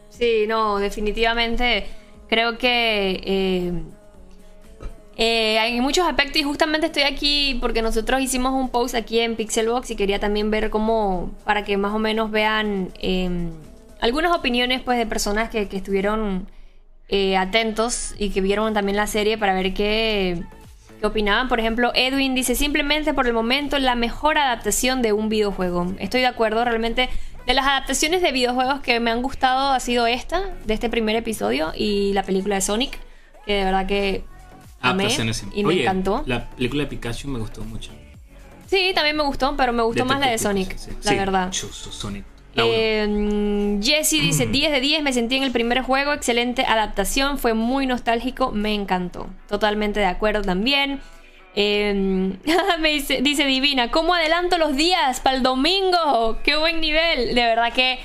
Sí, 0.10 0.46
no, 0.48 0.78
definitivamente 0.80 1.86
creo 2.28 2.58
que 2.58 3.22
eh, 3.24 3.74
eh, 5.16 5.60
hay 5.60 5.80
muchos 5.80 6.08
aspectos 6.08 6.38
y 6.38 6.44
justamente 6.44 6.88
estoy 6.88 7.04
aquí 7.04 7.58
porque 7.62 7.82
nosotros 7.82 8.20
hicimos 8.22 8.54
un 8.54 8.70
post 8.70 8.96
aquí 8.96 9.20
en 9.20 9.36
Pixelbox 9.36 9.92
y 9.92 9.96
quería 9.96 10.20
también 10.20 10.52
ver 10.52 10.70
cómo, 10.70 11.32
para 11.46 11.64
que 11.64 11.78
más 11.78 11.94
o 11.94 12.00
menos 12.00 12.32
vean 12.32 12.92
eh, 13.00 13.30
algunas 14.02 14.36
opiniones 14.36 14.82
pues 14.82 14.98
de 14.98 15.06
personas 15.06 15.50
que, 15.50 15.70
que 15.70 15.78
estuvieron 15.78 16.48
eh, 17.10 17.38
atentos 17.38 18.16
y 18.18 18.32
que 18.32 18.42
vieron 18.42 18.74
también 18.74 18.96
la 18.96 19.06
serie 19.06 19.38
para 19.38 19.54
ver 19.54 19.74
qué, 19.74 20.42
qué 21.04 21.08
opinaban. 21.08 21.50
Por 21.50 21.60
ejemplo, 21.60 21.92
Edwin 21.96 22.34
dice 22.34 22.56
simplemente 22.56 23.14
por 23.14 23.28
el 23.28 23.34
momento 23.34 23.78
la 23.78 23.94
mejor 23.96 24.38
adaptación 24.38 25.02
de 25.02 25.12
un 25.12 25.28
videojuego. 25.28 25.94
Estoy 26.00 26.22
de 26.22 26.28
acuerdo, 26.28 26.64
realmente 26.64 27.10
de 27.46 27.54
las 27.54 27.68
adaptaciones 27.68 28.22
de 28.22 28.32
videojuegos 28.32 28.80
que 28.80 29.02
me 29.02 29.12
han 29.12 29.22
gustado 29.22 29.74
ha 29.74 29.80
sido 29.82 30.08
esta, 30.08 30.42
de 30.66 30.74
este 30.74 30.90
primer 30.90 31.18
episodio 31.18 31.74
y 31.76 32.14
la 32.14 32.24
película 32.24 32.56
de 32.56 32.62
Sonic, 32.62 32.98
que 33.46 33.54
de 33.54 33.66
verdad 33.66 33.86
que 33.86 34.24
amé 34.80 35.10
y 35.54 35.64
me 35.64 35.70
Oye, 35.70 35.82
encantó. 35.82 36.24
La 36.26 36.50
película 36.52 36.84
de 36.84 36.90
Pikachu 36.90 37.28
me 37.28 37.40
gustó 37.40 37.66
mucho. 37.66 37.92
Sí, 38.68 38.94
también 38.96 39.18
me 39.18 39.24
gustó, 39.24 39.58
pero 39.58 39.74
me 39.74 39.84
gustó 39.84 40.06
más 40.06 40.22
la 40.22 40.28
de 40.30 40.38
Sonic, 40.38 40.70
Pikachu, 40.70 40.90
sí. 40.92 40.98
la 41.04 41.12
Sí, 41.12 41.18
verdad. 41.18 41.52
chuzo, 41.52 41.92
Sonic. 41.92 42.24
Eh, 42.56 43.80
Jesse 43.82 44.22
dice 44.22 44.46
10 44.46 44.72
de 44.72 44.80
10, 44.80 45.04
me 45.04 45.14
sentí 45.14 45.36
en 45.36 45.44
el 45.44 45.52
primer 45.52 45.82
juego, 45.82 46.14
excelente 46.14 46.66
adaptación, 46.66 47.40
fue 47.40 47.54
muy 47.54 47.88
nostálgico, 47.88 48.52
me 48.52 48.74
encantó. 48.74 49.28
Totalmente 49.48 50.00
de 50.00 50.06
acuerdo 50.06 50.42
también. 50.42 51.02
Me 51.56 52.90
dice, 52.90 53.22
dice 53.22 53.46
Divina, 53.46 53.92
¿cómo 53.92 54.16
adelanto 54.16 54.58
los 54.58 54.76
días 54.76 55.20
para 55.20 55.38
el 55.38 55.44
domingo? 55.44 56.40
¡Qué 56.44 56.56
buen 56.56 56.82
nivel! 56.82 57.36
De 57.36 57.44
verdad 57.44 57.72
que 57.72 58.00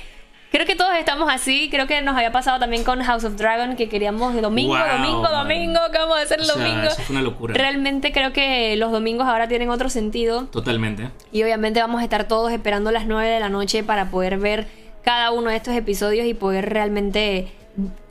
creo 0.51 0.65
que 0.65 0.75
todos 0.75 0.91
estamos 0.97 1.29
así. 1.31 1.69
Creo 1.69 1.87
que 1.87 2.01
nos 2.01 2.15
había 2.15 2.31
pasado 2.31 2.59
también 2.59 2.83
con 2.83 3.01
House 3.03 3.23
of 3.23 3.35
Dragon 3.35 3.75
que 3.75 3.89
queríamos 3.89 4.33
de 4.33 4.41
domingo, 4.41 4.75
Wow, 4.75 4.97
domingo, 4.97 5.21
man. 5.23 5.31
domingo. 5.47 5.79
¿Qué 5.91 5.97
vamos 5.97 6.17
a 6.17 6.21
hacer 6.21 6.39
el 6.39 6.49
O 6.49 6.53
sea, 6.53 6.55
domingo? 6.55 6.87
eso 6.87 7.01
fue 7.03 7.15
una 7.15 7.23
locura. 7.23 7.53
Realmente 7.53 8.11
creo 8.11 8.33
que 8.33 8.75
los 8.77 8.91
domingos 8.91 9.27
ahora 9.27 9.47
tienen 9.47 9.69
otro 9.69 9.89
sentido. 9.89 10.45
Totalmente. 10.45 11.09
Y 11.31 11.43
obviamente 11.43 11.79
vamos 11.81 12.01
a 12.01 12.03
estar 12.03 12.27
todos 12.27 12.51
esperando 12.51 12.91
las 12.91 13.05
9 13.05 13.27
de 13.29 13.39
la 13.39 13.49
noche 13.49 13.83
para 13.83 14.09
poder 14.11 14.37
ver 14.37 14.67
cada 15.03 15.31
uno 15.31 15.49
de 15.49 15.55
estos 15.55 15.73
episodios 15.75 16.25
y 16.27 16.33
poder 16.33 16.69
realmente 16.69 17.47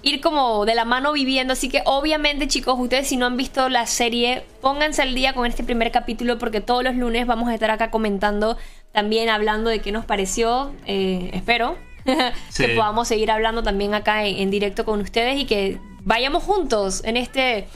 ir 0.03 0.21
como 0.23 0.65
de 0.65 0.75
la 0.75 0.85
mano 0.87 1.13
viviendo. 1.13 1.53
Así 1.53 1.69
que 1.69 1.83
obviamente 1.85 2.49
chicos, 2.49 2.77
ustedes 2.79 3.07
si 3.09 3.17
no 3.17 3.27
han 3.27 3.37
visto 3.37 3.69
la 3.69 3.85
serie, 3.87 4.45
pónganse 4.63 5.03
al 5.03 5.15
día 5.15 5.35
con 5.35 5.45
este 5.47 5.63
primer 5.65 5.91
capítulo 5.93 6.39
porque 6.39 6.61
todos 6.63 6.83
los 6.83 6.95
lunes 6.95 7.27
vamos 7.27 7.51
a 7.51 7.55
estar 7.55 7.71
acá 7.71 7.91
comentando, 7.91 8.57
también 8.93 9.29
hablando 9.29 9.69
de 9.69 9.81
qué 9.81 9.93
nos 9.93 10.07
pareció, 10.07 10.73
eh, 10.87 11.31
espero. 11.35 11.77
Sí. 12.49 12.67
que 12.67 12.75
podamos 12.75 13.09
seguir 13.09 13.31
hablando 13.31 13.63
también 13.63 13.95
acá 13.95 14.25
en, 14.25 14.37
en 14.37 14.51
directo 14.51 14.85
con 14.85 15.01
ustedes 15.01 15.39
y 15.39 15.45
que 15.45 15.79
vayamos 16.05 16.43
juntos 16.43 17.03
en 17.05 17.17
este 17.17 17.69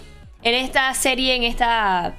en 0.42 0.54
esta 0.54 0.92
serie 0.94 1.36
en 1.36 1.42
esta 1.44 2.14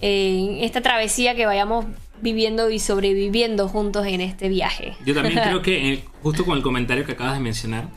en 0.00 0.62
esta 0.62 0.82
travesía 0.82 1.34
que 1.34 1.46
vayamos 1.46 1.86
viviendo 2.20 2.70
y 2.70 2.78
sobreviviendo 2.78 3.68
juntos 3.68 4.06
en 4.06 4.20
este 4.20 4.48
viaje 4.48 4.94
Yo 5.04 5.14
también 5.14 5.38
creo 5.42 5.62
que, 5.62 5.92
eh, 5.92 6.04
justo 6.22 6.44
con 6.44 6.56
el 6.56 6.62
comentario 6.62 7.04
que 7.04 7.12
acabas 7.12 7.34
de 7.34 7.40
mencionar, 7.40 7.88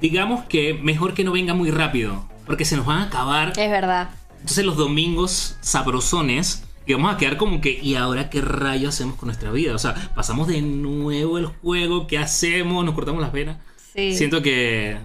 digamos 0.00 0.44
que 0.44 0.74
mejor 0.74 1.14
que 1.14 1.24
no 1.24 1.32
venga 1.32 1.54
muy 1.54 1.70
rápido, 1.70 2.28
porque 2.46 2.64
se 2.64 2.76
nos 2.76 2.86
van 2.86 2.98
a 2.98 3.04
acabar. 3.04 3.52
es 3.58 3.70
verdad 3.70 4.10
Entonces 4.40 4.64
los 4.64 4.76
domingos 4.76 5.56
sabrosones 5.60 6.64
y 6.86 6.92
vamos 6.94 7.14
a 7.14 7.18
quedar 7.18 7.36
como 7.36 7.60
que, 7.60 7.70
¿y 7.70 7.94
ahora 7.94 8.30
qué 8.30 8.40
rayo 8.40 8.88
hacemos 8.88 9.16
con 9.16 9.28
nuestra 9.28 9.50
vida? 9.50 9.74
O 9.74 9.78
sea, 9.78 9.94
pasamos 10.14 10.48
de 10.48 10.62
nuevo 10.62 11.38
el 11.38 11.46
juego, 11.46 12.06
¿qué 12.06 12.18
hacemos? 12.18 12.84
Nos 12.84 12.94
cortamos 12.94 13.20
las 13.20 13.32
venas. 13.32 13.58
sí 13.94 14.16
Siento 14.16 14.42
que 14.42 14.98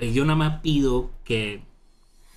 yo 0.00 0.24
nada 0.24 0.36
más 0.36 0.60
pido 0.60 1.10
que, 1.24 1.60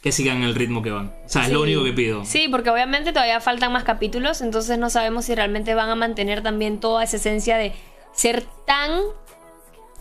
que 0.01 0.11
sigan 0.11 0.43
el 0.43 0.53
ritmo 0.53 0.83
que 0.83 0.91
van. 0.91 1.07
O 1.25 1.29
sea, 1.29 1.45
es 1.45 1.51
lo 1.51 1.63
único 1.63 1.83
que 1.83 1.93
pido. 1.93 2.25
Sí, 2.25 2.47
porque 2.49 2.69
obviamente 2.69 3.11
todavía 3.11 3.41
faltan 3.41 3.71
más 3.71 3.83
capítulos, 3.83 4.41
entonces 4.41 4.77
no 4.77 4.89
sabemos 4.89 5.25
si 5.25 5.33
realmente 5.33 5.73
van 5.73 5.89
a 5.89 5.95
mantener 5.95 6.43
también 6.43 6.79
toda 6.79 7.03
esa 7.03 7.17
esencia 7.17 7.57
de 7.57 7.73
ser 8.13 8.45
tan 8.67 9.01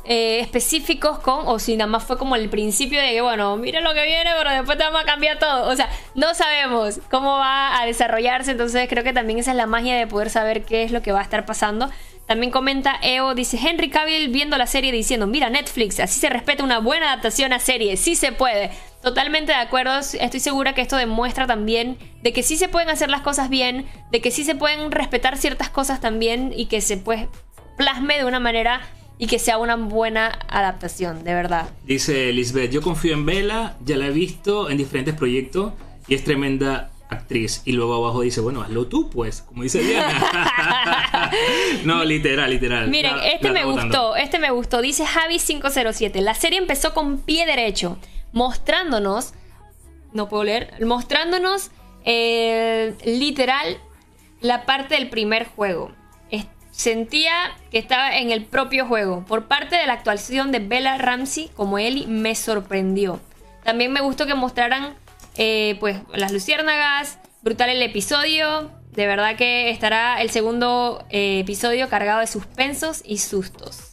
eh, 0.07 0.41
específicos 0.41 1.19
con, 1.19 1.47
o 1.47 1.59
si 1.59 1.77
nada 1.77 1.91
más 1.91 2.05
fue 2.05 2.19
como 2.19 2.37
el 2.37 2.51
principio 2.51 3.01
de 3.01 3.13
que, 3.13 3.21
bueno, 3.23 3.57
mira 3.57 3.81
lo 3.81 3.95
que 3.95 4.05
viene, 4.05 4.31
pero 4.37 4.51
después 4.51 4.77
te 4.77 4.85
vamos 4.85 5.03
a 5.03 5.05
cambiar 5.05 5.39
todo. 5.39 5.71
O 5.71 5.77
sea, 5.77 5.89
no 6.15 6.35
sabemos 6.35 7.01
cómo 7.11 7.39
va 7.39 7.81
a 7.81 7.87
desarrollarse, 7.87 8.51
entonces 8.51 8.89
creo 8.89 9.03
que 9.03 9.13
también 9.13 9.39
esa 9.39 9.53
es 9.53 9.57
la 9.57 9.67
magia 9.67 9.97
de 9.97 10.07
poder 10.07 10.29
saber 10.29 10.65
qué 10.65 10.83
es 10.83 10.91
lo 10.91 11.03
que 11.03 11.13
va 11.13 11.21
a 11.21 11.23
estar 11.23 11.47
pasando. 11.47 11.91
También 12.27 12.51
comenta 12.51 12.99
EO, 13.03 13.35
dice 13.35 13.59
Henry 13.63 13.91
Cavill 13.91 14.29
viendo 14.29 14.57
la 14.57 14.67
serie 14.67 14.93
diciendo, 14.93 15.27
mira 15.27 15.51
Netflix, 15.51 16.01
así 16.01 16.21
se 16.21 16.31
respeta 16.31 16.65
una 16.65 16.79
buena 16.79 17.09
adaptación 17.09 17.53
a 17.53 17.59
serie, 17.59 17.97
sí 17.99 18.15
se 18.15 18.33
puede. 18.33 18.71
Totalmente 19.03 19.53
de 19.53 19.59
acuerdo, 19.59 19.99
estoy 19.99 20.41
segura 20.41 20.75
que 20.75 20.81
esto 20.81 20.97
demuestra 20.97 21.47
también 21.47 21.99
de 22.23 22.33
que 22.33 22.43
sí 22.43 22.57
se 22.57 22.69
pueden 22.69 22.89
hacer 22.89 23.11
las 23.11 23.21
cosas 23.21 23.51
bien, 23.51 23.87
de 24.11 24.23
que 24.23 24.31
sí 24.31 24.45
se 24.45 24.55
pueden 24.55 24.91
respetar 24.91 25.37
ciertas 25.37 25.69
cosas 25.69 26.01
también 26.01 26.53
y 26.57 26.67
que 26.67 26.81
se 26.81 26.97
pues 26.97 27.27
plasme 27.77 28.17
de 28.17 28.25
una 28.25 28.41
manera 28.41 28.81
y 29.19 29.27
que 29.27 29.39
sea 29.39 29.59
una 29.59 29.77
buena 29.77 30.39
adaptación, 30.49 31.25
de 31.25 31.35
verdad. 31.35 31.69
Dice 31.85 32.33
Lisbeth, 32.33 32.71
yo 32.71 32.83
confío 32.83 33.15
en 33.15 33.27
Bella, 33.27 33.77
ya 33.85 33.97
la 33.97 34.07
he 34.07 34.11
visto 34.11 34.71
en 34.71 34.77
diferentes 34.77 35.15
proyectos 35.15 35.73
y 36.09 36.15
es 36.15 36.25
tremenda 36.25 36.91
actriz. 37.09 37.63
Y 37.65 37.73
luego 37.73 37.95
abajo 37.95 38.23
dice, 38.23 38.41
bueno, 38.41 38.63
hazlo 38.63 38.87
tú, 38.87 39.11
pues, 39.11 39.43
como 39.43 39.63
dice 39.63 39.81
Diana. 39.81 41.31
no, 41.85 42.05
literal, 42.05 42.51
literal. 42.51 42.89
Miren, 42.89 43.15
este 43.25 43.51
me 43.51 43.65
gustó, 43.65 44.17
este 44.17 44.39
me 44.39 44.51
gustó. 44.51 44.83
Dice 44.83 45.05
Javi507, 45.05 46.21
la 46.21 46.35
serie 46.35 46.59
empezó 46.59 46.93
con 46.95 47.19
pie 47.19 47.47
derecho, 47.47 47.99
mostrándonos, 48.33 49.35
no 50.13 50.29
puedo 50.29 50.45
leer, 50.45 50.75
mostrándonos 50.85 51.71
eh, 52.05 52.95
literal 53.05 53.79
la 54.41 54.67
parte 54.67 54.95
del 54.97 55.09
primer 55.09 55.47
juego. 55.47 55.93
Sentía 56.77 57.57
que 57.71 57.79
estaba 57.79 58.19
en 58.19 58.33
el 58.33 58.45
propio 58.45 58.85
juego. 58.85 59.25
Por 59.29 59.47
parte 59.47 59.77
de 59.77 59.87
la 59.87 59.93
actuación 59.93 60.51
de 60.51 60.59
Bella 60.59 60.99
Ramsey 60.99 61.49
como 61.55 61.79
Ellie 61.79 62.09
me 62.09 62.35
sorprendió. 62.35 63.21
También 63.63 63.93
me 63.93 64.01
gustó 64.01 64.27
que 64.27 64.35
mostraran 64.35 64.97
eh, 65.37 65.77
pues 65.79 65.99
las 66.13 66.33
luciérnagas, 66.33 67.21
brutal 67.43 67.71
el 67.71 67.81
episodio. 67.81 68.73
De 68.91 69.07
verdad 69.07 69.37
que 69.37 69.71
estará 69.71 70.21
el 70.21 70.31
segundo 70.31 71.07
eh, 71.11 71.39
episodio 71.39 71.89
cargado 71.89 72.19
de 72.19 72.27
suspensos 72.27 73.03
y 73.05 73.19
sustos. 73.19 73.93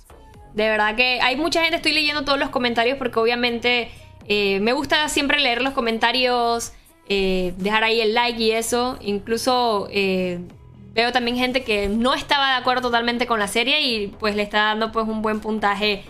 De 0.55 0.67
verdad 0.67 0.95
que 0.95 1.21
hay 1.21 1.35
mucha 1.35 1.61
gente, 1.61 1.75
estoy 1.75 1.93
leyendo 1.93 2.25
todos 2.25 2.39
los 2.39 2.49
comentarios 2.49 2.97
porque 2.97 3.19
obviamente 3.19 3.91
eh, 4.27 4.59
me 4.59 4.73
gusta 4.73 5.07
siempre 5.07 5.39
leer 5.39 5.61
los 5.61 5.73
comentarios, 5.73 6.73
dejar 7.07 7.83
ahí 7.83 8.01
el 8.01 8.15
like 8.15 8.41
y 8.41 8.51
eso. 8.51 8.97
Incluso 9.01 9.87
veo 10.93 11.11
también 11.11 11.37
gente 11.37 11.63
que 11.63 11.87
no 11.87 12.13
estaba 12.13 12.51
de 12.51 12.55
acuerdo 12.55 12.83
totalmente 12.83 13.25
con 13.27 13.39
la 13.39 13.47
serie 13.47 13.81
y 13.81 14.07
pues 14.07 14.35
le 14.35 14.43
está 14.43 14.63
dando 14.65 14.91
pues 14.91 15.07
un 15.07 15.21
buen 15.21 15.39
puntaje 15.39 16.03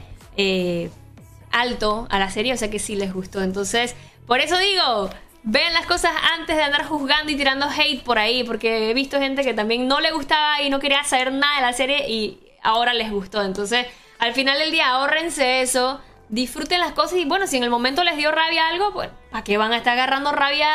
alto 1.51 2.07
a 2.09 2.19
la 2.19 2.29
serie, 2.29 2.53
o 2.53 2.57
sea 2.57 2.69
que 2.69 2.79
sí 2.79 2.95
les 2.95 3.13
gustó. 3.13 3.41
Entonces, 3.41 3.95
por 4.25 4.39
eso 4.39 4.57
digo, 4.57 5.09
vean 5.43 5.73
las 5.73 5.85
cosas 5.85 6.11
antes 6.37 6.55
de 6.55 6.63
andar 6.63 6.85
juzgando 6.85 7.31
y 7.31 7.35
tirando 7.35 7.67
hate 7.67 8.03
por 8.03 8.17
ahí, 8.17 8.43
porque 8.43 8.89
he 8.89 8.93
visto 8.93 9.19
gente 9.19 9.43
que 9.43 9.53
también 9.53 9.87
no 9.87 9.99
le 9.99 10.11
gustaba 10.11 10.61
y 10.61 10.69
no 10.69 10.79
quería 10.79 11.03
saber 11.03 11.31
nada 11.31 11.57
de 11.57 11.61
la 11.61 11.73
serie 11.73 12.09
y 12.09 12.39
ahora 12.63 12.93
les 12.93 13.11
gustó. 13.11 13.43
Entonces, 13.43 13.85
al 14.19 14.33
final 14.33 14.57
del 14.59 14.71
día, 14.71 14.89
ahorrense 14.89 15.61
eso, 15.61 15.99
disfruten 16.29 16.79
las 16.79 16.93
cosas 16.93 17.19
y 17.19 17.25
bueno, 17.25 17.47
si 17.47 17.57
en 17.57 17.63
el 17.63 17.69
momento 17.69 18.03
les 18.03 18.17
dio 18.17 18.31
rabia 18.31 18.67
algo, 18.69 18.93
pues, 18.93 19.09
¿para 19.29 19.43
qué 19.43 19.57
van 19.57 19.73
a 19.73 19.77
estar 19.77 19.93
agarrando 19.93 20.31
rabia 20.31 20.67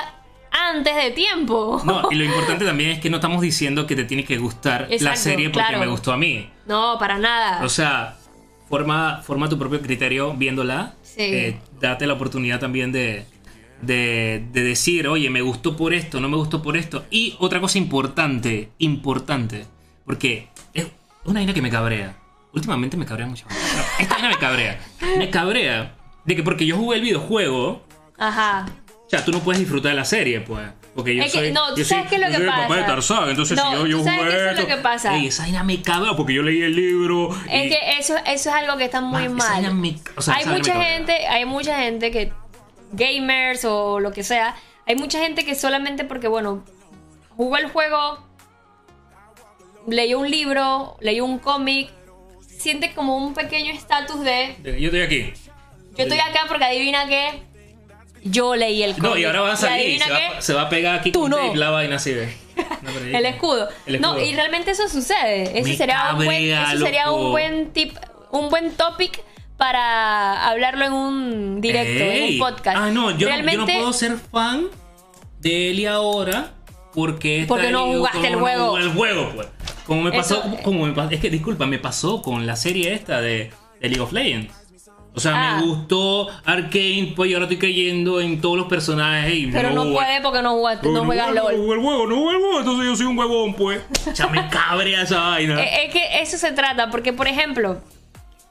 antes 0.56 0.94
de 0.94 1.10
tiempo. 1.10 1.80
No, 1.84 2.10
y 2.10 2.14
lo 2.14 2.24
importante 2.30 2.64
también 2.64 2.90
es 2.90 3.00
que 3.00 3.10
no 3.10 3.16
estamos 3.16 3.40
diciendo 3.40 3.86
que 3.86 3.96
te 3.96 4.04
tiene 4.04 4.24
que 4.24 4.38
gustar 4.38 4.88
la 5.00 5.16
serie 5.16 5.50
porque 5.50 5.76
me 5.76 5.86
gustó 5.86 6.12
a 6.12 6.16
mí. 6.16 6.50
No, 6.66 6.96
para 6.98 7.18
nada. 7.18 7.64
O 7.64 7.68
sea, 7.68 8.16
forma, 8.68 9.22
forma 9.22 9.48
tu 9.48 9.58
propio 9.58 9.80
criterio 9.80 10.34
viéndola. 10.34 10.94
Sí. 11.02 11.22
Eh, 11.22 11.60
date 11.80 12.06
la 12.06 12.14
oportunidad 12.14 12.60
también 12.60 12.92
de, 12.92 13.24
de, 13.82 14.40
decir, 14.52 15.08
oye, 15.08 15.30
me 15.30 15.42
gustó 15.42 15.76
por 15.76 15.94
esto, 15.94 16.20
no 16.20 16.28
me 16.28 16.36
gustó 16.36 16.62
por 16.62 16.76
esto. 16.76 17.04
Y 17.10 17.36
otra 17.38 17.60
cosa 17.60 17.78
importante, 17.78 18.70
importante, 18.78 19.66
porque 20.04 20.48
es 20.74 20.86
una 21.24 21.40
vaina 21.40 21.54
que 21.54 21.62
me 21.62 21.70
cabrea. 21.70 22.16
Últimamente 22.52 22.96
me 22.96 23.04
cabrea 23.04 23.26
mucho. 23.26 23.46
esta 23.98 24.14
vaina 24.14 24.28
me 24.30 24.38
cabrea. 24.38 24.80
Me 25.18 25.30
cabrea 25.30 25.94
de 26.24 26.36
que 26.36 26.42
porque 26.42 26.66
yo 26.66 26.76
jugué 26.76 26.96
el 26.96 27.02
videojuego. 27.02 27.82
Ajá. 28.18 28.66
O 29.06 29.08
sea, 29.08 29.24
tú 29.24 29.30
no 29.30 29.38
puedes 29.38 29.60
disfrutar 29.60 29.92
de 29.92 29.96
la 29.96 30.04
serie, 30.04 30.40
pues. 30.40 30.68
Porque 30.92 31.14
yo 31.14 31.22
soy. 31.28 31.52
no, 31.52 31.74
tú 31.74 31.84
sabes 31.84 32.08
qué 32.08 32.16
es 32.16 32.20
lo 32.20 32.26
que 32.26 32.44
pasa. 32.44 32.62
papá 32.62 32.76
de 32.76 32.82
Tarzán, 32.82 33.28
entonces 33.28 33.56
si 33.56 33.72
yo, 33.72 33.86
yo 33.86 33.98
jugué. 33.98 34.16
Qué 34.16 34.50
es 34.50 34.58
lo 34.58 34.66
que 34.66 34.76
pasa. 34.78 35.16
Ey, 35.16 35.28
esa 35.28 35.44
vaina 35.44 35.62
me 35.62 35.80
cabrea 35.80 36.16
porque 36.16 36.34
yo 36.34 36.42
leí 36.42 36.60
el 36.62 36.74
libro. 36.74 37.30
Es 37.48 37.68
que 37.68 37.98
eso, 37.98 38.16
eso 38.26 38.48
es 38.50 38.54
algo 38.54 38.76
que 38.76 38.84
está 38.84 39.00
muy 39.00 39.28
mal. 39.28 39.64
o 40.16 40.22
sea, 40.22 40.34
hay 40.34 40.46
mucha 40.46 40.82
gente, 40.82 41.26
hay 41.28 41.44
mucha 41.44 41.78
gente 41.82 42.10
que 42.10 42.32
gamers 42.92 43.64
o 43.64 44.00
lo 44.00 44.12
que 44.12 44.24
sea, 44.24 44.56
hay 44.86 44.96
mucha 44.96 45.20
gente 45.20 45.44
que 45.44 45.54
solamente 45.54 46.04
porque, 46.04 46.26
bueno, 46.26 46.64
jugó 47.36 47.58
el 47.58 47.68
juego, 47.68 48.26
leyó 49.86 50.18
un 50.18 50.30
libro, 50.30 50.96
leyó 51.00 51.24
un 51.24 51.38
cómic, 51.38 51.90
siente 52.40 52.92
como 52.92 53.16
un 53.18 53.34
pequeño 53.34 53.72
estatus 53.72 54.24
de... 54.24 54.56
Yo 54.64 54.86
estoy 54.86 55.02
aquí. 55.02 55.32
Yo 55.96 56.04
estoy 56.04 56.18
acá 56.18 56.46
porque 56.48 56.64
adivina 56.64 57.06
que 57.06 57.42
yo 58.30 58.56
leí 58.56 58.82
el 58.82 58.94
cómic. 58.94 59.10
No, 59.10 59.18
y 59.18 59.24
ahora 59.24 59.40
va 59.40 59.52
a 59.52 59.56
salir, 59.56 60.00
se 60.00 60.10
va, 60.10 60.40
se 60.40 60.54
va, 60.54 60.62
a 60.62 60.68
pegar 60.68 60.98
aquí 61.00 61.12
con 61.12 61.30
no. 61.30 61.54
la 61.54 61.70
vaina 61.70 61.96
así 61.96 62.12
de... 62.12 62.34
el, 63.12 63.26
escudo. 63.26 63.68
No, 64.00 64.20
y 64.20 64.34
realmente 64.34 64.70
eso 64.70 64.88
sucede. 64.88 65.58
Ese 65.58 65.76
sería, 65.76 66.14
un 66.14 66.24
buen, 66.24 66.44
eso 66.44 66.84
sería 66.84 67.10
un 67.10 67.30
buen 67.30 67.72
tip, 67.72 67.96
un 68.30 68.48
buen 68.48 68.72
topic 68.72 69.22
para 69.56 70.48
hablarlo 70.48 70.84
en 70.84 70.92
un 70.92 71.60
directo, 71.60 72.04
en 72.04 72.32
un 72.34 72.38
podcast. 72.38 72.76
Ah, 72.76 72.90
no, 72.90 73.16
yo, 73.16 73.28
no 73.42 73.66
puedo 73.66 73.92
ser 73.92 74.16
fan 74.16 74.66
de 75.40 75.70
él 75.70 75.80
y 75.80 75.86
ahora 75.86 76.52
porque, 76.94 77.44
porque 77.46 77.70
no 77.70 77.86
jugaste 77.86 78.26
el 78.26 78.36
juego. 78.36 78.78
el 78.78 78.92
juego, 78.92 79.32
pues. 79.34 79.48
Como 79.86 80.02
me 80.02 80.10
pasó, 80.10 80.42
como 80.64 80.86
me 80.86 80.92
pasó, 80.92 81.10
es 81.10 81.20
que 81.20 81.30
disculpa, 81.30 81.66
me 81.66 81.78
pasó 81.78 82.20
con 82.22 82.46
la 82.46 82.56
serie 82.56 82.92
esta 82.92 83.20
de, 83.20 83.52
League 83.80 84.00
of 84.00 84.12
Legends. 84.12 84.52
O 85.16 85.20
sea, 85.20 85.32
me 85.32 85.46
ah. 85.46 85.60
gustó 85.64 86.28
Arkane, 86.44 87.14
pues 87.16 87.30
yo 87.30 87.38
ahora 87.38 87.46
estoy 87.46 87.58
creyendo 87.58 88.20
en 88.20 88.38
todos 88.38 88.58
los 88.58 88.66
personajes. 88.66 89.34
Y 89.34 89.46
Pero 89.46 89.70
no, 89.70 89.90
puede 89.90 90.20
porque 90.20 90.42
no, 90.42 90.52
jugaste, 90.52 90.88
no, 90.90 91.06
juegas 91.06 91.32
LOL. 91.32 91.56
No 91.56 91.62
jugué 91.62 91.74
el 91.74 91.82
juego, 91.82 92.06
no 92.06 92.30
el 92.30 92.36
juego, 92.38 92.58
entonces 92.58 92.86
yo 92.86 92.96
soy 92.96 93.06
un 93.06 93.18
huevón, 93.18 93.54
pues. 93.54 93.80
Ya 94.14 94.26
me 94.26 94.46
cabrea 94.48 95.02
esa 95.02 95.20
vaina. 95.20 95.62
Es 95.86 95.92
que 95.92 96.20
eso 96.20 96.36
se 96.36 96.52
trata, 96.52 96.90
porque 96.90 97.14
por 97.14 97.28
ejemplo, 97.28 97.80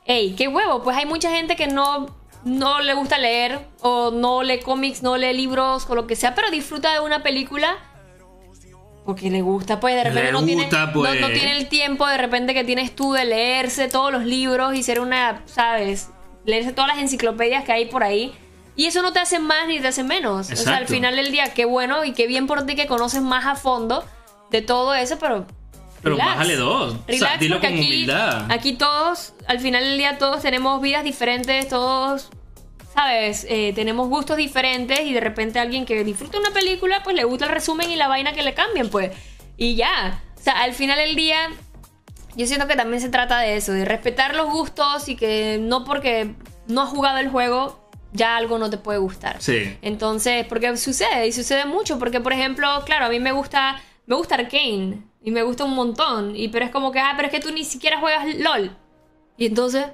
¡Ey, 0.06 0.34
qué 0.34 0.48
huevo! 0.48 0.82
Pues 0.84 0.98
hay 0.98 1.06
mucha 1.06 1.30
gente 1.30 1.56
que 1.56 1.68
no, 1.68 2.08
no 2.44 2.82
le 2.82 2.96
gusta 2.96 3.20
leer, 3.20 3.60
o 3.82 4.10
no 4.10 4.42
lee 4.42 4.60
cómics, 4.60 5.04
no 5.04 5.18
lee 5.18 5.34
libros, 5.34 5.86
o 5.88 5.94
lo 5.94 6.08
que 6.08 6.16
sea, 6.16 6.34
pero 6.34 6.50
disfruta 6.50 6.94
de 6.94 7.00
una 7.00 7.22
película 7.22 7.78
porque 9.06 9.30
le 9.30 9.44
gusta, 9.44 9.80
pues 9.80 9.94
de 9.94 10.04
repente 10.04 10.32
no, 10.32 10.44
tiene, 10.44 10.68
no, 10.68 10.94
pues. 10.94 11.34
tiene 11.34 11.58
el 11.58 11.68
tiempo 11.68 12.08
de 12.08 12.18
repente 12.18 12.56
que 12.56 12.64
tienes 12.64 12.96
tú 12.96 13.14
de 13.14 13.24
leerse 13.24 13.88
todos 13.88 14.12
los 14.12 14.26
libros 14.26 14.74
y 14.74 14.82
ser 14.82 15.00
una, 15.00 15.44
¿sabes? 15.46 16.10
Leerse 16.46 16.72
todas 16.72 16.90
las 16.90 17.00
enciclopedias 17.00 17.64
que 17.64 17.72
hay 17.72 17.86
por 17.86 18.04
ahí. 18.04 18.34
Y 18.76 18.86
eso 18.86 19.02
no 19.02 19.14
te 19.14 19.20
hace 19.20 19.40
más 19.40 19.68
ni 19.68 19.80
te 19.80 19.88
hace 19.88 20.04
menos. 20.04 20.52
O 20.52 20.56
sea, 20.56 20.78
al 20.78 20.88
final 20.88 21.16
del 21.16 21.32
día, 21.32 21.54
qué 21.54 21.66
bueno 21.66 22.04
y 22.04 22.14
qué 22.14 22.28
bien 22.28 22.46
por 22.46 22.66
ti 22.66 22.76
que 22.76 22.88
conoces 22.88 23.22
más 23.22 23.46
a 23.46 23.56
fondo 23.56 24.04
de 24.52 24.62
todo 24.62 24.94
eso, 24.94 25.18
pero 25.18 25.46
pero 26.06 26.18
bájale 26.18 26.56
dos. 26.56 26.98
Relax, 27.08 27.40
dilo 27.40 27.60
con 27.60 27.74
aquí, 27.74 27.80
humildad. 27.80 28.46
Aquí 28.52 28.74
todos, 28.74 29.34
al 29.48 29.60
final 29.60 29.84
del 29.84 29.98
día, 29.98 30.20
todos 30.20 30.44
tenemos 30.44 30.80
vidas 30.80 31.04
diferentes, 31.04 31.68
todos, 31.68 32.30
¿sabes? 32.94 33.44
Eh, 33.50 33.72
tenemos 33.74 34.08
gustos 34.08 34.38
diferentes 34.38 35.00
y 35.02 35.14
de 35.14 35.20
repente 35.20 35.58
alguien 35.58 35.84
que 35.84 36.04
disfruta 36.04 36.38
una 36.38 36.52
película, 36.52 37.02
pues 37.04 37.16
le 37.16 37.24
gusta 37.24 37.46
el 37.46 37.52
resumen 37.52 37.90
y 37.90 37.96
la 37.96 38.08
vaina 38.08 38.34
que 38.34 38.44
le 38.44 38.54
cambien, 38.54 38.90
pues. 38.90 39.12
Y 39.58 39.74
ya. 39.74 40.22
O 40.38 40.44
sea, 40.44 40.62
al 40.62 40.74
final 40.74 41.00
del 41.00 41.16
día, 41.16 41.50
yo 42.36 42.48
siento 42.48 42.68
que 42.68 42.76
también 42.76 43.02
se 43.02 43.10
trata 43.10 43.40
de 43.40 43.56
eso, 43.56 43.72
de 43.74 43.86
respetar 43.86 44.36
los 44.36 44.49
gustos 44.49 45.07
y 45.10 45.16
que 45.16 45.57
no 45.62 45.86
porque 45.86 46.36
no 46.68 46.82
has 46.82 46.90
jugado 46.90 47.18
el 47.20 47.30
juego, 47.30 47.90
ya 48.12 48.38
algo 48.38 48.57
no 48.57 48.70
te 48.70 48.78
puede 48.78 48.99
gustar. 48.99 49.41
Sí. 49.41 49.78
Entonces, 49.82 50.45
porque 50.48 50.76
sucede, 50.78 51.28
y 51.28 51.32
sucede 51.32 51.66
mucho, 51.66 51.99
porque 51.99 52.20
por 52.20 52.34
ejemplo, 52.34 52.68
claro, 52.86 53.06
a 53.06 53.10
mí 53.10 53.20
me 53.20 53.32
gusta, 53.32 53.82
me 54.06 54.16
gusta 54.16 54.36
Arkane. 54.36 55.03
Y 55.26 55.32
me 55.32 55.41
gusta 55.41 55.64
un 55.64 55.74
montón. 55.74 56.36
Y 56.36 56.49
pero 56.49 56.66
es 56.66 56.72
como 56.72 56.91
que, 56.91 56.99
ah, 56.99 57.14
pero 57.16 57.28
es 57.28 57.34
que 57.34 57.40
tú 57.40 57.52
ni 57.52 57.64
siquiera 57.64 57.99
juegas 57.99 58.28
LOL. 58.36 58.78
Y 59.38 59.48
entonces. 59.48 59.88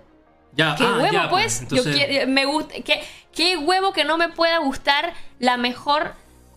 Ya, 0.53 0.75
¿Qué 0.77 0.83
ah, 0.83 0.99
huevo, 1.01 1.29
pues? 1.29 1.65
pues 1.69 1.85
yo 1.85 2.27
me 2.27 2.43
gusta. 2.43 2.73
¿qué, 2.83 3.01
¿Qué 3.31 3.55
huevo 3.55 3.93
que 3.93 4.03
no 4.03 4.17
me 4.17 4.27
pueda 4.27 4.57
gustar 4.57 5.13
la 5.39 5.55
mejor 5.55 6.15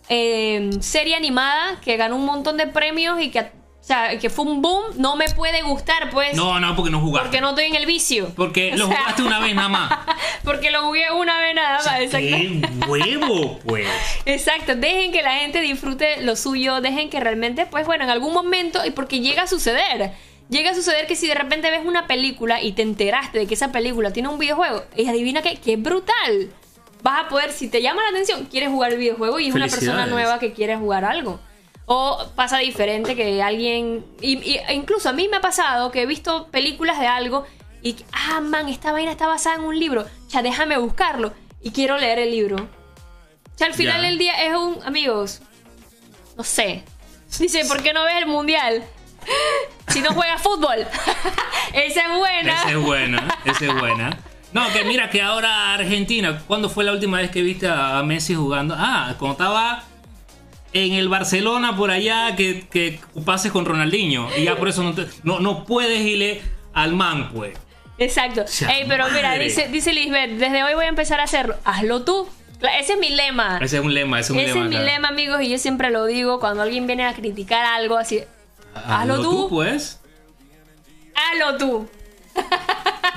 eh, 0.09 0.71
serie 0.81 1.15
animada 1.15 1.79
que 1.79 1.95
ganó 1.95 2.17
un 2.17 2.25
montón 2.25 2.57
de 2.57 2.67
premios 2.67 3.21
y 3.21 3.31
que 3.31 3.49
o 3.85 3.87
sea, 3.87 4.17
que 4.17 4.31
fue 4.31 4.45
un 4.45 4.63
boom, 4.63 4.83
no 4.97 5.15
me 5.15 5.29
puede 5.29 5.61
gustar, 5.61 6.09
pues. 6.09 6.35
No, 6.35 6.59
no, 6.59 6.75
porque 6.75 6.89
no 6.89 6.99
jugaste. 7.01 7.27
Porque 7.27 7.39
no 7.39 7.49
estoy 7.49 7.65
en 7.65 7.75
el 7.75 7.85
vicio. 7.85 8.31
Porque 8.35 8.75
lo 8.75 8.87
jugaste 8.87 9.21
una 9.21 9.37
vez 9.37 9.53
nada 9.53 9.69
más. 9.69 9.99
porque 10.43 10.71
lo 10.71 10.81
jugué 10.87 11.11
una 11.11 11.39
vez 11.39 11.53
nada 11.53 11.75
más, 11.75 12.01
exacto. 12.01 12.35
¡Qué 12.35 12.67
huevo, 12.87 13.59
pues! 13.63 13.87
Exacto, 14.25 14.75
dejen 14.75 15.11
que 15.11 15.21
la 15.21 15.35
gente 15.35 15.61
disfrute 15.61 16.19
lo 16.23 16.35
suyo, 16.35 16.81
dejen 16.81 17.11
que 17.11 17.19
realmente, 17.19 17.67
pues 17.67 17.85
bueno, 17.85 18.05
en 18.05 18.09
algún 18.09 18.33
momento, 18.33 18.83
y 18.83 18.89
porque 18.89 19.19
llega 19.19 19.43
a 19.43 19.47
suceder, 19.47 20.13
llega 20.49 20.71
a 20.71 20.73
suceder 20.73 21.05
que 21.05 21.15
si 21.15 21.27
de 21.27 21.35
repente 21.35 21.69
ves 21.69 21.85
una 21.85 22.07
película 22.07 22.63
y 22.63 22.71
te 22.71 22.81
enteraste 22.81 23.37
de 23.37 23.45
que 23.45 23.53
esa 23.53 23.71
película 23.71 24.11
tiene 24.11 24.29
un 24.29 24.39
videojuego, 24.39 24.83
y 24.95 25.07
adivina 25.07 25.43
qué, 25.43 25.57
que 25.57 25.73
es 25.73 25.79
brutal. 25.79 26.49
Vas 27.03 27.25
a 27.25 27.29
poder, 27.29 27.51
si 27.51 27.67
te 27.67 27.83
llama 27.83 28.01
la 28.01 28.09
atención, 28.09 28.45
quieres 28.45 28.69
jugar 28.69 28.93
el 28.93 28.97
videojuego 28.97 29.39
y 29.39 29.49
es 29.49 29.53
una 29.53 29.67
persona 29.67 30.07
nueva 30.07 30.39
que 30.39 30.53
quiere 30.53 30.75
jugar 30.75 31.05
algo. 31.05 31.39
O 31.87 32.25
pasa 32.35 32.57
diferente 32.59 33.15
que 33.15 33.41
alguien. 33.43 34.05
y- 34.21 34.37
y- 34.53 34.57
e 34.67 34.73
incluso 34.73 35.09
a 35.09 35.13
mí 35.13 35.27
me 35.27 35.37
ha 35.37 35.41
pasado 35.41 35.91
que 35.91 36.01
he 36.01 36.05
visto 36.05 36.47
películas 36.47 36.99
de 36.99 37.07
algo 37.07 37.45
y. 37.83 37.95
Ah, 38.11 38.41
man, 38.41 38.69
esta 38.69 38.91
vaina 38.91 39.11
está 39.11 39.27
basada 39.27 39.55
en 39.57 39.61
un 39.61 39.77
libro. 39.79 40.05
Ya 40.29 40.41
déjame 40.41 40.77
buscarlo. 40.77 41.33
Y 41.61 41.71
quiero 41.71 41.97
leer 41.97 42.19
el 42.19 42.31
libro. 42.31 42.55
O 42.55 43.57
sea, 43.57 43.67
al 43.67 43.73
final 43.73 44.01
del 44.01 44.17
día 44.17 44.33
es 44.45 44.55
un. 44.55 44.79
Amigos. 44.85 45.41
No 46.37 46.43
sé. 46.43 46.83
Dice, 47.39 47.65
¿por 47.65 47.83
qué 47.83 47.93
no 47.93 48.03
ves 48.03 48.15
el 48.17 48.25
mundial? 48.27 48.83
Si 49.87 50.01
no 50.01 50.11
juegas 50.13 50.41
fútbol. 50.41 50.79
Esa 51.73 52.01
es 52.01 52.17
buena. 52.17 52.53
Esa 52.53 52.69
es 52.71 52.77
buena, 52.77 53.27
esa 53.45 53.65
es 53.65 53.73
buena. 53.79 54.17
No, 54.51 54.67
que 54.73 54.83
mira 54.83 55.09
que 55.09 55.21
ahora 55.21 55.73
Argentina, 55.73 56.41
¿cuándo 56.47 56.69
fue 56.69 56.83
la 56.83 56.91
última 56.91 57.19
vez 57.19 57.29
que 57.29 57.41
viste 57.41 57.67
a 57.69 58.01
Messi 58.03 58.33
jugando? 58.35 58.75
Ah, 58.77 59.13
cuando 59.19 59.33
estaba 59.33 59.83
en 60.75 60.93
el 60.93 61.07
Barcelona 61.09 61.75
por 61.75 61.89
allá, 61.89 62.35
que, 62.35 62.67
que 62.69 62.99
pases 63.25 63.51
con 63.51 63.65
Ronaldinho. 63.65 64.27
Y 64.37 64.43
ya 64.43 64.55
por 64.57 64.67
eso 64.67 64.83
no, 64.83 64.93
te- 64.93 65.07
no, 65.23 65.39
no 65.39 65.63
puedes 65.65 66.01
irle 66.05 66.41
al 66.73 66.93
man, 66.93 67.31
pues. 67.33 67.57
Exacto. 67.97 68.43
Ey, 68.69 68.83
pero 68.87 69.05
mira, 69.09 69.29
madre. 69.29 69.45
dice, 69.45 69.69
dice 69.69 69.93
Lisbeth, 69.93 70.31
desde 70.31 70.63
hoy 70.63 70.73
voy 70.73 70.83
a 70.85 70.89
empezar 70.89 71.19
a 71.21 71.23
hacerlo. 71.23 71.55
Hazlo 71.63 72.03
tú. 72.03 72.27
Ese 72.79 72.93
es 72.93 72.99
mi 72.99 73.09
lema. 73.09 73.57
Ese 73.61 73.77
es 73.77 73.83
un 73.85 73.93
lema, 73.93 74.19
ese 74.19 74.33
es 74.33 74.37
un 74.37 74.39
Ese 74.39 74.53
lema. 74.53 74.65
es 74.65 74.69
mi 74.69 74.77
lema, 74.85 75.07
amigos, 75.09 75.41
y 75.41 75.49
yo 75.49 75.57
siempre 75.57 75.89
lo 75.91 76.05
digo 76.05 76.39
cuando 76.39 76.61
alguien 76.63 76.87
viene 76.87 77.05
a 77.05 77.13
criticar 77.13 77.65
algo 77.65 77.97
así. 77.97 78.21
Hazlo 78.73 79.21
tú. 79.21 79.47
pues. 79.49 80.01
Hazlo 81.15 81.57
tú. 81.57 81.89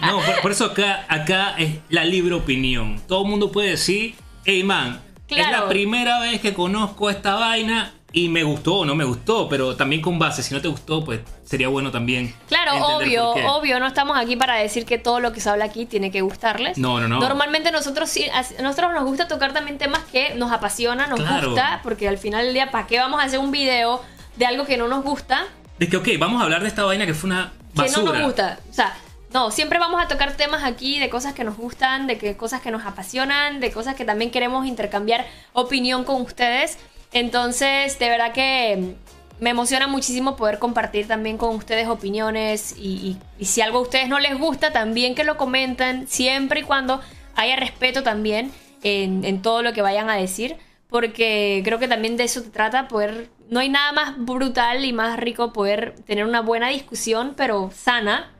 No, 0.01 0.21
por, 0.21 0.41
por 0.43 0.51
eso 0.53 0.65
acá, 0.67 1.05
acá 1.09 1.55
es 1.59 1.79
la 1.89 2.05
libre 2.05 2.35
opinión. 2.35 3.01
Todo 3.09 3.23
el 3.25 3.29
mundo 3.31 3.51
puede 3.51 3.71
decir, 3.71 4.15
hey 4.45 4.63
man, 4.63 5.01
es 5.29 5.51
la 5.51 5.69
primera 5.69 6.21
vez 6.21 6.41
que 6.41 6.55
conozco 6.55 7.11
esta 7.11 7.35
vaina 7.35 7.93
y 8.13 8.31
me 8.31 8.43
gustó 8.43 8.77
o 8.77 8.85
no 8.87 8.95
me 8.95 9.05
gustó, 9.05 9.49
pero 9.51 9.77
también 9.77 10.01
con 10.01 10.19
base, 10.19 10.43
si 10.43 10.55
no 10.55 10.63
te 10.63 10.69
gustó, 10.69 11.05
pues 11.05 11.21
sería 11.45 11.69
bueno 11.69 11.91
también. 11.91 12.35
Claro, 12.49 12.73
obvio, 12.97 13.31
obvio, 13.33 13.79
no 13.81 13.87
estamos 13.87 14.17
aquí 14.17 14.35
para 14.35 14.57
decir 14.57 14.87
que 14.87 14.97
todo 14.97 15.21
lo 15.21 15.33
que 15.33 15.41
se 15.41 15.51
habla 15.51 15.67
aquí 15.67 15.85
tiene 15.85 16.11
que 16.11 16.23
gustarles. 16.23 16.79
No, 16.79 17.01
no, 17.01 17.09
no. 17.09 17.21
Normalmente 17.21 17.71
nosotros 17.71 18.09
sí, 18.09 18.25
a 18.33 18.63
nosotros 18.63 18.93
nos 18.95 19.05
gusta 19.05 19.29
tocar 19.29 19.53
también 19.53 19.77
temas 19.77 20.01
que 20.11 20.35
nos 20.37 20.51
apasionan, 20.53 21.11
nos 21.11 21.21
Claro. 21.21 21.49
gusta, 21.51 21.81
porque 21.83 22.09
al 22.09 22.17
final 22.19 22.47
del 22.47 22.55
día, 22.55 22.71
¿para 22.71 22.87
qué 22.87 22.99
vamos 22.99 23.21
a 23.21 23.25
hacer 23.25 23.41
un 23.41 23.51
video 23.53 24.03
de 24.37 24.47
algo 24.47 24.65
que 24.65 24.79
no 24.79 24.89
nos 24.89 25.05
gusta? 25.05 25.45
De 25.79 25.89
que, 25.89 25.99
ok, 25.99 26.09
vamos 26.19 26.41
a 26.41 26.45
hablar 26.45 26.63
de 26.63 26.69
esta 26.69 26.85
vaina 26.85 27.05
que 27.05 27.13
fue 27.15 27.29
una 27.29 27.53
que 27.75 27.83
basura. 27.83 28.05
no 28.07 28.13
nos 28.15 28.23
gusta. 28.25 28.59
O 28.71 28.73
sea, 28.73 28.97
no, 29.33 29.51
siempre 29.51 29.79
vamos 29.79 30.03
a 30.03 30.09
tocar 30.09 30.37
temas 30.37 30.65
aquí 30.65 30.99
de 30.99 31.11
cosas 31.11 31.35
que 31.35 31.45
nos 31.45 31.57
gustan, 31.57 32.07
de 32.07 32.37
cosas 32.37 32.63
que 32.63 32.71
nos 32.71 32.87
apasionan, 32.87 33.61
de 33.61 33.71
cosas 33.71 33.95
que 33.95 34.05
también 34.05 34.31
queremos 34.31 34.67
intercambiar 34.67 35.27
opinión 35.53 36.05
con 36.05 36.23
ustedes. 36.23 36.79
Entonces, 37.13 37.99
de 37.99 38.09
verdad 38.09 38.33
que 38.33 38.77
mm, 38.79 39.43
me 39.45 39.51
emociona 39.51 39.87
muchísimo 39.87 40.37
poder 40.37 40.59
compartir 40.59 41.07
también 41.07 41.37
con 41.37 41.55
ustedes 41.57 41.89
opiniones 41.89 42.75
y, 42.77 43.19
si 43.41 43.61
algo 43.61 43.79
a 43.79 43.83
ustedes 43.83 44.09
no 44.09 44.19
les 44.19 44.39
gusta, 44.39 44.73
también 44.73 45.15
que 45.15 45.25
lo 45.25 45.37
comenten, 45.37 46.09
siempre 46.09 46.61
y 46.61 46.63
cuando 46.63 47.01
haya 47.37 47.57
respeto 47.57 48.03
también 48.03 48.51
en 48.83 49.43
todo 49.43 49.63
lo 49.63 49.73
que 49.73 49.83
vayan 49.83 50.09
a 50.09 50.17
decir. 50.17 50.57
Porque 50.89 51.61
creo 51.65 51.79
que 51.79 51.89
también 51.89 52.17
de 52.17 52.25
eso 52.25 52.41
se 52.41 52.51
trata, 52.51 52.89
poder... 52.89 53.29
No 53.51 53.61
hay 53.61 53.69
nada 53.69 53.93
más 53.93 54.15
brutal 54.19 54.85
y 54.85 54.93
más 54.93 55.19
rico 55.19 55.53
poder 55.53 55.95
tener 56.07 56.25
una 56.25 56.41
buena 56.41 56.69
discusión, 56.69 57.35
pero 57.37 57.71
sana, 57.75 58.31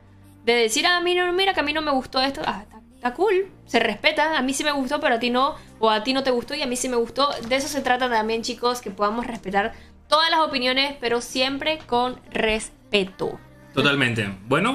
de 0.45 0.53
decir, 0.53 0.85
ah, 0.85 0.99
mira, 1.01 1.31
mira, 1.31 1.53
que 1.53 1.59
a 1.59 1.63
mí 1.63 1.73
no 1.73 1.81
me 1.81 1.91
gustó 1.91 2.21
esto. 2.21 2.41
Ah, 2.45 2.65
está, 2.95 3.13
cool, 3.13 3.47
se 3.65 3.79
respeta, 3.79 4.37
a 4.37 4.41
mí 4.41 4.53
sí 4.53 4.63
me 4.63 4.71
gustó, 4.71 4.99
pero 4.99 5.15
a 5.15 5.19
ti 5.19 5.29
no, 5.29 5.55
o 5.79 5.89
a 5.89 6.03
ti 6.03 6.13
no 6.13 6.23
te 6.23 6.31
gustó 6.31 6.55
y 6.55 6.61
a 6.61 6.67
mí 6.67 6.75
sí 6.75 6.89
me 6.89 6.97
gustó. 6.97 7.29
De 7.47 7.55
eso 7.55 7.67
se 7.67 7.81
trata 7.81 8.09
también, 8.09 8.41
chicos, 8.41 8.81
que 8.81 8.91
podamos 8.91 9.25
respetar 9.27 9.73
todas 10.07 10.29
las 10.31 10.39
opiniones, 10.41 10.95
pero 10.99 11.21
siempre 11.21 11.79
con 11.85 12.19
respeto. 12.31 13.39
Totalmente. 13.73 14.29
Bueno, 14.47 14.73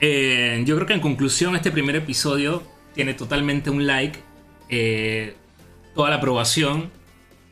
eh, 0.00 0.62
yo 0.64 0.74
creo 0.76 0.86
que 0.86 0.94
en 0.94 1.00
conclusión 1.00 1.54
este 1.54 1.70
primer 1.70 1.96
episodio 1.96 2.62
tiene 2.94 3.14
totalmente 3.14 3.70
un 3.70 3.86
like, 3.86 4.18
eh, 4.68 5.36
toda 5.94 6.10
la 6.10 6.16
aprobación 6.16 6.90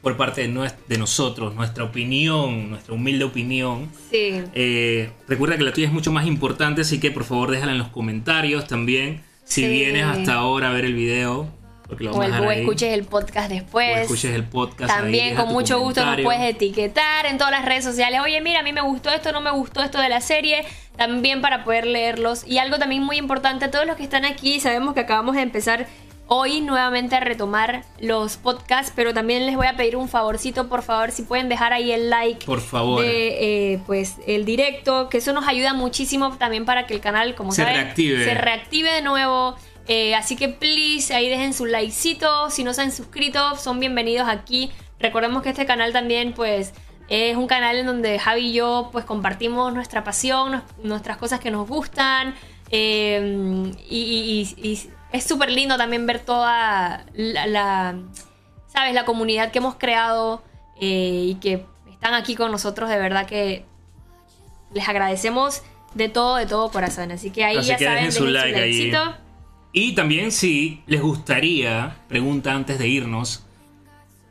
por 0.04 0.16
parte 0.16 0.42
de, 0.42 0.48
nues- 0.48 0.74
de 0.86 0.98
nosotros, 0.98 1.54
nuestra 1.56 1.82
opinión, 1.82 2.70
nuestra 2.70 2.94
humilde 2.94 3.24
opinión. 3.24 3.90
Sí. 4.10 4.42
Eh, 4.54 5.10
recuerda 5.26 5.56
que 5.56 5.64
la 5.64 5.72
tuya 5.72 5.88
es 5.88 5.92
mucho 5.92 6.12
más 6.12 6.26
importante, 6.26 6.82
así 6.82 7.00
que 7.00 7.10
por 7.10 7.24
favor 7.24 7.50
déjala 7.50 7.72
en 7.72 7.78
los 7.78 7.88
comentarios 7.88 8.68
también. 8.68 9.22
Si 9.44 9.62
Sí. 9.62 9.68
vienes 9.68 10.04
hasta 10.04 10.34
ahora 10.34 10.70
a 10.70 10.72
ver 10.72 10.84
el 10.84 10.94
video, 10.94 11.48
porque 11.88 12.04
lo 12.04 12.12
O, 12.12 12.18
vamos 12.18 12.26
el, 12.26 12.32
a 12.32 12.36
dejar 12.36 12.46
o 12.48 12.50
ahí, 12.50 12.60
escuches 12.60 12.92
el 12.94 13.04
podcast 13.04 13.50
o 13.50 13.54
después. 13.54 13.98
escuches 13.98 14.34
el 14.34 14.44
podcast. 14.44 14.90
También 14.94 15.34
con 15.36 15.48
mucho 15.48 15.80
gusto 15.80 16.04
nos 16.06 16.20
puedes 16.20 16.40
etiquetar 16.42 17.26
en 17.26 17.36
todas 17.36 17.50
las 17.50 17.64
redes 17.64 17.84
sociales. 17.84 18.20
Oye, 18.22 18.40
mira, 18.40 18.60
a 18.60 18.62
mí 18.62 18.72
me 18.72 18.80
gustó 18.82 19.10
esto, 19.10 19.32
no 19.32 19.40
me 19.40 19.50
gustó 19.50 19.82
esto 19.82 20.00
de 20.00 20.08
la 20.08 20.20
serie. 20.20 20.64
También 20.96 21.40
para 21.40 21.64
poder 21.64 21.86
leerlos. 21.86 22.46
Y 22.46 22.58
algo 22.58 22.78
también 22.78 23.02
muy 23.02 23.16
importante, 23.18 23.66
todos 23.68 23.84
los 23.84 23.96
que 23.96 24.04
están 24.04 24.24
aquí, 24.24 24.60
sabemos 24.60 24.94
que 24.94 25.00
acabamos 25.00 25.34
de 25.34 25.42
empezar 25.42 25.88
hoy 26.26 26.60
nuevamente 26.62 27.16
a 27.16 27.20
retomar 27.20 27.84
los 28.00 28.36
podcasts, 28.38 28.92
pero 28.96 29.12
también 29.12 29.44
les 29.46 29.56
voy 29.56 29.66
a 29.66 29.76
pedir 29.76 29.96
un 29.96 30.08
favorcito, 30.08 30.68
por 30.68 30.82
favor, 30.82 31.10
si 31.10 31.22
pueden 31.22 31.48
dejar 31.48 31.72
ahí 31.72 31.92
el 31.92 32.08
like 32.10 32.46
Por 32.46 32.60
favor. 32.60 33.02
de 33.04 33.72
eh, 33.74 33.80
pues 33.86 34.16
el 34.26 34.44
directo, 34.44 35.08
que 35.10 35.18
eso 35.18 35.32
nos 35.32 35.46
ayuda 35.46 35.74
muchísimo 35.74 36.34
también 36.38 36.64
para 36.64 36.86
que 36.86 36.94
el 36.94 37.00
canal, 37.00 37.34
como 37.34 37.52
Se 37.52 37.62
saben, 37.62 37.76
reactive. 37.76 38.24
se 38.24 38.34
reactive 38.34 38.90
de 38.90 39.02
nuevo. 39.02 39.56
Eh, 39.86 40.14
así 40.14 40.34
que 40.34 40.48
please, 40.48 41.12
ahí 41.14 41.28
dejen 41.28 41.52
su 41.52 41.66
likecito. 41.66 42.48
Si 42.48 42.64
no 42.64 42.72
se 42.72 42.80
han 42.80 42.90
suscrito, 42.90 43.56
son 43.56 43.78
bienvenidos 43.80 44.26
aquí. 44.28 44.70
Recordemos 44.98 45.42
que 45.42 45.50
este 45.50 45.66
canal 45.66 45.92
también, 45.92 46.32
pues, 46.32 46.72
es 47.08 47.36
un 47.36 47.46
canal 47.46 47.76
en 47.76 47.84
donde 47.84 48.18
Javi 48.18 48.46
y 48.48 48.52
yo, 48.54 48.88
pues, 48.92 49.04
compartimos 49.04 49.74
nuestra 49.74 50.02
pasión, 50.02 50.52
nos- 50.52 50.62
nuestras 50.82 51.18
cosas 51.18 51.38
que 51.40 51.50
nos 51.50 51.68
gustan. 51.68 52.34
eh, 52.70 53.70
y, 53.90 53.98
y- 53.98 54.56
y- 54.62 54.70
y 54.72 54.88
es 55.14 55.24
súper 55.24 55.50
lindo 55.50 55.76
también 55.76 56.06
ver 56.06 56.18
toda 56.20 57.06
la, 57.14 57.46
la- 57.46 57.98
¿sabes? 58.66 58.94
La 58.94 59.04
comunidad 59.04 59.50
que 59.52 59.58
hemos 59.58 59.76
creado 59.76 60.42
eh, 60.80 61.26
y 61.30 61.34
que 61.36 61.64
están 61.90 62.14
aquí 62.14 62.34
con 62.34 62.50
nosotros. 62.50 62.90
De 62.90 62.98
verdad 62.98 63.24
que 63.26 63.64
les 64.74 64.88
agradecemos 64.88 65.62
de 65.94 66.08
todo, 66.08 66.36
de 66.36 66.46
todo 66.46 66.70
corazón. 66.70 67.12
Así 67.12 67.30
que 67.30 67.44
ahí 67.44 67.56
Así 67.58 67.68
ya 67.68 67.76
que 67.76 67.84
saben, 67.84 67.98
dejen 68.06 68.12
su 68.12 68.26
like 68.26 68.58
ahí. 68.60 68.92
Y 69.72 69.94
también 69.94 70.32
si 70.32 70.82
les 70.86 71.00
gustaría, 71.00 71.96
pregunta 72.08 72.52
antes 72.52 72.78
de 72.78 72.88
irnos, 72.88 73.44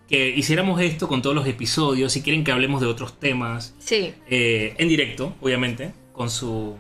que 0.10 0.30
hiciéramos 0.30 0.82
esto 0.82 1.08
con 1.08 1.22
todos 1.22 1.36
los 1.36 1.48
episodios, 1.48 2.12
si 2.12 2.22
quieren 2.22 2.44
que 2.44 2.52
hablemos 2.52 2.82
de 2.82 2.88
otros 2.88 3.20
temas, 3.20 3.74
Sí. 3.80 4.14
eh, 4.30 4.76
en 4.78 4.88
directo, 4.90 5.34
obviamente, 5.42 5.94
con, 6.12 6.30
su, 6.30 6.76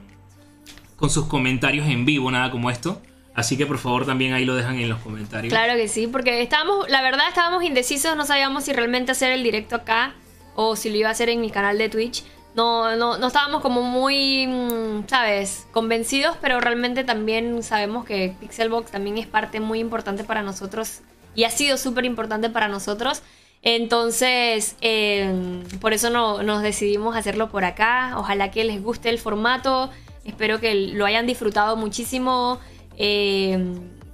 con 0.97 1.09
sus 1.09 1.25
comentarios 1.27 1.87
en 1.87 2.03
vivo, 2.05 2.29
nada 2.31 2.51
como 2.51 2.69
esto. 2.69 3.01
Así 3.35 3.57
que 3.57 3.65
por 3.65 3.79
favor 3.79 4.05
también 4.05 4.33
ahí 4.33 4.45
lo 4.45 4.55
dejan 4.55 4.79
en 4.79 4.89
los 4.89 4.99
comentarios. 4.99 5.51
Claro 5.51 5.73
que 5.75 5.87
sí, 5.87 6.07
porque 6.07 6.41
estábamos, 6.41 6.87
la 6.89 7.01
verdad 7.01 7.27
estábamos 7.27 7.63
indecisos, 7.63 8.15
no 8.15 8.25
sabíamos 8.25 8.65
si 8.65 8.73
realmente 8.73 9.11
hacer 9.11 9.31
el 9.31 9.43
directo 9.43 9.75
acá 9.75 10.13
o 10.55 10.75
si 10.75 10.89
lo 10.89 10.97
iba 10.97 11.09
a 11.09 11.11
hacer 11.11 11.29
en 11.29 11.41
mi 11.41 11.49
canal 11.49 11.77
de 11.77 11.89
Twitch. 11.89 12.23
No, 12.55 12.95
no, 12.95 13.17
no 13.17 13.27
estábamos 13.27 13.61
como 13.61 13.81
muy, 13.81 14.45
mm, 14.45 15.07
¿sabes? 15.07 15.65
Convencidos, 15.71 16.37
pero 16.39 16.59
realmente 16.59 17.03
también 17.03 17.63
sabemos 17.63 18.05
que 18.05 18.35
Pixelbox 18.39 18.91
también 18.91 19.17
es 19.17 19.25
parte 19.25 19.59
muy 19.59 19.79
importante 19.79 20.23
para 20.23 20.43
nosotros 20.43 21.01
y 21.33 21.45
ha 21.45 21.49
sido 21.49 21.77
súper 21.77 22.05
importante 22.05 22.51
para 22.51 22.67
nosotros. 22.67 23.23
Entonces, 23.63 24.75
eh, 24.81 25.63
por 25.79 25.93
eso 25.93 26.09
no, 26.09 26.43
nos 26.43 26.61
decidimos 26.61 27.15
hacerlo 27.15 27.49
por 27.49 27.63
acá. 27.63 28.13
Ojalá 28.17 28.51
que 28.51 28.63
les 28.65 28.83
guste 28.83 29.09
el 29.09 29.17
formato. 29.17 29.89
Espero 30.25 30.59
que 30.59 30.75
lo 30.75 31.05
hayan 31.05 31.25
disfrutado 31.25 31.75
muchísimo. 31.77 32.59
Eh, 32.97 33.57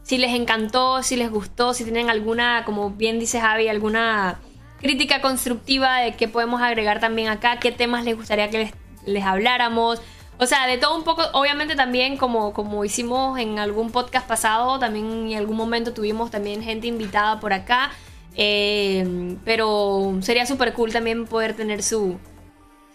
si 0.03 0.18
les 0.18 0.34
encantó, 0.34 1.03
si 1.03 1.15
les 1.15 1.30
gustó, 1.30 1.73
si 1.73 1.84
tienen 1.84 2.10
alguna, 2.10 2.64
como 2.65 2.89
bien 2.89 3.19
dice 3.19 3.39
Javi, 3.39 3.68
alguna 3.68 4.39
crítica 4.81 5.22
constructiva 5.22 5.97
de 5.99 6.15
qué 6.15 6.27
podemos 6.27 6.61
agregar 6.61 6.99
también 6.99 7.27
acá, 7.27 7.60
qué 7.60 7.72
temas 7.72 8.06
les 8.06 8.15
gustaría 8.15 8.49
que 8.49 8.73
les, 9.06 9.23
habláramos. 9.23 10.01
O 10.39 10.45
sea, 10.45 10.65
de 10.68 10.77
todo 10.77 10.95
un 10.95 11.03
poco, 11.03 11.23
obviamente 11.34 11.76
también 11.76 12.18
como, 12.18 12.53
como 12.53 12.85
hicimos 12.85 13.38
en 13.39 13.60
algún 13.60 13.91
podcast 13.91 14.27
pasado, 14.27 14.80
también 14.80 15.31
en 15.31 15.38
algún 15.38 15.57
momento 15.57 15.93
tuvimos 15.93 16.31
también 16.31 16.64
gente 16.64 16.88
invitada 16.88 17.39
por 17.39 17.53
acá. 17.53 17.91
Eh, 18.35 19.38
pero 19.43 20.18
sería 20.22 20.45
súper 20.45 20.73
cool 20.73 20.93
también 20.93 21.26
poder 21.26 21.56
tener 21.56 21.84
su, 21.84 22.18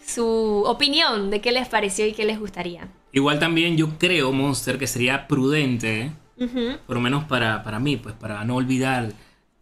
su 0.07 0.65
opinión 0.67 1.31
de 1.31 1.41
qué 1.41 1.53
les 1.53 1.69
pareció 1.69 2.07
y 2.07 2.13
qué 2.13 2.25
les 2.25 2.41
gustaría. 2.41 2.89
Igual 3.15 3.39
también 3.39 3.77
yo 3.79 3.97
creo, 3.99 4.33
Monster, 4.33 4.77
que 4.79 4.87
sería 4.87 5.27
prudente, 5.27 6.11
por 6.87 6.97
lo 6.97 7.01
menos 7.01 7.25
para, 7.25 7.63
para 7.63 7.79
mí, 7.79 7.97
pues 7.97 8.15
para 8.15 8.45
no 8.45 8.57
olvidar 8.57 9.13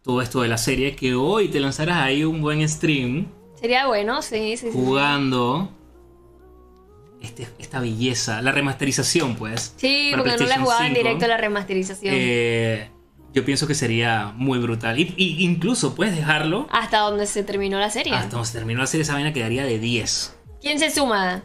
todo 0.01 0.21
esto 0.21 0.41
de 0.41 0.47
la 0.49 0.57
serie, 0.57 0.95
que 0.95 1.13
hoy 1.15 1.47
te 1.47 1.59
lanzaras 1.61 1.97
ahí 1.97 2.23
un 2.25 2.41
buen 2.41 2.67
stream 2.67 3.27
Sería 3.61 3.87
bueno, 3.87 4.21
sí, 4.21 4.57
sí, 4.57 4.67
sí. 4.67 4.69
jugando 4.73 5.69
este- 7.21 7.47
esta 7.59 7.79
belleza, 7.79 8.41
la 8.41 8.51
remasterización, 8.51 9.35
pues. 9.35 9.73
Sí, 9.77 10.09
porque 10.15 10.31
no 10.31 10.35
PlayStation 10.35 10.63
jugaba 10.63 10.87
en 10.87 10.93
5, 10.93 11.03
directo 11.07 11.27
la 11.27 11.37
remasterización. 11.37 12.13
eh, 12.17 12.89
yo 13.33 13.45
pienso 13.45 13.65
que 13.65 13.75
sería 13.75 14.33
muy 14.35 14.59
brutal. 14.59 14.99
Y, 14.99 15.13
y 15.17 15.43
incluso 15.43 15.95
puedes 15.95 16.15
dejarlo 16.15 16.67
hasta 16.71 16.99
donde 16.99 17.25
se 17.25 17.43
terminó 17.43 17.79
la 17.79 17.89
serie. 17.89 18.13
hasta 18.13 18.31
donde 18.35 18.47
se 18.47 18.57
terminó 18.57 18.81
la 18.81 18.87
serie, 18.87 19.03
esa 19.03 19.13
vaina 19.13 19.31
quedaría 19.31 19.63
de 19.63 19.79
10. 19.79 20.35
¿Quién 20.61 20.77
se 20.79 20.91
suma? 20.91 21.43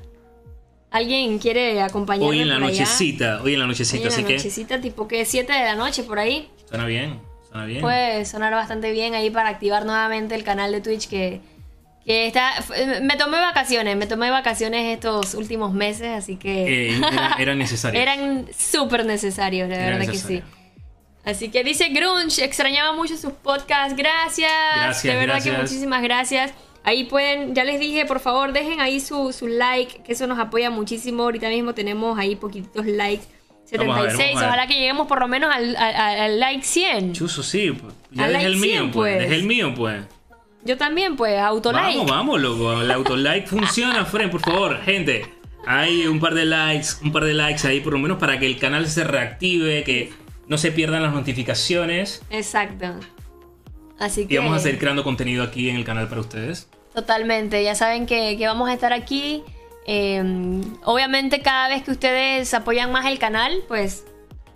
¿Alguien 0.91 1.39
quiere 1.39 1.83
acompañarme 1.83 2.29
Hoy 2.31 2.41
en 2.41 2.49
la 2.49 2.55
por 2.59 2.65
allá? 2.69 2.81
nochecita, 2.81 3.43
hoy 3.43 3.53
en 3.55 3.59
la 3.59 3.65
Hoy 3.67 3.69
nochecita, 3.71 3.97
en 3.99 4.03
la 4.05 4.15
así 4.15 4.25
que 4.25 4.35
nochecita, 4.37 4.81
tipo 4.81 5.07
que 5.09 5.25
7 5.25 5.53
de 5.53 5.61
la 5.65 5.75
noche 5.75 6.03
por 6.05 6.19
ahí. 6.19 6.49
suena 6.69 6.87
bien, 6.87 7.21
suena 7.51 7.67
bien. 7.67 7.81
Puede 7.83 8.25
sonar 8.25 8.53
bastante 8.55 8.91
bien 8.93 9.15
ahí 9.15 9.29
para 9.31 9.51
activar 9.51 9.85
nuevamente 9.85 10.35
el 10.35 10.45
canal 10.45 10.73
de 10.73 10.81
Twitch 10.81 11.09
que, 11.09 11.41
que 12.07 12.27
está... 12.27 12.53
Me 13.03 13.17
tomé 13.19 13.39
vacaciones, 13.39 13.97
me 13.97 14.07
tomé 14.07 14.31
vacaciones 14.31 14.95
estos 14.95 15.35
últimos 15.35 15.75
meses, 15.75 16.09
así 16.09 16.37
que... 16.37 16.89
Eh, 16.93 16.97
era, 17.13 17.37
era 17.39 17.55
necesario. 17.55 18.01
Eran 18.01 18.47
súper 18.57 19.05
necesarios, 19.05 19.69
la 19.69 19.75
Era 19.77 19.85
verdad 19.99 20.01
que 20.01 20.07
necesario. 20.13 20.39
sí. 20.41 20.45
Así 21.25 21.51
que 21.51 21.63
dice 21.63 21.91
Grunge, 21.91 22.43
extrañaba 22.43 22.95
mucho 22.95 23.15
sus 23.19 23.33
podcasts, 23.35 23.95
gracias. 23.95 24.51
Gracias, 24.77 25.03
De 25.03 25.21
verdad 25.21 25.43
que 25.43 25.51
gracias. 25.51 25.61
muchísimas 25.61 26.03
gracias. 26.03 26.53
Ahí 26.89 27.05
pueden, 27.05 27.55
ya 27.55 27.65
les 27.65 27.79
dije, 27.79 28.07
por 28.07 28.19
favor, 28.19 28.53
dejen 28.55 28.81
ahí 28.81 28.99
su, 28.99 29.31
su 29.35 29.47
like, 29.47 30.03
que 30.05 30.13
eso 30.13 30.27
nos 30.27 30.39
apoya 30.39 30.71
muchísimo. 30.71 31.25
Ahorita 31.25 31.51
mismo 31.51 31.75
tenemos 31.75 32.19
ahí 32.19 32.35
poquititos 32.35 32.87
likes. 32.87 33.25
Vamos 33.77 33.99
a 33.99 34.01
ver, 34.01 34.11
76, 34.13 34.17
vamos 34.17 34.37
a 34.37 34.41
ver. 34.41 34.49
ojalá 34.49 34.67
que 34.67 34.75
lleguemos 34.75 35.07
por 35.07 35.21
lo 35.21 35.29
menos 35.29 35.55
al, 35.55 35.77
al- 35.77 35.95
al 36.21 36.41
like 36.41 36.63
100. 36.65 37.13
Chuzo, 37.13 37.43
sí, 37.43 37.73
pues, 37.73 37.93
ya 38.11 38.25
Al 38.25 38.33
dejé 38.33 38.47
el 38.47 38.53
like 38.53 38.67
mío, 38.67 38.81
100, 38.81 38.91
pues. 38.93 39.17
pues. 39.17 39.23
Dejé 39.29 39.35
el 39.35 39.47
mío, 39.47 39.75
pues. 39.77 40.03
Yo 40.65 40.77
también, 40.79 41.17
pues, 41.17 41.39
autolike. 41.39 41.99
Vamos, 41.99 42.11
vamos, 42.11 42.41
loco. 42.41 42.81
El 42.81 42.91
autolike 42.91 43.47
funciona, 43.49 44.07
Fren, 44.07 44.31
por 44.31 44.41
favor, 44.41 44.81
gente. 44.83 45.27
Hay 45.67 46.07
un 46.07 46.19
par 46.21 46.33
de 46.33 46.47
likes, 46.47 46.87
un 47.03 47.13
par 47.13 47.25
de 47.25 47.35
likes 47.35 47.69
ahí, 47.69 47.81
por 47.81 47.93
lo 47.93 47.99
menos 47.99 48.17
para 48.19 48.39
que 48.39 48.47
el 48.47 48.59
canal 48.59 48.87
se 48.89 49.05
reactive, 49.05 49.85
que 49.85 50.11
no 50.47 50.57
se 50.57 50.73
pierdan 50.73 51.03
las 51.03 51.13
notificaciones. 51.13 52.23
Exacto. 52.31 52.87
Así 53.99 54.27
que... 54.27 54.35
Y 54.35 54.37
vamos 54.39 54.57
a 54.57 54.61
seguir 54.61 54.79
creando 54.79 55.05
contenido 55.05 55.43
aquí 55.45 55.69
en 55.69 55.77
el 55.77 55.85
canal 55.85 56.09
para 56.09 56.23
ustedes. 56.23 56.71
Totalmente, 56.95 57.63
ya 57.63 57.75
saben 57.75 58.07
que, 58.07 58.37
que 58.37 58.47
vamos 58.47 58.69
a 58.69 58.73
estar 58.73 58.93
aquí. 58.93 59.43
Eh, 59.87 60.23
obviamente 60.85 61.41
cada 61.41 61.69
vez 61.69 61.83
que 61.83 61.91
ustedes 61.93 62.53
apoyan 62.55 62.93
más 62.93 63.07
el 63.07 63.19
canal, 63.19 63.63
pues 63.69 64.05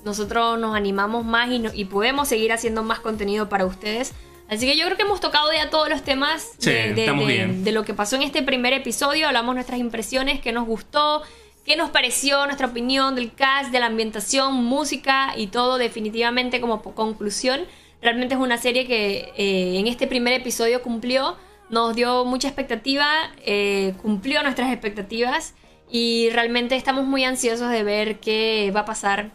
nosotros 0.04 0.58
nos 0.58 0.74
animamos 0.76 1.24
más 1.24 1.50
y, 1.50 1.58
no- 1.58 1.70
y 1.72 1.84
podemos 1.86 2.28
seguir 2.28 2.52
haciendo 2.52 2.82
más 2.82 3.00
contenido 3.00 3.48
para 3.48 3.64
ustedes. 3.64 4.12
Así 4.48 4.66
que 4.66 4.76
yo 4.76 4.84
creo 4.84 4.96
que 4.96 5.04
hemos 5.04 5.20
tocado 5.20 5.50
ya 5.52 5.70
todos 5.70 5.88
los 5.88 6.02
temas 6.02 6.50
Sí, 6.58 6.70
de, 6.70 6.92
de- 6.94 7.06
de- 7.06 7.46
de 7.64 7.72
lo 7.72 7.84
que 7.84 7.94
pasó 7.94 8.16
en 8.16 8.22
este 8.22 8.42
primer 8.42 8.72
episodio. 8.74 9.26
Hablamos 9.28 9.54
nuestras 9.54 9.78
impresiones, 9.78 10.40
qué 10.40 10.52
nos 10.52 10.66
gustó, 10.66 11.22
qué 11.64 11.76
nos 11.76 11.90
pareció, 11.90 12.44
nuestra 12.46 12.66
opinión 12.66 13.14
del 13.14 13.32
cast, 13.32 13.70
de 13.70 13.80
la 13.80 13.86
ambientación, 13.86 14.54
música 14.64 15.32
y 15.36 15.46
todo 15.46 15.78
definitivamente 15.78 16.60
como 16.60 16.82
conclusión. 16.82 17.60
Realmente 18.02 18.34
es 18.34 18.40
una 18.40 18.58
serie 18.58 18.86
que 18.86 19.32
eh, 19.36 19.78
en 19.78 19.86
este 19.86 20.06
primer 20.08 20.32
episodio 20.34 20.82
cumplió, 20.82 21.36
nos 21.72 21.96
dio 21.96 22.24
mucha 22.24 22.46
expectativa, 22.48 23.08
eh, 23.44 23.94
cumplió 24.00 24.42
nuestras 24.42 24.70
expectativas 24.70 25.54
y 25.90 26.28
realmente 26.30 26.76
estamos 26.76 27.04
muy 27.06 27.24
ansiosos 27.24 27.70
de 27.70 27.82
ver 27.82 28.20
qué 28.20 28.70
va 28.76 28.80
a 28.80 28.84
pasar 28.84 29.30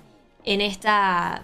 en 0.46 0.62
esta 0.62 1.44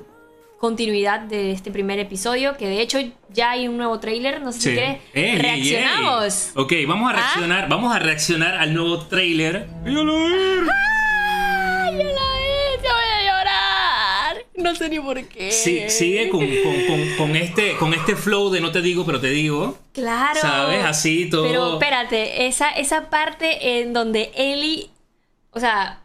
continuidad 0.60 1.20
de 1.20 1.52
este 1.52 1.72
primer 1.72 2.00
episodio, 2.00 2.56
que 2.58 2.68
de 2.70 2.80
hecho 2.80 3.00
ya 3.30 3.52
hay 3.52 3.68
un 3.68 3.76
nuevo 3.76 4.00
tráiler, 4.00 4.40
no 4.42 4.54
sé 4.54 4.62
si 4.62 4.70
quieres, 4.72 5.02
Ey, 5.14 5.38
reaccionamos. 5.40 6.52
ey. 6.56 6.62
Ok, 6.64 6.74
vamos 6.88 7.12
a 7.12 7.16
¿Ah? 7.16 7.18
reaccionar, 7.18 7.68
vamos 7.68 7.94
a 7.94 8.00
reaccionar 8.00 8.56
al 8.56 8.74
nuevo 8.74 9.00
trailer. 9.00 9.68
¡Míralo 9.84 10.16
a 10.16 10.30
ver! 10.30 10.64
¡Ay, 10.72 11.92
yo 11.98 12.04
la 12.04 12.30
vi! 12.38 12.82
¡Te 12.82 12.88
voy 12.88 13.10
a 13.12 13.24
llorar! 13.26 14.43
No 14.56 14.76
sé 14.76 14.88
ni 14.90 15.00
por 15.00 15.24
qué. 15.28 15.52
Sí, 15.52 15.90
sigue 15.90 16.30
con, 16.30 16.40
con- 16.46 16.86
con- 16.88 17.16
con 17.18 17.36
este, 17.36 17.76
con 17.78 17.94
este 17.94 18.16
flow 18.16 18.50
de 18.52 18.62
no 18.62 18.72
te 18.72 18.82
digo, 18.82 19.06
pero 19.06 19.20
te 19.20 19.30
digo. 19.30 19.80
Claro. 19.94 20.40
¿Sabes? 20.40 20.86
Así 20.86 21.30
todo. 21.30 21.48
Pero 21.48 21.74
espérate, 21.74 22.46
esa, 22.46 22.70
esa 22.70 23.10
parte 23.10 23.80
en 23.80 23.94
donde 23.94 24.32
Ellie. 24.36 24.90
O 25.52 25.60
sea, 25.60 26.02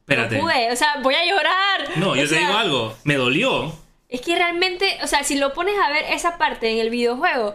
Espérate. 0.00 0.36
no 0.38 0.42
pude. 0.42 0.72
O 0.72 0.76
sea, 0.76 0.96
voy 1.02 1.14
a 1.14 1.24
llorar. 1.24 1.96
No, 1.96 2.16
yo 2.16 2.22
O 2.22 2.24
te 2.24 2.28
sea, 2.28 2.38
digo 2.40 2.58
algo. 2.58 2.96
Me 3.04 3.14
dolió. 3.14 3.72
Es 4.08 4.22
que 4.22 4.34
realmente, 4.36 4.98
o 5.02 5.06
sea, 5.06 5.22
si 5.22 5.36
lo 5.36 5.52
pones 5.52 5.74
a 5.78 5.90
ver 5.90 6.04
esa 6.12 6.38
parte 6.38 6.70
en 6.70 6.78
el 6.78 6.90
videojuego, 6.90 7.54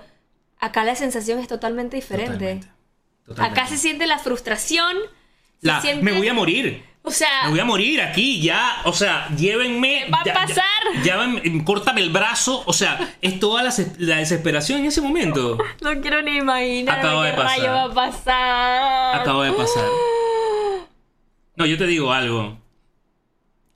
acá 0.60 0.84
la 0.86 0.95
sensación 0.95 1.40
es 1.40 1.48
totalmente 1.48 1.95
diferente. 1.98 2.34
Totalmente. 2.34 2.68
Totalmente. 3.26 3.60
Acá 3.62 3.70
se 3.70 3.78
siente 3.78 4.06
la 4.08 4.20
frustración. 4.20 4.95
La- 5.62 5.82
siente- 5.82 6.04
Me 6.04 6.12
voy 6.14 6.28
a 6.30 6.34
morir. 6.34 6.84
O 7.05 7.11
sea, 7.11 7.43
Me 7.45 7.49
voy 7.51 7.59
a 7.59 7.65
morir 7.65 8.01
aquí, 8.01 8.39
ya. 8.41 8.77
O 8.85 8.93
sea, 8.93 9.27
llévenme. 9.35 10.07
va 10.09 10.21
a 10.21 10.23
ya- 10.23 10.34
pasar? 10.34 10.63
Llévenme- 11.03 11.63
córtame 11.65 11.99
el 12.01 12.09
brazo. 12.11 12.63
O 12.65 12.71
sea, 12.71 13.15
es 13.21 13.39
toda 13.41 13.61
la, 13.61 13.71
des- 13.71 13.99
la 13.99 14.17
desesperación 14.17 14.80
en 14.80 14.85
ese 14.85 15.01
momento. 15.01 15.57
no 15.81 16.01
quiero 16.01 16.21
ni 16.21 16.38
imaginar 16.38 16.99
Acaba 16.99 17.25
de 17.25 17.34
pasar. 17.34 17.67
va 17.69 17.84
a 17.84 17.93
pasar. 17.93 19.21
Acaba 19.21 19.45
de 19.45 19.51
pasar. 19.51 19.84
No, 21.55 21.67
yo 21.67 21.77
te 21.77 21.85
digo 21.85 22.11
algo. 22.11 22.57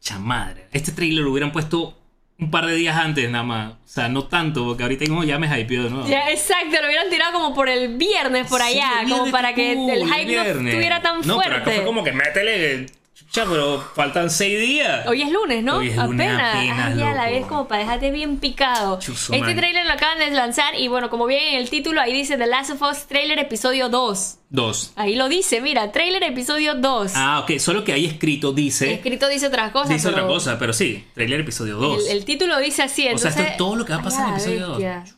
Chamadre. 0.01 0.67
Este 0.71 0.91
trailer 0.91 1.23
lo 1.23 1.31
hubieran 1.31 1.51
puesto 1.51 1.95
un 2.39 2.49
par 2.49 2.65
de 2.65 2.73
días 2.75 2.97
antes 2.97 3.29
nada 3.29 3.43
más. 3.43 3.71
O 3.73 3.77
sea, 3.87 4.09
no 4.09 4.23
tanto, 4.25 4.65
porque 4.65 4.81
ahorita 4.83 5.01
mismo 5.01 5.23
ya 5.23 5.37
me 5.37 5.47
hypeó 5.59 5.83
de 5.83 5.89
nuevo. 5.91 6.07
Ya, 6.07 6.29
exacto, 6.31 6.75
lo 6.81 6.87
hubieran 6.87 7.09
tirado 7.11 7.33
como 7.33 7.53
por 7.53 7.69
el 7.69 7.97
viernes 7.97 8.47
por 8.47 8.61
allá, 8.63 9.03
como 9.07 9.29
para 9.31 9.53
que 9.53 9.73
el 9.73 9.89
el 9.89 10.05
hype 10.11 10.35
no 10.35 10.41
estuviera 10.69 11.01
tan 11.03 11.21
No, 11.21 11.37
pero 11.37 11.55
acá 11.57 11.63
fuerte. 11.65 11.75
fue 11.75 11.85
como 11.85 12.03
que 12.03 12.11
métele. 12.13 12.85
Chucha, 13.27 13.45
pero 13.49 13.81
faltan 13.93 14.29
seis 14.29 14.57
días. 14.59 15.05
Hoy 15.05 15.21
es 15.21 15.31
lunes, 15.31 15.61
¿no? 15.61 15.77
Hoy 15.77 15.89
es 15.89 15.97
lunes 15.97 16.31
apenas, 16.31 16.55
Ay, 16.55 16.97
ya 16.97 17.13
la 17.13 17.25
vez 17.25 17.45
como 17.45 17.67
para 17.67 17.81
dejarte 17.81 18.09
bien 18.11 18.37
picado. 18.37 18.99
Este 18.99 19.37
man. 19.39 19.55
trailer 19.55 19.85
lo 19.85 19.91
acaban 19.91 20.19
de 20.19 20.31
lanzar 20.31 20.75
y 20.75 20.87
bueno, 20.87 21.09
como 21.09 21.25
bien 21.25 21.55
en 21.55 21.59
el 21.59 21.69
título 21.69 21.99
ahí 21.99 22.13
dice 22.13 22.37
The 22.37 22.47
Last 22.47 22.71
of 22.71 22.81
Us 22.81 23.05
Trailer 23.07 23.37
Episodio 23.39 23.89
2. 23.89 24.37
Dos. 24.49 24.93
Ahí 24.95 25.15
lo 25.15 25.27
dice, 25.27 25.59
mira, 25.59 25.91
Trailer 25.91 26.23
Episodio 26.23 26.75
2. 26.75 27.11
Ah, 27.15 27.41
ok. 27.41 27.59
Solo 27.59 27.83
que 27.83 27.91
ahí 27.91 28.05
escrito 28.05 28.53
dice. 28.53 28.93
Escrito 28.93 29.27
dice 29.27 29.47
otras 29.47 29.71
cosas. 29.71 29.89
dice 29.89 30.07
otra 30.07 30.25
cosa, 30.25 30.57
pero 30.57 30.71
sí. 30.71 31.05
Trailer 31.13 31.41
episodio 31.41 31.75
2. 31.77 32.09
El, 32.09 32.17
el 32.17 32.25
título 32.25 32.57
dice 32.59 32.83
así, 32.83 33.01
o 33.01 33.03
sea, 33.03 33.11
entonces... 33.11 33.35
esto 33.41 33.51
es 33.51 33.57
todo 33.57 33.75
lo 33.75 33.83
que 33.85 33.91
va 33.91 33.99
a 33.99 34.03
pasar 34.03 34.27
en 34.29 34.33
episodio 34.35 34.59
la 34.59 34.67
2. 34.67 34.77
bestia. 34.77 35.17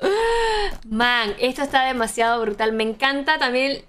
Man, 0.88 1.34
esto 1.38 1.62
está 1.62 1.84
demasiado 1.84 2.40
brutal. 2.40 2.72
Me 2.72 2.82
encanta 2.82 3.38
también. 3.38 3.82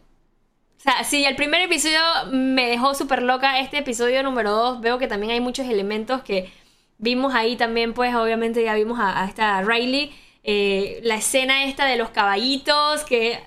O 0.82 0.84
sea, 0.84 1.03
sí, 1.03 1.24
el 1.26 1.36
primer 1.36 1.62
episodio 1.62 1.99
me 2.32 2.66
dejó 2.68 2.95
súper 2.95 3.22
loca. 3.22 3.60
Este 3.60 3.78
episodio 3.78 4.24
número 4.24 4.49
2 4.52 4.82
veo 4.82 4.98
que 4.98 5.06
también 5.08 5.32
hay 5.32 5.40
muchos 5.40 5.68
elementos 5.70 6.24
que 6.24 6.52
vimos 6.98 7.36
ahí 7.36 7.56
también, 7.56 7.94
pues 7.94 8.16
obviamente 8.16 8.64
ya 8.64 8.74
vimos 8.74 8.99
a, 8.99 9.22
a 9.22 9.28
esta 9.28 9.62
Riley. 9.62 10.12
eh, 10.44 10.99
la 11.03 11.16
escena 11.16 11.66
esta 11.66 11.86
de 11.86 11.98
los 11.98 12.10
caballitos, 12.10 13.03
que... 13.03 13.40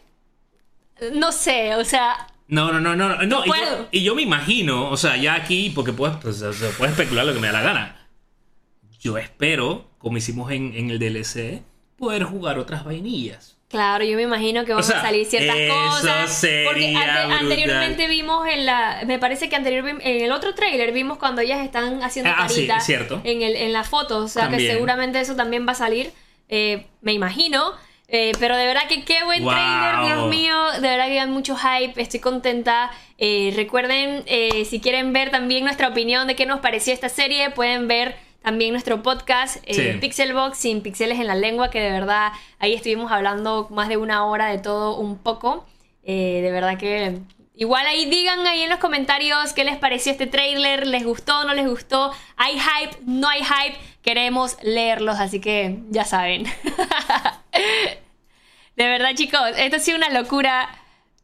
No 1.12 1.32
sé, 1.32 1.74
o 1.74 1.84
sea... 1.84 2.28
No, 2.46 2.70
no, 2.72 2.78
no, 2.80 2.94
no. 2.94 3.08
no, 3.08 3.22
no, 3.26 3.40
y, 3.44 3.48
yo, 3.48 3.52
puedo. 3.52 3.88
y 3.90 4.02
yo 4.04 4.14
me 4.14 4.22
imagino, 4.22 4.88
o 4.90 4.96
sea, 4.96 5.16
ya 5.16 5.34
aquí, 5.34 5.72
porque 5.74 5.92
puedes, 5.92 6.16
pues, 6.18 6.40
o 6.40 6.52
sea, 6.52 6.70
puedes 6.78 6.92
especular 6.92 7.26
lo 7.26 7.34
que 7.34 7.40
me 7.40 7.48
da 7.48 7.54
la 7.54 7.62
gana. 7.62 8.08
Yo 9.00 9.18
espero, 9.18 9.90
como 9.98 10.18
hicimos 10.18 10.52
en, 10.52 10.72
en 10.74 10.88
el 10.90 11.00
DLC, 11.00 11.62
poder 11.96 12.22
jugar 12.22 12.60
otras 12.60 12.84
vainillas. 12.84 13.53
Claro, 13.74 14.04
yo 14.04 14.14
me 14.16 14.22
imagino 14.22 14.64
que 14.64 14.72
van 14.72 14.84
sea, 14.84 15.00
a 15.00 15.02
salir 15.02 15.26
ciertas 15.26 15.56
eso 15.56 15.74
cosas. 15.74 16.32
sería 16.32 16.64
porque 16.70 16.94
ante- 16.96 17.34
anteriormente 17.34 18.06
vimos 18.06 18.46
en 18.46 18.66
la. 18.66 19.02
Me 19.04 19.18
parece 19.18 19.48
que 19.48 19.56
anteriormente 19.56 20.08
en 20.16 20.24
el 20.24 20.30
otro 20.30 20.54
tráiler 20.54 20.92
vimos 20.92 21.18
cuando 21.18 21.40
ellas 21.40 21.58
están 21.64 22.00
haciendo 22.04 22.30
Ah, 22.36 22.48
sí, 22.48 22.54
carita 22.68 22.76
es 22.76 22.84
cierto. 22.84 23.20
en 23.24 23.42
el 23.42 23.56
en 23.56 23.72
la 23.72 23.82
foto. 23.82 24.18
O 24.18 24.28
sea 24.28 24.48
que 24.48 24.60
seguramente 24.60 25.18
eso 25.18 25.34
también 25.34 25.66
va 25.66 25.72
a 25.72 25.74
salir. 25.74 26.12
eh, 26.48 26.86
me 27.00 27.12
imagino. 27.12 27.72
Eh, 28.06 28.30
pero 28.38 28.56
de 28.56 28.64
verdad 28.66 28.82
que 28.88 29.02
qué 29.04 29.24
buen 29.24 29.42
Wow. 29.42 29.52
trailer, 29.54 30.06
Dios 30.06 30.28
mío. 30.28 30.56
De 30.74 30.88
verdad 30.88 31.06
que 31.06 31.18
hay 31.18 31.26
mucho 31.28 31.56
hype. 31.56 32.00
Estoy 32.00 32.20
contenta. 32.20 32.92
Eh, 33.18 33.52
recuerden, 33.56 34.22
eh, 34.26 34.64
si 34.66 34.78
quieren 34.78 35.12
ver 35.12 35.30
también 35.30 35.64
nuestra 35.64 35.88
opinión 35.88 36.28
de 36.28 36.36
qué 36.36 36.46
nos 36.46 36.60
pareció 36.60 36.92
esta 36.92 37.08
serie, 37.08 37.50
pueden 37.50 37.88
ver 37.88 38.14
también 38.44 38.72
nuestro 38.72 39.02
podcast 39.02 39.56
eh, 39.64 39.74
Sí. 39.74 39.98
Pixelbox 40.00 40.58
sin 40.58 40.82
pixeles 40.82 41.18
en 41.18 41.26
la 41.26 41.34
lengua, 41.34 41.70
que 41.70 41.80
de 41.80 41.90
verdad 41.90 42.30
ahí 42.58 42.74
estuvimos 42.74 43.10
hablando 43.10 43.68
más 43.70 43.88
de 43.88 43.96
una 43.96 44.26
hora 44.26 44.48
de 44.48 44.58
todo 44.58 44.98
un 44.98 45.16
poco. 45.16 45.64
Eh, 46.02 46.40
de 46.42 46.52
verdad 46.52 46.76
que 46.76 47.20
igual 47.56 47.86
ahí 47.86 48.04
digan 48.04 48.46
ahí 48.46 48.60
en 48.60 48.68
los 48.68 48.80
comentarios 48.80 49.54
qué 49.54 49.64
les 49.64 49.78
pareció 49.78 50.12
este 50.12 50.26
trailer, 50.26 50.86
les 50.86 51.04
gustó, 51.04 51.44
no 51.44 51.54
les 51.54 51.66
gustó, 51.66 52.12
hay 52.36 52.58
hype, 52.58 52.98
no 53.06 53.28
hay 53.28 53.40
hype, 53.40 53.78
queremos 54.02 54.58
leerlos, 54.62 55.20
así 55.20 55.40
que 55.40 55.78
ya 55.88 56.04
saben. 56.04 56.44
de 58.76 58.86
verdad 58.86 59.12
chicos, 59.14 59.40
esto 59.56 59.76
ha 59.76 59.80
sido 59.80 59.96
una 59.96 60.10
locura. 60.10 60.68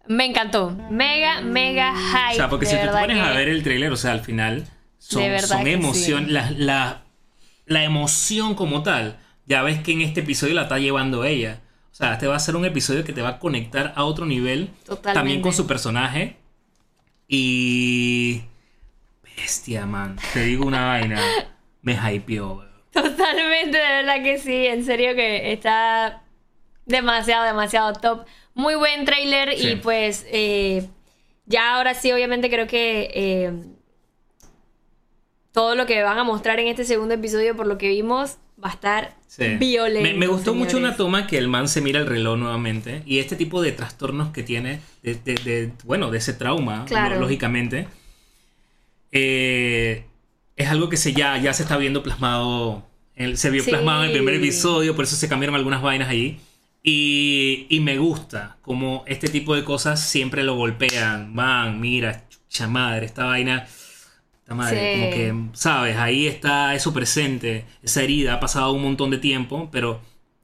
Me 0.07 0.25
encantó. 0.25 0.71
Mega, 0.91 1.43
mega 1.43 1.93
hype. 1.95 2.33
O 2.33 2.37
sea, 2.37 2.49
porque 2.49 2.65
de 2.65 2.73
si 2.73 2.79
te 2.79 2.89
pones 2.89 3.21
a 3.21 3.33
ver 3.33 3.49
el 3.49 3.63
trailer, 3.63 3.93
o 3.93 3.97
sea, 3.97 4.13
al 4.13 4.23
final 4.23 4.67
son, 4.99 5.39
son 5.41 5.67
emoción, 5.67 6.25
sí. 6.25 6.31
la, 6.33 6.51
la, 6.51 7.03
la 7.71 7.85
emoción 7.85 8.55
como 8.55 8.83
tal. 8.83 9.19
Ya 9.47 9.63
ves 9.63 9.81
que 9.81 9.93
en 9.93 10.01
este 10.03 10.21
episodio 10.21 10.55
la 10.55 10.63
está 10.63 10.79
llevando 10.79 11.25
ella. 11.25 11.61
O 11.93 11.95
sea, 11.95 12.15
este 12.15 12.27
va 12.27 12.35
a 12.37 12.41
ser 12.41 12.57
un 12.57 12.65
episodio 12.65 13.05
que 13.05 13.13
te 13.13 13.23
va 13.23 13.29
a 13.31 13.39
conectar 13.39 13.93
a 13.97 14.05
otro 14.05 14.27
nivel. 14.27 14.71
Totalmente. 14.85 15.13
También 15.15 15.41
con 15.41 15.53
su 15.53 15.67
personaje. 15.67 16.37
Y. 17.29 18.43
Bestia, 19.37 19.87
man. 19.87 20.17
Te 20.35 20.45
digo 20.45 20.67
una 20.67 20.87
vaina. 20.89 21.21
Me 21.83 21.95
hypeó. 21.95 22.65
Totalmente, 22.93 23.79
de 23.79 24.03
verdad 24.03 24.23
que 24.23 24.39
sí. 24.39 24.67
En 24.67 24.85
serio 24.85 25.15
que 25.15 25.53
está 25.53 26.23
demasiado, 26.87 27.45
demasiado 27.45 27.93
top. 27.93 28.27
Muy 28.55 28.75
buen 28.75 29.05
trailer 29.05 29.57
Sí. 29.57 29.69
y 29.69 29.77
pues 29.77 30.27
eh, 30.31 30.89
ya 31.47 31.77
ahora 31.77 31.95
sí, 31.95 32.11
obviamente 32.11 32.51
creo 32.51 32.67
que 32.67 33.11
eh, 33.15 33.53
todo 35.53 35.75
lo 35.75 35.87
que 35.87 36.03
van 36.03 36.19
a 36.19 36.25
mostrar 36.25 36.61
en 36.61 36.69
este 36.69 36.85
segundo 36.85 37.15
episodio, 37.15 37.57
por 37.57 37.67
lo 37.67 37.77
que 37.79 37.89
vimos, 37.89 38.37
va 38.63 38.69
a 38.71 38.73
estar 38.73 39.17
Sí. 39.27 39.45
violento. 39.59 40.09
Me, 40.11 40.15
me 40.15 40.27
gustó 40.27 40.55
mucho 40.55 40.77
una 40.77 40.97
toma 40.97 41.27
que 41.27 41.39
el 41.39 41.49
man 41.49 41.69
se 41.69 41.81
mira 41.81 42.01
el 42.01 42.07
reloj 42.07 42.37
nuevamente 42.39 43.03
y 43.07 43.19
este 43.21 43.37
tipo 43.37 43.63
de 43.63 43.73
trastornos 43.73 44.31
que 44.33 44.43
tiene, 44.43 44.81
de, 45.03 45.15
de- 45.15 45.35
de- 45.35 45.73
bueno, 45.85 46.11
de 46.11 46.19
ese 46.19 46.33
trauma, 46.35 46.85
Claro. 46.87 47.19
lógicamente, 47.21 47.87
eh, 49.13 50.05
es 50.57 50.69
algo 50.69 50.89
que 50.89 50.97
se 50.97 51.13
ya, 51.13 51.37
ya 51.39 51.53
se 51.55 51.63
está 51.63 51.77
viendo 51.77 52.03
plasmado, 52.03 52.87
en- 53.17 53.37
se 53.37 53.51
vio 53.51 53.63
Sí. 53.63 53.71
plasmado 53.71 54.03
en 54.05 54.11
el 54.11 54.17
primer 54.17 54.35
episodio, 54.35 54.95
por 54.95 55.05
eso 55.05 55.17
se 55.17 55.29
cambiaron 55.29 55.55
algunas 55.57 55.83
vainas 55.83 56.09
allí. 56.09 56.39
Y, 56.83 57.67
y 57.69 57.81
me 57.81 57.99
gusta 57.99 58.57
como 58.63 59.05
este 59.07 59.29
tipo 59.29 59.55
de 59.55 59.65
cosas 59.65 60.03
siempre 60.03 60.43
lo 60.43 60.55
golpean. 60.57 61.33
Man, 61.35 61.79
mira, 61.79 62.25
chucha 62.31 62.69
madre, 62.69 63.05
esta 63.07 63.25
vaina. 63.27 63.67
Esta 64.51 64.55
madre, 64.57 64.95
Sí. 64.95 65.01
como 65.01 65.11
que, 65.53 65.57
¿sabes? 65.57 65.97
Ahí 65.97 66.27
está 66.27 66.75
eso 66.75 66.93
presente, 66.93 67.67
esa 67.85 68.03
herida, 68.03 68.35
ha 68.35 68.41
pasado 68.41 68.73
un 68.73 68.83
montón 68.83 69.11
de 69.11 69.19
tiempo, 69.19 69.69
pero 69.71 70.01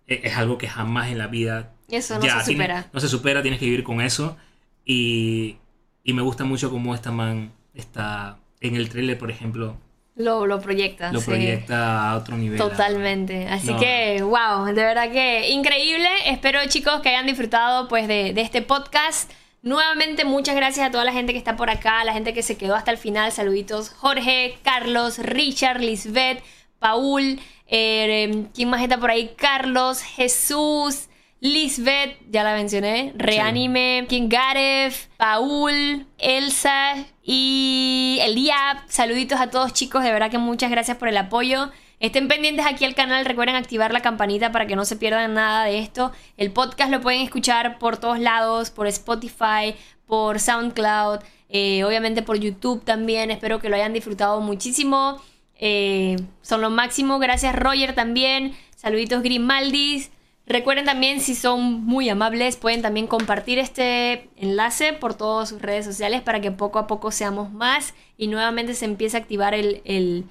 e- 0.07 0.21
es 0.23 0.37
algo 0.37 0.59
que 0.59 0.69
jamás 0.69 1.11
en 1.11 1.19
la 1.19 1.27
vida 1.27 1.73
Eso 1.91 2.17
no 2.21 2.25
ya, 2.25 2.39
se 2.41 2.53
supera. 2.53 2.87
no 2.93 3.01
se 3.01 3.09
supera, 3.09 3.43
tienes 3.43 3.59
que 3.59 3.65
vivir 3.67 3.83
con 3.83 4.01
eso. 4.01 4.37
Y, 4.85 5.57
y 6.05 6.13
me 6.13 6.23
gusta 6.23 6.45
mucho 6.45 6.71
cómo 6.71 6.95
esta 6.95 7.11
man 7.11 7.51
está 7.75 8.39
en 8.61 8.77
el 8.77 8.89
trailer, 8.91 9.19
por 9.19 9.29
ejemplo, 9.33 9.77
Lo, 10.15 10.47
lo 10.47 10.61
proyecta. 10.61 11.11
lo 11.13 11.19
sí. 11.19 11.27
proyecta 11.27 12.11
a 12.13 12.17
otro 12.17 12.37
nivel. 12.37 12.59
Totalmente. 12.59 13.49
Así 13.49 13.73
No. 13.73 13.81
que, 13.81 14.23
wow, 14.23 14.67
de 14.67 14.73
verdad 14.85 15.11
que 15.11 15.51
increíble. 15.51 16.09
Espero, 16.27 16.61
chicos, 16.69 17.01
que 17.01 17.09
hayan 17.09 17.27
disfrutado 17.27 17.89
pues 17.89 18.07
de, 18.07 18.33
de 18.33 18.41
este 18.43 18.63
podcast. 18.63 19.33
Nuevamente, 19.67 20.25
muchas 20.25 20.55
gracias 20.55 20.87
a 20.87 20.93
toda 20.93 21.03
la 21.03 21.13
gente 21.13 21.33
que 21.33 21.39
está 21.39 21.57
por 21.57 21.71
acá, 21.71 21.99
a 21.99 22.05
la 22.05 22.13
gente 22.13 22.33
que 22.33 22.45
se 22.45 22.57
quedó 22.57 22.77
hasta 22.77 22.93
el 22.93 22.99
final. 22.99 23.33
Saluditos, 23.33 23.91
Jorge, 23.91 24.57
Carlos, 24.63 25.19
Richard, 25.19 25.81
Lisbeth, 25.81 26.41
Paul, 26.79 27.41
eh, 27.67 28.45
¿quién 28.55 28.71
más 28.71 28.81
está 28.81 28.97
por 29.01 29.11
ahí? 29.11 29.35
Carlos, 29.37 30.03
Jesús, 30.03 31.09
Lisbeth, 31.41 32.17
ya 32.31 32.45
la 32.45 32.55
mencioné, 32.55 33.13
Reanime, 33.17 34.07
King 34.09 34.29
Gareth, 34.29 35.09
Paul, 35.17 36.07
Elsa 36.19 37.05
y 37.25 38.21
Eliab. 38.23 38.79
Saluditos 38.87 39.41
a 39.41 39.51
todos 39.51 39.73
chicos, 39.73 40.05
de 40.05 40.13
verdad 40.13 40.31
que 40.31 40.39
muchas 40.39 40.71
gracias 40.71 40.97
por 40.97 41.09
el 41.09 41.17
apoyo. 41.17 41.73
Estén 41.99 42.29
pendientes 42.29 42.67
aquí 42.67 42.85
al 42.85 42.95
canal, 42.95 43.25
recuerden 43.25 43.57
activar 43.57 43.93
la 43.93 44.03
campanita 44.03 44.53
para 44.53 44.67
que 44.67 44.77
no 44.77 44.85
se 44.85 44.97
pierdan 44.97 45.33
nada 45.35 45.65
de 45.65 45.79
esto. 45.79 46.13
El 46.37 46.51
podcast 46.53 46.91
lo 46.91 47.01
pueden 47.01 47.23
escuchar 47.23 47.79
por 47.79 47.97
todos 47.97 48.19
lados, 48.19 48.71
por 48.71 48.87
Spotify, 48.87 49.75
por 50.07 50.39
SoundCloud, 50.39 51.21
eh, 51.49 51.85
obviamente 51.85 52.21
por 52.23 52.39
YouTube 52.39 52.85
también. 52.85 53.31
Espero 53.31 53.61
que 53.61 53.71
lo 53.71 53.77
hayan 53.77 53.95
disfrutado 53.95 54.41
muchísimo. 54.43 55.23
Eh, 55.59 56.17
son 56.43 56.61
lo 56.61 56.69
máximo. 56.69 57.19
Gracias 57.19 57.55
Roger 57.57 57.95
también. 57.95 58.55
Saluditos 58.77 59.23
Grimaldis. 59.23 60.11
Recuerden 60.47 60.85
también, 60.85 61.21
si 61.21 61.35
son 61.35 61.83
muy 61.85 62.09
amables, 62.09 62.57
pueden 62.57 62.81
también 62.83 63.09
compartir 63.09 63.59
este 63.59 64.29
enlace 64.37 64.93
por 64.93 65.15
todas 65.15 65.49
sus 65.49 65.61
redes 65.61 65.85
sociales 65.85 66.21
para 66.23 66.41
que 66.41 66.53
poco 66.53 66.79
a 66.79 66.87
poco 66.87 67.11
seamos 67.11 67.51
más 67.53 67.95
y 68.17 68.29
nuevamente 68.29 68.75
se 68.75 68.85
empiece 68.85 69.17
a 69.17 69.21
activar 69.21 69.55
el, 69.55 69.81
el- 69.85 70.25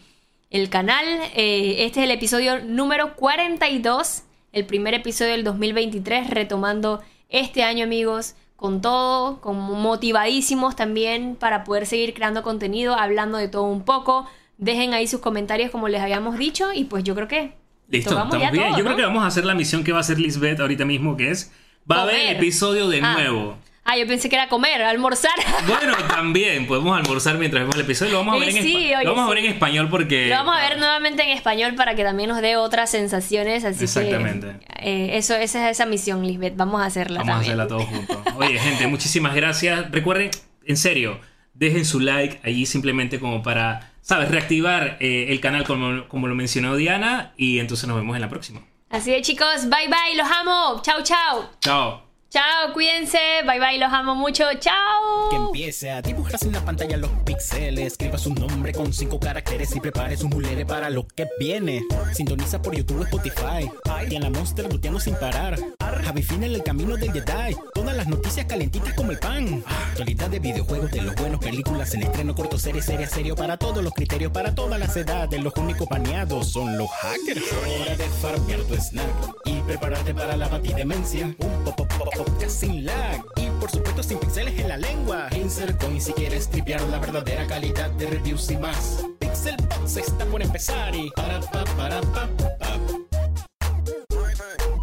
el 0.55 0.69
canal. 0.69 1.05
Eh, 1.35 1.85
este 1.85 1.99
es 1.99 2.05
el 2.05 2.11
episodio 2.11 2.63
número 2.63 3.15
42, 3.15 4.23
el 4.53 4.65
primer 4.65 4.93
episodio 4.93 5.31
del 5.33 5.43
2023, 5.43 6.29
retomando 6.29 7.01
este 7.29 7.63
año 7.63 7.83
amigos, 7.83 8.35
con 8.55 8.81
todo, 8.81 9.41
con 9.41 9.57
motivadísimos 9.57 10.75
también 10.77 11.35
para 11.35 11.63
poder 11.65 11.85
seguir 11.85 12.13
creando 12.13 12.41
contenido, 12.41 12.95
hablando 12.95 13.37
de 13.37 13.49
todo 13.49 13.63
un 13.63 13.83
poco. 13.83 14.27
Dejen 14.57 14.93
ahí 14.93 15.07
sus 15.07 15.19
comentarios 15.19 15.71
como 15.71 15.89
les 15.89 16.01
habíamos 16.01 16.37
dicho 16.37 16.71
y 16.73 16.85
pues 16.85 17.03
yo 17.03 17.15
creo 17.15 17.27
que... 17.27 17.53
Listo, 17.89 18.11
tocamos 18.11 18.33
estamos 18.35 18.47
ya 18.47 18.51
bien. 18.51 18.69
todo, 18.69 18.77
Yo 18.77 18.83
¿no? 18.85 18.89
creo 18.91 18.97
que 18.97 19.05
vamos 19.05 19.23
a 19.23 19.27
hacer 19.27 19.45
la 19.45 19.53
misión 19.53 19.83
que 19.83 19.91
va 19.91 19.97
a 19.99 20.01
hacer 20.01 20.19
Lisbeth 20.19 20.59
ahorita 20.59 20.85
mismo, 20.85 21.17
que 21.17 21.29
es, 21.31 21.51
va 21.91 21.97
a 21.97 22.01
haber 22.03 22.15
Comer. 22.15 22.29
el 22.31 22.37
episodio 22.37 22.87
de 22.87 23.01
Ah. 23.03 23.13
nuevo. 23.13 23.57
Ah, 23.87 23.95
yo 23.97 24.07
pensé 24.07 24.29
que 24.29 24.35
era 24.35 24.49
comer, 24.49 24.81
almorzar. 24.81 25.31
Bueno, 25.67 25.93
también 26.07 26.65
podemos 26.65 26.97
almorzar 26.97 27.37
mientras 27.37 27.61
vemos 27.61 27.75
el 27.75 27.81
episodio. 27.81 28.13
Lo 28.13 28.17
vamos 28.19 28.35
a 28.35 28.39
ver, 28.39 28.49
en, 28.49 28.63
sí, 28.63 28.73
espa- 28.89 28.97
oye, 28.97 29.03
lo 29.05 29.11
vamos 29.15 29.25
a 29.25 29.27
sí. 29.29 29.35
ver 29.35 29.45
en 29.45 29.51
español 29.53 29.89
porque... 29.89 30.25
Lo 30.27 30.35
vamos 30.35 30.57
a 30.57 30.61
ver 30.61 30.77
nuevamente 30.79 31.21
en 31.23 31.29
español 31.29 31.75
para 31.75 31.93
que 31.95 32.03
también 32.03 32.29
nos 32.29 32.41
dé 32.41 32.57
otras 32.57 32.89
sensaciones. 32.89 33.63
Así 33.63 33.83
Exactamente. 33.83 34.55
que 34.81 35.13
eh, 35.13 35.17
eso, 35.17 35.35
esa 35.35 35.69
es 35.69 35.77
esa 35.77 35.85
misión, 35.85 36.25
Lisbeth. 36.25 36.55
Vamos 36.55 36.81
a 36.81 36.85
hacerla 36.85 37.19
Vamos 37.19 37.45
también. 37.45 37.59
a 37.59 37.63
hacerla 37.63 37.77
todos 37.77 37.85
juntos. 37.85 38.33
Oye, 38.37 38.57
gente, 38.59 38.87
muchísimas 38.87 39.35
gracias. 39.35 39.91
Recuerden, 39.91 40.31
en 40.65 40.77
serio, 40.77 41.19
dejen 41.53 41.85
su 41.85 41.99
like 41.99 42.39
allí 42.43 42.65
simplemente 42.65 43.19
como 43.19 43.43
para, 43.43 43.91
¿sabes? 44.01 44.29
Reactivar 44.31 44.97
eh, 44.99 45.27
el 45.29 45.39
canal 45.41 45.63
como, 45.63 46.07
como 46.07 46.27
lo 46.27 46.33
mencionó 46.33 46.75
Diana. 46.75 47.33
Y 47.37 47.59
entonces 47.59 47.87
nos 47.87 47.97
vemos 47.97 48.15
en 48.15 48.21
la 48.21 48.29
próxima. 48.29 48.61
Así 48.89 49.11
de 49.11 49.21
chicos, 49.21 49.65
bye 49.69 49.87
bye, 49.89 50.15
los 50.17 50.27
amo. 50.27 50.81
Chao, 50.83 51.03
chao. 51.03 51.49
Chao. 51.59 52.04
Chao, 52.29 52.73
cuídense. 52.73 53.17
Bye 53.45 53.59
bye, 53.59 53.77
los 53.77 53.93
amo 53.93 54.15
mucho. 54.15 54.43
Chao. 54.59 55.29
Que 55.29 55.35
empiece 55.37 55.91
a 55.91 56.01
dibujar 56.01 56.39
en 56.41 56.51
la 56.51 56.65
pantalla 56.65 56.97
los 56.97 57.11
píxeles. 57.23 57.93
Escriba 57.93 58.17
su 58.17 58.33
nombre 58.33 58.73
con 58.73 58.91
cinco 58.91 59.19
caracteres 59.19 59.75
y 59.75 59.79
prepare 59.79 60.17
su 60.17 60.27
mulere 60.27 60.65
para 60.65 60.89
lo 60.89 61.07
que 61.07 61.27
viene. 61.39 61.83
Sintoniza 62.13 62.61
por 62.61 62.75
YouTube, 62.75 63.03
Spotify. 63.03 63.71
Y 64.09 64.15
en 64.15 64.23
la 64.23 64.29
Monster 64.29 64.71
luteando 64.71 64.99
sin 64.99 65.15
parar. 65.15 65.57
Javi 66.03 66.25
en 66.31 66.43
el 66.43 66.63
camino 66.63 66.97
del 66.97 67.11
Jedi. 67.11 67.55
Todas 67.73 67.95
las 67.95 68.07
noticias 68.07 68.45
calentitas 68.45 68.93
como 68.93 69.11
el 69.11 69.19
pan. 69.19 69.63
Actualidad 69.89 70.29
de 70.29 70.39
videojuegos, 70.39 70.91
de 70.91 71.01
los 71.01 71.15
buenos, 71.15 71.39
películas 71.39 71.93
en 71.93 72.03
estreno, 72.03 72.35
corto, 72.35 72.59
serie, 72.59 72.81
serie, 72.81 73.07
serio. 73.07 73.35
Para 73.35 73.57
todos 73.57 73.83
los 73.83 73.93
criterios, 73.93 74.31
para 74.31 74.53
todas 74.53 74.79
las 74.79 74.95
edades. 74.97 75.41
Los 75.41 75.53
únicos 75.55 75.87
baneados 75.87 76.51
son 76.51 76.77
los 76.77 76.89
hackers. 76.91 77.43
Hora 77.81 77.95
de 77.95 78.09
farmear 78.21 78.59
tu 78.61 78.75
snack 78.75 79.07
y 79.45 79.61
prepararte 79.61 80.13
para 80.13 80.35
la 80.37 80.47
batidemencia. 80.47 81.25
Un 81.25 81.63
pop, 81.63 81.75
pop, 81.75 81.93
pop, 81.97 82.14
podcast 82.15 82.59
sin 82.61 82.85
lag 82.85 83.23
y 83.35 83.49
por 83.59 83.69
supuesto 83.69 84.03
sin 84.03 84.17
pixeles 84.19 84.59
en 84.59 84.69
la 84.69 84.77
lengua. 84.77 85.27
Insert 85.35 85.81
coin 85.81 86.01
si 86.01 86.13
quieres 86.13 86.49
tripear 86.49 86.81
la 86.83 86.99
verdadera 86.99 87.45
calidad 87.47 87.89
de 87.91 88.07
reviews 88.07 88.49
y 88.51 88.57
más. 88.57 89.05
Pixel 89.19 89.55
Box 89.69 89.97
está 89.97 90.25
por 90.25 90.41
empezar 90.41 90.95
y 90.95 91.09
para 91.11 91.39
pa 91.41 91.63
para 91.77 92.01
pa 92.01 92.27
pa 92.59 93.14